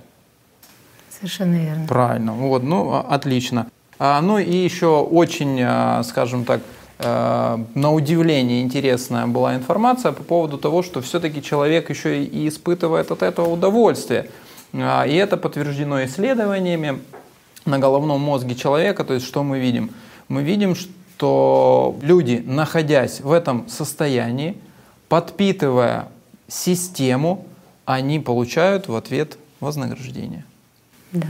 Совершенно 1.10 1.56
верно. 1.56 1.88
Правильно. 1.88 2.34
Вот, 2.34 2.64
ну, 2.64 2.96
отлично. 2.96 3.68
А, 3.98 4.20
ну 4.22 4.38
и 4.40 4.54
еще 4.54 5.00
очень, 5.00 5.60
э, 5.62 6.04
скажем 6.04 6.44
так, 6.44 6.60
Э, 6.60 6.75
на 6.98 7.92
удивление 7.92 8.62
интересная 8.62 9.28
была 9.28 9.56
информация 9.56 10.14
по 10.14 10.24
поводу 10.24 10.58
того, 10.58 10.82
что 10.82 11.02
все-таки 11.02 11.42
человек 11.42 11.90
еще 11.90 12.24
и 12.24 12.48
испытывает 12.48 13.12
от 13.12 13.22
этого 13.22 13.50
удовольствие. 13.50 14.30
А, 14.74 15.04
и 15.04 15.16
это 15.16 15.38
подтверждено 15.38 16.04
исследованиями 16.06 17.02
на 17.66 17.80
головном 17.80 18.22
мозге 18.22 18.56
человека. 18.56 19.04
То 19.04 19.14
есть 19.14 19.26
что 19.26 19.44
мы 19.44 19.60
видим? 19.60 19.92
Мы 20.28 20.44
видим, 20.44 20.76
что 20.76 21.98
люди, 22.02 22.44
находясь 22.46 23.22
в 23.22 23.32
этом 23.32 23.68
состоянии, 23.70 24.58
подпитывая 25.08 26.10
систему, 26.48 27.46
они 27.86 28.20
получают 28.20 28.88
в 28.88 28.96
ответ 28.96 29.38
вознаграждение. 29.60 30.44
Да. 31.12 31.28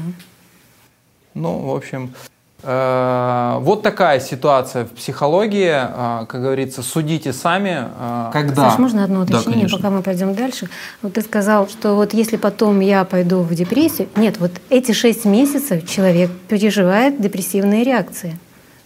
Ну, 1.33 1.59
в 1.59 1.75
общем, 1.75 2.13
э, 2.13 2.27
вот 2.65 3.83
такая 3.83 4.19
ситуация 4.19 4.85
в 4.85 4.89
психологии. 4.89 5.71
Э, 5.71 6.25
как 6.25 6.41
говорится, 6.41 6.81
судите 6.81 7.31
сами. 7.33 7.85
Э, 7.99 8.29
когда? 8.33 8.69
Саш, 8.69 8.79
можно 8.79 9.03
одно 9.03 9.21
уточнение, 9.21 9.67
да, 9.67 9.77
пока 9.77 9.89
мы 9.89 10.01
пойдем 10.01 10.33
дальше? 10.33 10.69
Вот 11.01 11.13
ты 11.13 11.21
сказал, 11.21 11.67
что 11.69 11.95
вот 11.95 12.13
если 12.13 12.37
потом 12.37 12.79
я 12.79 13.05
пойду 13.05 13.41
в 13.41 13.53
депрессию, 13.53 14.09
нет, 14.15 14.39
вот 14.39 14.51
эти 14.69 14.91
шесть 14.93 15.25
месяцев 15.25 15.87
человек 15.87 16.31
переживает 16.47 17.21
депрессивные 17.21 17.83
реакции, 17.83 18.37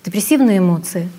депрессивные 0.04 0.58
эмоции, 0.58 1.10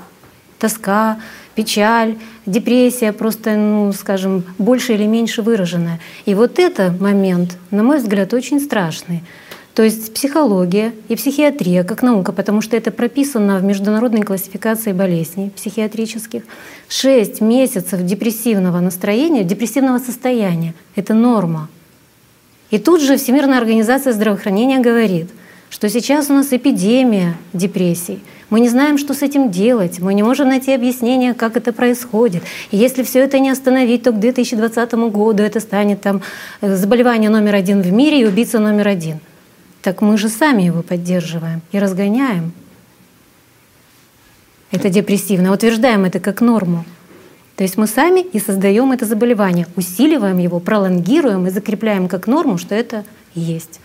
тоска, 0.58 1.18
печаль, 1.54 2.16
депрессия 2.46 3.12
просто, 3.12 3.56
ну, 3.56 3.92
скажем, 3.92 4.44
больше 4.58 4.94
или 4.94 5.06
меньше 5.06 5.42
выраженная. 5.42 6.00
И 6.26 6.34
вот 6.34 6.58
этот 6.58 7.00
момент, 7.00 7.56
на 7.70 7.82
мой 7.82 7.98
взгляд, 7.98 8.32
очень 8.34 8.60
страшный. 8.60 9.22
То 9.80 9.84
есть 9.84 10.12
психология 10.12 10.92
и 11.08 11.16
психиатрия 11.16 11.84
как 11.84 12.02
наука, 12.02 12.32
потому 12.32 12.60
что 12.60 12.76
это 12.76 12.90
прописано 12.90 13.58
в 13.58 13.64
международной 13.64 14.20
классификации 14.20 14.92
болезней 14.92 15.48
психиатрических. 15.56 16.42
Шесть 16.86 17.40
месяцев 17.40 18.04
депрессивного 18.04 18.80
настроения, 18.80 19.42
депрессивного 19.42 19.96
состояния— 19.96 20.74
это 20.96 21.14
норма. 21.14 21.70
И 22.70 22.78
тут 22.78 23.00
же 23.00 23.16
Всемирная 23.16 23.56
организация 23.56 24.12
здравоохранения 24.12 24.80
говорит, 24.80 25.30
что 25.70 25.88
сейчас 25.88 26.28
у 26.28 26.34
нас 26.34 26.52
эпидемия 26.52 27.38
депрессий— 27.54 28.18
мы 28.50 28.60
не 28.60 28.68
знаем, 28.68 28.98
что 28.98 29.14
с 29.14 29.22
этим 29.22 29.50
делать, 29.50 30.00
мы 30.00 30.12
не 30.12 30.24
можем 30.24 30.48
найти 30.48 30.74
объяснение, 30.74 31.34
как 31.34 31.56
это 31.56 31.72
происходит. 31.72 32.42
И 32.72 32.76
если 32.76 33.04
все 33.04 33.20
это 33.20 33.38
не 33.38 33.48
остановить, 33.48 34.02
то 34.02 34.10
к 34.10 34.18
2020 34.18 34.92
году 35.10 35.42
это 35.42 35.60
станет 35.60 36.00
там, 36.02 36.20
э, 36.60 36.74
заболевание 36.74 37.30
номер 37.30 37.54
один 37.54 37.80
в 37.80 37.92
мире 37.92 38.20
и 38.20 38.26
убийца 38.26 38.58
номер 38.58 38.88
один. 38.88 39.20
Так 39.82 40.02
мы 40.02 40.18
же 40.18 40.28
сами 40.28 40.62
его 40.62 40.82
поддерживаем 40.82 41.62
и 41.72 41.78
разгоняем. 41.78 42.52
Это 44.70 44.88
депрессивно, 44.88 45.52
утверждаем 45.52 46.04
это 46.04 46.20
как 46.20 46.40
норму. 46.40 46.84
То 47.56 47.64
есть 47.64 47.76
мы 47.76 47.86
сами 47.86 48.20
и 48.20 48.38
создаем 48.38 48.92
это 48.92 49.04
заболевание, 49.04 49.66
усиливаем 49.76 50.38
его, 50.38 50.60
пролонгируем 50.60 51.46
и 51.46 51.50
закрепляем 51.50 52.08
как 52.08 52.26
норму, 52.26 52.56
что 52.56 52.74
это 52.74 53.04
есть 53.34 53.80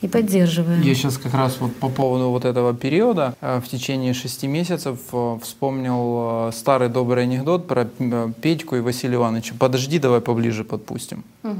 и 0.00 0.08
поддерживаем. 0.08 0.80
Я 0.80 0.94
сейчас 0.94 1.18
как 1.18 1.34
раз 1.34 1.58
вот 1.60 1.76
по 1.76 1.88
поводу 1.88 2.30
вот 2.30 2.44
этого 2.44 2.74
периода 2.74 3.34
э, 3.40 3.60
в 3.60 3.68
течение 3.68 4.14
шести 4.14 4.46
месяцев 4.46 4.98
э, 5.12 5.38
вспомнил 5.42 6.48
э, 6.48 6.52
старый 6.54 6.88
добрый 6.88 7.24
анекдот 7.24 7.66
про 7.66 7.84
Петьку 8.40 8.76
и 8.76 8.80
Василия 8.80 9.16
Ивановича. 9.16 9.54
Подожди, 9.58 9.98
давай 9.98 10.20
поближе 10.20 10.64
подпустим. 10.64 11.24
Угу. 11.42 11.54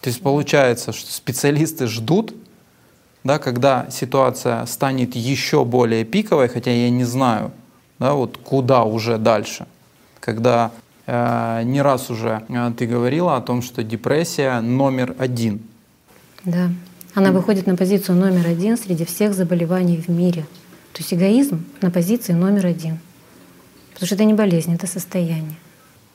То 0.00 0.10
есть 0.10 0.20
получается, 0.20 0.92
что 0.92 1.12
специалисты 1.12 1.86
ждут, 1.86 2.34
да, 3.24 3.38
когда 3.38 3.86
ситуация 3.90 4.64
станет 4.66 5.16
еще 5.16 5.64
более 5.64 6.04
пиковой, 6.04 6.48
хотя 6.48 6.70
я 6.70 6.90
не 6.90 7.04
знаю, 7.04 7.50
да, 7.98 8.12
вот 8.12 8.36
куда 8.36 8.84
уже 8.84 9.18
дальше. 9.18 9.66
Когда 10.20 10.70
э, 11.06 11.62
не 11.64 11.82
раз 11.82 12.10
уже 12.10 12.42
э, 12.48 12.72
ты 12.76 12.86
говорила 12.86 13.36
о 13.36 13.40
том, 13.40 13.62
что 13.62 13.82
депрессия 13.82 14.60
номер 14.60 15.14
один. 15.18 15.60
Да. 16.44 16.70
Она 17.14 17.30
выходит 17.30 17.66
на 17.66 17.76
позицию 17.76 18.18
номер 18.18 18.46
один 18.46 18.76
среди 18.76 19.04
всех 19.04 19.34
заболеваний 19.34 19.96
в 19.96 20.08
мире. 20.08 20.42
То 20.92 21.00
есть 21.00 21.14
эгоизм 21.14 21.64
на 21.80 21.90
позиции 21.90 22.32
номер 22.32 22.66
один. 22.66 22.98
Потому 23.92 24.06
что 24.06 24.14
это 24.16 24.24
не 24.24 24.34
болезнь, 24.34 24.74
это 24.74 24.86
состояние. 24.86 25.56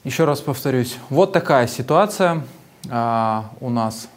Еще 0.03 0.25
раз 0.25 0.41
повторюсь, 0.41 0.97
вот 1.09 1.33
такая 1.33 1.67
ситуация 1.67 2.43
а, 2.89 3.51
у 3.61 3.69
нас 3.69 4.09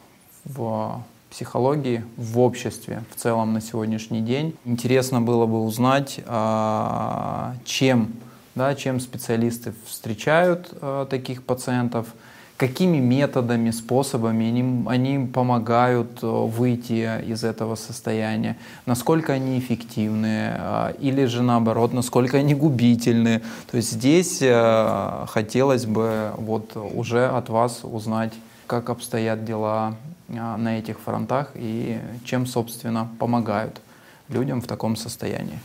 в 0.45 1.03
психологии, 1.33 2.05
в 2.19 2.39
обществе 2.39 3.05
в 3.11 3.19
целом 3.19 3.55
на 3.55 3.63
сегодняшний 3.63 4.21
день. 4.21 4.55
Интересно 4.67 5.23
было 5.23 5.47
бы 5.47 5.65
узнать, 5.65 6.21
а, 6.27 7.55
чем, 7.65 8.13
да, 8.55 8.75
чем 8.75 9.01
специалисты 9.01 9.73
встречают 9.87 10.69
а, 10.83 11.07
таких 11.07 11.43
пациентов, 11.43 12.09
какими 12.59 12.99
методами, 12.99 13.71
способами 13.71 14.47
они, 14.47 14.85
они 14.87 15.27
помогают 15.27 16.23
э, 16.23 16.27
выйти 16.27 17.09
из 17.27 17.43
этого 17.43 17.75
состояния, 17.75 18.57
насколько 18.87 19.33
они 19.33 19.59
эффективны, 19.59 20.53
или 21.01 21.25
же 21.25 21.43
наоборот, 21.43 21.93
насколько 21.93 22.37
они 22.37 22.55
губительны. 22.55 23.41
То 23.69 23.79
есть 23.79 23.93
здесь 23.93 24.41
хотелось 25.29 25.87
бы 25.87 26.31
вот 26.37 26.77
уже 26.77 27.27
от 27.27 27.49
вас 27.49 27.81
узнать, 27.83 28.33
как 28.67 28.91
обстоят 28.91 29.45
дела 29.45 29.97
на 30.29 30.79
этих 30.79 30.99
фронтах 31.01 31.51
и 31.55 32.01
чем, 32.25 32.47
собственно, 32.47 33.09
помогают 33.19 33.81
людям 34.29 34.61
в 34.61 34.67
таком 34.67 34.97
состоянии. 34.97 35.59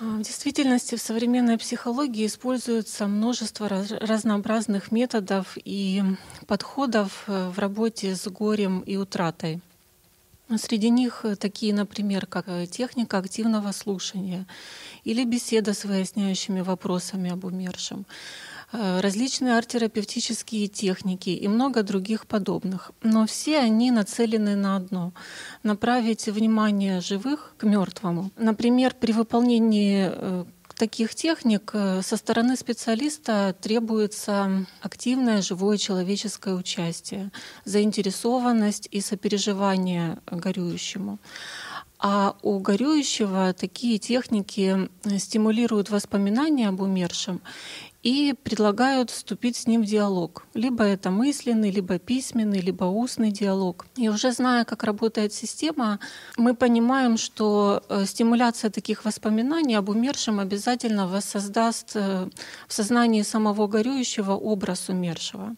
А, 0.00 0.04
в 0.16 0.22
действительности 0.22 0.96
в 0.96 1.00
современной 1.00 1.56
психологии 1.56 2.26
используется 2.26 3.06
множество 3.06 3.68
разнообразных 3.68 4.92
методов 4.92 5.56
и 5.64 6.02
подходов 6.46 7.24
э, 7.26 7.48
в 7.48 7.58
работе 7.58 8.16
с 8.16 8.26
горем 8.28 8.80
и 8.80 8.96
утратой. 8.96 9.60
Среди 10.56 10.90
них 10.90 11.20
э, 11.24 11.36
такие, 11.36 11.72
например, 11.72 12.26
как 12.26 12.48
э, 12.48 12.66
техника 12.66 13.18
активного 13.18 13.72
слушания 13.72 14.46
или 15.04 15.24
беседа 15.24 15.72
с 15.72 15.84
выясняющими 15.84 16.60
вопросами 16.60 17.30
об 17.30 17.44
умершем, 17.44 18.04
различные 18.72 19.56
арт-терапевтические 19.56 20.68
техники 20.68 21.30
и 21.30 21.48
много 21.48 21.82
других 21.82 22.26
подобных. 22.26 22.92
Но 23.02 23.26
все 23.26 23.58
они 23.58 23.90
нацелены 23.90 24.56
на 24.56 24.76
одно— 24.76 25.12
направить 25.62 26.26
внимание 26.26 27.00
живых 27.00 27.54
к 27.58 27.64
мертвому. 27.64 28.30
Например, 28.36 28.94
при 28.98 29.12
выполнении 29.12 30.10
э, 30.12 30.44
таких 30.76 31.14
техник 31.14 31.70
э, 31.72 32.02
со 32.02 32.16
стороны 32.16 32.56
специалиста 32.56 33.54
требуется 33.60 34.66
активное 34.80 35.42
живое 35.42 35.76
человеческое 35.76 36.54
участие, 36.54 37.30
заинтересованность 37.64 38.88
и 38.90 39.00
сопереживание 39.00 40.18
горюющему. 40.26 41.18
А 41.98 42.36
у 42.42 42.58
горюющего 42.58 43.54
такие 43.54 43.98
техники 43.98 44.90
стимулируют 45.18 45.90
воспоминания 45.90 46.68
об 46.68 46.80
умершем 46.80 47.40
и 48.04 48.34
предлагают 48.44 49.10
вступить 49.10 49.56
с 49.56 49.66
ним 49.66 49.82
в 49.82 49.86
диалог. 49.86 50.44
Либо 50.54 50.84
это 50.84 51.10
мысленный, 51.10 51.70
либо 51.70 51.98
письменный, 51.98 52.60
либо 52.60 52.84
устный 52.84 53.30
диалог. 53.30 53.86
И 53.96 54.10
уже 54.10 54.30
зная, 54.32 54.64
как 54.64 54.84
работает 54.84 55.32
система, 55.32 55.98
мы 56.36 56.54
понимаем, 56.54 57.16
что 57.16 57.82
э, 57.88 58.04
стимуляция 58.04 58.70
таких 58.70 59.06
воспоминаний 59.06 59.74
об 59.74 59.88
умершем 59.88 60.38
обязательно 60.38 61.08
воссоздаст 61.08 61.92
э, 61.94 62.28
в 62.68 62.72
сознании 62.72 63.22
самого 63.22 63.66
горюющего 63.66 64.32
образ 64.32 64.90
умершего. 64.90 65.56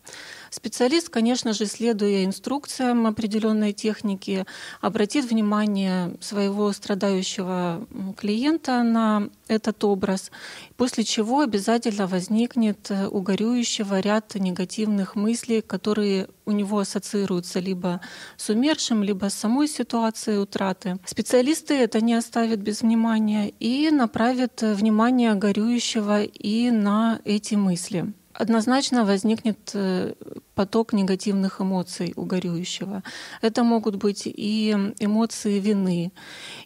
Специалист, 0.50 1.08
конечно 1.08 1.52
же, 1.52 1.66
следуя 1.66 2.24
инструкциям 2.24 3.06
определенной 3.06 3.72
техники, 3.72 4.44
обратит 4.80 5.24
внимание 5.24 6.16
своего 6.20 6.72
страдающего 6.72 7.86
клиента 8.16 8.82
на 8.82 9.28
этот 9.48 9.82
образ, 9.84 10.30
после 10.76 11.04
чего 11.04 11.40
обязательно 11.40 12.06
возникнет 12.06 12.90
у 13.10 13.20
горюющего 13.20 14.00
ряд 14.00 14.34
негативных 14.34 15.14
мыслей, 15.14 15.60
которые 15.60 16.28
у 16.44 16.52
него 16.52 16.78
ассоциируются 16.78 17.58
либо 17.60 18.00
с 18.36 18.48
умершим, 18.48 19.02
либо 19.02 19.28
с 19.30 19.34
самой 19.34 19.68
ситуацией 19.68 20.38
утраты. 20.38 20.98
Специалисты 21.04 21.74
это 21.74 22.00
не 22.00 22.14
оставят 22.14 22.60
без 22.60 22.82
внимания 22.82 23.52
и 23.60 23.90
направят 23.90 24.62
внимание 24.62 25.34
горюющего 25.34 26.22
и 26.22 26.70
на 26.70 27.20
эти 27.24 27.54
мысли 27.54 28.12
однозначно 28.38 29.04
возникнет 29.04 29.70
э, 29.74 30.14
поток 30.56 30.94
негативных 30.94 31.60
эмоций 31.60 32.14
у 32.16 32.24
горюющего. 32.24 33.02
Это 33.42 33.62
могут 33.62 33.96
быть 33.96 34.22
и 34.24 34.74
эмоции 34.98 35.60
вины, 35.60 36.12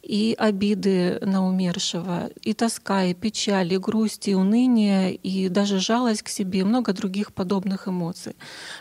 и 0.00 0.34
обиды 0.38 1.18
на 1.20 1.46
умершего, 1.46 2.30
и 2.40 2.54
тоска, 2.54 3.04
и 3.04 3.14
печаль, 3.14 3.74
и 3.74 3.78
грусть, 3.78 4.28
и 4.28 4.34
уныние, 4.34 5.16
и 5.16 5.48
даже 5.48 5.80
жалость 5.80 6.22
к 6.22 6.28
себе, 6.28 6.60
и 6.60 6.62
много 6.62 6.92
других 6.92 7.34
подобных 7.34 7.88
эмоций. 7.88 8.36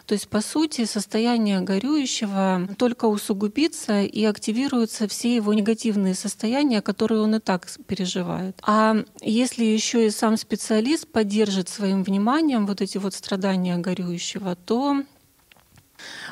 То 0.05 0.13
есть, 0.13 0.27
по 0.29 0.41
сути, 0.41 0.85
состояние 0.85 1.61
горюющего 1.61 2.67
только 2.77 3.05
усугубится 3.05 4.03
и 4.03 4.23
активируются 4.23 5.07
все 5.07 5.35
его 5.35 5.53
негативные 5.55 6.13
состояния, 6.13 6.81
которые 6.81 7.21
он 7.21 7.35
и 7.35 7.39
так 7.39 7.67
переживает. 7.87 8.59
А 8.61 8.95
если 9.21 9.65
еще 9.65 10.05
и 10.05 10.11
сам 10.11 10.37
специалист 10.37 11.07
поддержит 11.07 11.67
своим 11.67 12.03
вниманием 12.03 12.67
вот 12.67 12.81
эти 12.81 12.99
вот 12.99 13.15
страдания 13.15 13.75
горюющего, 13.77 14.55
то 14.55 14.98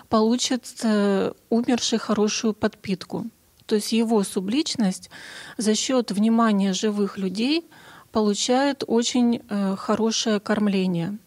получит 0.10 0.64
умерший 1.50 2.00
хорошую 2.00 2.54
подпитку. 2.54 3.26
То 3.68 3.76
есть 3.76 3.92
его 3.92 4.24
субличность 4.24 5.10
за 5.58 5.76
счет 5.76 6.12
внимания 6.12 6.74
живых 6.74 7.18
людей 7.18 7.70
получает 8.12 8.84
очень 8.88 9.42
э, 9.50 9.76
хорошее 9.78 10.40
кормление. 10.40 11.18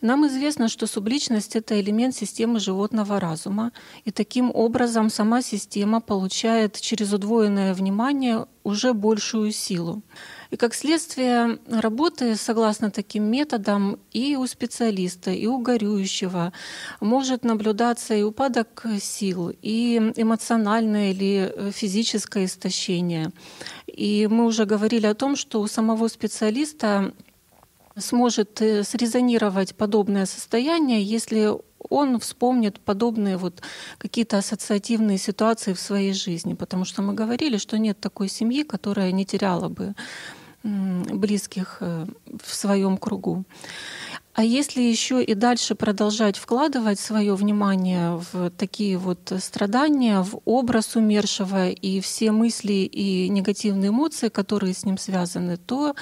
Нам 0.00 0.26
известно, 0.26 0.68
что 0.68 0.86
субличность— 0.86 1.56
это 1.60 1.80
элемент 1.80 2.14
системы 2.14 2.60
животного 2.60 3.18
разума, 3.18 3.72
и 4.04 4.10
таким 4.10 4.50
образом 4.54 5.10
сама 5.10 5.42
система 5.42 6.00
получает 6.00 6.78
через 6.80 7.12
удвоенное 7.12 7.74
внимание 7.74 8.46
уже 8.62 8.92
большую 8.92 9.50
силу. 9.52 10.02
И 10.50 10.56
как 10.56 10.74
следствие 10.74 11.58
работы 11.68 12.36
согласно 12.36 12.90
таким 12.90 13.24
методам 13.24 13.98
и 14.12 14.36
у 14.36 14.46
специалиста, 14.46 15.30
и 15.30 15.46
у 15.46 15.58
горюющего 15.58 16.52
может 17.00 17.44
наблюдаться 17.44 18.14
и 18.14 18.22
упадок 18.22 18.84
сил, 19.00 19.52
и 19.62 20.12
эмоциональное 20.16 21.10
или 21.10 21.70
физическое 21.72 22.44
истощение. 22.44 23.32
И 23.86 24.28
мы 24.30 24.44
уже 24.44 24.64
говорили 24.64 25.06
о 25.06 25.14
том, 25.14 25.36
что 25.36 25.60
у 25.60 25.66
самого 25.66 26.08
специалиста 26.08 27.12
сможет 27.98 28.60
э, 28.60 28.84
срезонировать 28.84 29.74
подобное 29.74 30.26
состояние, 30.26 31.02
если 31.02 31.50
он 31.88 32.18
вспомнит 32.18 32.80
подобные 32.80 33.36
вот 33.36 33.62
какие-то 33.98 34.38
ассоциативные 34.38 35.18
ситуации 35.18 35.72
в 35.72 35.80
своей 35.80 36.12
жизни, 36.12 36.54
потому 36.54 36.84
что 36.84 37.02
мы 37.02 37.14
говорили, 37.14 37.58
что 37.58 37.78
нет 37.78 37.98
такой 38.00 38.28
семьи, 38.28 38.64
которая 38.64 39.12
не 39.12 39.24
теряла 39.24 39.68
бы 39.68 39.94
близких 40.66 41.78
э, 41.80 42.06
в 42.42 42.54
своем 42.54 42.96
кругу. 42.96 43.44
А 44.34 44.44
если 44.44 44.82
еще 44.82 45.24
и 45.24 45.34
дальше 45.34 45.74
продолжать 45.74 46.36
вкладывать 46.36 47.00
свое 47.00 47.34
внимание 47.34 48.20
в 48.32 48.50
такие 48.50 48.98
вот 48.98 49.32
страдания, 49.38 50.20
в 50.20 50.40
образ 50.44 50.94
умершего 50.94 51.70
и 51.70 52.00
все 52.00 52.32
мысли 52.32 52.72
и 52.72 53.30
негативные 53.30 53.88
эмоции, 53.88 54.28
которые 54.28 54.74
с 54.74 54.84
ним 54.84 54.98
связаны, 54.98 55.56
то 55.56 55.94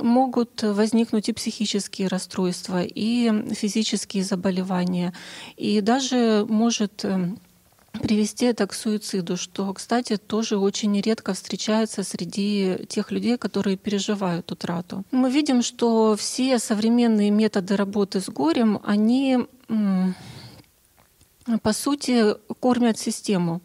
могут 0.00 0.62
возникнуть 0.62 1.28
и 1.28 1.32
психические 1.32 2.08
расстройства, 2.08 2.82
и 2.82 3.54
физические 3.54 4.24
заболевания, 4.24 5.14
и 5.56 5.80
даже 5.80 6.44
может 6.48 7.04
эм, 7.04 7.38
привести 7.92 8.46
это 8.46 8.66
к 8.66 8.74
суициду, 8.74 9.36
что, 9.36 9.72
кстати, 9.72 10.16
тоже 10.16 10.56
очень 10.56 11.00
редко 11.00 11.34
встречается 11.34 12.02
среди 12.02 12.86
тех 12.88 13.10
людей, 13.10 13.36
которые 13.36 13.76
переживают 13.76 14.52
утрату. 14.52 15.04
Мы 15.10 15.30
видим, 15.30 15.62
что 15.62 16.14
все 16.16 16.58
современные 16.58 17.30
методы 17.30 17.76
работы 17.76 18.20
с 18.20 18.28
горем, 18.28 18.80
они 18.84 19.46
по 21.62 21.72
сути 21.72 22.34
кормят 22.60 22.98
систему 22.98 23.60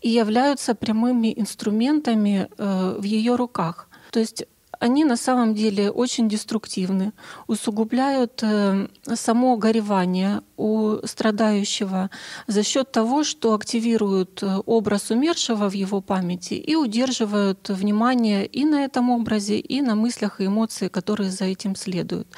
и 0.00 0.08
являются 0.08 0.74
прямыми 0.74 1.34
инструментами 1.36 2.48
э, 2.56 2.96
в 2.98 3.02
ее 3.02 3.34
руках. 3.36 3.88
То 4.10 4.20
есть 4.20 4.44
они 4.78 5.04
на 5.04 5.16
самом 5.16 5.54
деле 5.54 5.90
очень 5.90 6.28
деструктивны, 6.28 7.12
усугубляют 7.46 8.42
э, 8.42 8.88
само 9.14 9.56
горевание 9.56 10.42
у 10.56 10.96
страдающего 11.04 12.10
за 12.46 12.62
счет 12.62 12.92
того, 12.92 13.24
что 13.24 13.54
активируют 13.54 14.42
э, 14.42 14.56
образ 14.66 15.10
умершего 15.10 15.68
в 15.68 15.72
его 15.72 16.00
памяти 16.00 16.54
и 16.54 16.74
удерживают 16.74 17.68
внимание 17.68 18.46
и 18.46 18.64
на 18.64 18.84
этом 18.84 19.10
образе, 19.10 19.58
и 19.58 19.80
на 19.80 19.94
мыслях 19.94 20.40
и 20.40 20.46
эмоциях, 20.46 20.92
которые 20.92 21.30
за 21.30 21.44
этим 21.44 21.76
следуют. 21.76 22.28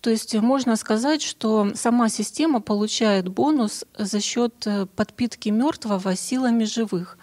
То 0.00 0.10
есть 0.10 0.34
можно 0.34 0.76
сказать, 0.76 1.22
что 1.22 1.72
сама 1.74 2.08
система 2.08 2.60
получает 2.60 3.28
бонус 3.28 3.84
за 3.98 4.20
счет 4.20 4.66
э, 4.66 4.86
подпитки 4.86 5.48
мертвого 5.48 6.16
силами 6.16 6.64
живых. 6.64 7.18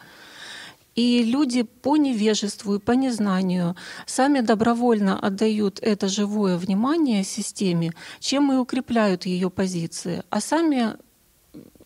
И 1.00 1.24
люди 1.24 1.64
по 1.64 1.96
невежеству 1.96 2.76
и 2.76 2.80
по 2.80 2.92
незнанию 2.92 3.78
сами 4.06 4.42
добровольно 4.42 5.18
отдают 5.18 5.80
это 5.82 6.10
живое 6.10 6.58
внимание 6.58 7.24
системе, 7.24 7.94
чем 8.20 8.52
и 8.52 8.58
укрепляют 8.58 9.26
ее 9.26 9.50
позиции, 9.50 10.24
а 10.30 10.42
сами 10.42 10.98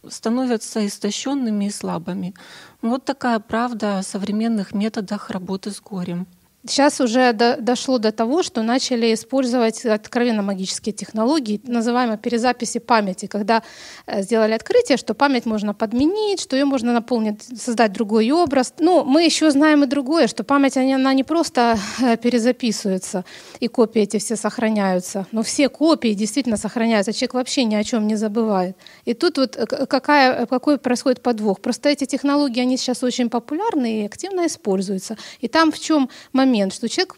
становятся 0.10 0.84
истощенными 0.88 1.66
и 1.66 1.70
слабыми. 1.70 2.34
Вот 2.82 3.06
такая 3.06 3.40
правда 3.40 4.00
о 4.00 4.04
современных 4.04 4.74
методах 4.74 5.30
работы 5.30 5.70
с 5.70 5.80
горем. 5.80 6.26
Сейчас 6.66 7.02
уже 7.02 7.34
до, 7.34 7.58
дошло 7.58 7.98
до 7.98 8.14
того, 8.14 8.42
что 8.42 8.62
начали 8.62 9.14
использовать 9.14 9.86
откровенно 9.86 10.42
магические 10.44 10.94
технологии, 10.94 11.60
называемые 11.66 12.18
перезаписи 12.18 12.80
памяти, 12.80 13.26
когда 13.26 13.64
э, 14.06 14.22
сделали 14.22 14.54
открытие, 14.54 14.98
что 14.98 15.14
память 15.14 15.46
можно 15.46 15.74
подменить, 15.74 16.40
что 16.40 16.56
ее 16.56 16.64
можно 16.64 16.94
наполнить, 16.94 17.44
создать 17.60 17.92
другой 17.92 18.32
образ. 18.32 18.74
Но 18.80 19.04
мы 19.04 19.24
еще 19.26 19.52
знаем 19.52 19.84
и 19.84 19.88
другое, 19.88 20.28
что 20.28 20.46
память 20.46 20.78
она 20.78 21.14
не 21.14 21.26
просто 21.26 21.78
э, 22.02 22.16
перезаписывается, 22.16 23.26
и 23.60 23.68
копии 23.68 24.04
эти 24.04 24.18
все 24.18 24.38
сохраняются, 24.38 25.28
но 25.34 25.44
все 25.44 25.68
копии 25.68 26.14
действительно 26.14 26.56
сохраняются. 26.56 27.12
Человек 27.12 27.34
вообще 27.34 27.66
ни 27.66 27.76
о 27.76 27.84
чем 27.84 28.08
не 28.08 28.16
забывает. 28.16 28.78
И 29.04 29.14
тут 29.14 29.38
вот 29.38 29.58
э, 29.58 29.86
какая, 29.86 30.46
какой 30.46 30.78
происходит 30.78 31.22
подвох? 31.22 31.60
Просто 31.60 31.90
эти 31.90 32.06
технологии, 32.06 32.62
они 32.62 32.78
сейчас 32.78 33.04
очень 33.04 33.30
популярны 33.30 34.00
и 34.00 34.06
активно 34.06 34.48
используются. 34.48 35.18
И 35.42 35.50
там 35.50 35.70
в 35.70 35.78
чем 35.78 36.10
момент? 36.32 36.53
Момент, 36.54 36.74
что 36.74 36.88
человек, 36.88 37.16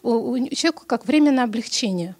человеку 0.56 0.84
как 0.86 1.06
временное 1.06 1.44
облегчение 1.44 2.14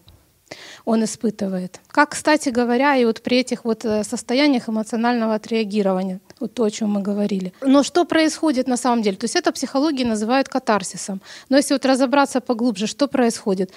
он 0.84 1.02
испытывает. 1.02 1.80
Как, 1.88 2.10
кстати 2.10 2.50
говоря, 2.50 2.96
и 2.96 3.04
вот 3.04 3.20
при 3.20 3.38
этих 3.38 3.64
вот 3.64 3.84
э, 3.84 4.04
состояниях 4.04 4.68
эмоционального 4.68 5.34
отреагирования, 5.34 6.20
вот 6.40 6.54
то, 6.54 6.62
о 6.62 6.70
чем 6.70 6.90
мы 6.90 7.02
говорили. 7.02 7.52
Но 7.62 7.82
что 7.82 8.04
происходит 8.04 8.68
на 8.68 8.76
самом 8.76 9.02
деле? 9.02 9.16
То 9.16 9.24
есть 9.24 9.36
это 9.36 9.50
психология 9.50 10.04
называют 10.04 10.48
катарсисом. 10.48 11.20
Но 11.48 11.56
если 11.56 11.74
вот 11.74 11.84
разобраться 11.86 12.40
поглубже, 12.40 12.86
что 12.86 13.08
происходит? 13.08 13.72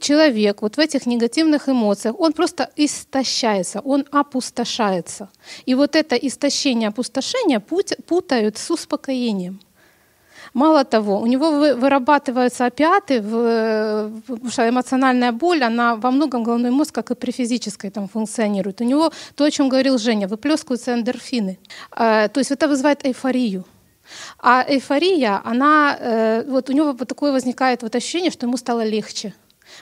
Человек 0.00 0.62
вот 0.62 0.76
в 0.76 0.80
этих 0.80 1.06
негативных 1.06 1.68
эмоциях, 1.68 2.18
он 2.18 2.32
просто 2.32 2.68
истощается, 2.76 3.80
он 3.84 4.04
опустошается. 4.10 5.28
И 5.66 5.74
вот 5.74 5.94
это 5.94 6.16
истощение, 6.16 6.88
опустошение 6.88 7.60
путают 7.60 8.58
с 8.58 8.70
успокоением. 8.72 9.60
Мало 10.54 10.84
того, 10.84 11.20
у 11.20 11.26
него 11.26 11.50
вырабатываются 11.50 12.66
опиаты, 12.66 13.20
потому 13.22 14.50
что 14.50 14.68
эмоциональная 14.68 15.32
боль, 15.32 15.62
она 15.62 15.96
во 15.96 16.10
многом 16.10 16.42
головной 16.42 16.70
мозг, 16.70 16.94
как 16.94 17.10
и 17.10 17.14
при 17.14 17.30
физической, 17.30 17.90
там 17.90 18.08
функционирует. 18.08 18.80
У 18.80 18.84
него 18.84 19.12
то, 19.34 19.44
о 19.44 19.50
чем 19.50 19.68
говорил 19.68 19.98
Женя, 19.98 20.28
выплескиваются 20.28 20.94
эндорфины. 20.94 21.58
А, 21.90 22.28
то 22.28 22.40
есть 22.40 22.50
это 22.50 22.68
вызывает 22.68 23.04
эйфорию. 23.04 23.64
А 24.38 24.64
эйфория, 24.66 25.40
она, 25.44 25.96
э, 26.00 26.44
вот 26.48 26.70
у 26.70 26.72
него 26.72 26.92
вот 26.92 27.08
такое 27.08 27.32
возникает 27.32 27.82
вот 27.82 27.94
ощущение, 27.94 28.30
что 28.30 28.46
ему 28.46 28.56
стало 28.56 28.84
легче. 28.84 29.34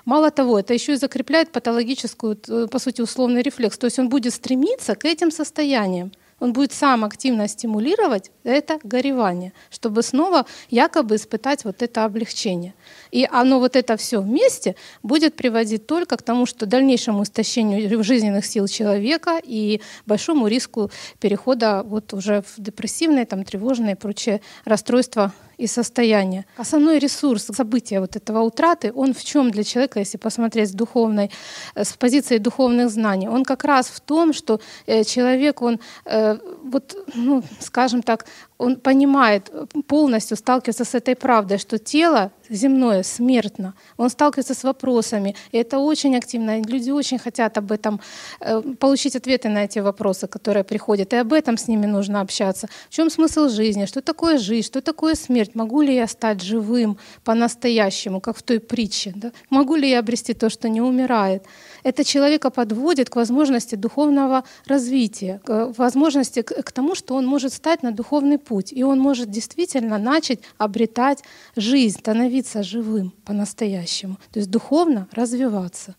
Мало 0.04 0.30
того, 0.30 0.58
это 0.58 0.74
еще 0.74 0.94
и 0.94 0.96
закрепляет 0.96 1.52
патологическую, 1.52 2.38
э, 2.48 2.66
по 2.70 2.78
сути, 2.78 3.02
условный 3.02 3.42
рефлекс. 3.42 3.78
То 3.78 3.86
есть 3.86 3.98
он 3.98 4.08
будет 4.08 4.34
стремиться 4.34 4.94
к 4.94 5.04
этим 5.04 5.30
состояниям 5.30 6.12
он 6.38 6.52
будет 6.52 6.72
сам 6.72 7.04
активно 7.04 7.48
стимулировать 7.48 8.30
это 8.44 8.78
горевание, 8.82 9.52
чтобы 9.70 10.02
снова 10.02 10.46
якобы 10.68 11.16
испытать 11.16 11.64
вот 11.64 11.82
это 11.82 12.04
облегчение. 12.04 12.74
И 13.10 13.26
оно 13.30 13.58
вот 13.58 13.74
это 13.74 13.96
все 13.96 14.20
вместе 14.20 14.76
будет 15.02 15.34
приводить 15.34 15.86
только 15.86 16.16
к 16.16 16.22
тому, 16.22 16.46
что 16.46 16.66
дальнейшему 16.66 17.22
истощению 17.22 18.02
жизненных 18.04 18.44
сил 18.44 18.68
человека 18.68 19.40
и 19.42 19.80
большому 20.04 20.46
риску 20.46 20.90
перехода 21.20 21.82
вот 21.82 22.12
уже 22.12 22.42
в 22.42 22.54
депрессивные, 22.58 23.24
там, 23.24 23.44
тревожные 23.44 23.94
и 23.94 23.98
прочие 23.98 24.40
расстройства 24.64 25.32
и 25.58 25.66
состояния. 25.66 26.44
Основной 26.56 26.98
ресурс 26.98 27.46
события 27.54 28.00
вот 28.00 28.16
этого 28.16 28.40
утраты, 28.40 28.92
он 28.94 29.12
в 29.12 29.24
чем 29.24 29.50
для 29.50 29.64
человека, 29.64 30.00
если 30.00 30.18
посмотреть 30.18 30.68
с 30.68 30.72
духовной, 30.72 31.30
э, 31.74 31.84
с 31.84 31.92
позиции 31.92 32.38
духовных 32.38 32.90
знаний, 32.90 33.28
он 33.28 33.44
как 33.44 33.64
раз 33.64 33.88
в 33.88 34.00
том, 34.00 34.32
что 34.32 34.60
э, 34.86 35.04
человек, 35.04 35.62
он 35.62 35.78
э, 36.04 36.38
вот, 36.70 36.96
ну, 37.14 37.42
скажем 37.60 38.02
так, 38.02 38.26
он 38.58 38.76
понимает, 38.76 39.50
полностью 39.86 40.36
сталкивается 40.36 40.84
с 40.84 40.94
этой 40.94 41.14
правдой, 41.14 41.58
что 41.58 41.78
тело 41.78 42.30
земное 42.48 43.02
смертно. 43.02 43.74
Он 43.96 44.10
сталкивается 44.10 44.54
с 44.54 44.64
вопросами, 44.64 45.34
и 45.52 45.58
это 45.58 45.78
очень 45.78 46.16
активно. 46.16 46.62
Люди 46.62 46.90
очень 46.90 47.18
хотят 47.18 47.58
об 47.58 47.72
этом 47.72 48.00
э, 48.40 48.62
получить 48.78 49.16
ответы 49.16 49.48
на 49.48 49.64
эти 49.64 49.80
вопросы, 49.80 50.26
которые 50.26 50.64
приходят, 50.64 51.12
и 51.12 51.16
об 51.16 51.32
этом 51.32 51.56
с 51.56 51.68
ними 51.68 51.86
нужно 51.86 52.20
общаться. 52.20 52.68
В 52.88 52.94
чем 52.94 53.10
смысл 53.10 53.48
жизни? 53.48 53.86
Что 53.86 54.00
такое 54.00 54.38
жизнь? 54.38 54.66
Что 54.66 54.80
такое 54.80 55.14
смерть? 55.14 55.54
Могу 55.54 55.82
ли 55.82 55.94
я 55.94 56.06
стать 56.06 56.42
живым 56.42 56.96
по-настоящему, 57.24 58.20
как 58.20 58.36
в 58.36 58.42
той 58.42 58.60
притче? 58.60 59.12
Да? 59.14 59.32
Могу 59.50 59.76
ли 59.76 59.90
я 59.90 59.98
обрести 59.98 60.34
то, 60.34 60.50
что 60.50 60.68
не 60.68 60.80
умирает? 60.80 61.42
Это 61.86 62.02
человека 62.02 62.50
подводит 62.50 63.10
к 63.10 63.14
возможности 63.14 63.76
духовного 63.76 64.42
развития, 64.66 65.40
к 65.44 65.72
возможности 65.78 66.42
к, 66.42 66.64
к 66.64 66.72
тому, 66.72 66.96
что 66.96 67.14
он 67.14 67.24
может 67.24 67.52
стать 67.52 67.84
на 67.84 67.92
духовный 67.92 68.38
путь, 68.38 68.72
и 68.72 68.82
он 68.82 68.98
может 68.98 69.30
действительно 69.30 69.96
начать 69.96 70.40
обретать 70.58 71.22
жизнь, 71.54 72.00
становиться 72.00 72.64
живым 72.64 73.12
по-настоящему, 73.24 74.16
то 74.32 74.40
есть 74.40 74.50
духовно 74.50 75.06
развиваться. 75.12 75.94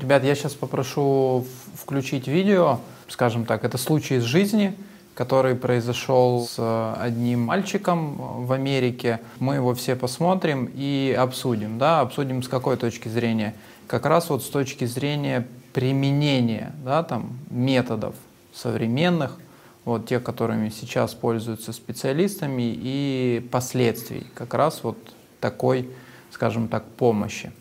Ребят, 0.00 0.24
я 0.24 0.34
сейчас 0.34 0.54
попрошу 0.54 1.46
включить 1.76 2.26
видео, 2.26 2.80
скажем 3.10 3.44
так, 3.44 3.64
это 3.64 3.76
случай 3.76 4.16
из 4.16 4.22
жизни, 4.22 4.74
который 5.14 5.54
произошел 5.54 6.48
с 6.48 6.94
одним 6.98 7.42
мальчиком 7.42 8.46
в 8.46 8.52
Америке. 8.52 9.20
Мы 9.38 9.56
его 9.56 9.74
все 9.74 9.96
посмотрим 9.96 10.70
и 10.74 11.14
обсудим. 11.18 11.78
Да? 11.78 12.00
Обсудим 12.00 12.42
с 12.42 12.48
какой 12.48 12.76
точки 12.76 13.08
зрения? 13.08 13.54
Как 13.86 14.06
раз 14.06 14.30
вот 14.30 14.42
с 14.42 14.48
точки 14.48 14.86
зрения 14.86 15.46
применения 15.72 16.72
да, 16.84 17.02
там, 17.02 17.38
методов 17.50 18.14
современных, 18.54 19.36
вот 19.84 20.06
те, 20.06 20.20
которыми 20.20 20.68
сейчас 20.68 21.14
пользуются 21.14 21.72
специалистами, 21.72 22.72
и 22.74 23.46
последствий 23.50 24.26
как 24.34 24.54
раз 24.54 24.80
вот 24.82 24.96
такой, 25.40 25.90
скажем 26.30 26.68
так, 26.68 26.84
помощи. 26.84 27.52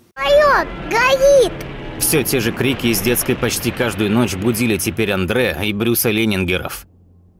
Горит! 0.89 1.78
Все 1.99 2.23
те 2.23 2.39
же 2.39 2.51
крики 2.51 2.87
из 2.87 3.01
детской 3.01 3.35
почти 3.35 3.71
каждую 3.71 4.09
ночь 4.09 4.35
будили 4.35 4.77
теперь 4.77 5.11
Андре 5.11 5.55
и 5.63 5.73
Брюса 5.73 6.09
Ленингеров. 6.09 6.87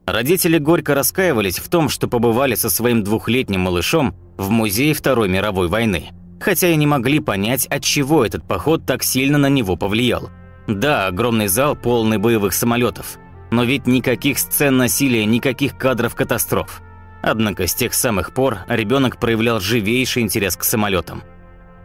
Родители 0.06 0.58
горько 0.58 0.94
раскаивались 0.94 1.58
в 1.58 1.68
том, 1.68 1.88
что 1.88 2.08
побывали 2.08 2.54
со 2.54 2.68
своим 2.68 3.02
двухлетним 3.02 3.62
малышом 3.62 4.14
в 4.36 4.50
музее 4.50 4.92
Второй 4.94 5.28
мировой 5.28 5.68
войны, 5.68 6.10
хотя 6.40 6.68
и 6.68 6.76
не 6.76 6.86
могли 6.86 7.20
понять, 7.20 7.66
от 7.66 7.82
чего 7.82 8.24
этот 8.24 8.46
поход 8.46 8.84
так 8.86 9.02
сильно 9.02 9.38
на 9.38 9.48
него 9.48 9.76
повлиял. 9.76 10.30
Да, 10.66 11.06
огромный 11.06 11.48
зал, 11.48 11.74
полный 11.74 12.18
боевых 12.18 12.52
самолетов, 12.52 13.18
но 13.50 13.64
ведь 13.64 13.86
никаких 13.86 14.38
сцен 14.38 14.76
насилия, 14.76 15.24
никаких 15.24 15.76
кадров 15.76 16.14
катастроф. 16.14 16.82
Однако 17.22 17.66
с 17.66 17.74
тех 17.74 17.94
самых 17.94 18.34
пор 18.34 18.58
ребенок 18.68 19.18
проявлял 19.18 19.60
живейший 19.60 20.22
интерес 20.22 20.56
к 20.56 20.64
самолетам. 20.64 21.22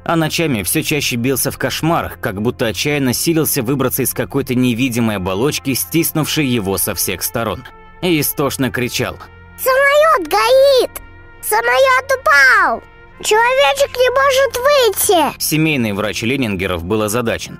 А 0.05 0.15
ночами 0.15 0.61
все 0.61 0.83
чаще 0.83 1.15
бился 1.15 1.49
в 1.49 1.57
кошмарах, 1.57 2.19
как 2.19 2.39
будто 2.39 2.67
отчаянно 2.67 3.11
силился 3.11 3.63
выбраться 3.63 4.03
из 4.03 4.13
какой-то 4.13 4.53
невидимой 4.53 5.15
оболочки, 5.15 5.73
стиснувшей 5.73 6.45
его 6.45 6.77
со 6.77 6.93
всех 6.93 7.23
сторон. 7.23 7.63
И 8.03 8.19
истошно 8.19 8.69
кричал. 8.69 9.17
«Самолет 9.57 10.29
горит! 10.29 10.91
Самолет 11.41 12.11
упал! 12.19 12.83
Человечек 13.23 13.97
не 13.97 14.09
может 14.11 14.57
выйти!» 14.57 15.41
Семейный 15.41 15.93
врач 15.93 16.21
Ленингеров 16.21 16.83
был 16.83 17.01
озадачен. 17.01 17.59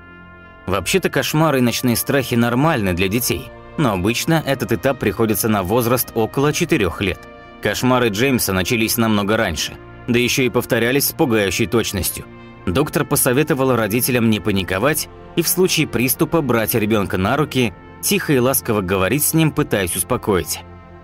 Вообще-то 0.67 1.09
кошмары 1.09 1.59
и 1.59 1.61
ночные 1.61 1.95
страхи 1.95 2.35
нормальны 2.35 2.93
для 2.93 3.07
детей, 3.07 3.49
но 3.77 3.93
обычно 3.93 4.43
этот 4.45 4.71
этап 4.71 4.99
приходится 4.99 5.49
на 5.49 5.63
возраст 5.63 6.11
около 6.13 6.53
4 6.53 6.91
лет. 6.99 7.19
Кошмары 7.63 8.09
Джеймса 8.09 8.53
начались 8.53 8.97
намного 8.97 9.35
раньше, 9.35 9.77
да 10.07 10.19
еще 10.19 10.45
и 10.45 10.49
повторялись 10.49 11.07
с 11.07 11.13
пугающей 11.13 11.67
точностью. 11.67 12.25
Доктор 12.65 13.05
посоветовал 13.05 13.75
родителям 13.75 14.29
не 14.29 14.39
паниковать 14.39 15.07
и 15.35 15.41
в 15.41 15.47
случае 15.47 15.87
приступа 15.87 16.41
брать 16.41 16.73
ребенка 16.73 17.17
на 17.17 17.37
руки, 17.37 17.73
тихо 18.01 18.33
и 18.33 18.39
ласково 18.39 18.81
говорить 18.81 19.23
с 19.23 19.33
ним, 19.33 19.51
пытаясь 19.51 19.95
успокоить. 19.95 20.61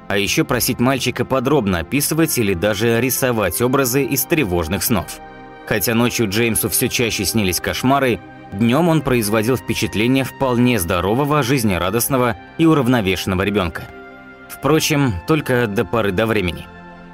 А 0.07 0.17
еще 0.17 0.43
просить 0.43 0.79
мальчика 0.79 1.23
подробно 1.23 1.79
описывать 1.79 2.37
или 2.37 2.53
даже 2.53 2.99
рисовать 2.99 3.61
образы 3.61 4.03
из 4.03 4.23
тревожных 4.25 4.83
снов. 4.83 5.19
Хотя 5.67 5.93
ночью 5.93 6.27
Джеймсу 6.29 6.69
все 6.69 6.89
чаще 6.89 7.23
снились 7.23 7.61
кошмары, 7.61 8.19
Днем 8.51 8.89
он 8.89 9.01
производил 9.01 9.55
впечатление 9.55 10.25
вполне 10.25 10.77
здорового, 10.79 11.41
жизнерадостного 11.41 12.35
и 12.57 12.65
уравновешенного 12.65 13.43
ребенка. 13.43 13.83
Впрочем, 14.49 15.13
только 15.25 15.67
до 15.67 15.85
поры 15.85 16.11
до 16.11 16.25
времени. 16.25 16.67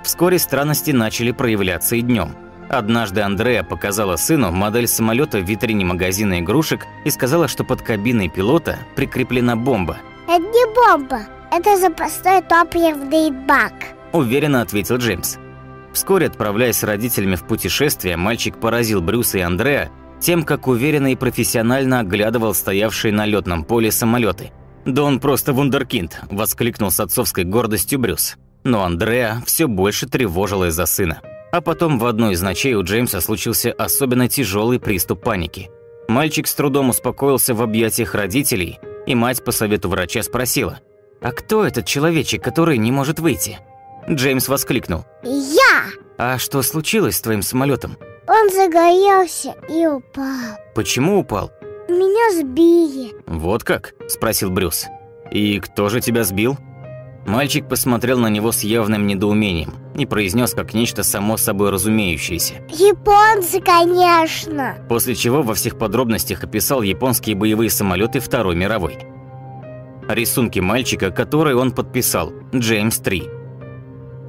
Вскоре 0.07 0.39
странности 0.39 0.91
начали 0.91 1.31
проявляться 1.31 1.97
и 1.97 2.01
днем. 2.01 2.33
Однажды 2.69 3.19
Андрея 3.19 3.61
показала 3.61 4.15
сыну 4.15 4.53
модель 4.53 4.87
самолета 4.87 5.39
в 5.39 5.43
витрине 5.43 5.83
магазина 5.83 6.39
игрушек 6.39 6.85
и 7.03 7.09
сказала, 7.09 7.49
что 7.49 7.65
под 7.65 7.81
кабиной 7.81 8.29
пилота 8.29 8.79
прикреплена 8.95 9.57
бомба. 9.57 9.97
«Это 10.29 10.39
не 10.39 10.65
бомба, 10.73 11.23
это 11.51 11.75
запасной 11.75 12.41
топливный 12.41 13.31
бак»,– 13.31 13.73
уверенно 14.13 14.61
ответил 14.61 14.95
Джеймс. 14.95 15.35
Вскоре, 15.91 16.27
отправляясь 16.27 16.77
с 16.77 16.83
родителями 16.83 17.35
в 17.35 17.43
путешествие, 17.43 18.15
мальчик 18.15 18.57
поразил 18.57 19.01
Брюса 19.01 19.39
и 19.39 19.41
Андрея 19.41 19.91
тем, 20.21 20.43
как 20.43 20.67
уверенно 20.67 21.11
и 21.11 21.17
профессионально 21.17 21.99
оглядывал 21.99 22.53
стоявшие 22.53 23.11
на 23.11 23.25
летном 23.25 23.65
поле 23.65 23.91
самолеты. 23.91 24.53
«Да 24.85 25.03
он 25.03 25.19
просто 25.19 25.51
вундеркинд!»– 25.51 26.21
воскликнул 26.31 26.91
с 26.91 27.01
отцовской 27.01 27.43
гордостью 27.43 27.99
Брюс. 27.99 28.37
Но 28.67 28.83
Андреа 28.83 29.41
все 29.45 29.65
больше 29.65 30.09
тревожила 30.09 30.67
из-за 30.67 30.85
сына. 30.85 31.21
А 31.53 31.61
потом 31.61 31.97
в 31.97 32.05
одной 32.05 32.33
из 32.33 32.41
ночей 32.41 32.73
у 32.73 32.83
Джеймса 32.83 33.21
случился 33.21 33.71
особенно 33.71 34.27
тяжелый 34.27 34.77
приступ 34.77 35.21
паники. 35.23 35.69
Мальчик 36.09 36.45
с 36.47 36.53
трудом 36.53 36.89
успокоился 36.89 37.53
в 37.53 37.61
объятиях 37.61 38.13
родителей, 38.13 38.77
и 39.05 39.15
мать 39.15 39.41
по 39.45 39.53
совету 39.53 39.87
врача 39.87 40.21
спросила, 40.21 40.81
«А 41.21 41.31
кто 41.31 41.65
этот 41.65 41.85
человечек, 41.85 42.43
который 42.43 42.77
не 42.77 42.91
может 42.91 43.21
выйти?» 43.21 43.57
Джеймс 44.09 44.49
воскликнул. 44.49 45.05
«Я!» 45.23 45.85
«А 46.17 46.37
что 46.37 46.61
случилось 46.61 47.15
с 47.15 47.21
твоим 47.21 47.43
самолетом? 47.43 47.95
Он 48.27 48.49
загорелся 48.49 49.55
и 49.69 49.85
упал. 49.85 50.57
Почему 50.75 51.19
упал? 51.19 51.53
Меня 51.87 52.37
сбили. 52.37 53.13
Вот 53.27 53.63
как? 53.63 53.93
Спросил 54.09 54.49
Брюс. 54.49 54.87
И 55.31 55.61
кто 55.61 55.87
же 55.87 56.01
тебя 56.01 56.25
сбил? 56.25 56.57
Мальчик 57.27 57.67
посмотрел 57.67 58.19
на 58.19 58.27
него 58.27 58.53
с 58.53 58.63
явным 58.63 59.05
недоумением 59.05 59.73
и 59.95 60.05
произнес 60.05 60.53
как 60.53 60.73
нечто 60.73 61.03
само 61.03 61.35
собой 61.35 61.71
разумеющееся. 61.71 62.55
Японцы, 62.69 63.59
конечно. 63.59 64.77
После 64.87 65.13
чего 65.13 65.41
во 65.41 65.53
всех 65.53 65.77
подробностях 65.77 66.45
описал 66.45 66.81
японские 66.81 67.35
боевые 67.35 67.69
самолеты 67.69 68.21
Второй 68.21 68.55
мировой. 68.55 68.97
Рисунки 70.07 70.59
мальчика, 70.59 71.11
которые 71.11 71.57
он 71.57 71.71
подписал, 71.71 72.31
Джеймс 72.55 72.97
3. 72.99 73.23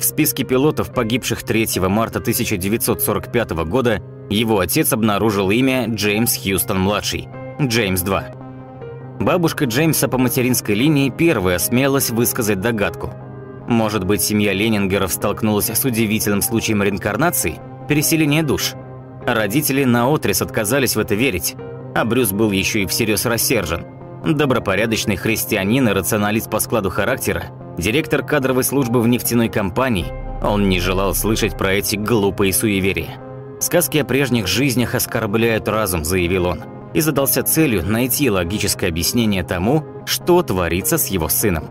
В 0.01 0.03
списке 0.03 0.43
пилотов, 0.43 0.93
погибших 0.93 1.45
3 1.45 1.79
марта 1.89 2.19
1945 2.19 3.51
года, 3.65 4.03
его 4.29 4.59
отец 4.59 4.93
обнаружил 4.93 5.51
имя 5.51 5.87
Джеймс 5.87 6.37
Хьюстон-младший, 6.37 7.29
Джеймс-2. 7.61 8.38
Бабушка 9.21 9.65
Джеймса 9.65 10.07
по 10.09 10.17
материнской 10.17 10.75
линии 10.75 11.11
первая 11.11 11.57
осмелилась 11.57 12.11
высказать 12.11 12.61
догадку. 12.61 13.13
Может 13.67 14.05
быть, 14.05 14.23
семья 14.23 14.53
Ленингеров 14.53 15.13
столкнулась 15.13 15.69
с 15.69 15.85
удивительным 15.85 16.41
случаем 16.41 16.83
реинкарнации, 16.83 17.59
переселения 17.89 18.43
душ. 18.43 18.75
Родители 19.27 19.85
наотрез 19.85 20.41
отказались 20.41 20.95
в 20.97 21.01
это 21.01 21.15
верить, 21.15 21.57
а 21.95 22.05
Брюс 22.05 22.31
был 22.31 22.53
еще 22.53 22.83
и 22.83 22.87
всерьез 22.87 23.27
рассержен. 23.27 23.85
Добропорядочный 24.25 25.17
христианин 25.17 25.89
и 25.89 25.93
рационалист 25.93 26.51
по 26.51 26.61
складу 26.61 26.91
характера– 26.91 27.47
директор 27.79 28.25
кадровой 28.25 28.65
службы 28.65 29.01
в 29.01 29.09
нефтяной 29.09 29.49
компании, 29.49 30.13
он 30.43 30.69
не 30.69 30.81
желал 30.81 31.15
слышать 31.15 31.59
про 31.59 31.75
эти 31.75 31.97
глупые 31.97 32.53
суеверия. 32.53 33.19
«Сказки 33.61 33.99
о 33.99 34.05
прежних 34.05 34.47
жизнях 34.47 34.95
оскорбляют 34.95 35.69
разум»,– 35.69 36.05
заявил 36.07 36.47
он, 36.47 36.63
и 36.99 37.01
задался 37.01 37.45
целью 37.45 37.87
найти 37.87 38.29
логическое 38.29 38.89
объяснение 38.89 39.45
тому, 39.45 39.85
что 40.05 40.43
творится 40.43 40.99
с 40.99 41.07
его 41.07 41.29
сыном. 41.29 41.71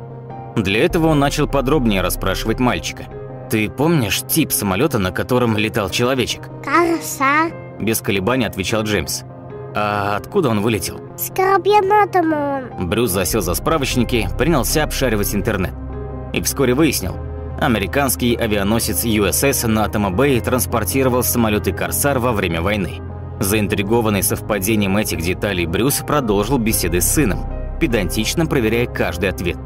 Для 0.55 0.85
этого 0.85 1.07
он 1.07 1.19
начал 1.19 1.49
подробнее 1.49 2.01
расспрашивать 2.01 2.61
мальчика. 2.61 3.07
«Ты 3.51 3.69
помнишь 3.69 4.21
тип 4.21 4.53
самолета, 4.53 4.99
на 4.99 5.11
котором 5.11 5.57
летал 5.57 5.89
человечек?» 5.89 6.43
«Кажется». 6.63 7.25
Без 7.77 7.99
колебаний 7.99 8.45
отвечал 8.45 8.83
Джеймс. 8.83 9.23
«А 9.75 10.15
откуда 10.15 10.47
он 10.47 10.61
вылетел?» 10.61 11.01
«С 11.17 11.29
карабинатом 11.35 12.31
он». 12.31 12.87
Брюс 12.87 13.11
засел 13.11 13.41
за 13.41 13.53
справочники, 13.53 14.29
принялся 14.37 14.85
обшаривать 14.85 15.35
интернет 15.35 15.73
и 16.31 16.41
вскоре 16.41 16.73
выяснил, 16.73 17.17
американский 17.59 18.33
авианосец 18.35 19.03
USS 19.03 19.67
на 19.67 19.83
Атома-Бэй 19.83 20.39
транспортировал 20.39 21.21
самолеты 21.21 21.73
«Корсар» 21.73 22.17
во 22.17 22.31
время 22.31 22.61
войны. 22.61 23.01
Заинтригованный 23.39 24.23
совпадением 24.23 24.97
этих 24.97 25.21
деталей 25.21 25.67
Брюс 25.67 26.03
продолжил 26.05 26.57
беседы 26.57 27.01
с 27.01 27.11
сыном, 27.11 27.45
педантично 27.79 28.47
проверяя 28.47 28.87
каждый 28.87 29.29
ответ. 29.29 29.57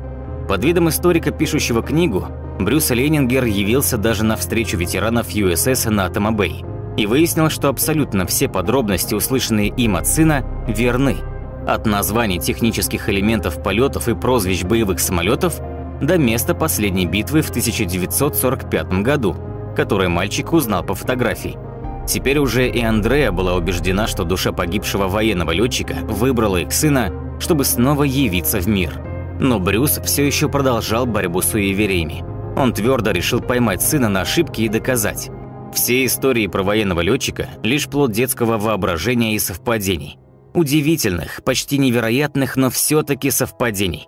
Под 0.49 0.63
видом 0.63 0.89
историка, 0.89 1.31
пишущего 1.31 1.81
книгу, 1.81 2.27
Брюс 2.59 2.89
Ленингер 2.89 3.45
явился 3.45 3.97
даже 3.97 4.25
на 4.25 4.35
встречу 4.35 4.75
ветеранов 4.75 5.29
USS 5.29 5.89
на 5.89 6.05
Атома-Бэй 6.05 6.65
и 6.97 7.05
выяснил, 7.05 7.49
что 7.49 7.69
абсолютно 7.69 8.25
все 8.25 8.49
подробности, 8.49 9.15
услышанные 9.15 9.69
им 9.69 9.95
от 9.95 10.05
сына, 10.05 10.43
верны. 10.67 11.15
От 11.65 11.85
названий 11.85 12.39
технических 12.39 13.07
элементов 13.07 13.63
полетов 13.63 14.09
и 14.09 14.15
прозвищ 14.15 14.63
боевых 14.63 14.99
самолетов 14.99 15.61
до 16.01 16.17
места 16.17 16.53
последней 16.53 17.05
битвы 17.05 17.41
в 17.41 17.49
1945 17.49 19.01
году, 19.01 19.35
которое 19.77 20.09
мальчик 20.09 20.51
узнал 20.51 20.83
по 20.83 20.95
фотографии. 20.95 21.57
Теперь 22.07 22.39
уже 22.39 22.67
и 22.67 22.81
Андрея 22.81 23.31
была 23.31 23.55
убеждена, 23.55 24.07
что 24.07 24.23
душа 24.23 24.51
погибшего 24.51 25.07
военного 25.07 25.51
летчика 25.51 25.95
выбрала 26.03 26.57
их 26.57 26.71
сына, 26.71 27.11
чтобы 27.39 27.63
снова 27.65 28.03
явиться 28.03 28.59
в 28.59 28.67
мир. 28.67 28.93
Но 29.39 29.59
Брюс 29.59 29.99
все 30.03 30.25
еще 30.25 30.49
продолжал 30.49 31.05
борьбу 31.05 31.41
с 31.41 31.51
суевериями. 31.51 32.23
Он 32.57 32.73
твердо 32.73 33.11
решил 33.11 33.41
поймать 33.41 33.81
сына 33.81 34.09
на 34.09 34.21
ошибки 34.21 34.61
и 34.61 34.69
доказать. 34.69 35.29
Все 35.73 36.05
истории 36.05 36.47
про 36.47 36.63
военного 36.63 37.01
летчика– 37.01 37.47
лишь 37.63 37.87
плод 37.87 38.11
детского 38.11 38.57
воображения 38.57 39.35
и 39.35 39.39
совпадений. 39.39 40.17
Удивительных, 40.53 41.43
почти 41.45 41.77
невероятных, 41.77 42.57
но 42.57 42.69
все-таки 42.69 43.31
совпадений. 43.31 44.07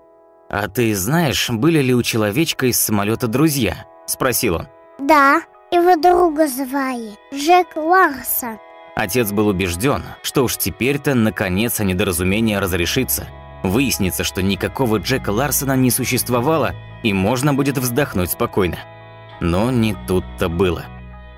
«А 0.50 0.68
ты 0.68 0.94
знаешь, 0.94 1.50
были 1.50 1.80
ли 1.80 1.96
у 1.96 2.04
человечка 2.04 2.68
из 2.68 2.80
самолета 2.80 3.28
друзья?»– 3.28 3.86
спросил 4.06 4.56
он. 4.56 4.68
Да, 5.00 5.42
его 5.74 5.96
друга 5.96 6.48
звали 6.48 7.18
Джек 7.34 7.76
Ларсон. 7.76 8.60
Отец 8.96 9.32
был 9.32 9.48
убежден, 9.48 10.04
что 10.22 10.44
уж 10.44 10.58
теперь-то 10.58 11.16
наконец 11.16 11.80
недоразумение 11.80 12.60
разрешится. 12.60 13.28
Выяснится, 13.64 14.24
что 14.24 14.44
никакого 14.44 14.98
Джека 14.98 15.32
Ларсона 15.32 15.76
не 15.76 15.90
существовало, 15.90 16.76
и 17.02 17.12
можно 17.12 17.56
будет 17.56 17.78
вздохнуть 17.80 18.32
спокойно. 18.32 18.78
Но 19.40 19.72
не 19.72 19.96
тут-то 20.08 20.48
было. 20.48 20.86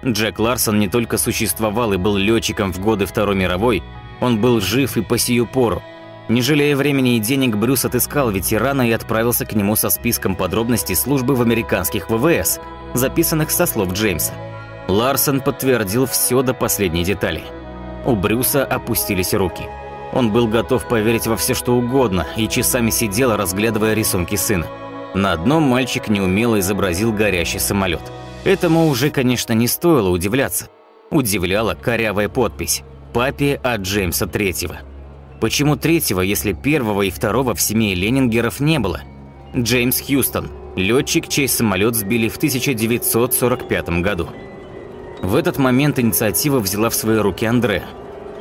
Джек 0.03 0.37
Ларсон 0.37 0.79
не 0.79 0.89
только 0.89 1.17
существовал 1.17 1.93
и 1.93 1.97
был 1.97 2.17
летчиком 2.17 2.73
в 2.73 2.79
годы 2.79 3.05
Второй 3.05 3.35
мировой, 3.35 3.83
он 4.19 4.41
был 4.41 4.59
жив 4.59 4.97
и 4.97 5.01
по 5.01 5.17
сию 5.17 5.45
пору. 5.45 5.81
Не 6.27 6.41
жалея 6.41 6.75
времени 6.75 7.17
и 7.17 7.19
денег, 7.19 7.55
Брюс 7.55 7.85
отыскал 7.85 8.31
ветерана 8.31 8.87
и 8.87 8.91
отправился 8.91 9.45
к 9.45 9.53
нему 9.53 9.75
со 9.75 9.89
списком 9.91 10.35
подробностей 10.35 10.95
службы 10.95 11.35
в 11.35 11.41
американских 11.41 12.09
ВВС, 12.09 12.59
записанных 12.95 13.51
со 13.51 13.67
слов 13.67 13.93
Джеймса. 13.93 14.33
Ларсон 14.87 15.41
подтвердил 15.41 16.07
все 16.07 16.41
до 16.41 16.53
последней 16.53 17.03
детали. 17.03 17.43
У 18.05 18.15
Брюса 18.15 18.65
опустились 18.65 19.33
руки. 19.33 19.63
Он 20.13 20.31
был 20.31 20.47
готов 20.47 20.87
поверить 20.87 21.27
во 21.27 21.37
все 21.37 21.53
что 21.53 21.75
угодно 21.75 22.25
и 22.37 22.47
часами 22.47 22.89
сидел, 22.89 23.35
разглядывая 23.35 23.93
рисунки 23.93 24.35
сына. 24.35 24.65
На 25.13 25.33
одном 25.33 25.63
мальчик 25.63 26.07
неумело 26.07 26.59
изобразил 26.59 27.11
горящий 27.11 27.59
самолет. 27.59 28.01
Этому 28.43 28.87
уже, 28.87 29.09
конечно, 29.11 29.53
не 29.53 29.67
стоило 29.67 30.09
удивляться. 30.09 30.69
Удивляла 31.11 31.75
корявая 31.75 32.29
подпись 32.29 32.83
«Папе 33.13 33.59
от 33.63 33.81
Джеймса 33.81 34.25
Третьего». 34.25 34.79
Почему 35.39 35.75
третьего, 35.75 36.21
если 36.21 36.53
первого 36.53 37.03
и 37.03 37.09
второго 37.09 37.53
в 37.53 37.61
семье 37.61 37.93
Ленингеров 37.93 38.59
не 38.59 38.79
было? 38.79 39.01
Джеймс 39.55 40.01
Хьюстон, 40.01 40.49
летчик, 40.75 41.27
чей 41.27 41.47
самолет 41.47 41.95
сбили 41.95 42.29
в 42.29 42.37
1945 42.37 44.01
году. 44.01 44.29
В 45.21 45.35
этот 45.35 45.57
момент 45.57 45.99
инициатива 45.99 46.59
взяла 46.59 46.89
в 46.89 46.95
свои 46.95 47.17
руки 47.17 47.45
Андре. 47.45 47.83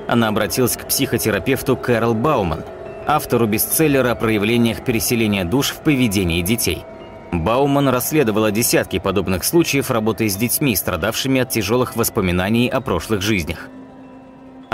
Она 0.08 0.28
обратилась 0.28 0.76
к 0.76 0.86
психотерапевту 0.86 1.76
Кэрол 1.76 2.14
Бауман, 2.14 2.64
автору 3.06 3.46
бестселлера 3.46 4.12
о 4.12 4.16
проявлениях 4.16 4.84
переселения 4.84 5.44
душ 5.44 5.70
в 5.70 5.80
поведении 5.80 6.42
детей– 6.42 6.84
Бауман 7.38 7.88
расследовала 7.88 8.50
десятки 8.50 8.98
подобных 8.98 9.44
случаев, 9.44 9.90
работая 9.90 10.28
с 10.28 10.36
детьми, 10.36 10.76
страдавшими 10.76 11.40
от 11.40 11.50
тяжелых 11.50 11.96
воспоминаний 11.96 12.68
о 12.68 12.80
прошлых 12.80 13.22
жизнях. 13.22 13.68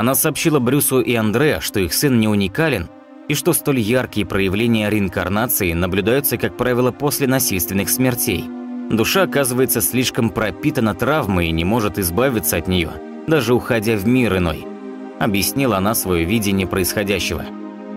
Она 0.01 0.15
сообщила 0.15 0.61
Брюсу 0.61 1.03
и 1.03 1.15
Андре, 1.15 1.59
что 1.61 1.79
их 1.79 1.93
сын 1.93 2.19
не 2.19 2.27
уникален, 2.27 2.89
и 3.29 3.35
что 3.35 3.53
столь 3.53 3.81
яркие 3.81 4.27
проявления 4.27 4.89
реинкарнации 4.89 5.75
наблюдаются, 5.75 6.39
как 6.39 6.57
правило, 6.57 6.91
после 6.91 7.27
насильственных 7.27 7.91
смертей. 7.91 8.47
Душа 8.91 9.25
оказывается 9.25 9.83
слишком 9.83 10.31
пропитана 10.31 10.95
травмой 10.95 11.49
и 11.49 11.53
не 11.53 11.65
может 11.65 11.99
избавиться 11.99 12.57
от 12.57 12.67
нее, 12.67 12.93
даже 13.27 13.53
уходя 13.53 13.95
в 13.99 14.07
мир 14.07 14.39
иной. 14.39 14.67
Объяснила 15.19 15.77
она 15.77 15.95
свое 15.95 16.25
видение 16.25 16.67
происходящего. 16.67 17.45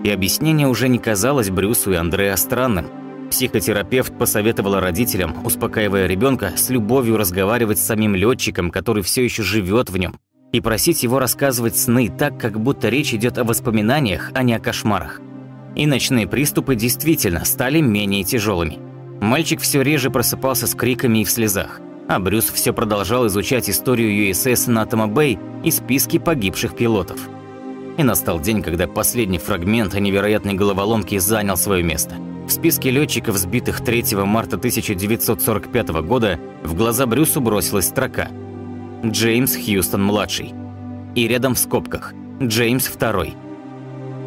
И 0.04 0.10
объяснение 0.10 0.68
уже 0.68 0.90
не 0.90 0.98
казалось 0.98 1.48
Брюсу 1.48 1.92
и 1.92 1.96
Андреа 1.96 2.36
странным– 2.36 2.84
Психотерапевт 3.30 4.18
посоветовала 4.18 4.78
родителям, 4.78 5.44
успокаивая 5.46 6.06
ребенка, 6.06 6.52
с 6.54 6.68
любовью 6.68 7.16
разговаривать 7.16 7.78
с 7.78 7.86
самим 7.86 8.14
летчиком, 8.14 8.70
который 8.70 9.02
все 9.02 9.24
еще 9.24 9.42
живет 9.42 9.88
в 9.88 9.96
нем, 9.96 10.18
и 10.54 10.60
просить 10.60 11.02
его 11.02 11.18
рассказывать 11.18 11.76
сны 11.76 12.08
так, 12.16 12.38
как 12.38 12.60
будто 12.60 12.88
речь 12.88 13.12
идет 13.12 13.38
о 13.38 13.44
воспоминаниях, 13.44 14.30
а 14.34 14.44
не 14.44 14.54
о 14.54 14.60
кошмарах. 14.60 15.20
И 15.74 15.84
ночные 15.84 16.28
приступы 16.28 16.76
действительно 16.76 17.44
стали 17.44 17.80
менее 17.80 18.22
тяжелыми. 18.22 18.78
Мальчик 19.20 19.60
все 19.60 19.82
реже 19.82 20.10
просыпался 20.10 20.68
с 20.68 20.76
криками 20.76 21.18
и 21.18 21.24
в 21.24 21.30
слезах, 21.32 21.80
а 22.08 22.20
Брюс 22.20 22.50
все 22.50 22.72
продолжал 22.72 23.26
изучать 23.26 23.68
историю 23.68 24.30
USS 24.30 24.70
Натома 24.70 25.08
Бэй 25.08 25.40
и 25.64 25.72
списки 25.72 26.20
погибших 26.20 26.76
пилотов. 26.76 27.18
И 27.96 28.04
настал 28.04 28.38
день, 28.38 28.62
когда 28.62 28.86
последний 28.86 29.38
фрагмент 29.38 29.94
невероятной 29.94 30.54
головоломке 30.54 31.18
занял 31.18 31.56
свое 31.56 31.82
место– 31.82 32.14
в 32.46 32.50
списке 32.50 32.90
летчиков, 32.90 33.38
сбитых 33.38 33.82
3 33.82 34.16
марта 34.16 34.56
1945 34.56 35.88
года, 36.02 36.38
в 36.62 36.74
глаза 36.74 37.06
Брюсу 37.06 37.40
бросилась 37.40 37.86
строка 37.86 38.28
«Джеймс 39.04 39.56
Хьюстон-младший». 39.56 40.54
И 41.14 41.28
рядом 41.28 41.54
в 41.54 41.58
скобках 41.58 42.14
«Джеймс 42.42 42.88
II». 42.88 43.34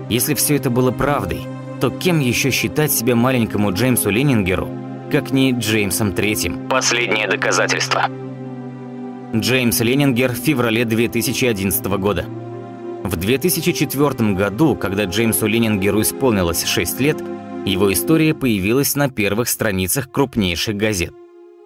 Если 0.09 0.33
все 0.35 0.55
это 0.55 0.69
было 0.69 0.91
правдой, 0.91 1.41
то 1.81 1.89
кем 1.89 2.19
еще 2.19 2.51
считать 2.51 2.91
себя 2.91 3.15
маленькому 3.15 3.73
Джеймсу 3.73 4.09
Ленингеру, 4.09 4.69
как 5.11 5.31
не 5.31 5.51
Джеймсом 5.51 6.09
III? 6.09 6.69
Последнее 6.69 7.27
доказательство. 7.27 8.09
Джеймс 9.35 9.79
Ленингер 9.81 10.31
в 10.31 10.37
феврале 10.37 10.85
2011 10.85 11.85
года. 11.97 12.25
В 13.03 13.15
2004 13.15 14.33
году, 14.33 14.75
когда 14.75 15.05
Джеймсу 15.05 15.47
Ленингеру 15.47 16.01
исполнилось 16.01 16.65
6 16.65 16.99
лет, 16.99 17.23
его 17.65 17.91
история 17.91 18.33
появилась 18.33 18.95
на 18.95 19.09
первых 19.09 19.49
страницах 19.49 20.11
крупнейших 20.11 20.75
газет. 20.75 21.13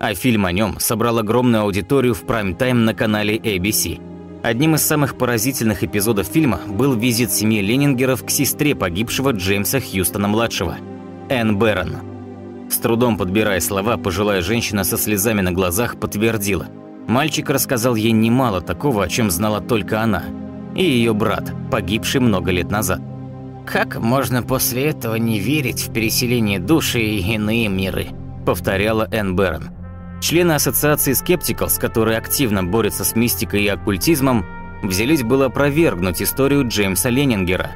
А 0.01 0.15
фильм 0.15 0.47
о 0.47 0.51
нем 0.51 0.79
собрал 0.79 1.19
огромную 1.19 1.61
аудиторию 1.61 2.15
в 2.15 2.23
прайм-тайм 2.23 2.85
на 2.85 2.95
канале 2.95 3.37
ABC. 3.37 4.01
Одним 4.41 4.73
из 4.73 4.81
самых 4.81 5.15
поразительных 5.15 5.83
эпизодов 5.83 6.25
фильма 6.25 6.59
был 6.67 6.95
визит 6.95 7.31
семьи 7.31 7.61
Ленингеров 7.61 8.25
к 8.25 8.31
сестре 8.31 8.73
погибшего 8.73 9.29
Джеймса 9.29 9.79
Хьюстона-младшего, 9.79 10.77
Энн 11.29 11.55
Бэрон. 11.59 11.97
С 12.71 12.77
трудом 12.77 13.15
подбирая 13.15 13.59
слова, 13.59 13.97
пожилая 13.97 14.41
женщина 14.41 14.83
со 14.83 14.97
слезами 14.97 15.41
на 15.41 15.51
глазах 15.51 15.99
подтвердила. 15.99 16.65
Мальчик 17.07 17.51
рассказал 17.51 17.93
ей 17.93 18.11
немало 18.11 18.61
такого, 18.61 19.03
о 19.03 19.07
чем 19.07 19.29
знала 19.29 19.61
только 19.61 20.01
она, 20.01 20.23
и 20.75 20.83
ее 20.83 21.13
брат, 21.13 21.53
погибший 21.69 22.21
много 22.21 22.49
лет 22.49 22.71
назад. 22.71 23.01
Как 23.67 23.99
можно 23.99 24.41
после 24.41 24.85
этого 24.85 25.13
не 25.17 25.37
верить 25.37 25.83
в 25.83 25.93
переселение 25.93 26.57
души 26.57 27.01
и 27.01 27.35
иные 27.35 27.67
миры? 27.67 28.07
Повторяла 28.47 29.07
Энн 29.11 29.35
Берн. 29.35 29.80
Члены 30.21 30.53
ассоциации 30.53 31.11
Skepticals, 31.11 31.79
которые 31.79 32.17
активно 32.17 32.63
борются 32.63 33.03
с 33.03 33.15
мистикой 33.15 33.63
и 33.63 33.67
оккультизмом, 33.67 34.45
взялись 34.81 35.23
было 35.23 35.47
опровергнуть 35.47 36.21
историю 36.21 36.65
Джеймса 36.65 37.09
Ленингера. 37.09 37.71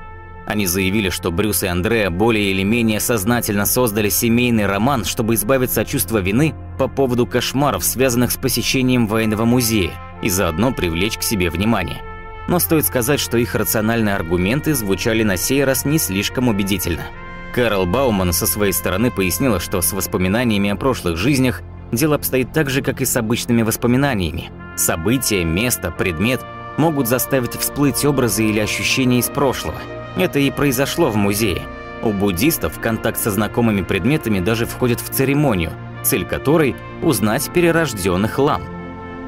Они 0.45 0.65
заявили, 0.65 1.09
что 1.09 1.31
Брюс 1.31 1.63
и 1.63 1.67
Андреа 1.67 2.09
более 2.09 2.51
или 2.51 2.63
менее 2.63 3.01
сознательно 3.01 3.65
создали 3.65 4.09
семейный 4.09 4.67
роман, 4.67 5.03
чтобы 5.03 5.34
избавиться 5.34 5.81
от 5.81 5.88
чувства 5.88 6.19
вины 6.19 6.53
по 6.77 6.88
поводу 6.88 7.27
кошмаров, 7.27 7.84
связанных 7.84 8.31
с 8.31 8.38
посещением 8.38 9.07
военного 9.07 9.43
музея, 9.43 9.91
и 10.22 10.30
заодно 10.30 10.72
привлечь 10.72 11.17
к 11.17 11.23
себе 11.23 11.49
внимание 11.49 12.01
но 12.47 12.59
стоит 12.59 12.85
сказать, 12.85 13.19
что 13.19 13.38
их 13.38 13.55
рациональные 13.55 14.15
аргументы 14.15 14.73
звучали 14.73 15.23
на 15.23 15.38
сей 15.38 15.63
раз 15.63 15.85
не 15.85 15.97
слишком 15.97 16.47
убедительно. 16.47 17.03
Карл 17.53 17.85
Бауман 17.85 18.34
со 18.34 18.47
своей 18.47 18.73
стороны 18.73 19.11
пояснила, 19.11 19.59
что 19.59 19.81
с 19.81 19.93
воспоминаниями 19.93 20.69
о 20.69 20.76
прошлых 20.76 21.17
жизнях 21.17 21.61
дело 21.91 22.15
обстоит 22.15 22.51
так 22.53 22.69
же, 22.69 22.81
как 22.81 23.01
и 23.01 23.05
с 23.05 23.15
обычными 23.17 23.61
воспоминаниями. 23.61 24.51
События, 24.75 25.43
место, 25.43 25.91
предмет 25.91 26.41
могут 26.77 27.07
заставить 27.07 27.55
всплыть 27.55 28.03
образы 28.05 28.45
или 28.45 28.59
ощущения 28.59 29.19
из 29.19 29.27
прошлого. 29.27 29.77
Это 30.17 30.39
и 30.39 30.51
произошло 30.51 31.09
в 31.09 31.15
музее. 31.15 31.61
У 32.01 32.11
буддистов 32.11 32.79
контакт 32.79 33.17
со 33.17 33.31
знакомыми 33.31 33.81
предметами 33.81 34.39
даже 34.39 34.65
входит 34.65 34.99
в 34.99 35.09
церемонию, 35.09 35.71
цель 36.03 36.25
которой– 36.25 36.75
узнать 37.01 37.49
перерожденных 37.53 38.37
лам– 38.39 38.61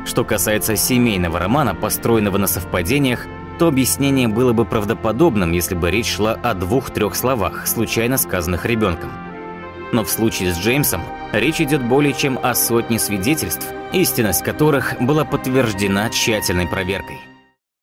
что 0.07 0.23
касается 0.23 0.77
семейного 0.77 1.37
романа, 1.37 1.75
построенного 1.75 2.37
на 2.37 2.47
совпадениях, 2.47 3.27
то 3.59 3.67
объяснение 3.67 4.29
было 4.29 4.53
бы 4.53 4.63
правдоподобным, 4.63 5.51
если 5.51 5.75
бы 5.75 5.91
речь 5.91 6.15
шла 6.15 6.31
о 6.31 6.53
двух-трех 6.53 7.13
словах, 7.13 7.67
случайно 7.67 8.17
сказанных 8.17 8.65
ребенком. 8.65 9.11
Но 9.91 10.03
в 10.03 10.09
случае 10.09 10.53
с 10.53 10.57
Джеймсом 10.57 11.01
речь 11.31 11.61
идет 11.61 11.83
более 11.87 12.13
чем 12.13 12.37
о 12.41 12.53
сотне 12.55 12.99
свидетельств, 12.99 13.65
истинность 13.93 14.43
которых 14.43 14.95
была 14.99 15.23
подтверждена 15.23 16.09
тщательной 16.09 16.67
проверкой. 16.67 17.17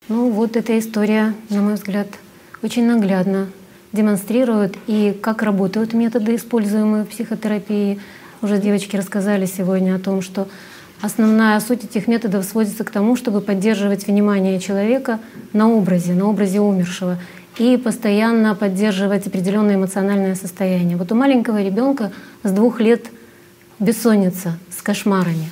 Ну 0.08 0.30
вот 0.30 0.56
эта 0.56 0.78
история, 0.78 1.34
на 1.48 1.62
мой 1.62 1.74
взгляд, 1.74 2.08
очень 2.62 2.86
наглядно 2.86 3.48
демонстрирует 3.92 4.76
и 4.86 5.18
как 5.20 5.42
работают 5.42 5.94
методы, 5.94 6.36
используемые 6.36 7.04
в 7.04 7.08
психотерапии. 7.08 8.00
Уже 8.42 8.58
девочки 8.58 8.96
рассказали 8.96 9.46
сегодня 9.46 9.94
о 9.94 9.98
том, 9.98 10.20
что 10.20 10.48
Основная 11.04 11.60
суть 11.60 11.84
этих 11.84 12.06
методов 12.06 12.46
сводится 12.46 12.82
к 12.82 12.90
тому, 12.90 13.14
чтобы 13.14 13.42
поддерживать 13.42 14.06
внимание 14.06 14.58
человека 14.58 15.20
на 15.52 15.68
образе, 15.68 16.14
на 16.14 16.26
образе 16.26 16.60
умершего 16.60 17.18
и 17.58 17.76
постоянно 17.76 18.54
поддерживать 18.54 19.26
определенное 19.26 19.76
эмоциональное 19.76 20.34
состояние. 20.34 20.96
Вот 20.96 21.12
у 21.12 21.14
маленького 21.14 21.62
ребенка 21.62 22.12
с 22.42 22.50
двух 22.50 22.80
лет 22.80 23.06
бессонница 23.78 24.58
с 24.76 24.82
кошмарами. 24.82 25.50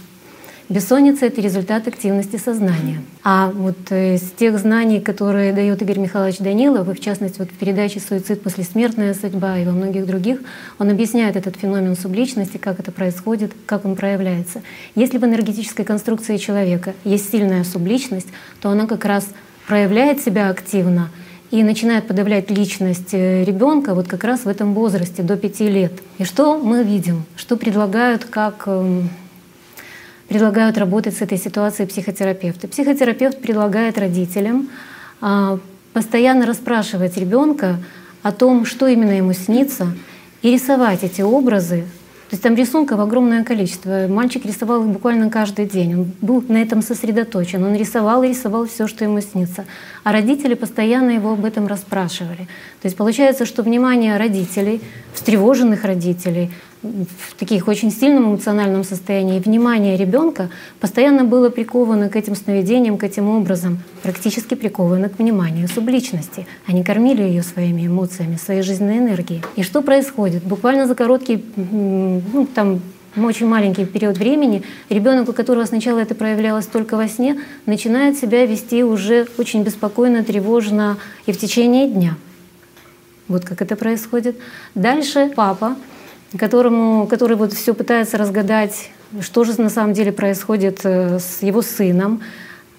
Бессонница— 0.69 1.27
это 1.27 1.41
результат 1.43 1.87
активности 1.87 2.39
сознания. 2.39 3.03
А 3.23 3.51
вот 3.51 3.77
э, 3.91 4.15
из 4.15 4.23
тех 4.31 4.59
знаний, 4.59 5.01
которые 5.01 5.53
дает 5.53 5.83
Игорь 5.83 5.99
Михайлович 5.99 6.39
Данилов, 6.39 6.89
и 6.89 6.95
в 6.95 7.01
частности 7.01 7.41
вот 7.41 7.51
в 7.51 7.59
передаче 7.59 8.01
«Суицид. 8.01 8.43
Послесмертная 8.43 9.13
судьба» 9.13 9.59
и 9.59 9.67
во 9.67 9.73
многих 9.73 10.07
других, 10.07 10.41
он 10.79 10.89
объясняет 10.89 11.37
этот 11.37 11.57
феномен 11.57 11.95
субличности, 11.95 12.57
как 12.57 12.81
это 12.81 12.91
происходит, 12.91 13.53
как 13.67 13.85
он 13.85 13.97
проявляется. 13.97 14.63
Если 14.95 15.19
в 15.19 15.25
энергетической 15.25 15.85
конструкции 15.85 16.39
человека 16.39 16.95
есть 17.05 17.31
сильная 17.31 17.65
субличность, 17.65 18.29
то 18.63 18.71
она 18.71 18.87
как 18.87 19.05
раз 19.05 19.29
проявляет 19.67 20.23
себя 20.23 20.49
активно 20.49 21.11
и 21.53 21.63
начинает 21.63 22.07
подавлять 22.07 22.51
личность 22.51 23.13
э, 23.13 23.45
ребенка 23.45 23.95
вот 23.95 24.09
как 24.09 24.25
раз 24.25 24.47
в 24.47 24.49
этом 24.49 24.73
возрасте, 24.73 25.23
до 25.23 25.37
пяти 25.37 25.69
лет. 25.69 25.93
И 26.17 26.25
что 26.25 26.59
мы 26.59 26.83
видим? 26.83 27.25
Что 27.37 27.59
предлагают 27.59 28.25
как 28.25 28.63
эм, 28.67 29.11
предлагают 30.29 30.79
работать 30.79 31.15
с 31.15 31.21
этой 31.21 31.37
ситуацией 31.37 31.87
психотерапевты. 31.87 32.69
Психотерапевт 32.69 33.43
предлагает 33.43 33.99
родителям 33.99 34.71
а, 35.21 35.59
постоянно 35.93 36.47
расспрашивать 36.47 37.19
ребенка 37.19 37.77
о 38.23 38.33
том, 38.33 38.65
что 38.65 38.87
именно 38.87 39.13
ему 39.13 39.35
снится, 39.35 39.89
и 40.41 40.51
рисовать 40.51 41.05
эти 41.05 41.21
образы. 41.21 41.85
То 42.33 42.37
есть 42.37 42.45
там 42.45 42.55
рисунков 42.55 42.99
огромное 42.99 43.45
количество. 43.45 44.07
Мальчик 44.09 44.47
рисовал 44.47 44.85
их 44.85 44.89
буквально 44.89 45.29
каждый 45.29 45.67
день. 45.67 45.93
Он 45.93 46.13
был 46.23 46.43
на 46.49 46.63
этом 46.63 46.81
сосредоточен. 46.81 47.63
Он 47.63 47.75
рисовал 47.75 48.23
и 48.23 48.29
рисовал 48.29 48.67
все, 48.67 48.87
что 48.87 49.05
ему 49.05 49.21
снится. 49.21 49.67
А 50.05 50.13
родители 50.13 50.55
постоянно 50.55 51.11
его 51.11 51.33
об 51.33 51.45
этом 51.45 51.67
расспрашивали. 51.67 52.49
То 52.81 52.87
есть 52.87 52.97
получается, 52.97 53.47
что 53.47 53.63
внимание 53.63 54.17
родителей, 54.17 54.81
встревоженных 55.15 55.85
родителей, 55.85 56.51
в 56.83 57.35
таких 57.39 57.69
очень 57.69 57.93
сильном 57.93 58.25
эмоциональном 58.25 58.83
состоянии, 58.83 59.39
внимание 59.39 59.97
ребенка 59.97 60.51
постоянно 60.81 61.23
было 61.23 61.49
приковано 61.49 62.09
к 62.09 62.17
этим 62.17 62.35
сновидениям, 62.35 62.99
к 62.99 63.05
этим 63.05 63.29
образам, 63.29 63.79
практически 64.03 64.55
приковано 64.55 65.09
к 65.09 65.19
вниманию 65.19 65.69
субличности. 65.69 66.47
Они 66.67 66.83
кормили 66.83 67.23
ее 67.23 67.45
своими 67.45 67.87
эмоциями, 67.87 68.37
своей 68.37 68.63
жизненной 68.63 68.99
энергией. 68.99 69.43
И 69.55 69.63
что 69.63 69.83
происходит? 69.83 70.43
Буквально 70.43 70.89
за 70.89 70.97
короткий, 70.97 71.45
ну, 71.57 72.49
там, 72.53 72.81
очень 73.17 73.47
маленький 73.47 73.85
период 73.85 74.19
времени 74.19 74.63
ребенок, 74.89 75.29
у 75.29 75.33
которого 75.33 75.65
сначала 75.65 75.99
это 75.99 76.15
проявлялось 76.15 76.67
только 76.67 76.97
во 76.97 77.09
сне, 77.09 77.41
начинает 77.67 78.17
себя 78.17 78.47
вести 78.47 78.83
уже 78.85 79.27
очень 79.39 79.63
беспокойно, 79.63 80.25
тревожно 80.25 80.99
и 81.27 81.33
в 81.33 81.39
течение 81.39 81.89
дня. 81.89 82.17
Вот 83.29 83.45
как 83.45 83.63
это 83.63 83.77
происходит. 83.77 84.37
Дальше 84.75 85.33
папа 85.35 85.77
которому, 86.39 87.07
который 87.07 87.37
вот 87.37 87.53
все 87.53 87.75
пытается 87.75 88.19
разгадать, 88.19 88.91
что 89.21 89.45
же 89.45 89.61
на 89.61 89.71
самом 89.71 89.93
деле 89.93 90.13
происходит 90.13 90.81
э, 90.85 91.19
с 91.19 91.43
его 91.43 91.63
сыном. 91.63 92.23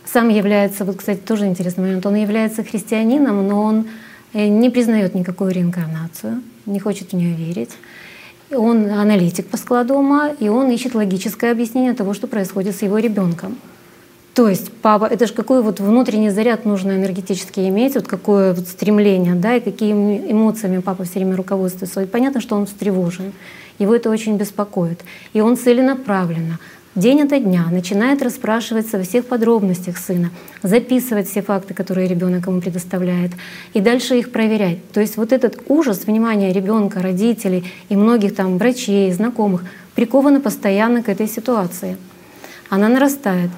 Сам 0.05 0.29
является, 0.29 0.85
вот, 0.85 0.97
кстати, 0.97 1.19
тоже 1.19 1.45
интересный 1.45 1.83
момент, 1.83 2.05
он 2.05 2.15
является 2.15 2.63
христианином, 2.63 3.47
но 3.47 3.63
он 3.63 3.87
э, 4.33 4.47
не 4.47 4.69
признает 4.69 5.15
никакую 5.15 5.51
реинкарнацию, 5.51 6.41
не 6.65 6.79
хочет 6.79 7.11
в 7.11 7.13
нее 7.13 7.35
верить. 7.35 7.71
Он 8.55 8.89
аналитик 8.91 9.47
по 9.47 9.57
складу 9.57 9.95
ума, 9.95 10.29
и 10.39 10.49
он 10.49 10.69
ищет 10.69 10.95
логическое 10.95 11.51
объяснение 11.51 11.93
того, 11.93 12.13
что 12.13 12.27
происходит 12.27 12.75
с 12.75 12.81
его 12.81 12.97
ребенком. 12.97 13.57
То 14.33 14.49
есть 14.49 14.71
папа, 14.71 15.05
это 15.05 15.27
же 15.27 15.33
какой 15.33 15.61
вот 15.61 15.79
внутренний 15.79 16.31
заряд 16.31 16.65
нужно 16.65 16.93
энергетически 16.93 17.59
иметь, 17.67 17.93
вот 17.93 18.07
какое 18.07 18.53
вот 18.53 18.67
стремление, 18.67 19.35
да, 19.35 19.55
и 19.55 19.59
какими 19.59 20.31
эмоциями 20.31 20.79
папа 20.79 21.03
все 21.03 21.19
время 21.19 21.35
руководствуется. 21.35 22.01
И 22.01 22.07
понятно, 22.07 22.41
что 22.41 22.55
он 22.55 22.65
встревожен, 22.65 23.31
его 23.77 23.95
это 23.95 24.09
очень 24.09 24.37
беспокоит. 24.37 25.03
И 25.33 25.41
он 25.41 25.55
целенаправленно, 25.55 26.59
день 26.95 27.21
ото 27.21 27.39
дня 27.39 27.67
начинает 27.71 28.21
расспрашиваться 28.21 28.97
во 28.97 29.03
всех 29.03 29.25
подробностях 29.25 29.97
сына, 29.97 30.31
записывать 30.61 31.27
все 31.27 31.41
факты, 31.41 31.73
которые 31.73 32.07
ребенок 32.07 32.47
ему 32.47 32.61
предоставляет, 32.61 33.31
и 33.73 33.79
дальше 33.79 34.17
их 34.19 34.31
проверять. 34.31 34.91
То 34.91 35.01
есть 35.01 35.17
вот 35.17 35.31
этот 35.31 35.61
ужас 35.67 36.05
внимания 36.05 36.53
ребенка, 36.53 37.01
родителей 37.01 37.65
и 37.89 37.95
многих 37.95 38.35
там 38.35 38.57
врачей, 38.57 39.11
знакомых 39.11 39.63
приковано 39.95 40.39
постоянно 40.39 41.03
к 41.03 41.09
этой 41.09 41.27
ситуации. 41.27 41.97
Она 42.69 42.89
нарастает 42.89 43.49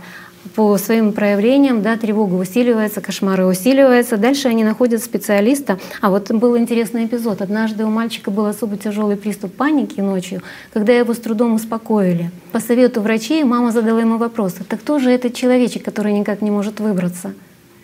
по 0.53 0.77
своим 0.77 1.11
проявлениям, 1.13 1.81
да, 1.81 1.97
тревога 1.97 2.35
усиливается, 2.35 3.01
кошмары 3.01 3.45
усиливаются. 3.45 4.17
Дальше 4.17 4.47
они 4.47 4.63
находят 4.63 5.03
специалиста. 5.03 5.79
А 6.01 6.09
вот 6.09 6.31
был 6.31 6.57
интересный 6.57 7.05
эпизод. 7.05 7.41
Однажды 7.41 7.85
у 7.85 7.89
мальчика 7.89 8.31
был 8.31 8.45
особо 8.45 8.77
тяжелый 8.77 9.17
приступ 9.17 9.53
паники 9.53 9.99
ночью, 9.99 10.41
когда 10.73 10.93
его 10.93 11.13
с 11.13 11.17
трудом 11.17 11.53
успокоили. 11.53 12.31
По 12.51 12.59
совету 12.59 13.01
врачей 13.01 13.43
мама 13.43 13.71
задала 13.71 14.01
ему 14.01 14.17
вопрос, 14.17 14.53
так 14.67 14.79
кто 14.79 14.99
же 14.99 15.09
этот 15.09 15.33
человечек, 15.33 15.83
который 15.83 16.13
никак 16.13 16.41
не 16.41 16.51
может 16.51 16.79
выбраться? 16.79 17.33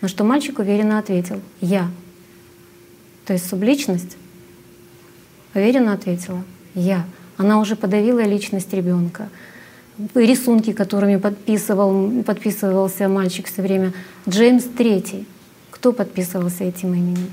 На 0.00 0.08
что 0.08 0.24
мальчик 0.24 0.58
уверенно 0.58 0.98
ответил 0.98 1.40
«Я». 1.60 1.88
То 3.26 3.32
есть 3.32 3.48
субличность 3.48 4.16
уверенно 5.54 5.92
ответила 5.92 6.42
«Я». 6.74 7.04
Она 7.36 7.60
уже 7.60 7.76
подавила 7.76 8.20
личность 8.20 8.72
ребенка 8.72 9.28
рисунки, 10.14 10.72
которыми 10.72 11.16
подписывал, 11.16 12.22
подписывался 12.22 13.08
мальчик 13.08 13.46
все 13.46 13.62
время. 13.62 13.92
Джеймс 14.28 14.64
Третий. 14.76 15.26
Кто 15.70 15.92
подписывался 15.92 16.64
этим 16.64 16.94
именем? 16.94 17.30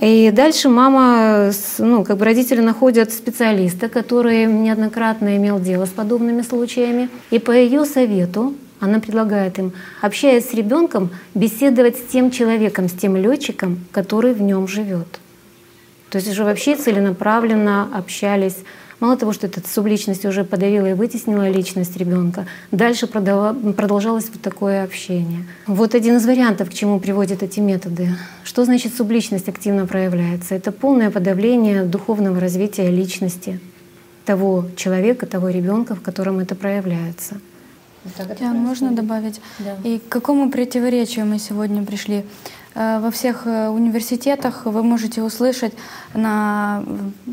И 0.00 0.30
дальше 0.30 0.68
мама, 0.68 1.50
ну, 1.78 2.04
как 2.04 2.18
бы 2.18 2.24
родители 2.24 2.60
находят 2.60 3.12
специалиста, 3.12 3.88
который 3.88 4.46
неоднократно 4.46 5.36
имел 5.36 5.58
дело 5.58 5.86
с 5.86 5.90
подобными 5.90 6.42
случаями. 6.42 7.08
И 7.30 7.40
по 7.40 7.50
ее 7.50 7.84
совету 7.84 8.54
она 8.78 9.00
предлагает 9.00 9.58
им, 9.58 9.72
общаясь 10.00 10.48
с 10.48 10.54
ребенком, 10.54 11.10
беседовать 11.34 11.96
с 11.96 12.12
тем 12.12 12.30
человеком, 12.30 12.88
с 12.88 12.92
тем 12.92 13.16
летчиком, 13.16 13.84
который 13.90 14.34
в 14.34 14.40
нем 14.40 14.68
живет. 14.68 15.18
То 16.10 16.16
есть 16.18 16.30
уже 16.30 16.44
вообще 16.44 16.76
целенаправленно 16.76 17.88
общались 17.92 18.58
Мало 19.00 19.16
того, 19.16 19.32
что 19.32 19.46
эта 19.46 19.60
субличность 19.68 20.24
уже 20.24 20.42
подавила 20.42 20.86
и 20.86 20.92
вытеснила 20.94 21.48
личность 21.48 21.96
ребенка, 21.96 22.46
дальше 22.72 23.06
продолжалось 23.06 24.28
вот 24.28 24.42
такое 24.42 24.82
общение. 24.82 25.46
Вот 25.66 25.94
один 25.94 26.16
из 26.16 26.26
вариантов, 26.26 26.70
к 26.70 26.74
чему 26.74 26.98
приводят 26.98 27.44
эти 27.44 27.60
методы. 27.60 28.10
Что 28.42 28.64
значит 28.64 28.94
субличность 28.94 29.48
активно 29.48 29.86
проявляется? 29.86 30.56
Это 30.56 30.72
полное 30.72 31.10
подавление 31.10 31.84
духовного 31.84 32.40
развития 32.40 32.90
личности 32.90 33.60
того 34.24 34.66
человека, 34.74 35.26
того 35.26 35.48
ребенка, 35.48 35.94
в 35.94 36.02
котором 36.02 36.40
это 36.40 36.54
проявляется. 36.54 37.36
Да, 38.40 38.52
можно 38.52 38.92
добавить? 38.92 39.40
Да. 39.58 39.76
И 39.84 39.98
к 39.98 40.08
какому 40.08 40.50
противоречию 40.50 41.26
мы 41.26 41.38
сегодня 41.38 41.84
пришли? 41.84 42.24
Э, 42.78 43.00
во 43.00 43.10
всех 43.10 43.42
э, 43.44 43.68
университетах 43.68 44.64
вы 44.64 44.84
можете 44.84 45.20
услышать 45.20 45.72
на 46.14 46.84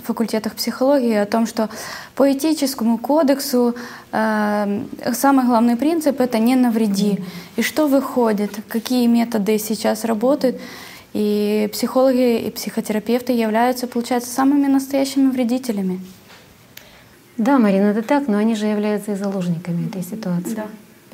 факультетах 0.03 0.55
психологии 0.55 1.13
о 1.13 1.27
том, 1.27 1.45
что 1.45 1.69
по 2.15 2.31
этическому 2.31 2.97
кодексу 2.97 3.75
э, 4.11 4.83
самый 5.13 5.45
главный 5.45 5.75
принцип 5.75 6.19
это 6.19 6.39
не 6.39 6.55
навреди. 6.55 7.19
И 7.57 7.61
что 7.61 7.87
выходит, 7.87 8.59
какие 8.67 9.05
методы 9.05 9.59
сейчас 9.59 10.03
работают. 10.03 10.59
И 11.13 11.69
психологи 11.71 12.47
и 12.47 12.49
психотерапевты 12.49 13.31
являются, 13.31 13.85
получается, 13.85 14.33
самыми 14.33 14.65
настоящими 14.65 15.29
вредителями. 15.29 15.99
Да, 17.37 17.59
Марина, 17.59 17.91
это 17.91 18.01
так, 18.01 18.27
но 18.27 18.37
они 18.37 18.55
же 18.55 18.65
являются 18.65 19.11
и 19.11 19.15
заложниками 19.15 19.87
этой 19.87 20.01
ситуации. 20.01 20.55
Да. 20.55 20.65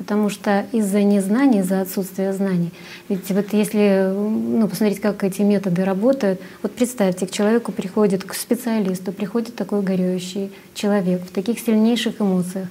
Потому 0.02 0.30
что 0.30 0.66
из-за 0.72 1.04
незнаний, 1.04 1.60
из-за 1.60 1.80
отсутствия 1.80 2.32
знаний. 2.32 2.72
Ведь 3.08 3.30
вот 3.30 3.52
если 3.52 4.12
ну, 4.12 4.66
посмотреть, 4.66 5.00
как 5.00 5.22
эти 5.22 5.42
методы 5.42 5.84
работают, 5.84 6.40
вот 6.60 6.72
представьте, 6.72 7.24
к 7.24 7.30
человеку 7.30 7.70
приходит, 7.70 8.24
к 8.24 8.34
специалисту 8.34 9.12
приходит 9.12 9.54
такой 9.54 9.80
горюющий 9.80 10.50
человек 10.74 11.22
в 11.22 11.30
таких 11.30 11.60
сильнейших 11.60 12.20
эмоциях. 12.20 12.66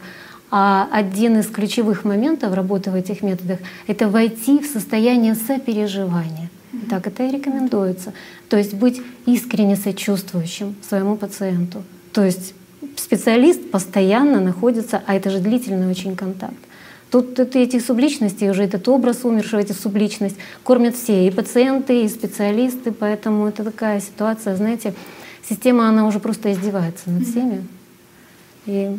А 0.50 0.90
один 0.92 1.40
из 1.40 1.48
ключевых 1.48 2.04
моментов 2.04 2.54
работы 2.54 2.92
в 2.92 2.96
этих 2.96 3.22
методах— 3.22 3.60
это 3.88 4.10
войти 4.10 4.60
в 4.60 4.66
состояние 4.66 5.36
сопереживания. 5.36 6.50
Так 6.90 7.08
это 7.08 7.24
и 7.24 7.32
рекомендуется. 7.32 8.12
То 8.50 8.58
есть 8.58 8.74
быть 8.74 9.02
искренне 9.26 9.78
сочувствующим 9.78 10.76
своему 10.86 11.16
пациенту. 11.16 11.82
То 12.12 12.26
есть 12.26 12.54
специалист 12.98 13.72
постоянно 13.72 14.42
находится, 14.42 15.02
а 15.06 15.16
это 15.16 15.30
же 15.30 15.40
длительный 15.40 15.90
очень 15.90 16.18
контакт. 16.18 16.60
Тут 17.12 17.38
эти 17.40 17.80
субличности, 17.80 18.46
уже 18.46 18.64
этот 18.64 18.88
образ 18.88 19.26
умершего, 19.26 19.60
эти 19.60 19.74
субличность 19.74 20.38
кормят 20.64 20.96
все, 20.96 21.28
и 21.28 21.30
пациенты, 21.30 22.04
и 22.06 22.08
специалисты, 22.08 22.94
поэтому 22.94 23.48
это 23.48 23.66
такая 23.66 24.00
ситуация, 24.00 24.56
знаете, 24.56 24.94
система, 25.48 25.90
она 25.90 26.08
уже 26.08 26.22
просто 26.22 26.54
издевается 26.54 27.10
над 27.10 27.28
всеми. 27.28 27.68
И 28.66 28.98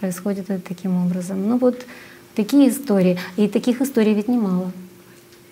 происходит 0.00 0.48
это 0.48 0.66
таким 0.66 1.04
образом. 1.04 1.46
Ну 1.46 1.58
вот 1.58 1.84
такие 2.34 2.70
истории. 2.70 3.18
И 3.36 3.48
таких 3.48 3.82
историй 3.82 4.14
ведь 4.14 4.28
немало. 4.28 4.72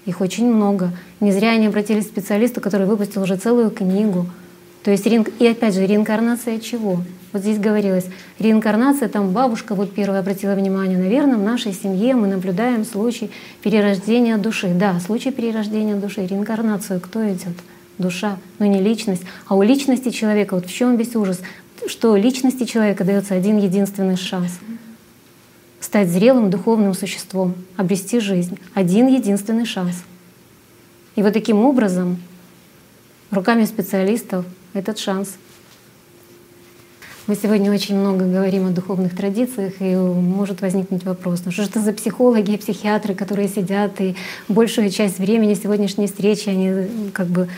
Их 0.06 0.22
очень 0.22 0.50
много. 0.50 0.90
Не 1.20 1.32
зря 1.32 1.50
они 1.50 1.66
обратились 1.66 2.06
к 2.06 2.08
специалисту, 2.08 2.62
который 2.62 2.86
выпустил 2.86 3.22
уже 3.22 3.36
целую 3.36 3.70
книгу 3.70 4.26
То 4.82 4.90
есть, 4.90 5.06
и 5.06 5.46
опять 5.46 5.74
же, 5.74 5.86
реинкарнация 5.86 6.58
чего? 6.58 7.02
Вот 7.32 7.42
здесь 7.42 7.58
говорилось, 7.58 8.06
реинкарнация, 8.38 9.08
там 9.08 9.30
бабушка 9.30 9.74
вот 9.74 9.94
первая 9.94 10.20
обратила 10.20 10.54
внимание, 10.54 10.98
наверное, 10.98 11.36
в 11.36 11.42
нашей 11.42 11.72
семье 11.72 12.14
мы 12.14 12.26
наблюдаем 12.26 12.84
случай 12.84 13.30
перерождения 13.62 14.36
души. 14.36 14.72
Да, 14.74 14.98
случай 15.00 15.30
перерождения 15.30 15.94
души, 15.94 16.26
реинкарнацию 16.26 17.00
кто 17.00 17.28
идет? 17.28 17.54
Душа, 17.98 18.38
но 18.58 18.66
не 18.66 18.80
личность. 18.80 19.22
А 19.46 19.54
у 19.54 19.62
личности 19.62 20.08
человека, 20.08 20.54
вот 20.54 20.66
в 20.66 20.72
чем 20.72 20.96
весь 20.96 21.14
ужас, 21.14 21.40
что 21.86 22.16
личности 22.16 22.64
человека 22.64 23.04
дается 23.04 23.34
один 23.34 23.58
единственный 23.58 24.16
шанс 24.16 24.58
стать 25.80 26.08
зрелым 26.08 26.50
духовным 26.50 26.94
существом, 26.94 27.54
обрести 27.76 28.20
жизнь. 28.20 28.58
Один 28.74 29.06
единственный 29.08 29.64
шанс. 29.64 30.04
И 31.16 31.22
вот 31.22 31.32
таким 31.32 31.64
образом, 31.64 32.18
руками 33.30 33.64
специалистов, 33.64 34.44
этот 34.74 34.98
шанс— 34.98 35.34
мы 37.30 37.36
сегодня 37.36 37.70
очень 37.70 37.96
много 37.96 38.24
говорим 38.24 38.66
о 38.66 38.70
духовных 38.70 39.14
традициях, 39.14 39.74
и 39.78 39.94
может 39.94 40.62
возникнуть 40.62 41.04
вопрос, 41.04 41.42
ну 41.44 41.52
что 41.52 41.62
же 41.62 41.68
это 41.68 41.78
за 41.78 41.92
психологи 41.92 42.50
и 42.50 42.56
психиатры, 42.56 43.14
которые 43.14 43.46
сидят 43.46 44.00
и 44.00 44.16
большую 44.48 44.90
часть 44.90 45.20
времени 45.20 45.54
сегодняшней 45.54 46.08
встречи 46.08 46.48
они 46.48 47.10
как 47.12 47.28
бы 47.28 47.48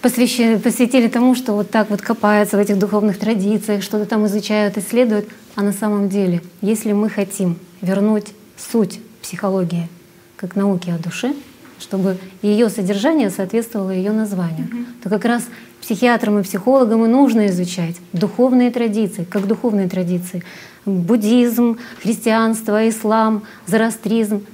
посвящали, 0.00 0.56
посвятили 0.56 1.08
тому, 1.08 1.34
что 1.34 1.52
вот 1.52 1.70
так 1.70 1.90
вот 1.90 2.00
копаются 2.00 2.56
в 2.56 2.60
этих 2.60 2.78
духовных 2.78 3.18
традициях, 3.18 3.82
что-то 3.82 4.06
там 4.06 4.24
изучают, 4.24 4.78
исследуют. 4.78 5.28
А 5.56 5.62
на 5.62 5.74
самом 5.74 6.08
деле, 6.08 6.40
если 6.62 6.92
мы 6.92 7.10
хотим 7.10 7.58
вернуть 7.82 8.28
суть 8.56 8.98
психологии 9.20 9.90
как 10.36 10.56
науки 10.56 10.88
о 10.88 10.96
душе, 10.96 11.34
чтобы 11.80 12.18
ее 12.42 12.68
содержание 12.68 13.30
соответствовало 13.30 13.90
ее 13.90 14.12
названию, 14.12 14.66
mm-hmm. 14.66 15.02
то 15.02 15.10
как 15.10 15.24
раз 15.24 15.44
психиатрам 15.80 16.38
и 16.38 16.42
психологам 16.42 17.04
и 17.04 17.08
нужно 17.08 17.46
изучать 17.46 17.96
духовные 18.12 18.70
традиции, 18.70 19.24
как 19.24 19.46
духовные 19.46 19.88
традиции, 19.88 20.44
буддизм, 20.84 21.78
христианство, 22.02 22.88
ислам, 22.88 23.42
зороастризм, 23.66 24.44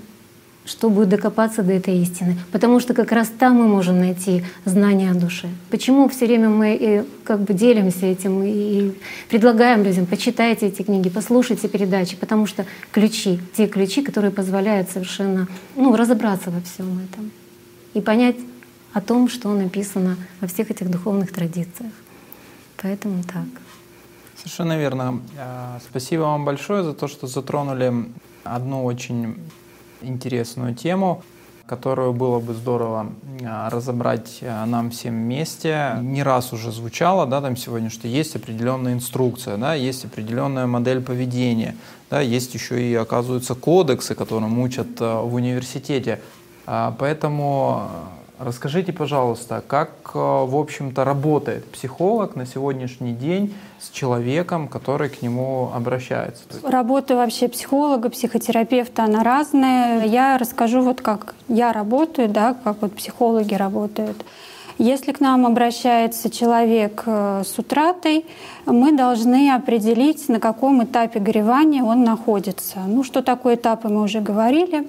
чтобы 0.66 1.06
докопаться 1.06 1.62
до 1.62 1.72
этой 1.72 1.96
истины. 1.98 2.36
Потому 2.52 2.80
что 2.80 2.92
как 2.92 3.12
раз 3.12 3.28
там 3.28 3.56
мы 3.56 3.68
можем 3.68 3.98
найти 3.98 4.44
знания 4.64 5.10
о 5.10 5.14
душе. 5.14 5.48
Почему 5.70 6.08
все 6.08 6.26
время 6.26 6.50
мы 6.50 6.76
и 6.78 7.04
как 7.24 7.40
бы 7.40 7.54
делимся 7.54 8.06
этим 8.06 8.42
и 8.44 8.92
предлагаем 9.28 9.84
людям, 9.84 10.06
почитайте 10.06 10.66
эти 10.66 10.82
книги, 10.82 11.08
послушайте 11.08 11.68
передачи, 11.68 12.16
потому 12.16 12.46
что 12.46 12.66
ключи, 12.90 13.38
те 13.56 13.66
ключи, 13.66 14.02
которые 14.02 14.32
позволяют 14.32 14.90
совершенно 14.90 15.48
ну, 15.76 15.94
разобраться 15.96 16.50
во 16.50 16.60
всем 16.60 16.98
этом 16.98 17.30
и 17.94 18.00
понять 18.00 18.36
о 18.92 19.00
том, 19.00 19.28
что 19.28 19.52
написано 19.54 20.16
во 20.40 20.48
всех 20.48 20.70
этих 20.70 20.90
духовных 20.90 21.32
традициях. 21.32 21.92
Поэтому 22.82 23.22
так. 23.22 23.46
Совершенно 24.36 24.78
верно. 24.78 25.20
А, 25.38 25.78
спасибо 25.88 26.22
вам 26.22 26.44
большое 26.44 26.82
за 26.82 26.92
то, 26.92 27.08
что 27.08 27.26
затронули 27.26 27.92
одну 28.44 28.84
очень 28.84 29.36
интересную 30.02 30.74
тему, 30.74 31.22
которую 31.66 32.12
было 32.12 32.38
бы 32.38 32.54
здорово 32.54 33.12
а, 33.44 33.68
разобрать 33.70 34.38
а, 34.42 34.66
нам 34.66 34.90
всем 34.90 35.14
вместе. 35.14 35.96
Не 36.00 36.22
раз 36.22 36.52
уже 36.52 36.70
звучало, 36.70 37.26
да, 37.26 37.40
там 37.40 37.56
сегодня, 37.56 37.90
что 37.90 38.06
есть 38.08 38.36
определенная 38.36 38.92
инструкция, 38.94 39.56
да, 39.56 39.74
есть 39.74 40.04
определенная 40.04 40.66
модель 40.66 41.02
поведения, 41.02 41.76
да, 42.10 42.20
есть 42.20 42.54
еще 42.54 42.80
и, 42.80 42.94
оказывается, 42.94 43.54
кодексы, 43.54 44.14
которым 44.14 44.58
учат 44.60 45.00
в 45.00 45.34
университете. 45.34 46.20
Поэтому 46.64 47.88
Расскажите, 48.38 48.92
пожалуйста, 48.92 49.62
как, 49.66 49.90
э, 50.14 50.18
в 50.18 50.56
общем-то, 50.56 51.04
работает 51.04 51.64
психолог 51.70 52.36
на 52.36 52.44
сегодняшний 52.44 53.12
день 53.12 53.54
с 53.80 53.88
человеком, 53.88 54.68
который 54.68 55.08
к 55.08 55.22
нему 55.22 55.70
обращается? 55.74 56.44
Работа 56.62 57.16
вообще 57.16 57.48
психолога, 57.48 58.10
психотерапевта, 58.10 59.04
она 59.04 59.22
разная. 59.22 60.04
Я 60.04 60.36
расскажу 60.36 60.82
вот 60.82 61.00
как 61.00 61.34
я 61.48 61.72
работаю, 61.72 62.28
да, 62.28 62.54
как 62.62 62.82
вот 62.82 62.92
психологи 62.92 63.54
работают. 63.54 64.22
Если 64.76 65.12
к 65.12 65.20
нам 65.20 65.46
обращается 65.46 66.28
человек 66.28 67.04
э, 67.06 67.42
с 67.46 67.58
утратой, 67.58 68.26
мы 68.66 68.92
должны 68.92 69.50
определить, 69.50 70.28
на 70.28 70.40
каком 70.40 70.84
этапе 70.84 71.20
горевания 71.20 71.82
он 71.82 72.04
находится. 72.04 72.80
Ну, 72.86 73.02
что 73.02 73.22
такое 73.22 73.54
этапы, 73.54 73.88
мы 73.88 74.02
уже 74.02 74.20
говорили. 74.20 74.86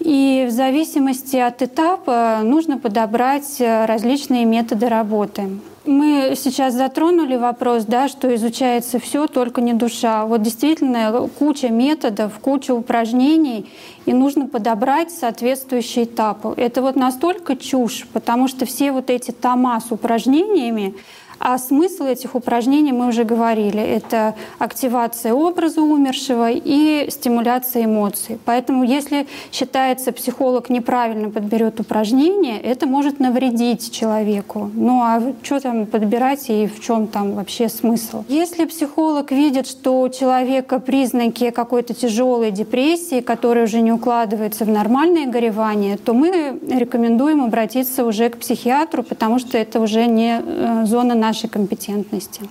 И 0.00 0.46
в 0.48 0.50
зависимости 0.52 1.36
от 1.36 1.62
этапа 1.62 2.40
нужно 2.42 2.78
подобрать 2.78 3.60
э, 3.60 3.86
различные 3.86 4.44
методы 4.44 4.88
работы. 4.88 5.48
Мы 5.86 6.34
сейчас 6.36 6.74
затронули 6.74 7.36
вопрос, 7.36 7.84
да, 7.84 8.08
что 8.08 8.34
изучается 8.34 8.98
все, 8.98 9.28
только 9.28 9.60
не 9.60 9.72
душа. 9.72 10.26
Вот 10.26 10.42
действительно 10.42 11.28
куча 11.38 11.68
методов, 11.68 12.32
куча 12.40 12.74
упражнений, 12.74 13.70
и 14.04 14.12
нужно 14.12 14.48
подобрать 14.48 15.12
соответствующий 15.12 16.02
этап. 16.02 16.44
Это 16.58 16.82
вот 16.82 16.96
настолько 16.96 17.54
чушь, 17.54 18.04
потому 18.12 18.48
что 18.48 18.66
все 18.66 18.90
вот 18.90 19.10
эти 19.10 19.30
тома 19.30 19.80
с 19.80 19.92
упражнениями, 19.92 20.96
а 21.38 21.58
смысл 21.58 22.04
этих 22.04 22.34
упражнений 22.34 22.92
мы 22.92 23.08
уже 23.08 23.24
говорили. 23.24 23.80
Это 23.80 24.34
активация 24.58 25.32
образа 25.34 25.82
умершего 25.82 26.50
и 26.50 27.08
стимуляция 27.10 27.84
эмоций. 27.84 28.38
Поэтому 28.44 28.84
если 28.84 29.26
считается 29.52 30.12
психолог 30.12 30.70
неправильно 30.70 31.30
подберет 31.30 31.80
упражнение, 31.80 32.60
это 32.60 32.86
может 32.86 33.20
навредить 33.20 33.92
человеку. 33.92 34.70
Ну 34.74 35.00
а 35.02 35.22
что 35.42 35.60
там 35.60 35.86
подбирать 35.86 36.48
и 36.48 36.66
в 36.66 36.80
чем 36.80 37.06
там 37.06 37.34
вообще 37.34 37.68
смысл? 37.68 38.24
Если 38.28 38.64
психолог 38.64 39.30
видит, 39.30 39.66
что 39.66 40.00
у 40.00 40.08
человека 40.08 40.78
признаки 40.78 41.50
какой-то 41.50 41.94
тяжелой 41.94 42.50
депрессии, 42.50 43.20
которая 43.20 43.64
уже 43.64 43.80
не 43.80 43.92
укладывается 43.92 44.64
в 44.64 44.68
нормальное 44.68 45.26
горевание, 45.26 45.96
то 45.96 46.14
мы 46.14 46.58
рекомендуем 46.68 47.42
обратиться 47.42 48.04
уже 48.04 48.28
к 48.28 48.38
психиатру, 48.38 49.02
потому 49.02 49.38
что 49.38 49.58
это 49.58 49.80
уже 49.80 50.06
не 50.06 50.40
э, 50.40 50.84
зона 50.86 51.14
нашей 51.26 51.48
компетентности. 51.48 52.42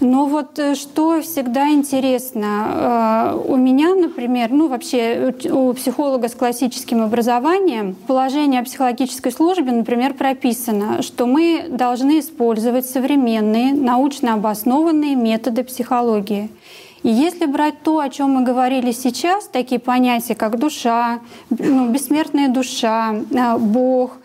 Но 0.00 0.26
вот 0.26 0.58
э, 0.58 0.74
что 0.74 1.22
всегда 1.22 1.70
интересно, 1.70 3.32
э, 3.34 3.40
у 3.46 3.56
меня, 3.56 3.94
например, 3.94 4.50
ну 4.50 4.68
вообще 4.68 5.34
у 5.50 5.72
психолога 5.72 6.28
с 6.28 6.34
классическим 6.34 7.02
образованием 7.02 7.94
в 7.94 8.06
положении 8.06 8.60
о 8.60 8.64
психологической 8.64 9.32
службе, 9.32 9.72
например, 9.72 10.14
прописано, 10.14 11.02
что 11.02 11.26
мы 11.26 11.66
должны 11.70 12.20
использовать 12.20 12.86
современные 12.86 13.72
научно 13.72 14.34
обоснованные 14.34 15.14
методы 15.14 15.64
психологии. 15.64 16.50
И 17.02 17.08
если 17.08 17.46
брать 17.46 17.82
то, 17.82 18.00
о 18.00 18.10
чем 18.10 18.32
мы 18.32 18.42
говорили 18.42 18.90
сейчас, 18.92 19.46
такие 19.46 19.80
понятия, 19.80 20.34
как 20.34 20.58
душа, 20.58 21.20
ну, 21.50 21.88
бессмертная 21.88 22.48
душа, 22.48 23.14
э, 23.14 23.56
Бог, 23.58 24.18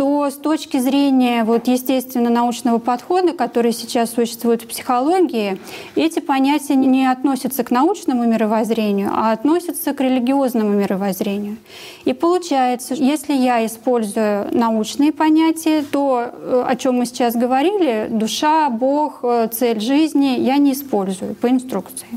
то 0.00 0.30
с 0.30 0.36
точки 0.36 0.78
зрения 0.78 1.44
вот, 1.44 1.68
естественно-научного 1.68 2.78
подхода, 2.78 3.34
который 3.34 3.72
сейчас 3.72 4.10
существует 4.10 4.62
в 4.62 4.66
психологии, 4.66 5.60
эти 5.94 6.20
понятия 6.20 6.74
не 6.74 7.04
относятся 7.04 7.64
к 7.64 7.70
научному 7.70 8.24
мировоззрению, 8.24 9.10
а 9.12 9.32
относятся 9.32 9.92
к 9.92 10.00
религиозному 10.00 10.70
мировоззрению. 10.70 11.58
И 12.06 12.14
получается, 12.14 12.94
если 12.94 13.34
я 13.34 13.66
использую 13.66 14.48
научные 14.56 15.12
понятия, 15.12 15.82
то, 15.82 16.30
э, 16.32 16.64
о 16.66 16.76
чем 16.76 16.94
мы 16.94 17.04
сейчас 17.04 17.36
говорили, 17.36 18.06
душа, 18.08 18.70
Бог, 18.70 19.18
э, 19.22 19.50
цель 19.52 19.80
жизни, 19.80 20.40
я 20.40 20.56
не 20.56 20.72
использую 20.72 21.34
по 21.34 21.50
инструкции. 21.50 22.08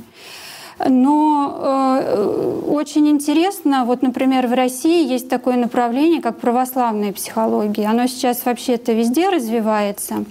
Но 0.79 1.57
э, 1.57 2.61
очень 2.67 3.07
интересно, 3.09 3.85
вот, 3.85 4.01
например, 4.01 4.47
в 4.47 4.53
России 4.53 5.07
есть 5.07 5.29
такое 5.29 5.55
направление, 5.55 6.21
как 6.21 6.39
православная 6.39 7.13
психология. 7.13 7.87
Оно 7.87 8.07
сейчас 8.07 8.45
вообще-то 8.45 8.93
везде 8.93 9.29
развивается. 9.29 10.25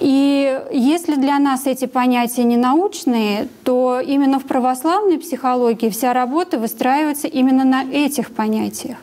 И 0.00 0.60
если 0.72 1.16
для 1.16 1.38
нас 1.38 1.66
эти 1.66 1.84
понятия 1.86 2.44
не 2.44 2.56
научные, 2.56 3.48
то 3.64 4.00
именно 4.00 4.38
в 4.38 4.44
православной 4.44 5.18
психологии 5.18 5.90
вся 5.90 6.12
работа 6.12 6.58
выстраивается 6.58 7.28
именно 7.28 7.64
на 7.64 7.84
этих 7.84 8.32
понятиях. 8.32 8.96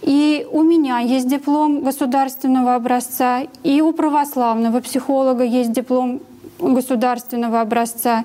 И 0.00 0.46
у 0.50 0.62
меня 0.62 0.98
есть 0.98 1.28
диплом 1.28 1.82
государственного 1.82 2.74
образца, 2.74 3.42
и 3.62 3.80
у 3.80 3.92
православного 3.92 4.80
психолога 4.80 5.44
есть 5.44 5.70
диплом 5.72 6.20
государственного 6.62 7.60
образца. 7.60 8.24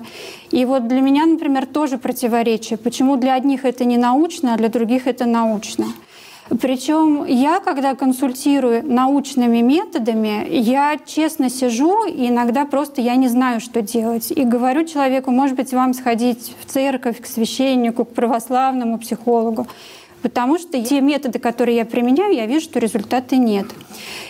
И 0.50 0.64
вот 0.64 0.88
для 0.88 1.00
меня, 1.00 1.26
например, 1.26 1.66
тоже 1.66 1.98
противоречие. 1.98 2.78
Почему 2.78 3.16
для 3.16 3.34
одних 3.34 3.64
это 3.64 3.84
не 3.84 3.98
научно, 3.98 4.54
а 4.54 4.56
для 4.56 4.68
других 4.68 5.06
это 5.06 5.26
научно? 5.26 5.86
Причем 6.62 7.26
я, 7.26 7.60
когда 7.60 7.94
консультирую 7.94 8.82
научными 8.82 9.58
методами, 9.58 10.46
я 10.50 10.96
честно 11.04 11.50
сижу, 11.50 12.06
и 12.06 12.28
иногда 12.28 12.64
просто 12.64 13.02
я 13.02 13.16
не 13.16 13.28
знаю, 13.28 13.60
что 13.60 13.82
делать. 13.82 14.30
И 14.30 14.44
говорю 14.44 14.86
человеку, 14.86 15.30
может 15.30 15.56
быть, 15.56 15.72
вам 15.74 15.92
сходить 15.92 16.54
в 16.60 16.64
церковь, 16.64 17.20
к 17.20 17.26
священнику, 17.26 18.06
к 18.06 18.14
православному 18.14 18.98
психологу. 18.98 19.66
Потому 20.22 20.58
что 20.58 20.82
те 20.82 21.00
методы, 21.00 21.38
которые 21.38 21.76
я 21.76 21.84
применяю, 21.84 22.34
я 22.34 22.46
вижу, 22.46 22.64
что 22.64 22.78
результата 22.78 23.36
нет. 23.36 23.66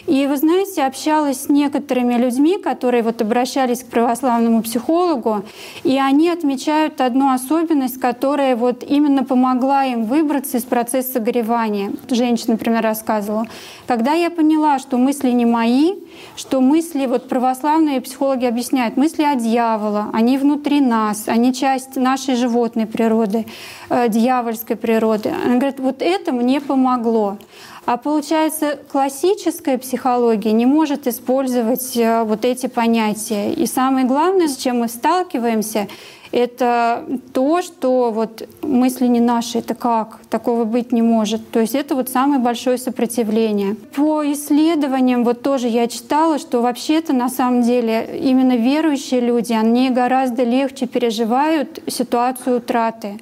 И 0.06 0.27
вы 0.27 0.36
знаете, 0.39 0.85
общалась 0.85 1.43
с 1.43 1.48
некоторыми 1.48 2.15
людьми, 2.15 2.59
которые 2.59 3.02
вот 3.02 3.20
обращались 3.20 3.82
к 3.82 3.89
православному 3.89 4.62
психологу, 4.62 5.44
и 5.85 5.98
они 5.98 6.31
отмечают 6.31 7.01
одну 7.01 7.32
особенность, 7.32 8.01
которая 8.01 8.56
вот 8.56 8.82
именно 8.82 9.24
помогла 9.24 9.85
им 9.85 10.05
выбраться 10.05 10.56
из 10.56 10.65
процесса 10.65 11.20
горевания. 11.20 11.93
Женщина, 12.10 12.55
например, 12.55 12.82
рассказывала. 12.82 13.47
Когда 13.86 14.15
я 14.15 14.31
поняла, 14.31 14.78
что 14.78 14.97
мысли 14.97 15.31
не 15.31 15.44
мои, 15.44 15.94
что 16.36 16.60
мысли, 16.60 17.06
вот 17.06 17.28
православные 17.28 18.01
психологи 18.01 18.47
объясняют, 18.47 18.97
мысли 18.97 19.23
о 19.23 19.35
дьявола, 19.35 20.10
они 20.12 20.39
внутри 20.39 20.81
нас, 20.81 21.24
они 21.27 21.52
часть 21.52 21.97
нашей 21.97 22.35
животной 22.35 22.86
природы, 22.86 23.47
э, 23.90 24.09
дьявольской 24.09 24.77
природы. 24.77 25.31
Она 25.44 25.56
говорит, 25.56 25.77
вот 25.78 26.02
это 26.02 26.32
мне 26.32 26.60
помогло. 26.60 27.38
А 27.86 27.96
получается, 27.96 28.78
классическая 28.92 29.78
психология 29.78 30.52
не 30.52 30.66
может 30.66 31.06
использовать 31.06 31.96
э, 31.96 32.22
вот 32.24 32.44
эти 32.44 32.66
понятия. 32.66 33.52
И 33.55 33.64
самое 33.64 34.06
главное, 34.06 34.48
с 34.48 34.59
чем 34.59 34.80
мы 34.80 34.88
сталкиваемся, 34.88 35.88
это 36.30 37.06
то, 37.32 37.62
что 37.62 38.10
вот 38.10 38.46
мысли 38.62 39.06
не 39.06 39.20
наши, 39.20 39.59
это 39.59 39.74
как? 39.74 40.20
Такого 40.28 40.64
быть 40.64 40.92
не 40.92 41.00
может. 41.00 41.50
То 41.50 41.60
есть 41.60 41.74
это 41.74 41.94
вот 41.94 42.09
самое 42.09 42.40
большое 42.40 42.76
сопротивление. 42.76 43.74
По 43.96 44.22
исследованиям 44.32 45.24
вот 45.24 45.42
тоже 45.42 45.68
я 45.68 45.86
читала, 45.88 46.38
что 46.38 46.60
вообще-то 46.60 47.12
на 47.12 47.28
самом 47.28 47.62
деле 47.62 48.20
именно 48.22 48.56
верующие 48.56 49.20
люди, 49.20 49.52
они 49.52 49.90
гораздо 49.90 50.42
легче 50.42 50.86
переживают 50.86 51.80
ситуацию 51.86 52.59
утраты. 52.59 53.18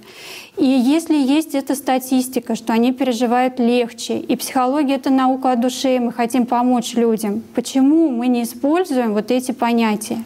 И 0.56 0.64
если 0.64 1.16
есть 1.16 1.54
эта 1.54 1.74
статистика, 1.74 2.54
что 2.54 2.72
они 2.72 2.92
переживают 2.92 3.58
легче, 3.58 4.18
и 4.18 4.36
психология— 4.36 4.94
это 4.96 5.10
наука 5.10 5.52
о 5.52 5.56
душе, 5.56 5.96
и 5.96 6.00
мы 6.00 6.12
хотим 6.12 6.46
помочь 6.46 6.94
людям, 6.94 7.42
почему 7.54 8.10
мы 8.10 8.28
не 8.28 8.42
используем 8.42 9.12
вот 9.12 9.30
эти 9.30 9.52
понятия? 9.52 10.24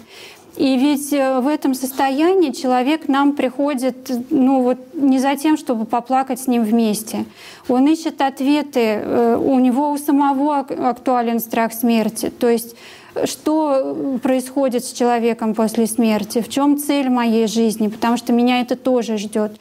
И 0.56 0.76
ведь 0.76 1.12
э, 1.12 1.40
в 1.40 1.46
этом 1.46 1.74
состоянии 1.74 2.50
человек 2.50 3.08
нам 3.08 3.32
приходит 3.32 4.10
ну, 4.30 4.62
вот 4.62 4.78
не 4.94 5.18
за 5.18 5.34
тем, 5.36 5.56
чтобы 5.56 5.84
поплакать 5.84 6.40
с 6.40 6.46
ним 6.46 6.64
вместе. 6.64 7.24
Он 7.68 7.86
ищет 7.86 8.20
ответы, 8.20 8.80
э, 8.80 9.36
у 9.36 9.58
него 9.58 9.90
у 9.90 9.98
самого 9.98 10.58
актуален 10.58 11.40
страх 11.40 11.72
смерти. 11.72 12.30
То 12.30 12.48
есть 12.48 12.76
что 13.24 14.18
происходит 14.22 14.84
с 14.84 14.92
человеком 14.92 15.54
после 15.54 15.86
смерти, 15.86 16.40
в 16.42 16.48
чем 16.48 16.78
цель 16.78 17.08
моей 17.08 17.46
жизни, 17.46 17.88
потому 17.88 18.16
что 18.16 18.32
меня 18.32 18.60
это 18.60 18.76
тоже 18.76 19.18
ждет. 19.18 19.52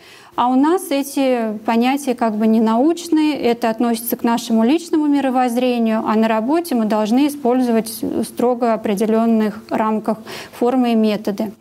А 0.41 0.47
у 0.47 0.55
нас 0.55 0.89
эти 0.89 1.57
понятия 1.65 2.15
как 2.15 2.37
бы 2.37 2.47
не 2.47 2.61
научные, 2.61 3.37
это 3.37 3.69
относится 3.69 4.15
к 4.15 4.23
нашему 4.23 4.63
личному 4.63 5.05
мировоззрению, 5.05 6.01
а 6.07 6.15
на 6.15 6.29
работе 6.29 6.75
мы 6.75 6.85
должны 6.85 7.27
использовать 7.27 7.89
строго 8.23 8.73
определенных 8.73 9.61
рамках 9.69 10.19
формы 10.53 10.93
и 10.93 10.95
методы. 10.95 11.51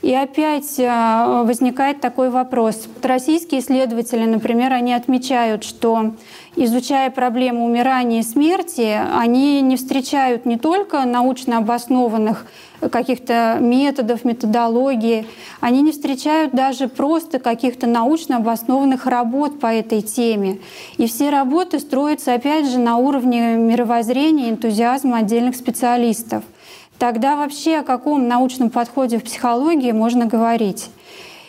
И 0.00 0.14
опять 0.14 0.78
э, 0.78 1.42
возникает 1.44 2.00
такой 2.00 2.30
вопрос. 2.30 2.86
Российские 3.02 3.60
исследователи, 3.60 4.24
например, 4.24 4.72
они 4.72 4.94
отмечают, 4.94 5.64
что 5.64 6.14
изучая 6.54 7.10
проблему 7.10 7.64
умирания 7.64 8.20
и 8.20 8.22
смерти, 8.22 8.96
они 9.16 9.60
не 9.60 9.76
встречают 9.76 10.46
не 10.46 10.56
только 10.56 11.04
научно 11.04 11.58
обоснованных 11.58 12.46
каких-то 12.92 13.58
методов, 13.60 14.24
методологии, 14.24 15.26
они 15.60 15.82
не 15.82 15.90
встречают 15.90 16.52
даже 16.52 16.86
просто 16.86 17.40
каких-то 17.40 17.88
научно 17.88 18.36
обоснованных 18.36 19.04
работ 19.06 19.58
по 19.58 19.66
этой 19.66 20.00
теме. 20.02 20.60
И 20.96 21.08
все 21.08 21.30
работы 21.30 21.80
строятся, 21.80 22.34
опять 22.34 22.70
же, 22.70 22.78
на 22.78 22.98
уровне 22.98 23.56
мировоззрения, 23.56 24.50
энтузиазма 24.50 25.18
отдельных 25.18 25.56
специалистов— 25.56 26.44
тогда 26.98 27.36
вообще 27.36 27.78
о 27.78 27.82
каком 27.82 28.28
научном 28.28 28.70
подходе 28.70 29.18
в 29.18 29.24
психологии 29.24 29.92
можно 29.92 30.26
говорить? 30.26 30.90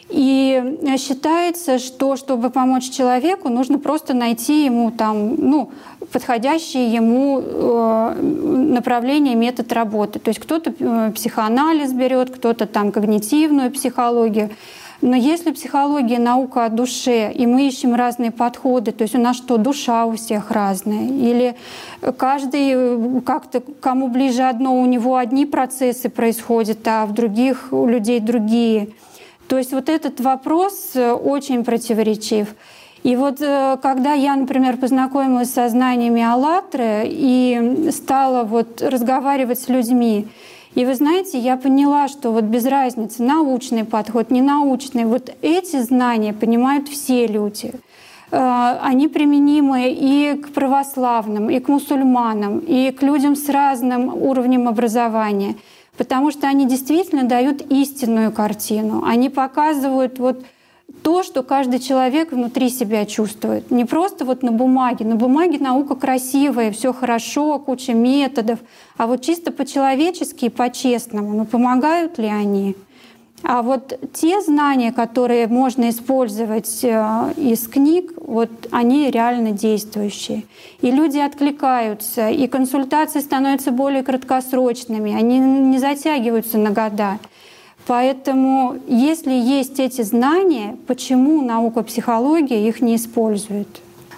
И 0.10 0.78
считается, 0.98 1.78
что 1.78 2.16
чтобы 2.16 2.50
помочь 2.50 2.90
человеку, 2.90 3.50
нужно 3.50 3.78
просто 3.78 4.16
найти 4.16 4.66
ему 4.66 4.90
там, 4.90 5.36
ну, 5.36 5.72
подходящее 6.12 6.92
ему 6.92 7.40
э, 7.40 8.22
направление, 8.22 9.36
метод 9.36 9.72
работы. 9.72 10.18
То 10.18 10.30
есть 10.30 10.40
кто-то 10.40 10.74
э, 10.80 11.12
психоанализ 11.14 11.94
берет, 11.94 12.32
кто-то 12.32 12.66
там 12.66 12.92
когнитивную 12.92 13.70
психологию. 13.70 14.50
Но 15.02 15.16
если 15.16 15.52
психология 15.52 16.20
наука 16.20 16.66
о 16.66 16.70
душе, 16.70 17.32
и 17.32 17.48
мы 17.48 17.68
ищем 17.68 17.96
разные 17.96 18.32
подходы, 18.32 18.92
то 18.92 19.04
есть 19.04 19.16
у 19.16 19.20
нас 19.20 19.38
что, 19.38 19.58
душа 19.58 20.06
у 20.06 20.18
всех 20.18 20.52
разная, 20.52 21.08
или 21.08 21.56
каждый 22.18 23.22
как-то, 23.22 23.62
кому 23.80 24.10
ближе 24.10 24.44
одно, 24.44 24.80
у 24.80 24.86
него 24.86 25.16
одни 25.16 25.46
процессы 25.46 26.10
происходят, 26.10 26.80
а 26.86 27.06
в 27.06 27.14
других 27.14 27.70
у 27.72 27.88
людей 27.88 28.20
другие. 28.20 28.90
То 29.48 29.58
есть 29.58 29.72
вот 29.72 29.90
этот 29.90 30.20
вопрос 30.20 30.92
э, 30.94 31.12
очень 31.12 31.64
противоречив. 31.64 32.50
И 33.02 33.16
вот 33.16 33.42
э, 33.42 33.78
когда 33.82 34.14
я, 34.14 34.36
например, 34.36 34.78
познакомилась 34.78 35.52
со 35.52 35.70
знаниями 35.70 36.22
«АЛЛАТРы» 36.22 37.04
и 37.06 37.90
стала 37.92 38.44
вот 38.44 38.82
разговаривать 38.82 39.60
с 39.60 39.70
людьми, 39.70 40.28
и 40.80 40.86
вы 40.86 40.96
знаете, 40.96 41.38
я 41.38 41.58
поняла, 41.58 42.08
что 42.08 42.32
вот 42.32 42.46
без 42.46 42.66
разницы, 42.66 43.22
научный 43.22 43.84
подход, 43.84 44.32
ненаучный, 44.32 45.04
вот 45.04 45.30
эти 45.42 45.82
знания 45.82 46.32
понимают 46.32 46.88
все 46.88 47.28
люди. 47.28 47.74
Э, 48.32 48.78
они 48.82 49.10
применимы 49.10 49.92
и 49.92 50.36
к 50.42 50.54
православным, 50.54 51.50
и 51.50 51.60
к 51.60 51.68
мусульманам, 51.68 52.60
и 52.60 52.92
к 52.92 53.04
людям 53.04 53.36
с 53.36 53.50
разным 53.50 54.16
уровнем 54.16 54.70
образования, 54.70 55.56
потому 55.98 56.32
что 56.32 56.48
они 56.48 56.66
действительно 56.66 57.24
дают 57.26 57.62
истинную 57.70 58.32
картину. 58.32 59.04
Они 59.06 59.28
показывают 59.28 60.18
вот 60.18 60.46
то, 61.04 61.24
что 61.24 61.44
каждый 61.44 61.80
человек 61.80 62.32
внутри 62.32 62.70
себя 62.70 63.06
чувствует. 63.06 63.72
Не 63.72 63.86
просто 63.86 64.26
вот 64.26 64.44
на 64.44 64.52
бумаге. 64.52 65.06
На 65.06 65.16
бумаге 65.16 65.60
наука 65.60 65.96
красивая, 65.96 66.72
все 66.72 66.94
хорошо, 66.94 67.60
куча 67.60 67.94
методов. 67.94 68.60
А 68.98 69.08
вот 69.08 69.22
чисто 69.22 69.52
по-человечески 69.52 70.50
по-честному. 70.50 71.34
Но 71.34 71.46
помогают 71.46 72.18
ли 72.18 72.28
они? 72.28 72.76
А 73.42 73.62
вот 73.62 73.98
те 74.14 74.42
знания, 74.42 74.92
которые 74.92 75.48
можно 75.48 75.90
использовать 75.90 76.84
э, 76.84 77.34
из 77.38 77.68
книг, 77.68 78.12
вот 78.18 78.50
они 78.72 79.10
реально 79.10 79.52
действующие. 79.52 80.44
И 80.82 80.92
люди 80.92 81.20
откликаются, 81.20 82.30
и 82.30 82.48
консультации 82.48 83.22
становятся 83.22 83.72
более 83.72 84.04
краткосрочными, 84.04 85.16
они 85.16 85.40
не 85.40 85.80
затягиваются 85.80 86.58
на 86.58 86.72
года. 86.72 87.20
Поэтому, 87.90 88.78
если 88.88 89.32
есть 89.32 89.80
эти 89.80 90.04
знания, 90.04 90.78
почему 90.86 91.42
наука 91.42 91.82
психологии 91.82 92.68
их 92.68 92.82
не 92.82 92.98
использует? 92.98 93.68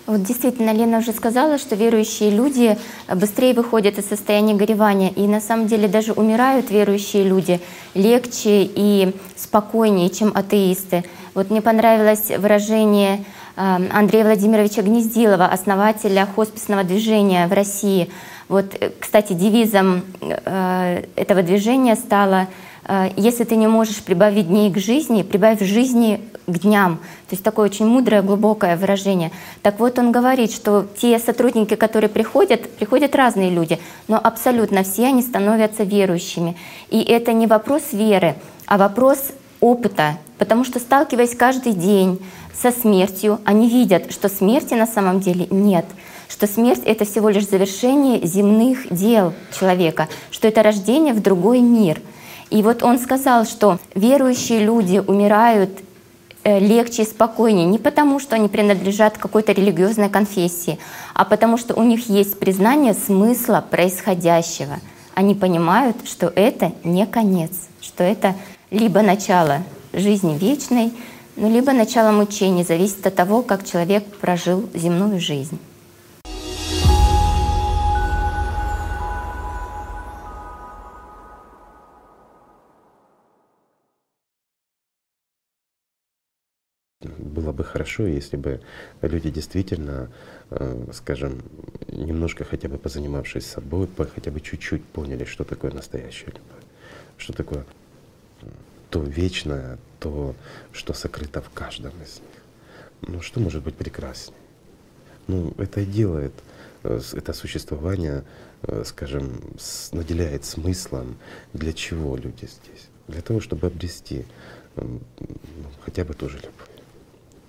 Вот 0.08 0.24
действительно, 0.24 0.72
Лена 0.74 0.98
уже 0.98 1.14
сказала, 1.14 1.58
что 1.58 1.78
верующие 1.78 2.32
люди 2.32 2.78
быстрее 3.08 3.54
выходят 3.54 3.98
из 3.98 4.10
состояния 4.10 4.56
горевания. 4.56 5.10
И 5.12 5.26
на 5.26 5.40
самом 5.40 5.68
деле 5.68 5.88
даже 5.88 6.12
умирают 6.12 6.70
верующие 6.70 7.24
люди 7.24 7.62
легче 7.94 8.70
и 8.76 9.16
спокойнее, 9.38 10.10
чем 10.10 10.34
атеисты. 10.36 11.06
Вот 11.34 11.50
мне 11.50 11.62
понравилось 11.62 12.30
выражение 12.40 13.24
э, 13.56 13.62
Андрея 13.94 14.26
Владимировича 14.26 14.82
Гнездилова, 14.82 15.46
основателя 15.46 16.28
хосписного 16.36 16.84
движения 16.84 17.48
в 17.48 17.54
России. 17.54 18.10
Вот, 18.50 18.76
э, 18.78 18.92
кстати, 19.00 19.32
девизом 19.32 20.04
э, 20.20 21.06
этого 21.16 21.42
движения 21.42 21.96
стало 21.96 22.50
если 23.16 23.44
ты 23.44 23.56
не 23.56 23.68
можешь 23.68 24.02
прибавить 24.02 24.48
дней 24.48 24.72
к 24.72 24.78
жизни, 24.78 25.22
прибавь 25.22 25.62
жизни 25.62 26.22
к 26.48 26.60
дням. 26.60 26.98
То 27.30 27.36
есть 27.36 27.44
такое 27.44 27.70
очень 27.70 27.86
мудрое, 27.86 28.22
глубокое 28.22 28.76
выражение. 28.76 29.32
Так 29.62 29.80
вот 29.80 30.00
он 30.00 30.12
говорит, 30.12 30.52
что 30.52 30.88
те 30.98 31.20
сотрудники, 31.20 31.76
которые 31.76 32.10
приходят, 32.10 32.70
приходят 32.72 33.16
разные 33.16 33.50
люди, 33.50 33.80
но 34.08 34.20
абсолютно 34.22 34.84
все 34.84 35.08
они 35.08 35.22
становятся 35.22 35.84
верующими. 35.84 36.58
И 36.90 37.02
это 37.02 37.34
не 37.34 37.48
вопрос 37.48 37.94
веры, 37.94 38.36
а 38.66 38.78
вопрос 38.78 39.20
опыта, 39.60 40.18
потому 40.40 40.66
что 40.66 40.80
сталкиваясь 40.80 41.36
каждый 41.36 41.74
день 41.74 42.20
со 42.60 42.72
смертью, 42.72 43.40
они 43.46 43.70
видят, 43.70 44.12
что 44.12 44.28
смерти 44.28 44.74
на 44.74 44.88
самом 44.88 45.20
деле 45.20 45.48
нет, 45.52 45.86
что 46.28 46.48
смерть— 46.48 46.82
это 46.86 47.06
всего 47.06 47.30
лишь 47.30 47.48
завершение 47.48 48.26
земных 48.26 48.92
дел 48.92 49.34
человека, 49.58 50.08
что 50.32 50.48
это 50.48 50.64
рождение 50.64 51.14
в 51.14 51.22
другой 51.22 51.60
мир— 51.60 52.02
и 52.52 52.62
вот 52.62 52.84
он 52.84 53.00
сказал, 53.00 53.46
что 53.46 53.80
верующие 53.96 54.60
люди 54.60 54.98
умирают 54.98 55.70
э, 56.44 56.60
легче 56.60 57.04
и 57.04 57.06
спокойнее 57.06 57.66
не 57.66 57.80
потому, 57.80 58.20
что 58.20 58.36
они 58.36 58.50
принадлежат 58.50 59.18
какой-то 59.18 59.54
религиозной 59.54 60.10
конфессии, 60.10 60.78
а 61.14 61.24
потому 61.24 61.58
что 61.58 61.74
у 61.76 61.84
них 61.84 62.10
есть 62.10 62.38
признание 62.38 62.94
смысла 62.94 63.66
происходящего. 63.68 64.80
Они 65.16 65.34
понимают, 65.34 65.98
что 66.06 66.32
это 66.36 66.74
не 66.84 67.06
конец, 67.06 67.52
что 67.80 68.04
это 68.04 68.36
либо 68.70 69.02
начало 69.02 69.64
жизни 69.94 70.38
вечной, 70.38 70.94
ну, 71.38 71.50
либо 71.50 71.72
начало 71.72 72.12
мучений, 72.12 72.66
зависит 72.66 73.08
от 73.08 73.16
того, 73.16 73.42
как 73.44 73.66
человек 73.66 74.04
прожил 74.18 74.70
земную 74.74 75.22
жизнь. 75.22 75.58
Было 87.52 87.58
бы 87.58 87.64
хорошо, 87.66 88.08
если 88.08 88.38
бы 88.38 88.62
люди 89.02 89.30
действительно, 89.30 90.10
э, 90.52 90.86
скажем, 90.94 91.42
немножко 91.90 92.46
хотя 92.46 92.70
бы 92.70 92.78
позанимавшись 92.78 93.46
собой, 93.46 93.90
хотя 94.16 94.32
бы 94.32 94.40
чуть-чуть 94.40 94.86
поняли, 94.86 95.26
что 95.26 95.44
такое 95.44 95.72
настоящая 95.72 96.28
любовь, 96.28 96.64
что 97.18 97.34
такое 97.34 97.66
то 98.90 99.04
вечное, 99.04 99.78
то, 100.00 100.34
что 100.72 100.94
сокрыто 100.94 101.42
в 101.42 101.50
каждом 101.50 101.92
из 102.02 102.22
них. 102.22 102.42
Ну 103.02 103.22
что 103.22 103.42
может 103.42 103.64
быть 103.64 103.76
прекраснее? 103.76 104.40
Ну 105.28 105.54
это 105.58 105.82
и 105.82 105.86
делает 105.86 106.34
э, 106.84 107.02
это 107.12 107.34
существование, 107.34 108.24
э, 108.62 108.84
скажем, 108.86 109.42
наделяет 109.92 110.46
смыслом, 110.46 111.18
для 111.52 111.74
чего 111.74 112.16
люди 112.16 112.46
здесь? 112.46 112.88
Для 113.10 113.22
того, 113.22 113.42
чтобы 113.42 113.68
обрести 113.68 114.26
ну, 114.78 115.02
хотя 115.84 116.06
бы 116.06 116.14
тоже 116.14 116.38
любовь 116.38 116.71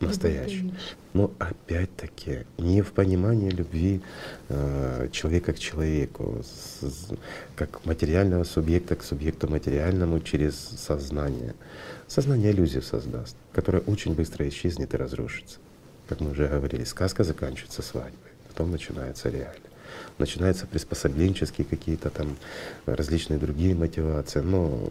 настоящую. 0.07 0.73
Но 1.13 1.31
опять-таки 1.39 2.47
не 2.59 2.83
в 2.83 2.93
понимании 2.93 3.51
любви 3.51 4.01
э, 4.49 5.09
человека 5.13 5.53
к 5.53 5.59
человеку, 5.59 6.43
с, 6.43 7.11
как 7.55 7.85
материального 7.85 8.45
субъекта 8.45 8.97
к 8.97 9.03
субъекту 9.03 9.49
материальному 9.49 10.21
через 10.21 10.55
сознание. 10.57 11.55
Сознание 12.09 12.53
иллюзию 12.53 12.83
создаст, 12.83 13.37
которая 13.53 13.83
очень 13.83 14.15
быстро 14.15 14.49
исчезнет 14.49 14.95
и 14.95 14.97
разрушится. 14.97 15.59
Как 16.09 16.21
мы 16.21 16.31
уже 16.31 16.49
говорили, 16.49 16.85
сказка 16.85 17.25
заканчивается 17.25 17.83
свадьбой, 17.83 18.33
потом 18.49 18.71
начинается 18.71 19.29
реально. 19.29 19.65
Начинаются 20.19 20.67
приспособленческие 20.67 21.67
какие-то 21.67 22.11
там 22.11 22.37
различные 22.87 23.39
другие 23.39 23.75
мотивации, 23.75 24.41
но 24.41 24.91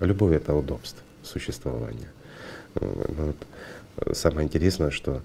любовь— 0.00 0.32
это 0.36 0.54
удобство 0.54 1.00
существования. 1.22 2.08
Э, 2.76 3.04
вот. 3.08 4.16
Самое 4.16 4.46
интересное, 4.46 4.90
что 4.90 5.20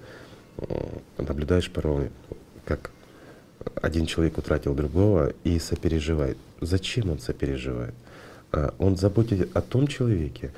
наблюдаешь 1.18 1.72
порой, 1.72 2.10
как 2.66 2.92
один 3.76 4.06
человек 4.06 4.38
утратил 4.38 4.74
другого 4.74 5.34
и 5.44 5.60
сопереживает. 5.60 6.38
Зачем 6.62 7.10
он 7.10 7.20
сопереживает? 7.20 7.94
А, 8.52 8.74
он 8.80 8.98
заботится 8.98 9.48
о 9.54 9.62
том 9.62 9.88
человеке, 9.88 10.52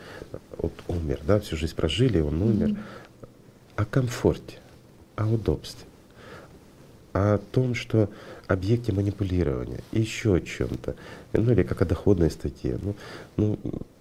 вот 0.58 0.74
умер, 0.88 1.20
да, 1.26 1.40
всю 1.40 1.58
жизнь 1.58 1.76
прожили, 1.76 2.20
он 2.20 2.42
умер, 2.42 2.70
mm-hmm. 2.70 3.28
о 3.78 3.86
комфорте, 3.86 4.58
о 5.16 5.28
удобстве, 5.28 5.86
о 7.14 7.40
том, 7.52 7.74
что 7.74 8.10
объекте 8.48 8.92
манипулирования, 8.92 9.80
еще 9.92 10.36
о 10.36 10.40
чем-то, 10.40 10.96
ну 11.34 11.52
или 11.52 11.64
как 11.64 11.82
о 11.82 11.86
доходной 11.86 12.32
статье. 12.32 12.80
Ну, 12.82 12.96
ну, 13.38 13.60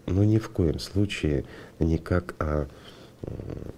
ну 0.08 0.22
ни 0.24 0.38
в 0.38 0.48
коем 0.50 0.78
случае 0.78 1.44
не 1.78 1.98
как 1.98 2.34
о 2.38 2.66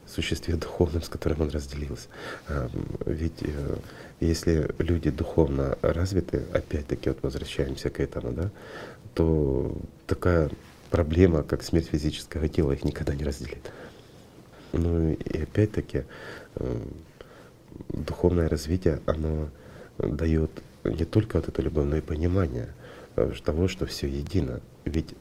существе 0.06 0.54
духовном, 0.54 1.02
с 1.02 1.08
которым 1.08 1.42
он 1.42 1.50
разделился. 1.50 2.08
А, 2.48 2.68
ведь 3.06 3.42
э, 3.42 3.76
если 4.20 4.68
люди 4.78 5.10
духовно 5.10 5.78
развиты, 5.82 6.44
опять-таки 6.52 7.08
вот 7.08 7.18
возвращаемся 7.22 7.90
к 7.90 8.00
этому, 8.00 8.32
да, 8.32 8.50
то 9.14 9.76
такая 10.06 10.50
проблема, 10.90 11.42
как 11.42 11.62
смерть 11.62 11.88
физического 11.88 12.48
тела, 12.48 12.72
их 12.72 12.84
никогда 12.84 13.14
не 13.14 13.24
разделит. 13.24 13.72
Ну 14.72 15.12
и 15.12 15.42
опять-таки 15.42 16.04
э, 16.56 16.78
духовное 17.88 18.48
развитие, 18.48 19.00
оно 19.06 19.48
дает 19.98 20.50
не 20.84 21.04
только 21.04 21.36
вот 21.36 21.58
но 21.58 21.96
и 21.96 22.00
понимание 22.00 22.68
э, 23.16 23.32
того, 23.42 23.68
что 23.68 23.86
все 23.86 24.06
едино. 24.06 24.60
Ведь 24.84 25.14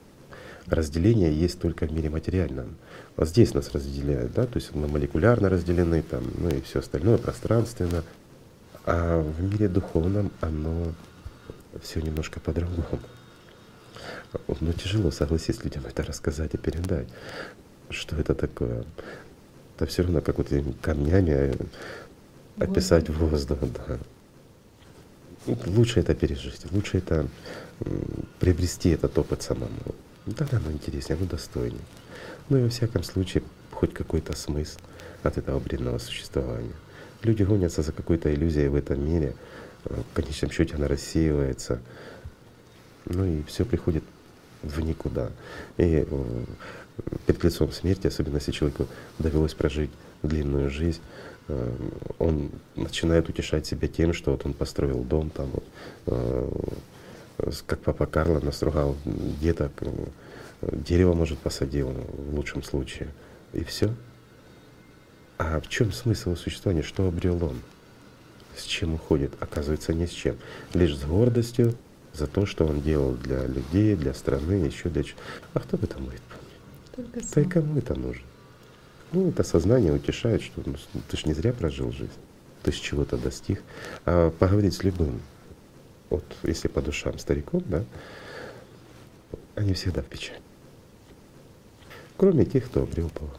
разделение 0.69 1.33
есть 1.33 1.59
только 1.59 1.85
в 1.85 1.91
мире 1.91 2.09
материальном. 2.09 2.77
Вот 3.15 3.27
здесь 3.27 3.53
нас 3.53 3.71
разделяют, 3.71 4.33
да, 4.33 4.45
то 4.45 4.57
есть 4.57 4.73
мы 4.73 4.87
молекулярно 4.87 5.49
разделены, 5.49 6.01
там, 6.01 6.23
ну 6.37 6.49
и 6.49 6.61
все 6.61 6.79
остальное 6.79 7.17
пространственно. 7.17 8.03
А 8.85 9.21
в 9.21 9.43
мире 9.43 9.67
духовном 9.67 10.31
оно 10.41 10.93
все 11.81 12.01
немножко 12.01 12.39
по-другому. 12.39 12.99
Ну, 14.59 14.73
тяжело, 14.73 15.11
согласись, 15.11 15.63
людям 15.63 15.85
это 15.85 16.03
рассказать 16.03 16.53
и 16.53 16.57
передать. 16.57 17.07
Что 17.89 18.15
это 18.15 18.35
такое? 18.35 18.85
Это 19.75 19.85
все 19.85 20.03
равно 20.03 20.21
как 20.21 20.37
вот 20.37 20.49
камнями 20.81 21.55
описать 22.57 23.09
воздух, 23.09 23.59
да. 23.87 23.99
Лучше 25.65 25.99
это 26.01 26.13
пережить, 26.15 26.71
лучше 26.71 26.97
это 26.97 27.27
приобрести 28.39 28.89
этот 28.89 29.17
опыт 29.17 29.41
самому. 29.41 29.95
Ну, 30.29 30.35
тогда 30.35 30.57
оно 30.57 30.71
интереснее, 30.71 31.17
оно 31.17 31.25
достойнее. 31.25 31.81
Ну 32.49 32.57
и 32.57 32.61
во 32.61 32.69
всяком 32.69 33.01
случае, 33.01 33.41
хоть 33.71 33.95
какой-то 33.95 34.35
смысл 34.35 34.77
от 35.23 35.39
этого 35.39 35.59
бренного 35.59 35.97
существования. 35.97 36.75
Люди 37.23 37.41
гонятся 37.41 37.81
за 37.81 37.93
какой-то 37.93 38.31
иллюзией 38.31 38.67
в 38.67 38.75
этом 38.75 39.03
мире, 39.03 39.33
в 39.85 40.13
конечном 40.13 40.51
счете 40.51 40.75
она 40.75 40.87
рассеивается, 40.87 41.79
ну 43.05 43.25
и 43.25 43.41
все 43.43 43.65
приходит 43.65 44.03
в 44.61 44.79
никуда. 44.81 45.31
И 45.77 46.05
э, 46.07 46.43
перед 47.25 47.43
лицом 47.43 47.71
смерти, 47.71 48.05
особенно 48.05 48.35
если 48.35 48.51
человеку 48.51 48.85
довелось 49.17 49.55
прожить 49.55 49.89
длинную 50.21 50.69
жизнь, 50.69 51.01
э, 51.47 51.75
он 52.19 52.51
начинает 52.75 53.29
утешать 53.29 53.65
себя 53.65 53.87
тем, 53.87 54.13
что 54.13 54.29
вот 54.29 54.45
он 54.45 54.53
построил 54.53 55.03
дом, 55.03 55.31
там 55.31 55.49
вот, 55.49 55.63
э, 56.05 56.49
как 57.65 57.79
папа 57.79 58.05
Карло 58.05 58.39
настругал 58.39 58.95
деток, 59.05 59.71
дерево, 60.61 61.13
может, 61.13 61.39
посадил 61.39 61.89
в 61.89 62.35
лучшем 62.35 62.63
случае, 62.63 63.09
и 63.53 63.63
все. 63.63 63.93
А 65.37 65.61
в 65.61 65.69
чем 65.69 65.91
смысл 65.91 66.35
существования? 66.35 66.83
Что 66.83 67.07
обрел 67.07 67.43
он? 67.43 67.61
С 68.57 68.63
чем 68.63 68.95
уходит? 68.95 69.31
Оказывается, 69.39 69.93
ни 69.93 70.05
с 70.05 70.09
чем. 70.09 70.35
Лишь 70.73 70.97
с 70.97 71.03
гордостью 71.05 71.75
за 72.13 72.27
то, 72.27 72.45
что 72.45 72.65
он 72.65 72.81
делал 72.81 73.13
для 73.13 73.45
людей, 73.45 73.95
для 73.95 74.13
страны, 74.13 74.53
еще 74.65 74.89
для 74.89 75.03
чего. 75.03 75.17
А 75.53 75.61
кто 75.61 75.77
об 75.77 75.85
этом 75.85 76.03
будет 76.03 76.21
помнить? 76.21 76.49
Только 77.13 77.33
да 77.35 77.41
и 77.41 77.45
кому 77.45 77.77
это 77.77 77.95
нужно? 77.95 78.23
Ну, 79.11 79.29
это 79.29 79.43
сознание 79.43 79.93
утешает, 79.93 80.41
что 80.41 80.61
ну, 80.65 80.75
ты 81.09 81.17
ж 81.17 81.25
не 81.25 81.33
зря 81.33 81.53
прожил 81.53 81.91
жизнь, 81.91 82.11
ты 82.63 82.71
с 82.71 82.75
чего-то 82.75 83.17
достиг. 83.17 83.63
А 84.05 84.29
поговорить 84.31 84.75
с 84.75 84.83
любым, 84.83 85.21
вот 86.09 86.23
если 86.43 86.67
по 86.67 86.81
душам 86.81 87.17
стариком, 87.19 87.61
да, 87.65 87.83
они 89.55 89.73
всегда 89.73 90.01
в 90.01 90.05
печали. 90.05 90.39
Кроме 92.17 92.45
тех, 92.45 92.65
кто 92.65 92.83
обрел 92.83 93.09
Бога. 93.09 93.37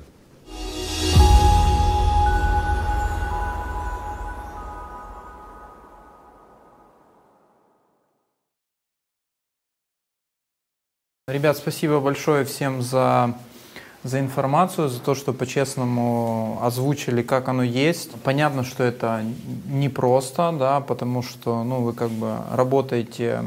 Ребят, 11.28 11.56
спасибо 11.56 12.00
большое 12.00 12.44
всем 12.44 12.82
за 12.82 13.36
за 14.02 14.20
информацию, 14.20 14.88
за 14.88 14.98
то, 15.00 15.14
что 15.14 15.32
по-честному 15.32 16.58
озвучили, 16.62 17.22
как 17.22 17.48
оно 17.48 17.62
есть. 17.62 18.10
Понятно, 18.22 18.64
что 18.64 18.82
это 18.82 19.22
непросто, 19.66 20.54
да, 20.58 20.80
потому 20.80 21.22
что 21.22 21.64
ну, 21.64 21.82
вы 21.82 21.92
как 21.92 22.10
бы 22.10 22.36
работаете 22.52 23.42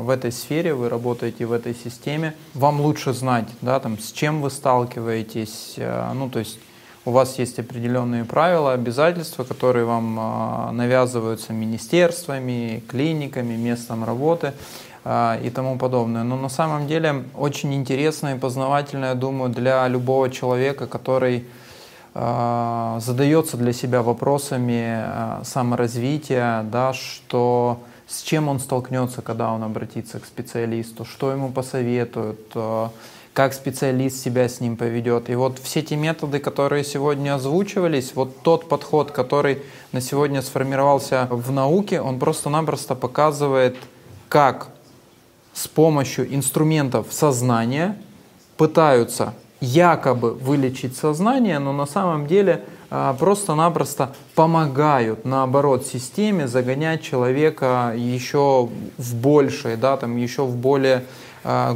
в 0.00 0.10
этой 0.10 0.32
сфере, 0.32 0.74
вы 0.74 0.88
работаете 0.88 1.46
в 1.46 1.52
этой 1.52 1.74
системе. 1.74 2.34
Вам 2.54 2.80
лучше 2.80 3.12
знать, 3.12 3.48
да, 3.60 3.78
там, 3.78 3.98
с 3.98 4.10
чем 4.10 4.42
вы 4.42 4.50
сталкиваетесь, 4.50 5.74
э, 5.76 6.12
ну, 6.14 6.28
то 6.28 6.40
есть 6.40 6.58
у 7.04 7.12
вас 7.12 7.38
есть 7.38 7.60
определенные 7.60 8.24
правила, 8.24 8.72
обязательства, 8.72 9.44
которые 9.44 9.84
вам 9.84 10.18
э, 10.18 10.72
навязываются 10.72 11.52
министерствами, 11.52 12.82
клиниками, 12.88 13.54
местом 13.54 14.02
работы. 14.02 14.52
А, 15.08 15.38
и 15.40 15.50
тому 15.50 15.78
подобное. 15.78 16.24
Но 16.24 16.36
на 16.36 16.48
самом 16.48 16.88
деле 16.88 17.22
очень 17.36 17.72
интересно 17.74 18.34
и 18.34 18.38
познавательно, 18.38 19.04
я 19.04 19.14
думаю, 19.14 19.50
для 19.50 19.86
любого 19.86 20.30
человека, 20.30 20.88
который 20.88 21.44
а, 22.12 22.98
задается 22.98 23.56
для 23.56 23.72
себя 23.72 24.02
вопросами 24.02 24.82
а, 24.84 25.42
саморазвития, 25.44 26.64
да, 26.64 26.92
что 26.92 27.82
с 28.08 28.22
чем 28.22 28.48
он 28.48 28.58
столкнется, 28.58 29.22
когда 29.22 29.52
он 29.52 29.62
обратится 29.62 30.18
к 30.18 30.24
специалисту, 30.24 31.04
что 31.04 31.30
ему 31.30 31.52
посоветуют, 31.52 32.40
как 33.32 33.52
специалист 33.52 34.20
себя 34.20 34.48
с 34.48 34.60
ним 34.60 34.76
поведет. 34.76 35.30
И 35.30 35.36
вот 35.36 35.60
все 35.60 35.82
те 35.82 35.94
методы, 35.94 36.40
которые 36.40 36.82
сегодня 36.82 37.36
озвучивались, 37.36 38.12
вот 38.16 38.42
тот 38.42 38.68
подход, 38.68 39.12
который 39.12 39.62
на 39.92 40.00
сегодня 40.00 40.42
сформировался 40.42 41.28
в 41.30 41.52
науке, 41.52 42.00
он 42.00 42.18
просто-напросто 42.18 42.96
показывает, 42.96 43.76
как 44.28 44.70
с 45.56 45.68
помощью 45.68 46.32
инструментов 46.34 47.06
сознания 47.10 47.96
пытаются 48.58 49.32
якобы 49.60 50.34
вылечить 50.34 50.96
сознание, 50.96 51.58
но 51.58 51.72
на 51.72 51.86
самом 51.86 52.26
деле 52.26 52.64
а, 52.90 53.14
просто-напросто 53.14 54.12
помогают, 54.34 55.24
наоборот, 55.24 55.86
системе 55.86 56.46
загонять 56.46 57.02
человека 57.02 57.94
еще 57.96 58.68
в 58.98 59.14
большее, 59.14 59.78
да, 59.78 59.96
там 59.96 60.18
еще 60.18 60.44
в 60.44 60.56
более 60.56 61.06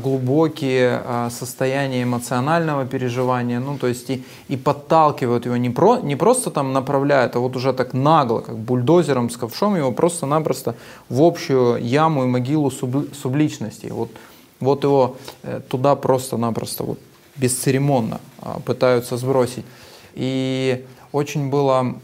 глубокие 0.02 1.01
а, 1.05 1.30
состояния 1.30 2.02
эмоционального 2.02 2.84
переживания, 2.86 3.60
ну, 3.60 3.78
то 3.78 3.86
есть 3.86 4.10
и, 4.10 4.24
и 4.48 4.56
подталкивают 4.56 5.47
его, 5.47 5.56
не, 5.56 5.70
про, 5.70 5.98
не 5.98 6.16
просто 6.16 6.51
там 6.51 6.72
направляют, 6.72 7.36
а 7.36 7.38
вот 7.38 7.55
уже 7.55 7.72
так 7.72 7.94
нагло, 7.94 8.40
как 8.40 8.59
бульдозером 8.59 9.30
с 9.30 9.36
ковшом 9.36 9.76
его 9.76 9.92
просто-напросто 9.92 10.74
в 11.09 11.22
общую 11.22 11.76
яму 11.84 12.24
и 12.24 12.26
могилу 12.26 12.70
суб, 12.70 13.14
субличности. 13.14 13.86
Вот, 13.86 14.10
вот 14.59 14.82
его 14.82 15.16
э, 15.44 15.60
туда 15.68 15.94
просто-напросто 15.94 16.82
вот 16.82 16.98
бесцеремонно 17.36 18.20
а, 18.38 18.59
пытаются 18.59 19.16
сбросить. 19.16 19.64
И 20.14 20.84
очень 21.12 21.48
было, 21.48 21.94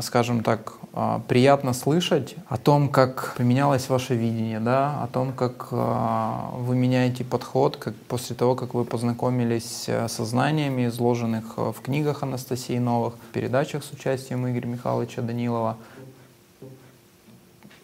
скажем 0.00 0.44
так, 0.44 0.74
а, 0.82 0.83
приятно 1.26 1.72
слышать 1.72 2.36
о 2.48 2.56
том, 2.56 2.88
как 2.88 3.34
поменялось 3.36 3.88
ваше 3.88 4.14
видение, 4.14 4.60
да, 4.60 5.02
о 5.02 5.08
том, 5.08 5.32
как 5.32 5.68
а, 5.72 6.50
вы 6.56 6.76
меняете 6.76 7.24
подход, 7.24 7.76
как 7.76 7.94
после 8.08 8.36
того, 8.36 8.54
как 8.54 8.74
вы 8.74 8.84
познакомились 8.84 9.86
э, 9.88 10.06
со 10.08 10.24
знаниями, 10.24 10.86
изложенных 10.86 11.54
э, 11.56 11.72
в 11.72 11.80
книгах 11.82 12.22
Анастасии 12.22 12.78
Новых, 12.78 13.14
в 13.14 13.32
передачах 13.32 13.82
с 13.82 13.90
участием 13.90 14.48
Игоря 14.48 14.68
Михайловича 14.68 15.22
Данилова. 15.22 15.76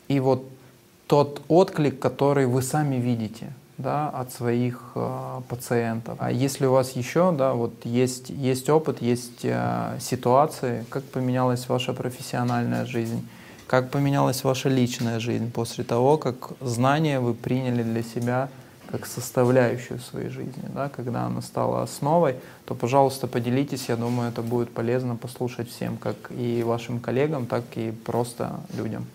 И 0.07 0.21
вот 0.21 0.45
тот 1.09 1.43
отклик, 1.49 1.99
который 1.99 2.47
вы 2.47 2.63
сами 2.63 2.97
видите– 2.97 3.53
да, 3.81 4.09
от 4.09 4.33
своих 4.33 4.93
э, 4.95 5.41
пациентов. 5.49 6.17
А 6.19 6.31
если 6.31 6.67
у 6.67 6.73
вас 6.73 6.93
еще, 6.93 7.33
да, 7.33 7.55
вот 7.55 7.73
есть, 7.85 8.31
есть 8.31 8.69
опыт, 8.69 9.03
есть 9.03 9.45
э, 9.45 9.99
ситуации, 10.01 10.85
как 10.91 11.05
поменялась 11.05 11.69
ваша 11.69 11.93
профессиональная 11.93 12.87
жизнь, 12.87 13.27
как 13.67 13.91
поменялась 13.91 14.45
ваша 14.45 14.69
личная 14.69 15.21
жизнь 15.21 15.51
после 15.51 15.85
того, 15.85 16.19
как 16.19 16.51
знания 16.61 17.21
вы 17.21 17.35
приняли 17.35 17.83
для 17.83 18.03
себя 18.03 18.49
как 18.91 19.07
составляющую 19.07 20.01
своей 20.01 20.31
жизни, 20.31 20.65
да, 20.75 20.89
когда 20.89 21.23
она 21.23 21.43
стала 21.43 21.83
основой, 21.83 22.35
то, 22.65 22.75
пожалуйста, 22.75 23.29
поделитесь, 23.29 23.89
я 23.89 23.97
думаю, 23.97 24.31
это 24.31 24.43
будет 24.43 24.75
полезно 24.75 25.15
послушать 25.15 25.71
всем, 25.71 25.97
как 25.97 26.17
и 26.31 26.65
вашим 26.65 26.99
коллегам, 26.99 27.47
так 27.47 27.63
и 27.77 27.93
просто 27.93 28.61
людям 28.77 29.07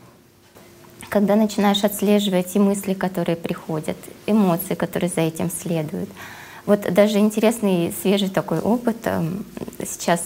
когда 1.16 1.38
начинаешь 1.38 1.86
отслеживать 1.86 2.54
и 2.58 2.60
мысли, 2.60 2.94
которые 2.94 3.38
приходят, 3.38 3.96
эмоции, 4.28 4.74
которые 4.74 5.10
за 5.10 5.22
этим 5.22 5.50
следуют. 5.50 6.10
Вот 6.66 6.82
даже 6.94 7.20
интересный 7.20 7.94
свежий 8.02 8.28
такой 8.28 8.60
опыт. 8.60 8.98
Эм, 9.06 9.46
сейчас 9.80 10.22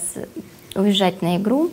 уезжать 0.74 1.22
на 1.22 1.36
игру, 1.36 1.70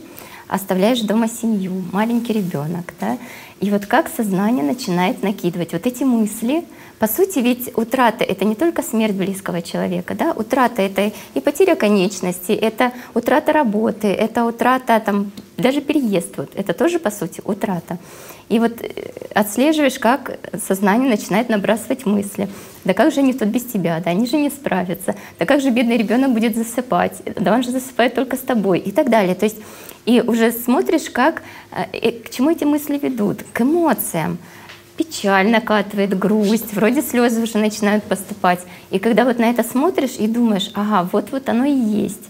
оставляешь 0.47 1.01
дома 1.01 1.27
семью, 1.27 1.83
маленький 1.91 2.31
ребенок, 2.31 2.93
да, 3.01 3.17
и 3.59 3.71
вот 3.71 3.85
как 3.85 4.09
сознание 4.09 4.63
начинает 4.63 5.23
накидывать 5.23 5.73
вот 5.73 5.85
эти 5.85 6.03
мысли. 6.03 6.63
По 6.99 7.07
сути, 7.07 7.39
ведь 7.39 7.71
утрата— 7.75 8.23
это 8.27 8.45
не 8.45 8.55
только 8.55 8.81
смерть 8.81 9.13
близкого 9.13 9.61
человека, 9.61 10.15
да, 10.15 10.33
утрата— 10.35 10.81
это 10.83 11.11
и 11.35 11.39
потеря 11.39 11.75
конечности, 11.75 12.51
это 12.51 12.91
утрата 13.13 13.53
работы, 13.53 14.07
это 14.07 14.45
утрата, 14.45 14.99
там, 14.99 15.31
даже 15.57 15.81
переезд, 15.81 16.37
вот, 16.37 16.49
это 16.55 16.73
тоже, 16.73 16.97
по 16.97 17.11
сути, 17.11 17.41
утрата. 17.45 17.99
И 18.49 18.59
вот 18.59 18.81
э, 18.81 19.11
отслеживаешь, 19.35 19.99
как 19.99 20.39
сознание 20.67 21.09
начинает 21.09 21.49
набрасывать 21.49 22.05
мысли. 22.05 22.49
Да 22.87 22.93
как 22.93 23.11
же 23.11 23.19
они 23.19 23.33
тут 23.33 23.49
без 23.49 23.65
тебя? 23.65 23.99
Да 23.99 24.11
они 24.11 24.25
же 24.27 24.37
не 24.37 24.49
справятся. 24.49 25.13
Да 25.37 25.45
как 25.45 25.59
же 25.59 25.71
бедный 25.71 25.97
ребенок 25.97 26.31
будет 26.31 26.55
засыпать? 26.55 27.21
Да 27.35 27.53
он 27.53 27.61
же 27.61 27.71
засыпает 27.71 28.15
только 28.15 28.37
с 28.37 28.39
тобой 28.39 28.79
и 28.79 28.91
так 28.91 29.09
далее. 29.09 29.35
То 29.35 29.43
есть 29.43 29.57
и 30.05 30.21
уже 30.21 30.53
смотришь, 30.53 31.09
как, 31.09 31.43
э, 31.71 32.11
к 32.11 32.29
чему 32.29 32.49
эти 32.49 32.63
мысли 32.63 32.97
ведут, 32.97 33.43
к 33.51 33.59
эмоциям. 33.59 34.37
Печаль 34.95 35.49
накатывает, 35.49 36.17
грусть, 36.17 36.73
вроде 36.73 37.01
слезы 37.01 37.41
уже 37.41 37.57
начинают 37.57 38.05
поступать. 38.05 38.61
И 38.89 38.99
когда 38.99 39.25
вот 39.25 39.37
на 39.37 39.49
это 39.49 39.63
смотришь 39.63 40.15
и 40.17 40.25
думаешь, 40.25 40.71
ага, 40.73 41.09
вот-вот 41.11 41.49
оно 41.49 41.65
и 41.65 41.73
есть. 41.73 42.23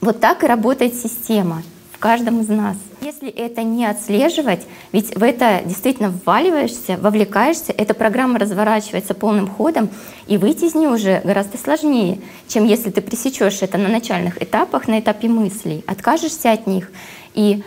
Вот 0.00 0.20
так 0.20 0.42
и 0.42 0.46
работает 0.46 0.94
система 0.94 1.62
каждом 2.00 2.40
из 2.40 2.48
нас. 2.48 2.76
Если 3.02 3.28
это 3.28 3.62
не 3.62 3.86
отслеживать, 3.86 4.62
ведь 4.90 5.14
в 5.14 5.22
это 5.22 5.62
действительно 5.64 6.12
вваливаешься, 6.24 6.96
вовлекаешься, 6.96 7.72
эта 7.72 7.94
программа 7.94 8.38
разворачивается 8.38 9.14
полным 9.14 9.48
ходом, 9.48 9.88
и 10.26 10.36
выйти 10.36 10.64
из 10.64 10.74
нее 10.74 10.88
уже 10.88 11.20
гораздо 11.22 11.58
сложнее, 11.58 12.20
чем 12.48 12.64
если 12.64 12.90
ты 12.90 13.00
пресечешь 13.00 13.62
это 13.62 13.78
на 13.78 13.88
начальных 13.88 14.42
этапах, 14.42 14.88
на 14.88 14.98
этапе 14.98 15.28
мыслей, 15.28 15.84
откажешься 15.86 16.50
от 16.50 16.66
них, 16.66 16.90
и, 17.34 17.62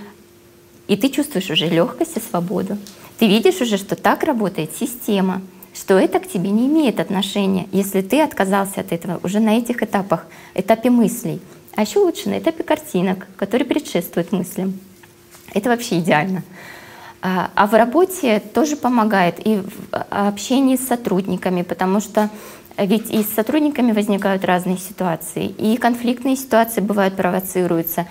и 0.88 0.98
ты 0.98 1.10
чувствуешь 1.10 1.50
уже 1.50 1.68
легкость 1.68 2.18
и 2.18 2.20
свободу. 2.20 2.78
Ты 3.20 3.28
видишь 3.28 3.62
уже, 3.62 3.78
что 3.78 3.96
так 3.96 4.24
работает 4.24 4.72
система, 4.78 5.42
что 5.74 5.98
это 5.98 6.20
к 6.20 6.28
тебе 6.28 6.50
не 6.50 6.68
имеет 6.68 7.00
отношения, 7.00 7.68
если 7.72 8.02
ты 8.02 8.22
отказался 8.22 8.82
от 8.82 8.92
этого 8.92 9.20
уже 9.24 9.40
на 9.40 9.58
этих 9.58 9.82
этапах, 9.84 10.26
этапе 10.56 10.90
мыслей. 10.90 11.40
А 11.76 11.82
еще 11.82 12.00
лучше 12.00 12.30
на 12.30 12.40
этапе 12.40 12.64
картинок, 12.64 13.28
которые 13.36 13.68
предшествуют 13.68 14.32
мыслям. 14.32 14.80
Это 15.54 15.70
вообще 15.70 16.00
идеально. 16.00 16.44
А, 17.22 17.52
а 17.56 17.68
в 17.68 17.74
работе 17.74 18.42
тоже 18.54 18.76
помогает 18.76 19.46
и 19.46 19.58
в 19.58 19.96
общении 20.10 20.76
с 20.76 20.88
сотрудниками, 20.88 21.62
потому 21.62 22.00
что 22.00 22.30
ведь 22.78 23.12
и 23.12 23.24
с 23.24 23.30
сотрудниками 23.30 23.92
возникают 23.92 24.44
разные 24.44 24.78
ситуации, 24.78 25.46
и 25.48 25.78
конфликтные 25.78 26.36
ситуации 26.36 26.82
бывают 26.82 27.16
провоцируются. 27.16 28.08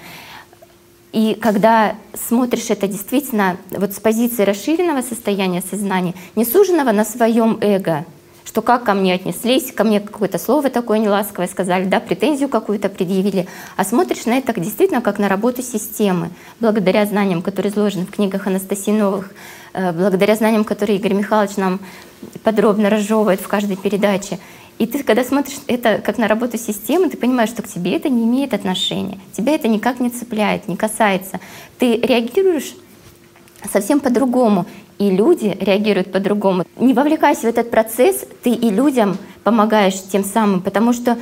И 1.12 1.34
когда 1.34 1.96
смотришь 2.14 2.70
это 2.70 2.88
действительно 2.88 3.58
вот 3.70 3.92
с 3.92 4.00
позиции 4.00 4.44
расширенного 4.44 5.02
состояния 5.02 5.62
сознания, 5.68 6.14
не 6.36 6.44
суженного 6.44 6.92
на 6.92 7.04
своем 7.04 7.58
эго, 7.60 8.06
что 8.52 8.60
как 8.60 8.84
ко 8.84 8.92
мне 8.92 9.14
отнеслись, 9.14 9.72
ко 9.72 9.82
мне 9.82 9.98
какое-то 9.98 10.38
слово 10.38 10.68
такое 10.68 10.98
неласковое 10.98 11.48
сказали, 11.48 11.86
да, 11.86 12.00
претензию 12.00 12.50
какую-то 12.50 12.90
предъявили, 12.90 13.48
а 13.78 13.84
смотришь 13.84 14.26
на 14.26 14.36
это 14.36 14.52
действительно 14.60 15.00
как 15.00 15.18
на 15.18 15.30
работу 15.30 15.62
системы, 15.62 16.28
благодаря 16.60 17.06
знаниям, 17.06 17.40
которые 17.40 17.72
изложены 17.72 18.04
в 18.04 18.10
книгах 18.10 18.46
Анастасии 18.46 18.90
Новых, 18.90 19.30
э, 19.72 19.92
благодаря 19.92 20.36
знаниям, 20.36 20.64
которые 20.64 20.98
Игорь 20.98 21.14
Михайлович 21.14 21.56
нам 21.56 21.80
подробно 22.44 22.90
разжевывает 22.90 23.40
в 23.40 23.48
каждой 23.48 23.78
передаче. 23.78 24.38
И 24.76 24.86
ты, 24.86 25.02
когда 25.02 25.24
смотришь 25.24 25.56
это 25.66 26.02
как 26.04 26.18
на 26.18 26.28
работу 26.28 26.58
системы, 26.58 27.08
ты 27.08 27.16
понимаешь, 27.16 27.48
что 27.48 27.62
к 27.62 27.68
тебе 27.68 27.96
это 27.96 28.10
не 28.10 28.24
имеет 28.24 28.52
отношения, 28.52 29.18
тебя 29.32 29.54
это 29.54 29.66
никак 29.66 29.98
не 29.98 30.10
цепляет, 30.10 30.68
не 30.68 30.76
касается. 30.76 31.40
Ты 31.78 31.96
реагируешь 31.96 32.74
совсем 33.70 34.00
по-другому 34.00 34.66
и 34.98 35.10
люди 35.10 35.56
реагируют 35.60 36.12
по-другому. 36.12 36.64
Не 36.76 36.94
вовлекайся 36.94 37.42
в 37.42 37.44
этот 37.46 37.70
процесс, 37.70 38.24
ты 38.42 38.50
и 38.50 38.70
людям 38.70 39.18
помогаешь 39.44 40.00
тем 40.10 40.24
самым, 40.24 40.60
потому 40.60 40.92
что 40.92 41.18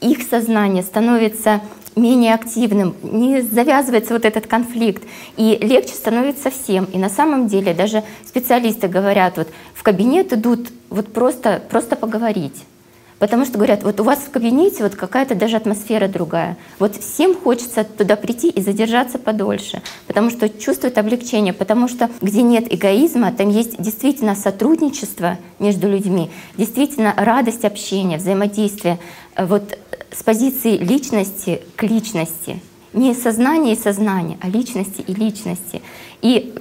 их 0.00 0.22
сознание 0.22 0.82
становится 0.82 1.60
менее 1.96 2.34
активным, 2.34 2.94
не 3.02 3.42
завязывается 3.42 4.14
вот 4.14 4.24
этот 4.24 4.46
конфликт, 4.46 5.02
и 5.36 5.58
легче 5.60 5.94
становится 5.94 6.50
всем. 6.50 6.84
И 6.86 6.98
на 6.98 7.08
самом 7.08 7.48
деле 7.48 7.74
даже 7.74 8.02
специалисты 8.26 8.88
говорят, 8.88 9.36
вот 9.36 9.48
в 9.74 9.82
кабинет 9.82 10.32
идут 10.32 10.68
вот 10.90 11.12
просто, 11.12 11.62
просто 11.70 11.96
поговорить. 11.96 12.64
Потому 13.22 13.44
что 13.44 13.56
говорят, 13.56 13.84
вот 13.84 14.00
у 14.00 14.02
вас 14.02 14.18
в 14.18 14.32
кабинете 14.32 14.82
вот 14.82 14.96
какая-то 14.96 15.36
даже 15.36 15.56
атмосфера 15.56 16.08
другая. 16.08 16.56
Вот 16.80 16.96
всем 16.96 17.36
хочется 17.36 17.84
туда 17.84 18.16
прийти 18.16 18.48
и 18.48 18.60
задержаться 18.60 19.16
подольше, 19.16 19.80
потому 20.08 20.28
что 20.28 20.48
чувствуют 20.48 20.98
облегчение, 20.98 21.52
потому 21.52 21.86
что 21.86 22.10
где 22.20 22.42
нет 22.42 22.64
эгоизма, 22.74 23.30
там 23.30 23.48
есть 23.48 23.80
действительно 23.80 24.34
сотрудничество 24.34 25.38
между 25.60 25.88
людьми, 25.88 26.30
действительно 26.56 27.14
радость 27.16 27.64
общения, 27.64 28.16
взаимодействия. 28.16 28.98
Вот 29.38 29.78
с 30.10 30.24
позиции 30.24 30.76
личности 30.76 31.62
к 31.76 31.84
личности. 31.84 32.60
Не 32.92 33.14
сознание 33.14 33.74
и 33.74 33.78
сознание, 33.78 34.36
а 34.40 34.48
личности 34.48 35.00
и 35.00 35.14
личности. 35.14 35.80
И 36.22 36.52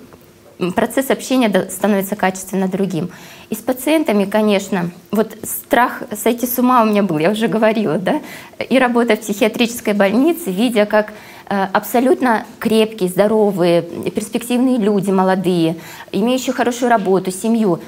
процесс 0.75 1.09
общения 1.09 1.67
становится 1.69 2.15
качественно 2.15 2.67
другим. 2.67 3.09
И 3.49 3.55
с 3.55 3.57
пациентами, 3.57 4.25
конечно, 4.25 4.91
вот 5.11 5.35
страх 5.43 6.03
сойти 6.15 6.45
с 6.45 6.59
ума 6.59 6.83
у 6.83 6.85
меня 6.85 7.03
был, 7.03 7.17
я 7.17 7.31
уже 7.31 7.47
говорила, 7.47 7.97
да, 7.97 8.21
и 8.59 8.77
работая 8.77 9.17
в 9.17 9.21
психиатрической 9.21 9.93
больнице, 9.93 10.51
видя, 10.51 10.85
как 10.85 11.11
э, 11.49 11.67
абсолютно 11.73 12.45
крепкие, 12.59 13.09
здоровые, 13.09 13.81
перспективные 13.81 14.77
люди, 14.77 15.09
молодые, 15.09 15.77
имеющие 16.11 16.53
хорошую 16.53 16.89
работу, 16.89 17.31
семью, 17.31 17.79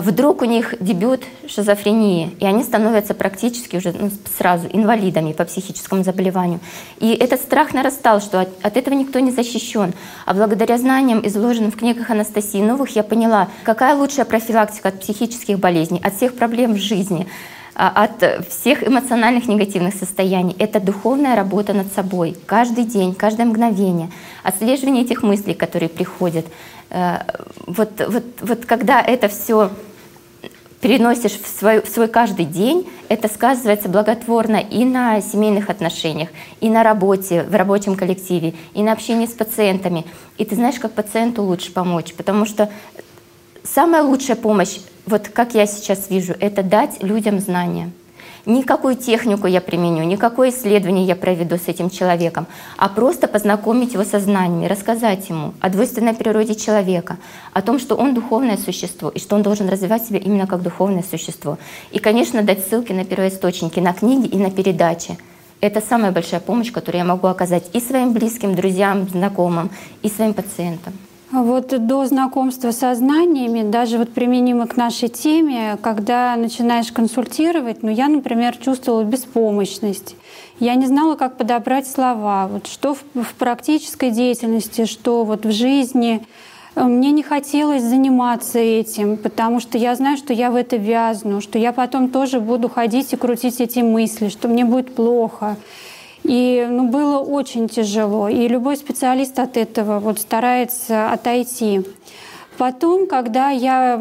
вдруг 0.00 0.42
у 0.42 0.44
них 0.46 0.74
дебют 0.80 1.24
шизофрении, 1.46 2.34
и 2.40 2.46
они 2.46 2.62
становятся 2.62 3.14
практически 3.14 3.76
уже 3.76 3.92
ну, 3.92 4.10
сразу 4.38 4.66
инвалидами 4.72 5.32
по 5.32 5.44
психическому 5.44 6.02
заболеванию. 6.02 6.60
И 6.98 7.12
этот 7.12 7.40
страх 7.40 7.74
нарастал, 7.74 8.20
что 8.20 8.40
от, 8.40 8.48
от 8.62 8.76
этого 8.76 8.94
никто 8.94 9.18
не 9.18 9.30
защищен. 9.30 9.92
А 10.24 10.34
благодаря 10.34 10.78
знаниям, 10.78 11.20
изложенным 11.26 11.70
в 11.70 11.76
книгах 11.76 12.10
Анастасии 12.10 12.62
Новых, 12.62 12.96
я 12.96 13.02
поняла, 13.02 13.48
какая 13.64 13.94
лучшая 13.94 14.24
профилактика 14.24 14.88
от 14.88 15.00
психических 15.00 15.58
болезней, 15.58 16.00
от 16.02 16.14
всех 16.14 16.36
проблем 16.36 16.74
в 16.74 16.78
жизни 16.78 17.26
а, 17.74 18.04
от 18.04 18.48
всех 18.50 18.86
эмоциональных 18.86 19.48
негативных 19.48 19.94
состояний. 19.94 20.54
Это 20.58 20.78
духовная 20.78 21.36
работа 21.36 21.72
над 21.72 21.92
собой. 21.92 22.36
Каждый 22.46 22.84
день, 22.84 23.14
каждое 23.14 23.46
мгновение. 23.46 24.10
Отслеживание 24.42 25.04
этих 25.04 25.22
мыслей, 25.22 25.54
которые 25.54 25.88
приходят. 25.88 26.44
Э, 26.92 27.20
вот, 27.66 27.90
вот, 28.06 28.24
вот 28.40 28.66
когда 28.66 29.00
это 29.00 29.28
все 29.28 29.70
переносишь 30.82 31.32
в 31.32 31.46
свой, 31.46 31.80
в 31.80 31.88
свой 31.88 32.06
каждый 32.06 32.44
день, 32.44 32.86
это 33.08 33.28
сказывается 33.28 33.88
благотворно 33.88 34.56
и 34.56 34.84
на 34.84 35.22
семейных 35.22 35.70
отношениях, 35.70 36.28
и 36.60 36.68
на 36.68 36.82
работе, 36.82 37.44
в 37.44 37.54
рабочем 37.54 37.96
коллективе, 37.96 38.54
и 38.74 38.82
на 38.82 38.92
общении 38.92 39.26
с 39.26 39.32
пациентами. 39.32 40.04
И 40.36 40.44
ты 40.44 40.54
знаешь, 40.54 40.78
как 40.78 40.92
пациенту 40.92 41.42
лучше 41.42 41.72
помочь, 41.72 42.12
потому 42.12 42.44
что 42.44 42.68
самая 43.62 44.02
лучшая 44.02 44.36
помощь, 44.36 44.78
вот 45.06 45.28
как 45.28 45.54
я 45.54 45.66
сейчас 45.66 46.10
вижу, 46.10 46.34
это 46.38 46.62
дать 46.62 47.02
людям 47.02 47.40
знания– 47.40 47.90
Никакую 48.44 48.96
технику 48.96 49.46
я 49.46 49.60
применю, 49.60 50.02
никакое 50.02 50.50
исследование 50.50 51.04
я 51.04 51.14
проведу 51.14 51.56
с 51.56 51.68
этим 51.68 51.90
человеком, 51.90 52.48
а 52.76 52.88
просто 52.88 53.28
познакомить 53.28 53.92
его 53.92 54.02
со 54.02 54.18
знаниями, 54.18 54.66
рассказать 54.66 55.28
ему 55.28 55.54
о 55.60 55.70
двойственной 55.70 56.12
природе 56.12 56.56
человека, 56.56 57.18
о 57.52 57.62
том, 57.62 57.78
что 57.78 57.94
он 57.94 58.14
духовное 58.14 58.56
существо 58.56 59.10
и 59.10 59.20
что 59.20 59.36
он 59.36 59.42
должен 59.42 59.68
развивать 59.68 60.04
себя 60.04 60.18
именно 60.18 60.48
как 60.48 60.62
духовное 60.62 61.04
существо. 61.08 61.56
И, 61.92 62.00
конечно, 62.00 62.42
дать 62.42 62.66
ссылки 62.66 62.92
на 62.92 63.04
первоисточники, 63.04 63.78
на 63.78 63.92
книги 63.92 64.26
и 64.26 64.36
на 64.36 64.50
передачи. 64.50 65.16
Это 65.60 65.80
самая 65.80 66.10
большая 66.10 66.40
помощь, 66.40 66.72
которую 66.72 66.98
я 66.98 67.04
могу 67.04 67.28
оказать 67.28 67.70
и 67.72 67.78
своим 67.78 68.12
близким, 68.12 68.56
друзьям, 68.56 69.08
знакомым, 69.08 69.70
и 70.02 70.08
своим 70.08 70.34
пациентам. 70.34 70.94
Вот 71.32 71.86
до 71.86 72.04
знакомства 72.04 72.72
со 72.72 72.94
знаниями, 72.94 73.62
даже 73.62 73.96
вот 73.96 74.12
применимо 74.12 74.66
к 74.66 74.76
нашей 74.76 75.08
теме, 75.08 75.78
когда 75.80 76.36
начинаешь 76.36 76.92
консультировать, 76.92 77.82
ну 77.82 77.90
я, 77.90 78.08
например, 78.08 78.54
чувствовала 78.58 79.02
беспомощность. 79.02 80.14
Я 80.60 80.74
не 80.74 80.86
знала, 80.86 81.16
как 81.16 81.38
подобрать 81.38 81.88
слова, 81.88 82.48
вот 82.52 82.66
что 82.66 82.94
в, 82.94 83.02
в 83.14 83.34
практической 83.36 84.10
деятельности, 84.10 84.84
что 84.84 85.24
вот 85.24 85.46
в 85.46 85.52
жизни. 85.52 86.22
Мне 86.74 87.10
не 87.12 87.22
хотелось 87.22 87.82
заниматься 87.82 88.58
этим, 88.58 89.16
потому 89.16 89.58
что 89.60 89.78
я 89.78 89.94
знаю, 89.94 90.18
что 90.18 90.34
я 90.34 90.50
в 90.50 90.54
это 90.56 90.76
вязну, 90.76 91.40
что 91.40 91.58
я 91.58 91.72
потом 91.72 92.10
тоже 92.10 92.40
буду 92.40 92.68
ходить 92.68 93.10
и 93.14 93.16
крутить 93.16 93.58
эти 93.58 93.78
мысли, 93.78 94.28
что 94.28 94.48
мне 94.48 94.66
будет 94.66 94.94
плохо. 94.94 95.56
И 96.24 96.66
ну, 96.68 96.88
было 96.88 97.18
очень 97.18 97.68
тяжело. 97.68 98.28
И 98.28 98.46
любой 98.48 98.76
специалист 98.76 99.38
от 99.38 99.56
этого 99.56 99.98
вот 99.98 100.20
старается 100.20 101.10
отойти. 101.10 101.82
Потом, 102.58 103.06
когда 103.06 103.50
я 103.50 103.96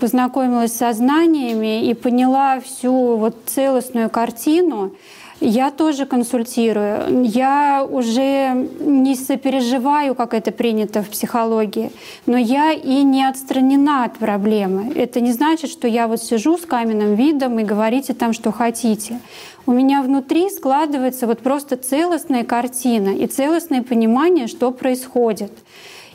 познакомилась 0.00 0.72
со 0.72 0.92
знаниями 0.92 1.86
и 1.86 1.94
поняла 1.94 2.60
всю 2.60 3.16
вот 3.16 3.36
целостную 3.46 4.08
картину, 4.08 4.92
я 5.40 5.70
тоже 5.70 6.06
консультирую. 6.06 7.24
Я 7.24 7.86
уже 7.88 8.68
не 8.80 9.14
сопереживаю, 9.14 10.14
как 10.14 10.34
это 10.34 10.52
принято 10.52 11.02
в 11.02 11.08
психологии, 11.08 11.90
но 12.26 12.36
я 12.36 12.72
и 12.72 13.02
не 13.02 13.24
отстранена 13.24 14.04
от 14.04 14.18
проблемы. 14.18 14.92
Это 14.94 15.20
не 15.20 15.32
значит, 15.32 15.70
что 15.70 15.88
я 15.88 16.08
вот 16.08 16.22
сижу 16.22 16.58
с 16.58 16.66
каменным 16.66 17.14
видом 17.14 17.58
и 17.58 17.64
говорите 17.64 18.14
там, 18.14 18.32
что 18.32 18.52
хотите. 18.52 19.20
У 19.66 19.72
меня 19.72 20.02
внутри 20.02 20.50
складывается 20.50 21.26
вот 21.26 21.40
просто 21.40 21.76
целостная 21.76 22.44
картина 22.44 23.10
и 23.10 23.26
целостное 23.26 23.82
понимание, 23.82 24.46
что 24.46 24.70
происходит. 24.72 25.52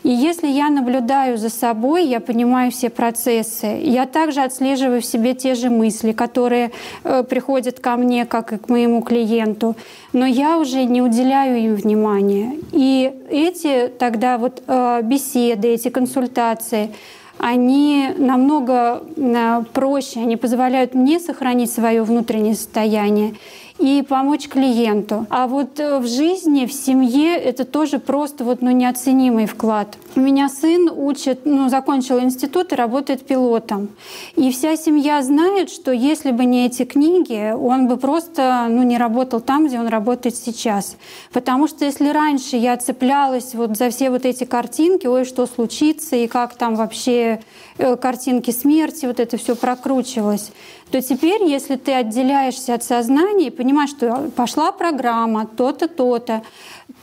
И 0.06 0.10
если 0.12 0.48
я 0.48 0.70
наблюдаю 0.70 1.36
за 1.40 1.50
собой, 1.50 2.06
я 2.06 2.20
понимаю 2.20 2.70
все 2.70 2.92
процессы, 2.92 3.66
я 3.82 4.06
также 4.06 4.42
отслеживаю 4.42 5.02
в 5.02 5.06
себе 5.06 5.34
те 5.34 5.56
же 5.56 5.72
мысли, 5.72 6.12
которые 6.12 6.70
э, 7.04 7.24
приходят 7.24 7.80
ко 7.80 7.96
мне, 7.96 8.28
как 8.28 8.54
и 8.54 8.58
к 8.60 8.70
моему 8.70 9.02
клиенту, 9.02 9.76
но 10.14 10.28
я 10.28 10.60
уже 10.60 10.84
не 10.84 11.02
уделяю 11.02 11.58
им 11.58 11.74
внимания. 11.74 12.52
И 12.72 13.12
эти 13.32 13.88
тогда 13.88 14.38
вот 14.38 14.62
э, 14.68 15.02
беседы, 15.02 15.70
эти 15.70 15.90
консультации, 15.90 16.92
они 17.40 18.10
намного 18.16 19.02
э, 19.18 19.64
проще, 19.74 20.20
они 20.20 20.38
позволяют 20.38 20.94
мне 20.94 21.20
сохранить 21.20 21.72
свое 21.72 22.04
внутреннее 22.04 22.54
состояние 22.54 23.34
и 23.78 24.02
помочь 24.08 24.48
клиенту. 24.48 25.28
А 25.30 25.48
вот 25.48 25.80
э, 25.80 26.00
в 26.00 26.08
жизни, 26.08 26.66
в 26.66 26.72
семье 26.72 27.36
это 27.36 27.66
тоже 27.66 28.00
просто 28.00 28.46
вот, 28.46 28.62
ну, 28.62 28.72
неоценимый 28.72 29.48
вклад. 29.48 29.98
У 30.16 30.22
меня 30.22 30.48
сын 30.48 30.90
учит, 30.96 31.42
ну, 31.44 31.68
закончил 31.68 32.20
институт 32.20 32.72
и 32.72 32.76
работает 32.76 33.26
пилотом. 33.26 33.90
И 34.38 34.50
вся 34.52 34.78
семья 34.78 35.22
знает, 35.22 35.70
что 35.70 35.92
если 35.92 36.32
бы 36.32 36.46
не 36.46 36.66
эти 36.66 36.86
книги, 36.86 37.52
он 37.52 37.88
бы 37.88 37.98
просто 37.98 38.68
ну, 38.70 38.84
не 38.84 38.98
работал 38.98 39.42
там, 39.42 39.68
где 39.68 39.78
он 39.78 39.88
работает 39.88 40.38
сейчас. 40.38 40.96
Потому 41.34 41.68
что 41.68 41.84
если 41.84 42.08
раньше 42.10 42.56
я 42.56 42.78
цеплялась 42.78 43.54
вот 43.56 43.78
за 43.78 43.90
все 43.90 44.10
вот 44.10 44.26
эти 44.26 44.46
картинки, 44.46 45.06
ой, 45.06 45.26
что 45.26 45.46
случится, 45.48 46.16
и 46.16 46.28
как 46.28 46.56
там 46.56 46.76
вообще 46.76 47.42
э, 47.78 47.98
картинки 47.98 48.52
смерти, 48.52 49.06
вот 49.06 49.20
это 49.20 49.36
все 49.36 49.56
прокручивалось, 49.56 50.52
то 50.92 51.02
теперь, 51.02 51.44
если 51.44 51.76
ты 51.76 51.94
отделяешься 51.94 52.74
от 52.74 52.84
сознания 52.84 53.48
и 53.48 53.52
понимаешь, 53.52 53.90
что 53.90 54.30
пошла 54.36 54.72
программа, 54.72 55.46
то-то, 55.46 55.88
то-то, 55.88 56.44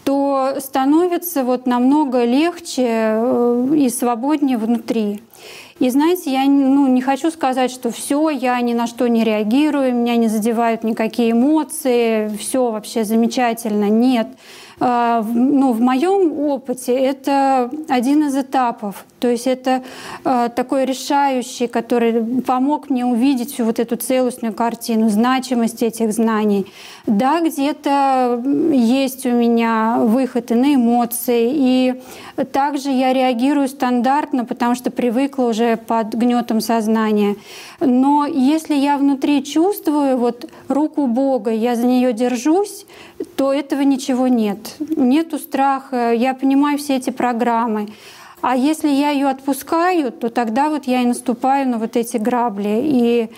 то 0.04 0.56
становится 0.58 1.44
вот 1.44 1.66
намного 1.66 2.24
легче 2.24 2.86
э, 2.86 3.68
и 3.76 3.88
свободнее 3.88 4.58
внутри. 4.58 5.20
И 5.78 5.90
знаете, 5.90 6.32
я 6.32 6.44
ну, 6.44 6.86
не 6.86 7.02
хочу 7.02 7.30
сказать, 7.30 7.70
что 7.70 7.90
все, 7.90 8.30
я 8.30 8.60
ни 8.60 8.72
на 8.72 8.86
что 8.86 9.08
не 9.08 9.24
реагирую, 9.24 9.94
меня 9.94 10.16
не 10.16 10.28
задевают 10.28 10.84
никакие 10.84 11.32
эмоции, 11.32 12.28
все 12.36 12.70
вообще 12.70 13.04
замечательно. 13.04 13.88
Нет. 13.88 14.28
А, 14.84 15.22
ну, 15.22 15.72
в 15.72 15.80
моем 15.80 16.40
опыте 16.40 16.92
это 16.92 17.70
один 17.88 18.26
из 18.26 18.36
этапов. 18.36 19.04
То 19.20 19.28
есть 19.28 19.46
это 19.46 19.84
а, 20.24 20.48
такой 20.48 20.86
решающий, 20.86 21.68
который 21.68 22.42
помог 22.42 22.90
мне 22.90 23.06
увидеть 23.06 23.52
всю 23.52 23.64
вот 23.64 23.78
эту 23.78 23.94
целостную 23.94 24.52
картину, 24.52 25.08
значимость 25.08 25.84
этих 25.84 26.12
знаний. 26.12 26.66
Да, 27.06 27.40
где-то 27.40 28.42
есть 28.72 29.24
у 29.24 29.30
меня 29.30 29.98
выход 30.00 30.50
и 30.50 30.54
на 30.54 30.74
эмоции, 30.74 31.52
и 31.54 32.02
также 32.52 32.90
я 32.90 33.12
реагирую 33.12 33.68
стандартно, 33.68 34.44
потому 34.44 34.74
что 34.74 34.90
привыкла 34.90 35.44
уже 35.44 35.76
под 35.76 36.12
гнетом 36.14 36.60
сознания. 36.60 37.36
Но 37.78 38.26
если 38.26 38.74
я 38.74 38.98
внутри 38.98 39.44
чувствую 39.44 40.16
вот 40.16 40.50
руку 40.66 41.06
Бога, 41.06 41.52
я 41.52 41.76
за 41.76 41.86
нее 41.86 42.12
держусь, 42.12 42.84
то 43.36 43.52
этого 43.52 43.82
ничего 43.82 44.28
нет. 44.28 44.76
Нету 44.96 45.38
страха, 45.38 46.12
я 46.12 46.34
понимаю 46.34 46.78
все 46.78 46.96
эти 46.96 47.10
программы. 47.10 47.88
А 48.40 48.56
если 48.56 48.88
я 48.88 49.10
ее 49.10 49.28
отпускаю, 49.28 50.10
то 50.10 50.28
тогда 50.28 50.68
вот 50.68 50.86
я 50.86 51.02
и 51.02 51.06
наступаю 51.06 51.68
на 51.68 51.78
вот 51.78 51.96
эти 51.96 52.16
грабли. 52.16 52.80
И 52.82 53.30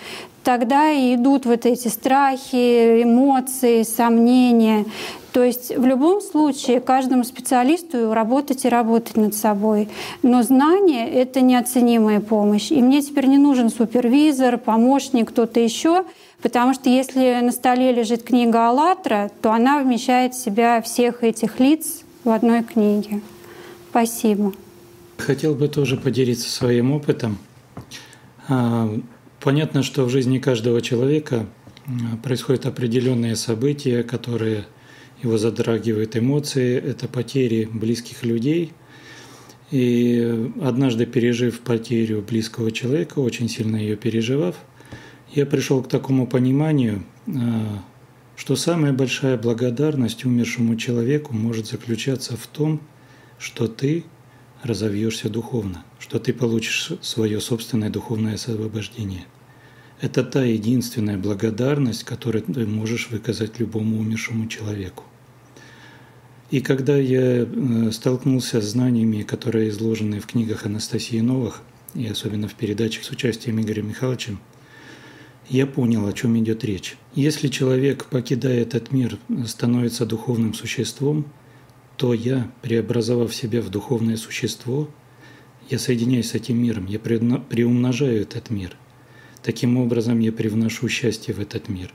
тогда 0.43 0.89
и 0.91 1.15
идут 1.15 1.45
вот 1.45 1.65
эти 1.67 1.89
страхи, 1.89 3.03
эмоции, 3.03 3.83
сомнения. 3.83 4.85
То 5.31 5.43
есть 5.43 5.77
в 5.77 5.85
любом 5.85 6.21
случае 6.21 6.79
каждому 6.79 7.23
специалисту 7.23 8.13
работать 8.13 8.65
и 8.65 8.69
работать 8.69 9.17
над 9.17 9.35
собой. 9.35 9.89
Но 10.23 10.41
знание— 10.41 11.07
это 11.11 11.41
неоценимая 11.41 12.19
помощь. 12.19 12.71
И 12.71 12.81
мне 12.81 13.01
теперь 13.01 13.27
не 13.27 13.37
нужен 13.37 13.69
супервизор, 13.69 14.57
помощник, 14.57 15.29
кто-то 15.29 15.59
еще, 15.59 16.05
потому 16.45 16.75
что 16.75 16.91
если 16.91 17.41
на 17.41 17.51
столе 17.51 17.91
лежит 17.91 18.21
книга 18.21 18.67
«АЛЛАТРА», 18.69 19.31
то 19.41 19.51
она 19.51 19.81
вмещает 19.81 20.35
в 20.35 20.43
себя 20.43 20.79
всех 20.79 21.23
этих 21.23 21.59
лиц 21.59 22.03
в 22.23 22.29
одной 22.29 22.61
книге. 22.61 23.21
Спасибо. 23.89 24.53
Хотел 25.17 25.55
бы 25.55 25.67
тоже 25.69 25.97
поделиться 25.97 26.47
своим 26.47 26.91
опытом. 26.91 27.39
А, 28.47 28.95
понятно, 29.39 29.81
что 29.81 30.05
в 30.05 30.09
жизни 30.11 30.37
каждого 30.37 30.83
человека 30.83 31.47
а, 31.87 32.17
происходят 32.17 32.67
определенные 32.67 33.35
события, 33.35 34.03
которые 34.03 34.65
его 35.23 35.39
затрагивают 35.39 36.15
эмоции, 36.15 36.77
это 36.77 37.07
потери 37.07 37.67
близких 37.73 38.23
людей. 38.23 38.71
И 39.71 40.51
однажды 40.61 41.07
пережив 41.07 41.61
потерю 41.61 42.21
близкого 42.21 42.71
человека, 42.71 43.17
очень 43.17 43.49
сильно 43.49 43.77
ее 43.77 43.95
переживав, 43.95 44.55
я 45.35 45.45
пришел 45.45 45.83
к 45.83 45.89
такому 45.89 46.27
пониманию, 46.27 47.03
а, 47.27 47.83
что 48.37 48.55
самая 48.55 48.93
большая 48.93 49.37
благодарность 49.37 50.25
умершему 50.25 50.75
человеку 50.77 51.33
может 51.33 51.67
заключаться 51.67 52.37
в 52.37 52.47
том, 52.47 52.79
что 53.37 53.67
ты 53.67 54.05
разовьешься 54.63 55.29
духовно, 55.29 55.83
что 55.99 56.19
ты 56.19 56.33
получишь 56.33 56.93
свое 57.01 57.39
собственное 57.41 57.89
духовное 57.89 58.35
освобождение. 58.35 59.25
Это 60.01 60.23
та 60.23 60.43
единственная 60.43 61.17
благодарность, 61.17 62.03
которую 62.03 62.43
ты 62.43 62.65
можешь 62.65 63.09
выказать 63.09 63.59
любому 63.59 63.99
умершему 63.99 64.47
человеку. 64.47 65.03
И 66.51 66.61
когда 66.61 66.95
я 66.95 67.43
э, 67.43 67.91
столкнулся 67.91 68.61
с 68.61 68.65
знаниями, 68.65 69.23
которые 69.23 69.69
изложены 69.69 70.19
в 70.19 70.27
книгах 70.27 70.65
Анастасии 70.65 71.19
Новых, 71.19 71.61
и 71.93 72.07
особенно 72.07 72.47
в 72.47 72.55
передачах 72.55 73.03
с 73.03 73.09
участием 73.09 73.59
Игоря 73.61 73.81
Михайловича, 73.81 74.33
я 75.49 75.67
понял, 75.67 76.07
о 76.07 76.13
чем 76.13 76.37
идет 76.39 76.63
речь. 76.63 76.97
Если 77.13 77.47
человек, 77.47 78.05
покидая 78.05 78.61
этот 78.61 78.91
мир, 78.91 79.17
становится 79.45 80.05
духовным 80.05 80.53
существом, 80.53 81.25
то 81.97 82.13
я, 82.13 82.51
преобразовав 82.61 83.33
себя 83.33 83.61
в 83.61 83.69
духовное 83.69 84.17
существо, 84.17 84.89
я 85.69 85.79
соединяюсь 85.79 86.31
с 86.31 86.35
этим 86.35 86.61
миром, 86.61 86.85
я 86.87 86.99
приумножаю 86.99 88.21
этот 88.21 88.49
мир. 88.49 88.75
Таким 89.41 89.77
образом, 89.77 90.19
я 90.19 90.31
привношу 90.31 90.89
счастье 90.89 91.33
в 91.33 91.39
этот 91.39 91.69
мир. 91.69 91.93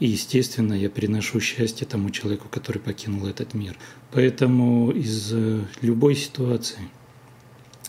И, 0.00 0.06
естественно, 0.06 0.74
я 0.74 0.90
приношу 0.90 1.40
счастье 1.40 1.86
тому 1.86 2.10
человеку, 2.10 2.48
который 2.48 2.78
покинул 2.78 3.26
этот 3.26 3.54
мир. 3.54 3.76
Поэтому 4.12 4.90
из 4.90 5.32
э, 5.32 5.60
любой 5.82 6.16
ситуации, 6.16 6.90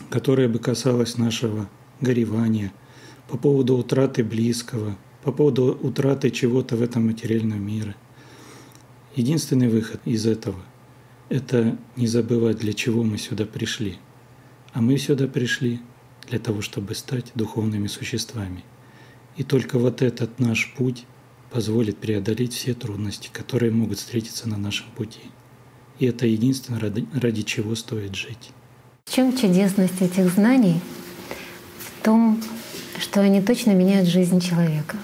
которая 0.09 0.47
бы 0.47 0.59
касалась 0.59 1.17
нашего 1.17 1.69
горевания, 2.01 2.71
по 3.27 3.37
поводу 3.37 3.77
утраты 3.77 4.23
близкого, 4.23 4.97
по 5.23 5.31
поводу 5.31 5.77
утраты 5.81 6.29
чего-то 6.29 6.75
в 6.75 6.81
этом 6.81 7.07
материальном 7.07 7.65
мире, 7.65 7.95
единственный 9.15 9.67
выход 9.67 10.01
из 10.05 10.25
этого– 10.25 10.59
это 11.29 11.77
не 11.95 12.07
забывать, 12.07 12.57
для 12.59 12.73
чего 12.73 13.03
мы 13.03 13.17
сюда 13.17 13.45
пришли. 13.45 13.97
А 14.73 14.81
мы 14.81 14.97
сюда 14.97 15.27
пришли 15.27 15.79
для 16.29 16.39
того, 16.39 16.61
чтобы 16.61 16.95
стать 16.95 17.31
духовными 17.35 17.87
существами. 17.87 18.63
И 19.37 19.43
только 19.43 19.79
вот 19.79 20.01
этот 20.01 20.39
наш 20.39 20.73
путь 20.77 21.05
позволит 21.51 21.97
преодолеть 21.97 22.53
все 22.53 22.73
трудности, 22.73 23.29
которые 23.31 23.71
могут 23.71 23.99
встретиться 23.99 24.47
на 24.47 24.57
нашем 24.57 24.87
пути. 24.95 25.21
И 25.99 26.05
это 26.05 26.27
единственное, 26.27 26.79
ради, 26.79 27.07
ради 27.13 27.41
чего 27.41 27.75
стоит 27.75 28.15
жить. 28.15 28.51
В 29.05 29.13
чем 29.13 29.35
чудесность 29.35 30.01
этих 30.01 30.29
знаний? 30.29 30.81
В 31.79 32.03
том, 32.03 32.41
что 32.99 33.21
они 33.21 33.41
точно 33.41 33.71
меняют 33.71 34.07
жизнь 34.07 34.39
человека. 34.39 34.97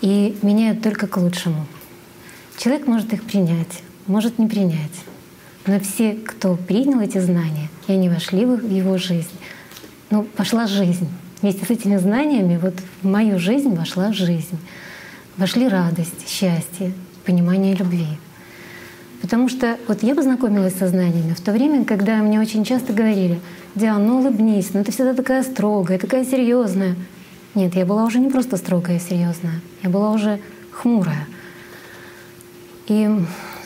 И 0.00 0.36
меняют 0.42 0.82
только 0.82 1.06
к 1.06 1.16
лучшему. 1.16 1.66
Человек 2.58 2.86
может 2.86 3.12
их 3.12 3.24
принять, 3.24 3.82
может 4.06 4.38
не 4.38 4.46
принять. 4.46 5.04
Но 5.66 5.78
все, 5.80 6.14
кто 6.14 6.56
принял 6.56 7.00
эти 7.00 7.18
знания, 7.18 7.68
и 7.86 7.92
они 7.92 8.08
вошли 8.08 8.44
в 8.44 8.70
его 8.70 8.98
жизнь, 8.98 9.28
ну, 10.10 10.22
пошла 10.22 10.66
жизнь. 10.66 11.08
Вместе 11.42 11.64
с 11.64 11.70
этими 11.70 11.96
знаниями 11.96 12.58
вот 12.60 12.74
в 13.02 13.06
мою 13.06 13.38
жизнь 13.38 13.74
вошла 13.74 14.12
жизнь. 14.12 14.58
Вошли 15.36 15.68
радость, 15.68 16.28
счастье, 16.28 16.92
понимание 17.24 17.74
любви. 17.74 18.06
Потому 19.22 19.48
что 19.48 19.76
вот 19.86 20.02
я 20.02 20.14
познакомилась 20.14 20.74
со 20.74 20.88
знаниями 20.88 21.34
в 21.34 21.40
то 21.40 21.52
время, 21.52 21.84
когда 21.84 22.16
мне 22.16 22.40
очень 22.40 22.64
часто 22.64 22.92
говорили, 22.92 23.40
Диана, 23.74 24.04
ну 24.04 24.18
улыбнись, 24.18 24.74
ну 24.74 24.82
ты 24.82 24.90
всегда 24.90 25.14
такая 25.14 25.42
строгая, 25.42 25.98
такая 25.98 26.24
серьезная. 26.24 26.96
Нет, 27.54 27.74
я 27.74 27.86
была 27.86 28.04
уже 28.04 28.18
не 28.18 28.28
просто 28.28 28.56
строгая 28.56 28.96
и 28.96 29.00
серьезная, 29.00 29.60
я 29.82 29.90
была 29.90 30.10
уже 30.12 30.40
хмурая. 30.72 31.26
И 32.88 33.08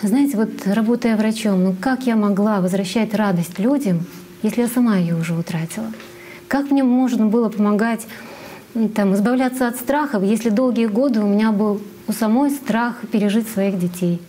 знаете, 0.02 0.36
вот 0.36 0.50
работая 0.66 1.16
врачом, 1.16 1.64
ну 1.64 1.74
как 1.80 2.06
я 2.06 2.16
могла 2.16 2.60
возвращать 2.60 3.14
радость 3.14 3.58
людям, 3.58 4.04
если 4.42 4.62
я 4.62 4.68
сама 4.68 4.98
ее 4.98 5.16
уже 5.16 5.34
утратила? 5.34 5.86
Как 6.48 6.70
мне 6.70 6.84
можно 6.84 7.26
было 7.26 7.48
помогать 7.48 8.06
там, 8.94 9.14
избавляться 9.14 9.66
от 9.66 9.76
страхов, 9.76 10.22
если 10.22 10.50
долгие 10.50 10.86
годы 10.86 11.20
у 11.20 11.26
меня 11.26 11.52
был 11.52 11.80
у 12.06 12.12
самой 12.12 12.50
страх 12.50 12.96
пережить 13.10 13.48
своих 13.48 13.78
детей? 13.78 14.20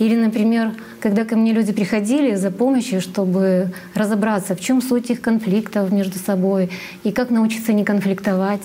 Или, 0.00 0.16
например, 0.16 0.72
когда 0.98 1.26
ко 1.26 1.36
мне 1.36 1.52
люди 1.52 1.74
приходили 1.74 2.34
за 2.34 2.50
помощью, 2.50 3.02
чтобы 3.02 3.70
разобраться, 3.94 4.56
в 4.56 4.60
чем 4.60 4.80
суть 4.80 5.10
их 5.10 5.20
конфликтов 5.20 5.92
между 5.92 6.18
собой 6.18 6.70
и 7.04 7.12
как 7.12 7.28
научиться 7.28 7.74
не 7.74 7.84
конфликтовать. 7.84 8.64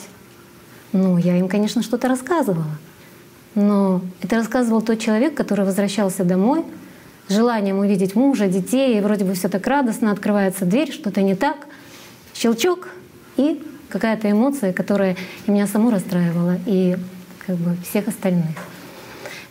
Ну, 0.93 1.17
я 1.17 1.37
им, 1.37 1.49
конечно, 1.49 1.83
что-то 1.83 2.07
рассказывала. 2.07 2.77
Но 3.53 4.01
это 4.21 4.37
рассказывал 4.37 4.81
тот 4.81 4.99
человек, 4.99 5.33
который 5.33 5.65
возвращался 5.65 6.23
домой 6.23 6.63
с 7.27 7.33
желанием 7.33 7.79
увидеть 7.79 8.15
мужа, 8.15 8.47
детей, 8.47 8.97
и 8.97 9.01
вроде 9.01 9.25
бы 9.25 9.33
все 9.33 9.49
так 9.49 9.67
радостно, 9.67 10.11
открывается 10.11 10.63
дверь, 10.63 10.93
что-то 10.93 11.21
не 11.21 11.35
так, 11.35 11.67
щелчок, 12.33 12.87
и 13.35 13.61
какая-то 13.89 14.31
эмоция, 14.31 14.71
которая 14.71 15.17
и 15.47 15.51
меня 15.51 15.67
саму 15.67 15.89
расстраивала, 15.89 16.57
и 16.65 16.95
как 17.45 17.57
бы 17.57 17.75
всех 17.83 18.07
остальных. 18.07 18.74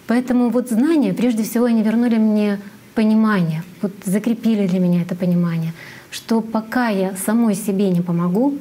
Поэтому 0.07 0.51
вот 0.51 0.69
знания, 0.69 1.15
прежде 1.15 1.43
всего, 1.43 1.65
они 1.65 1.83
вернули 1.83 2.17
мне 2.17 2.61
понимание, 2.95 3.63
вот 3.83 3.93
закрепили 4.05 4.67
для 4.67 4.79
меня 4.79 5.03
это 5.03 5.15
понимание, 5.15 5.73
что 6.11 6.41
пока 6.41 6.89
я 6.89 7.15
самой 7.17 7.55
себе 7.55 7.91
не 7.91 8.01
помогу, 8.01 8.59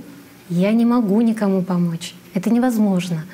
я 0.49 0.71
не 0.71 0.85
могу 0.85 1.21
никому 1.21 1.61
помочь. 1.61 2.15
Это 2.33 2.49
невозможно. 2.49 3.25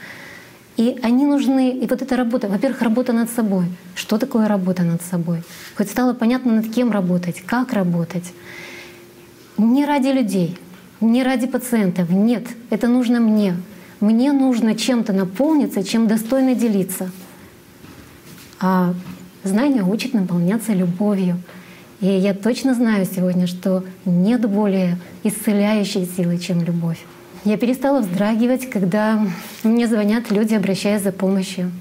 И 0.78 0.98
они 1.04 1.26
нужны, 1.26 1.72
и 1.72 1.88
вот 1.88 2.02
эта 2.02 2.16
работа, 2.16 2.48
во-первых, 2.48 2.82
работа 2.82 3.14
над 3.14 3.30
собой. 3.30 3.66
Что 3.96 4.18
такое 4.18 4.48
работа 4.48 4.84
над 4.84 5.02
собой? 5.02 5.44
Хоть 5.76 5.90
стало 5.90 6.14
понятно, 6.14 6.54
над 6.54 6.74
кем 6.74 6.92
работать, 6.92 7.42
как 7.46 7.74
работать. 7.74 8.34
Не 9.58 9.86
ради 9.86 10.08
людей, 10.08 10.58
не 11.02 11.24
ради 11.24 11.48
пациентов. 11.48 12.10
Нет, 12.10 12.48
это 12.70 12.88
нужно 12.88 13.20
мне. 13.20 13.56
Мне 14.00 14.32
нужно 14.32 14.76
чем-то 14.76 15.12
наполниться, 15.12 15.84
чем 15.84 16.08
достойно 16.08 16.56
делиться. 16.56 17.12
А 18.60 18.94
знание 19.44 19.84
учит 19.84 20.14
наполняться 20.14 20.74
любовью. 20.74 21.38
И 22.02 22.08
я 22.08 22.34
точно 22.34 22.74
знаю 22.74 23.06
сегодня, 23.06 23.48
что 23.48 23.84
нет 24.06 24.48
более 24.50 24.98
исцеляющей 25.24 26.06
силы, 26.06 26.38
чем 26.38 26.64
любовь. 26.64 27.00
Я 27.46 27.58
перестала 27.58 28.02
вздрагивать, 28.02 28.70
когда 28.70 29.26
мне 29.64 29.88
звонят 29.88 30.30
люди, 30.32 30.56
обращаясь 30.56 31.04
за 31.04 31.12
помощью. 31.12 31.72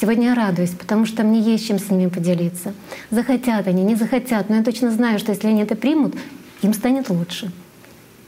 Сегодня 0.00 0.28
я 0.28 0.34
радуюсь, 0.34 0.70
потому 0.70 1.06
что 1.06 1.22
мне 1.22 1.40
есть 1.40 1.66
чем 1.68 1.78
с 1.78 1.88
ними 1.88 2.08
поделиться. 2.08 2.74
Захотят 3.10 3.68
они, 3.68 3.84
не 3.84 3.94
захотят, 3.94 4.48
но 4.48 4.56
я 4.56 4.64
точно 4.64 4.90
знаю, 4.90 5.20
что 5.20 5.30
если 5.30 5.46
они 5.46 5.62
это 5.62 5.76
примут, 5.76 6.16
им 6.62 6.74
станет 6.74 7.10
лучше. 7.10 7.52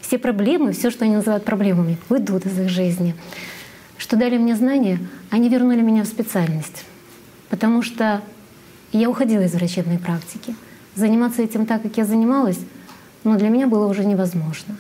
Все 0.01 0.18
проблемы, 0.18 0.73
все, 0.73 0.91
что 0.91 1.05
они 1.05 1.17
называют 1.17 1.44
проблемами, 1.44 1.99
уйдут 2.09 2.47
из 2.47 2.59
их 2.59 2.68
жизни. 2.68 3.17
Что 3.99 4.17
дали 4.17 4.39
мне 4.39 4.55
знания, 4.55 5.01
они 5.31 5.49
вернули 5.49 5.81
меня 5.81 6.05
в 6.05 6.07
специальность. 6.07 6.85
Потому 7.49 7.83
что 7.83 8.23
я 8.92 9.10
уходила 9.10 9.42
из 9.42 9.55
врачебной 9.55 9.99
практики. 9.99 10.55
Заниматься 10.94 11.42
этим 11.42 11.66
так, 11.66 11.83
как 11.83 11.97
я 11.97 12.05
занималась, 12.05 12.58
ну, 13.25 13.36
для 13.36 13.49
меня 13.49 13.66
было 13.66 13.86
уже 13.86 14.05
невозможно. 14.05 14.76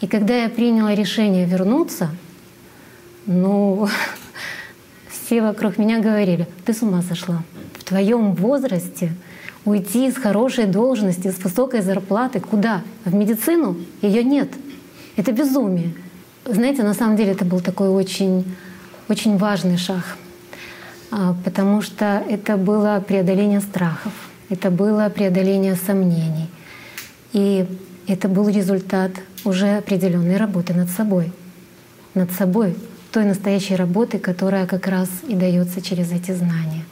И 0.00 0.06
когда 0.06 0.34
я 0.34 0.48
приняла 0.48 0.94
решение 0.94 1.46
вернуться, 1.46 2.10
ну, 3.26 3.88
все 5.08 5.42
вокруг 5.42 5.78
меня 5.78 6.00
говорили, 6.00 6.48
ты 6.64 6.74
с 6.74 6.82
ума 6.82 7.02
сошла. 7.02 7.42
В 7.78 7.84
твоем 7.84 8.34
возрасте 8.34 9.12
уйти 9.64 10.08
из 10.08 10.16
хорошей 10.16 10.66
должности, 10.66 11.30
с 11.30 11.38
высокой 11.38 11.82
зарплаты 11.82 12.40
куда? 12.40 12.82
В 13.04 13.14
медицину? 13.14 13.76
Ее 14.00 14.24
нет. 14.24 14.50
Это 15.16 15.32
безумие. 15.32 15.94
Знаете, 16.44 16.82
на 16.82 16.94
самом 16.94 17.16
деле 17.16 17.32
это 17.32 17.44
был 17.44 17.60
такой 17.60 17.88
очень, 17.88 18.44
очень 19.08 19.36
важный 19.36 19.76
шаг, 19.76 20.16
потому 21.44 21.82
что 21.82 22.22
это 22.28 22.56
было 22.56 23.02
преодоление 23.06 23.60
страхов, 23.60 24.12
это 24.48 24.70
было 24.70 25.10
преодоление 25.14 25.76
сомнений. 25.76 26.48
И 27.32 27.66
это 28.06 28.28
был 28.28 28.48
результат 28.48 29.12
уже 29.44 29.78
определенной 29.78 30.36
работы 30.36 30.74
над 30.74 30.88
собой. 30.90 31.32
Над 32.14 32.30
собой, 32.32 32.76
той 33.12 33.24
настоящей 33.24 33.76
работы, 33.76 34.18
которая 34.18 34.66
как 34.66 34.86
раз 34.86 35.08
и 35.28 35.34
дается 35.34 35.80
через 35.80 36.12
эти 36.12 36.32
знания. 36.32 36.84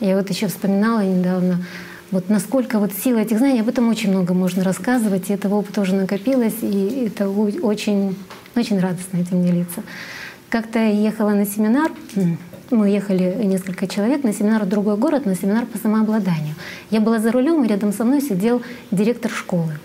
Я 0.00 0.16
вот 0.16 0.30
еще 0.30 0.48
вспоминала 0.48 1.00
недавно, 1.00 1.64
вот 2.10 2.28
насколько 2.28 2.78
вот 2.78 2.92
сила 2.92 3.18
этих 3.18 3.38
знаний, 3.38 3.60
об 3.60 3.68
этом 3.68 3.88
очень 3.88 4.10
много 4.10 4.34
можно 4.34 4.64
рассказывать, 4.64 5.30
и 5.30 5.32
этого 5.32 5.56
опыта 5.56 5.80
уже 5.80 5.94
накопилось, 5.94 6.56
и 6.62 7.06
это 7.06 7.28
очень, 7.28 8.16
очень 8.56 8.80
радостно 8.80 9.18
этим 9.18 9.44
делиться. 9.44 9.82
Как-то 10.48 10.78
я 10.78 10.88
ехала 10.88 11.30
на 11.30 11.46
семинар, 11.46 11.92
мы 12.70 12.88
ехали 12.88 13.42
несколько 13.44 13.86
человек 13.86 14.22
на 14.24 14.32
семинар 14.32 14.64
в 14.64 14.68
другой 14.68 14.96
город, 14.96 15.26
на 15.26 15.34
семинар 15.34 15.66
по 15.66 15.78
самообладанию. 15.78 16.54
Я 16.90 17.00
была 17.00 17.18
за 17.18 17.32
рулем, 17.32 17.64
и 17.64 17.68
рядом 17.68 17.92
со 17.92 18.04
мной 18.04 18.20
сидел 18.20 18.62
директор 18.90 19.30
школы. 19.30 19.78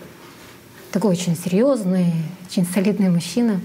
Такой 0.92 1.12
очень 1.12 1.36
серьезный, 1.36 2.12
очень 2.48 2.66
солидный 2.66 3.10
мужчина. 3.10 3.60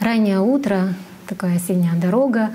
Раннее 0.00 0.40
утро, 0.40 0.94
такая 1.26 1.56
осенняя 1.56 1.94
дорога. 1.94 2.50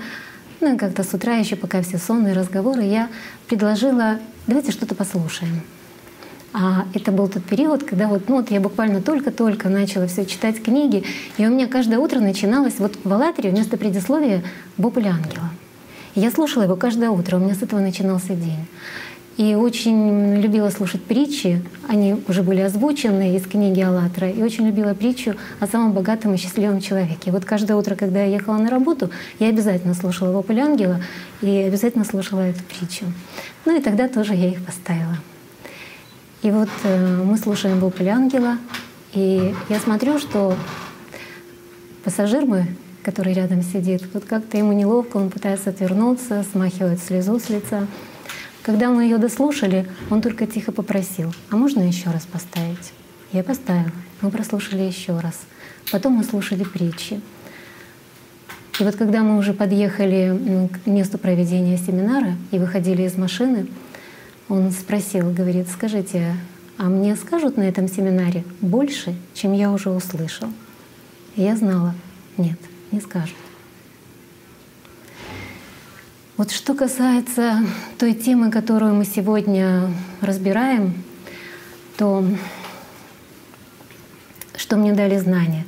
Ну 0.60 0.74
и 0.74 0.78
как-то 0.78 1.04
с 1.04 1.14
утра 1.14 1.36
еще, 1.36 1.56
пока 1.56 1.80
все 1.82 1.98
сонные 1.98 2.34
разговоры, 2.34 2.82
я 2.82 3.08
предложила, 3.48 4.18
давайте 4.46 4.72
что-то 4.72 4.94
послушаем. 4.94 5.62
А 6.52 6.86
это 6.94 7.12
был 7.12 7.28
тот 7.28 7.44
период, 7.44 7.84
когда 7.84 8.08
вот, 8.08 8.28
ну, 8.28 8.36
вот 8.36 8.50
я 8.50 8.60
буквально 8.60 9.00
только-только 9.00 9.68
начала 9.68 10.08
все 10.08 10.26
читать 10.26 10.60
книги, 10.60 11.04
и 11.38 11.46
у 11.46 11.50
меня 11.50 11.68
каждое 11.68 11.98
утро 11.98 12.18
начиналось 12.18 12.78
вот 12.78 12.98
в 13.04 13.12
«АЛЛАТРе» 13.12 13.50
вместо 13.50 13.76
предисловия 13.76 14.42
«Боб 14.76 14.98
или 14.98 15.06
ангела». 15.06 15.50
Я 16.14 16.30
слушала 16.30 16.64
его 16.64 16.76
каждое 16.76 17.10
утро, 17.10 17.36
у 17.36 17.40
меня 17.40 17.54
с 17.54 17.62
этого 17.62 17.80
начинался 17.80 18.34
день. 18.34 18.66
и 19.36 19.54
очень 19.54 20.36
любила 20.42 20.68
слушать 20.68 21.02
притчи. 21.02 21.62
Они 21.88 22.14
уже 22.28 22.42
были 22.42 22.60
озвучены 22.60 23.36
из 23.36 23.46
книги 23.46 23.80
«АЛЛАТРА». 23.80 24.28
И 24.28 24.42
очень 24.42 24.66
любила 24.66 24.92
притчу 24.92 25.34
о 25.60 25.66
самом 25.66 25.92
богатом 25.92 26.34
и 26.34 26.36
счастливом 26.36 26.82
человеке. 26.82 27.30
Вот 27.30 27.46
каждое 27.46 27.74
утро, 27.74 27.94
когда 27.94 28.22
я 28.22 28.26
ехала 28.26 28.58
на 28.58 28.68
работу, 28.68 29.08
я 29.38 29.48
обязательно 29.48 29.94
слушала 29.94 30.30
«Вопль 30.32 30.60
ангела» 30.60 31.00
и 31.40 31.56
обязательно 31.56 32.04
слушала 32.04 32.40
эту 32.40 32.60
притчу. 32.64 33.06
Ну 33.64 33.78
и 33.78 33.80
тогда 33.80 34.08
тоже 34.08 34.34
я 34.34 34.50
их 34.50 34.62
поставила. 34.62 35.16
И 36.42 36.50
вот 36.50 36.68
э, 36.84 37.22
мы 37.24 37.38
слушаем 37.38 37.78
«Вопль 37.80 38.08
ангела», 38.08 38.58
и 39.14 39.54
я 39.70 39.80
смотрю, 39.80 40.18
что 40.18 40.54
пассажир 42.04 42.44
мой, 42.44 42.66
который 43.02 43.32
рядом 43.32 43.62
сидит, 43.62 44.02
вот 44.12 44.24
как-то 44.24 44.58
ему 44.58 44.72
неловко, 44.72 45.16
он 45.16 45.30
пытается 45.30 45.70
отвернуться, 45.70 46.44
смахивает 46.52 47.02
слезу 47.02 47.38
с 47.38 47.48
лица. 47.48 47.86
Когда 48.62 48.90
мы 48.90 49.04
ее 49.04 49.18
дослушали, 49.18 49.86
он 50.10 50.20
только 50.20 50.46
тихо 50.46 50.72
попросил, 50.72 51.32
а 51.50 51.56
можно 51.56 51.80
еще 51.80 52.10
раз 52.10 52.26
поставить? 52.30 52.92
Я 53.32 53.42
поставила. 53.42 53.92
Мы 54.20 54.30
прослушали 54.30 54.82
еще 54.82 55.18
раз. 55.18 55.40
Потом 55.92 56.14
мы 56.14 56.24
слушали 56.24 56.64
притчи. 56.64 57.20
И 58.78 58.84
вот 58.84 58.96
когда 58.96 59.22
мы 59.22 59.38
уже 59.38 59.52
подъехали 59.52 60.68
к 60.68 60.86
месту 60.86 61.18
проведения 61.18 61.76
семинара 61.76 62.34
и 62.50 62.58
выходили 62.58 63.02
из 63.02 63.16
машины, 63.16 63.66
он 64.48 64.70
спросил, 64.72 65.30
говорит, 65.30 65.68
скажите, 65.68 66.34
а 66.76 66.84
мне 66.84 67.14
скажут 67.14 67.56
на 67.56 67.62
этом 67.62 67.88
семинаре 67.88 68.42
больше, 68.60 69.14
чем 69.34 69.52
я 69.52 69.70
уже 69.70 69.90
услышал? 69.90 70.48
И 71.36 71.42
я 71.42 71.56
знала, 71.56 71.94
нет, 72.36 72.58
не 72.92 73.00
скажут. 73.00 73.36
Вот 76.36 76.50
что 76.52 76.74
касается 76.74 77.60
той 77.98 78.14
темы, 78.14 78.50
которую 78.50 78.94
мы 78.94 79.04
сегодня 79.04 79.92
разбираем, 80.20 80.94
то 81.98 82.24
что 84.56 84.76
мне 84.76 84.92
дали 84.92 85.18
знания? 85.18 85.66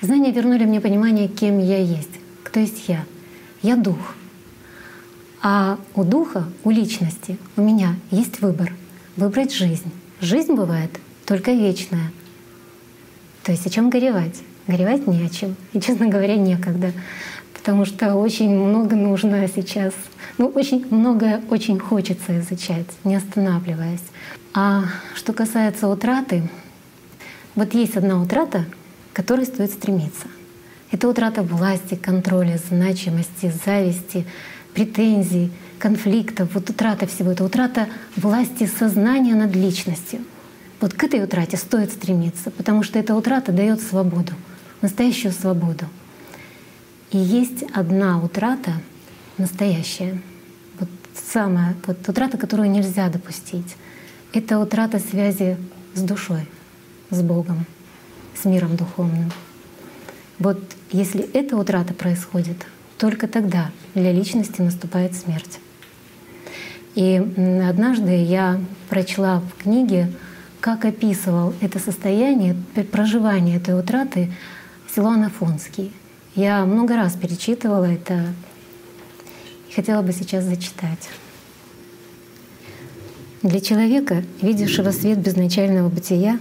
Знания 0.00 0.30
вернули 0.30 0.64
мне 0.64 0.80
понимание, 0.80 1.26
кем 1.26 1.58
я 1.58 1.78
есть, 1.78 2.20
кто 2.44 2.60
есть 2.60 2.88
я. 2.88 3.04
Я 3.62 3.76
дух. 3.76 4.14
А 5.42 5.78
у 5.94 6.04
духа, 6.04 6.48
у 6.62 6.70
личности, 6.70 7.36
у 7.56 7.62
меня 7.62 7.96
есть 8.10 8.40
выбор— 8.40 8.72
выбрать 9.16 9.52
жизнь. 9.52 9.90
Жизнь 10.20 10.54
бывает 10.54 10.90
только 11.26 11.52
вечная. 11.52 12.12
То 13.42 13.52
есть 13.52 13.66
о 13.66 13.70
чем 13.70 13.90
горевать? 13.90 14.40
Горевать 14.66 15.06
не 15.06 15.24
о 15.24 15.28
чем. 15.28 15.56
И, 15.72 15.80
честно 15.80 16.06
говоря, 16.06 16.36
некогда 16.36 16.92
потому 17.62 17.84
что 17.84 18.16
очень 18.16 18.50
много 18.50 18.96
нужно 18.96 19.46
сейчас, 19.46 19.94
ну, 20.36 20.48
очень 20.48 20.84
многое 20.90 21.40
очень 21.48 21.78
хочется 21.78 22.40
изучать, 22.40 22.86
не 23.04 23.14
останавливаясь. 23.14 24.02
А 24.52 24.86
что 25.14 25.32
касается 25.32 25.86
утраты, 25.86 26.42
вот 27.54 27.72
есть 27.74 27.96
одна 27.96 28.20
утрата, 28.20 28.64
к 29.12 29.16
которой 29.16 29.46
стоит 29.46 29.70
стремиться. 29.70 30.26
Это 30.90 31.08
утрата 31.08 31.44
власти, 31.44 31.94
контроля, 31.94 32.58
значимости, 32.68 33.52
зависти, 33.64 34.26
претензий, 34.74 35.52
конфликтов. 35.78 36.48
Вот 36.54 36.68
утрата 36.68 37.06
всего 37.06 37.30
это 37.30 37.44
утрата 37.44 37.86
власти 38.16 38.66
сознания 38.66 39.36
над 39.36 39.54
личностью. 39.54 40.18
Вот 40.80 40.94
к 40.94 41.04
этой 41.04 41.22
утрате 41.22 41.56
стоит 41.56 41.92
стремиться, 41.92 42.50
потому 42.50 42.82
что 42.82 42.98
эта 42.98 43.14
утрата 43.14 43.52
дает 43.52 43.80
свободу, 43.80 44.32
настоящую 44.82 45.32
свободу. 45.32 45.86
И 47.10 47.18
есть 47.18 47.64
одна 47.72 48.22
утрата 48.22 48.72
настоящая, 49.38 50.20
вот 50.78 50.88
самая 51.14 51.74
вот 51.86 52.06
утрата, 52.08 52.36
которую 52.36 52.70
нельзя 52.70 53.08
допустить. 53.08 53.76
Это 54.32 54.58
утрата 54.58 54.98
связи 54.98 55.56
с 55.94 56.00
душой, 56.00 56.46
с 57.10 57.22
Богом, 57.22 57.66
с 58.34 58.44
миром 58.44 58.76
духовным. 58.76 59.30
Вот 60.38 60.58
если 60.90 61.22
эта 61.32 61.56
утрата 61.56 61.94
происходит, 61.94 62.56
только 62.98 63.28
тогда 63.28 63.70
для 63.94 64.12
личности 64.12 64.60
наступает 64.60 65.14
смерть. 65.14 65.58
И 66.94 67.16
однажды 67.68 68.22
я 68.22 68.60
прочла 68.88 69.40
в 69.40 69.62
книге, 69.62 70.12
как 70.60 70.84
описывал 70.84 71.54
это 71.60 71.78
состояние, 71.78 72.56
проживание 72.90 73.56
этой 73.56 73.78
утраты 73.78 74.32
Силуан 74.94 75.24
Афонский. 75.24 75.90
Я 76.34 76.66
много 76.66 76.96
раз 76.96 77.14
перечитывала 77.14 77.86
это 77.86 78.34
и 79.70 79.72
хотела 79.72 80.02
бы 80.02 80.12
сейчас 80.12 80.44
зачитать. 80.44 81.08
Для 83.42 83.60
человека, 83.60 84.22
видевшего 84.42 84.90
свет 84.90 85.18
безначального 85.18 85.88
бытия, 85.88 86.38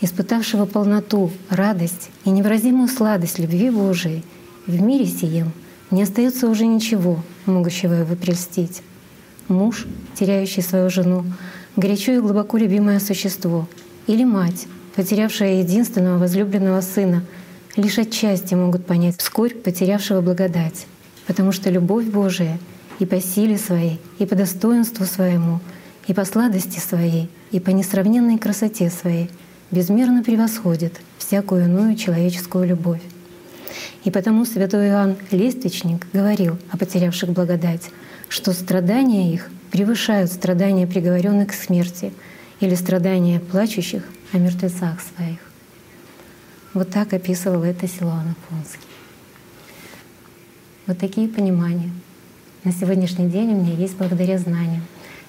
испытавшего 0.00 0.66
полноту, 0.66 1.30
радость 1.48 2.10
и 2.24 2.30
невыразимую 2.30 2.88
сладость 2.88 3.38
любви 3.38 3.70
Божией, 3.70 4.24
в 4.66 4.82
мире 4.82 5.06
сием 5.06 5.52
не 5.92 6.02
остается 6.02 6.48
уже 6.48 6.66
ничего, 6.66 7.22
могущего 7.46 7.92
его 7.92 8.16
прельстить. 8.16 8.82
Муж, 9.46 9.86
теряющий 10.16 10.64
свою 10.64 10.90
жену, 10.90 11.24
горячо 11.76 12.10
и 12.10 12.20
глубоко 12.20 12.56
любимое 12.56 12.98
существо, 12.98 13.68
или 14.08 14.24
мать, 14.24 14.66
потерявшая 14.96 15.60
единственного 15.60 16.18
возлюбленного 16.18 16.80
сына— 16.80 17.22
лишь 17.76 17.98
отчасти 17.98 18.54
могут 18.54 18.86
понять 18.86 19.20
скорбь 19.20 19.62
потерявшего 19.62 20.20
благодать, 20.20 20.86
потому 21.26 21.52
что 21.52 21.70
любовь 21.70 22.06
Божия 22.06 22.58
и 22.98 23.06
по 23.06 23.20
силе 23.20 23.56
своей, 23.56 24.00
и 24.18 24.26
по 24.26 24.34
достоинству 24.34 25.04
своему, 25.06 25.60
и 26.06 26.14
по 26.14 26.24
сладости 26.24 26.78
своей, 26.78 27.28
и 27.50 27.60
по 27.60 27.70
несравненной 27.70 28.38
красоте 28.38 28.90
своей 28.90 29.30
безмерно 29.70 30.22
превосходит 30.22 31.00
всякую 31.18 31.64
иную 31.64 31.96
человеческую 31.96 32.66
любовь. 32.66 33.02
И 34.04 34.10
потому 34.10 34.44
святой 34.44 34.88
Иоанн 34.88 35.16
Лествичник 35.30 36.06
говорил 36.12 36.58
о 36.70 36.76
потерявших 36.76 37.30
благодать, 37.30 37.90
что 38.28 38.52
страдания 38.52 39.32
их 39.32 39.48
превышают 39.70 40.32
страдания 40.32 40.86
приговоренных 40.86 41.48
к 41.48 41.52
смерти 41.52 42.12
или 42.60 42.74
страдания 42.74 43.40
плачущих 43.40 44.02
о 44.32 44.38
мертвецах 44.38 44.98
своих. 45.00 45.49
Вот 46.72 46.88
так 46.90 47.12
описывал 47.12 47.64
это 47.64 47.88
Силуан 47.88 48.28
Афонский. 48.30 48.86
Вот 50.86 50.98
такие 50.98 51.26
понимания. 51.26 51.90
На 52.62 52.70
сегодняшний 52.70 53.28
день 53.28 53.54
у 53.54 53.60
меня 53.60 53.74
есть 53.74 53.96
благодаря 53.96 54.38
знаниям. 54.38 54.84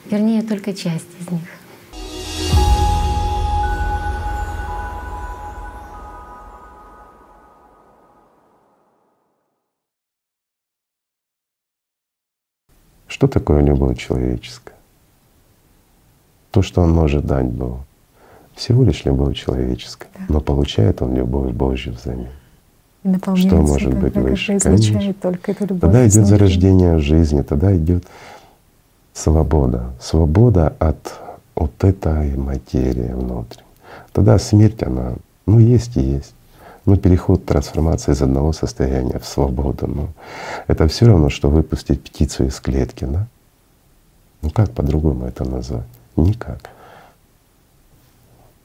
Вернее, 0.06 0.44
только 0.44 0.72
часть 0.72 1.08
из 1.20 1.32
них. 1.32 1.42
Что 13.08 13.28
такое 13.28 13.62
любовь 13.62 13.98
человеческая? 13.98 14.76
То, 16.52 16.62
что 16.62 16.82
он 16.82 16.92
может 16.92 17.26
дать 17.26 17.48
Богу 17.48 17.86
всего 18.62 18.84
лишь 18.84 19.06
любовь 19.06 19.36
человеческая, 19.36 20.10
да. 20.14 20.26
но 20.30 20.40
получает 20.40 21.02
он 21.02 21.16
любовь 21.16 21.52
Божью 21.52 21.94
взамен. 21.94 22.28
Что 23.36 23.56
может 23.56 23.98
быть 23.98 24.16
выше? 24.16 24.60
Конечно. 24.60 25.14
Только 25.16 25.52
эту 25.52 25.66
любовь 25.66 25.82
тогда 25.82 26.08
идет 26.08 26.28
зарождение 26.28 27.00
жизни, 27.00 27.42
тогда 27.42 27.76
идет 27.76 28.06
свобода. 29.14 29.86
Свобода 30.00 30.76
от 30.78 31.14
вот 31.56 31.84
этой 31.84 32.38
материи 32.38 33.12
внутренней. 33.14 33.66
Тогда 34.14 34.38
смерть, 34.38 34.84
она, 34.84 35.14
ну 35.48 35.58
есть 35.58 35.98
и 35.98 36.02
есть. 36.02 36.36
Ну, 36.86 36.98
переход, 36.98 37.46
трансформация 37.46 38.14
из 38.14 38.22
одного 38.22 38.54
состояния 38.54 39.20
в 39.20 39.26
свободу. 39.26 39.88
Ну, 39.88 40.08
это 40.68 40.88
все 40.88 41.06
равно, 41.06 41.30
что 41.30 41.50
выпустить 41.50 42.04
птицу 42.04 42.46
из 42.46 42.60
клетки, 42.60 43.06
да? 43.06 43.28
Ну 44.42 44.50
как 44.50 44.72
по-другому 44.72 45.26
это 45.26 45.46
назвать? 45.46 45.86
Никак. 46.16 46.70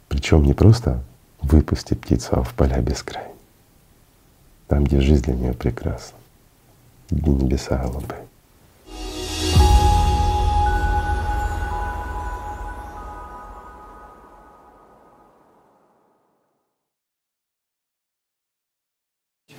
Причем 0.08 0.44
не 0.44 0.54
просто 0.54 1.02
выпустить 1.40 2.00
птицу, 2.00 2.28
а 2.32 2.42
в 2.42 2.54
поля 2.54 2.80
бескрайние. 2.80 3.34
Там, 4.68 4.84
где 4.84 5.00
жизнь 5.00 5.22
для 5.22 5.34
нее 5.34 5.52
прекрасна, 5.52 6.18
где 7.10 7.30
небеса 7.30 7.76
голубые. 7.78 8.26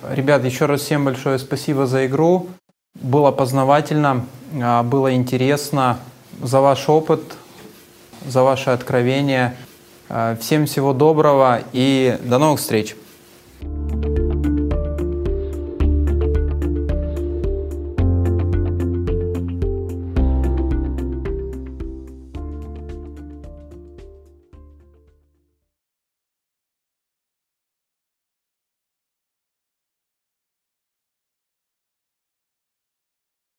Ребят, 0.09 0.45
еще 0.45 0.67
раз 0.67 0.81
всем 0.81 1.05
большое 1.05 1.37
спасибо 1.39 1.85
за 1.85 2.05
игру. 2.05 2.47
Было 2.95 3.31
познавательно, 3.31 4.25
а, 4.61 4.83
было 4.83 5.13
интересно 5.13 5.99
за 6.41 6.61
ваш 6.61 6.87
опыт, 6.87 7.21
за 8.25 8.43
ваше 8.43 8.69
откровение. 8.69 9.55
Э, 10.09 10.35
всем 10.39 10.65
всего 10.65 10.93
доброго 10.93 11.61
и 11.73 12.17
до 12.23 12.37
новых 12.37 12.59
встреч! 12.59 12.95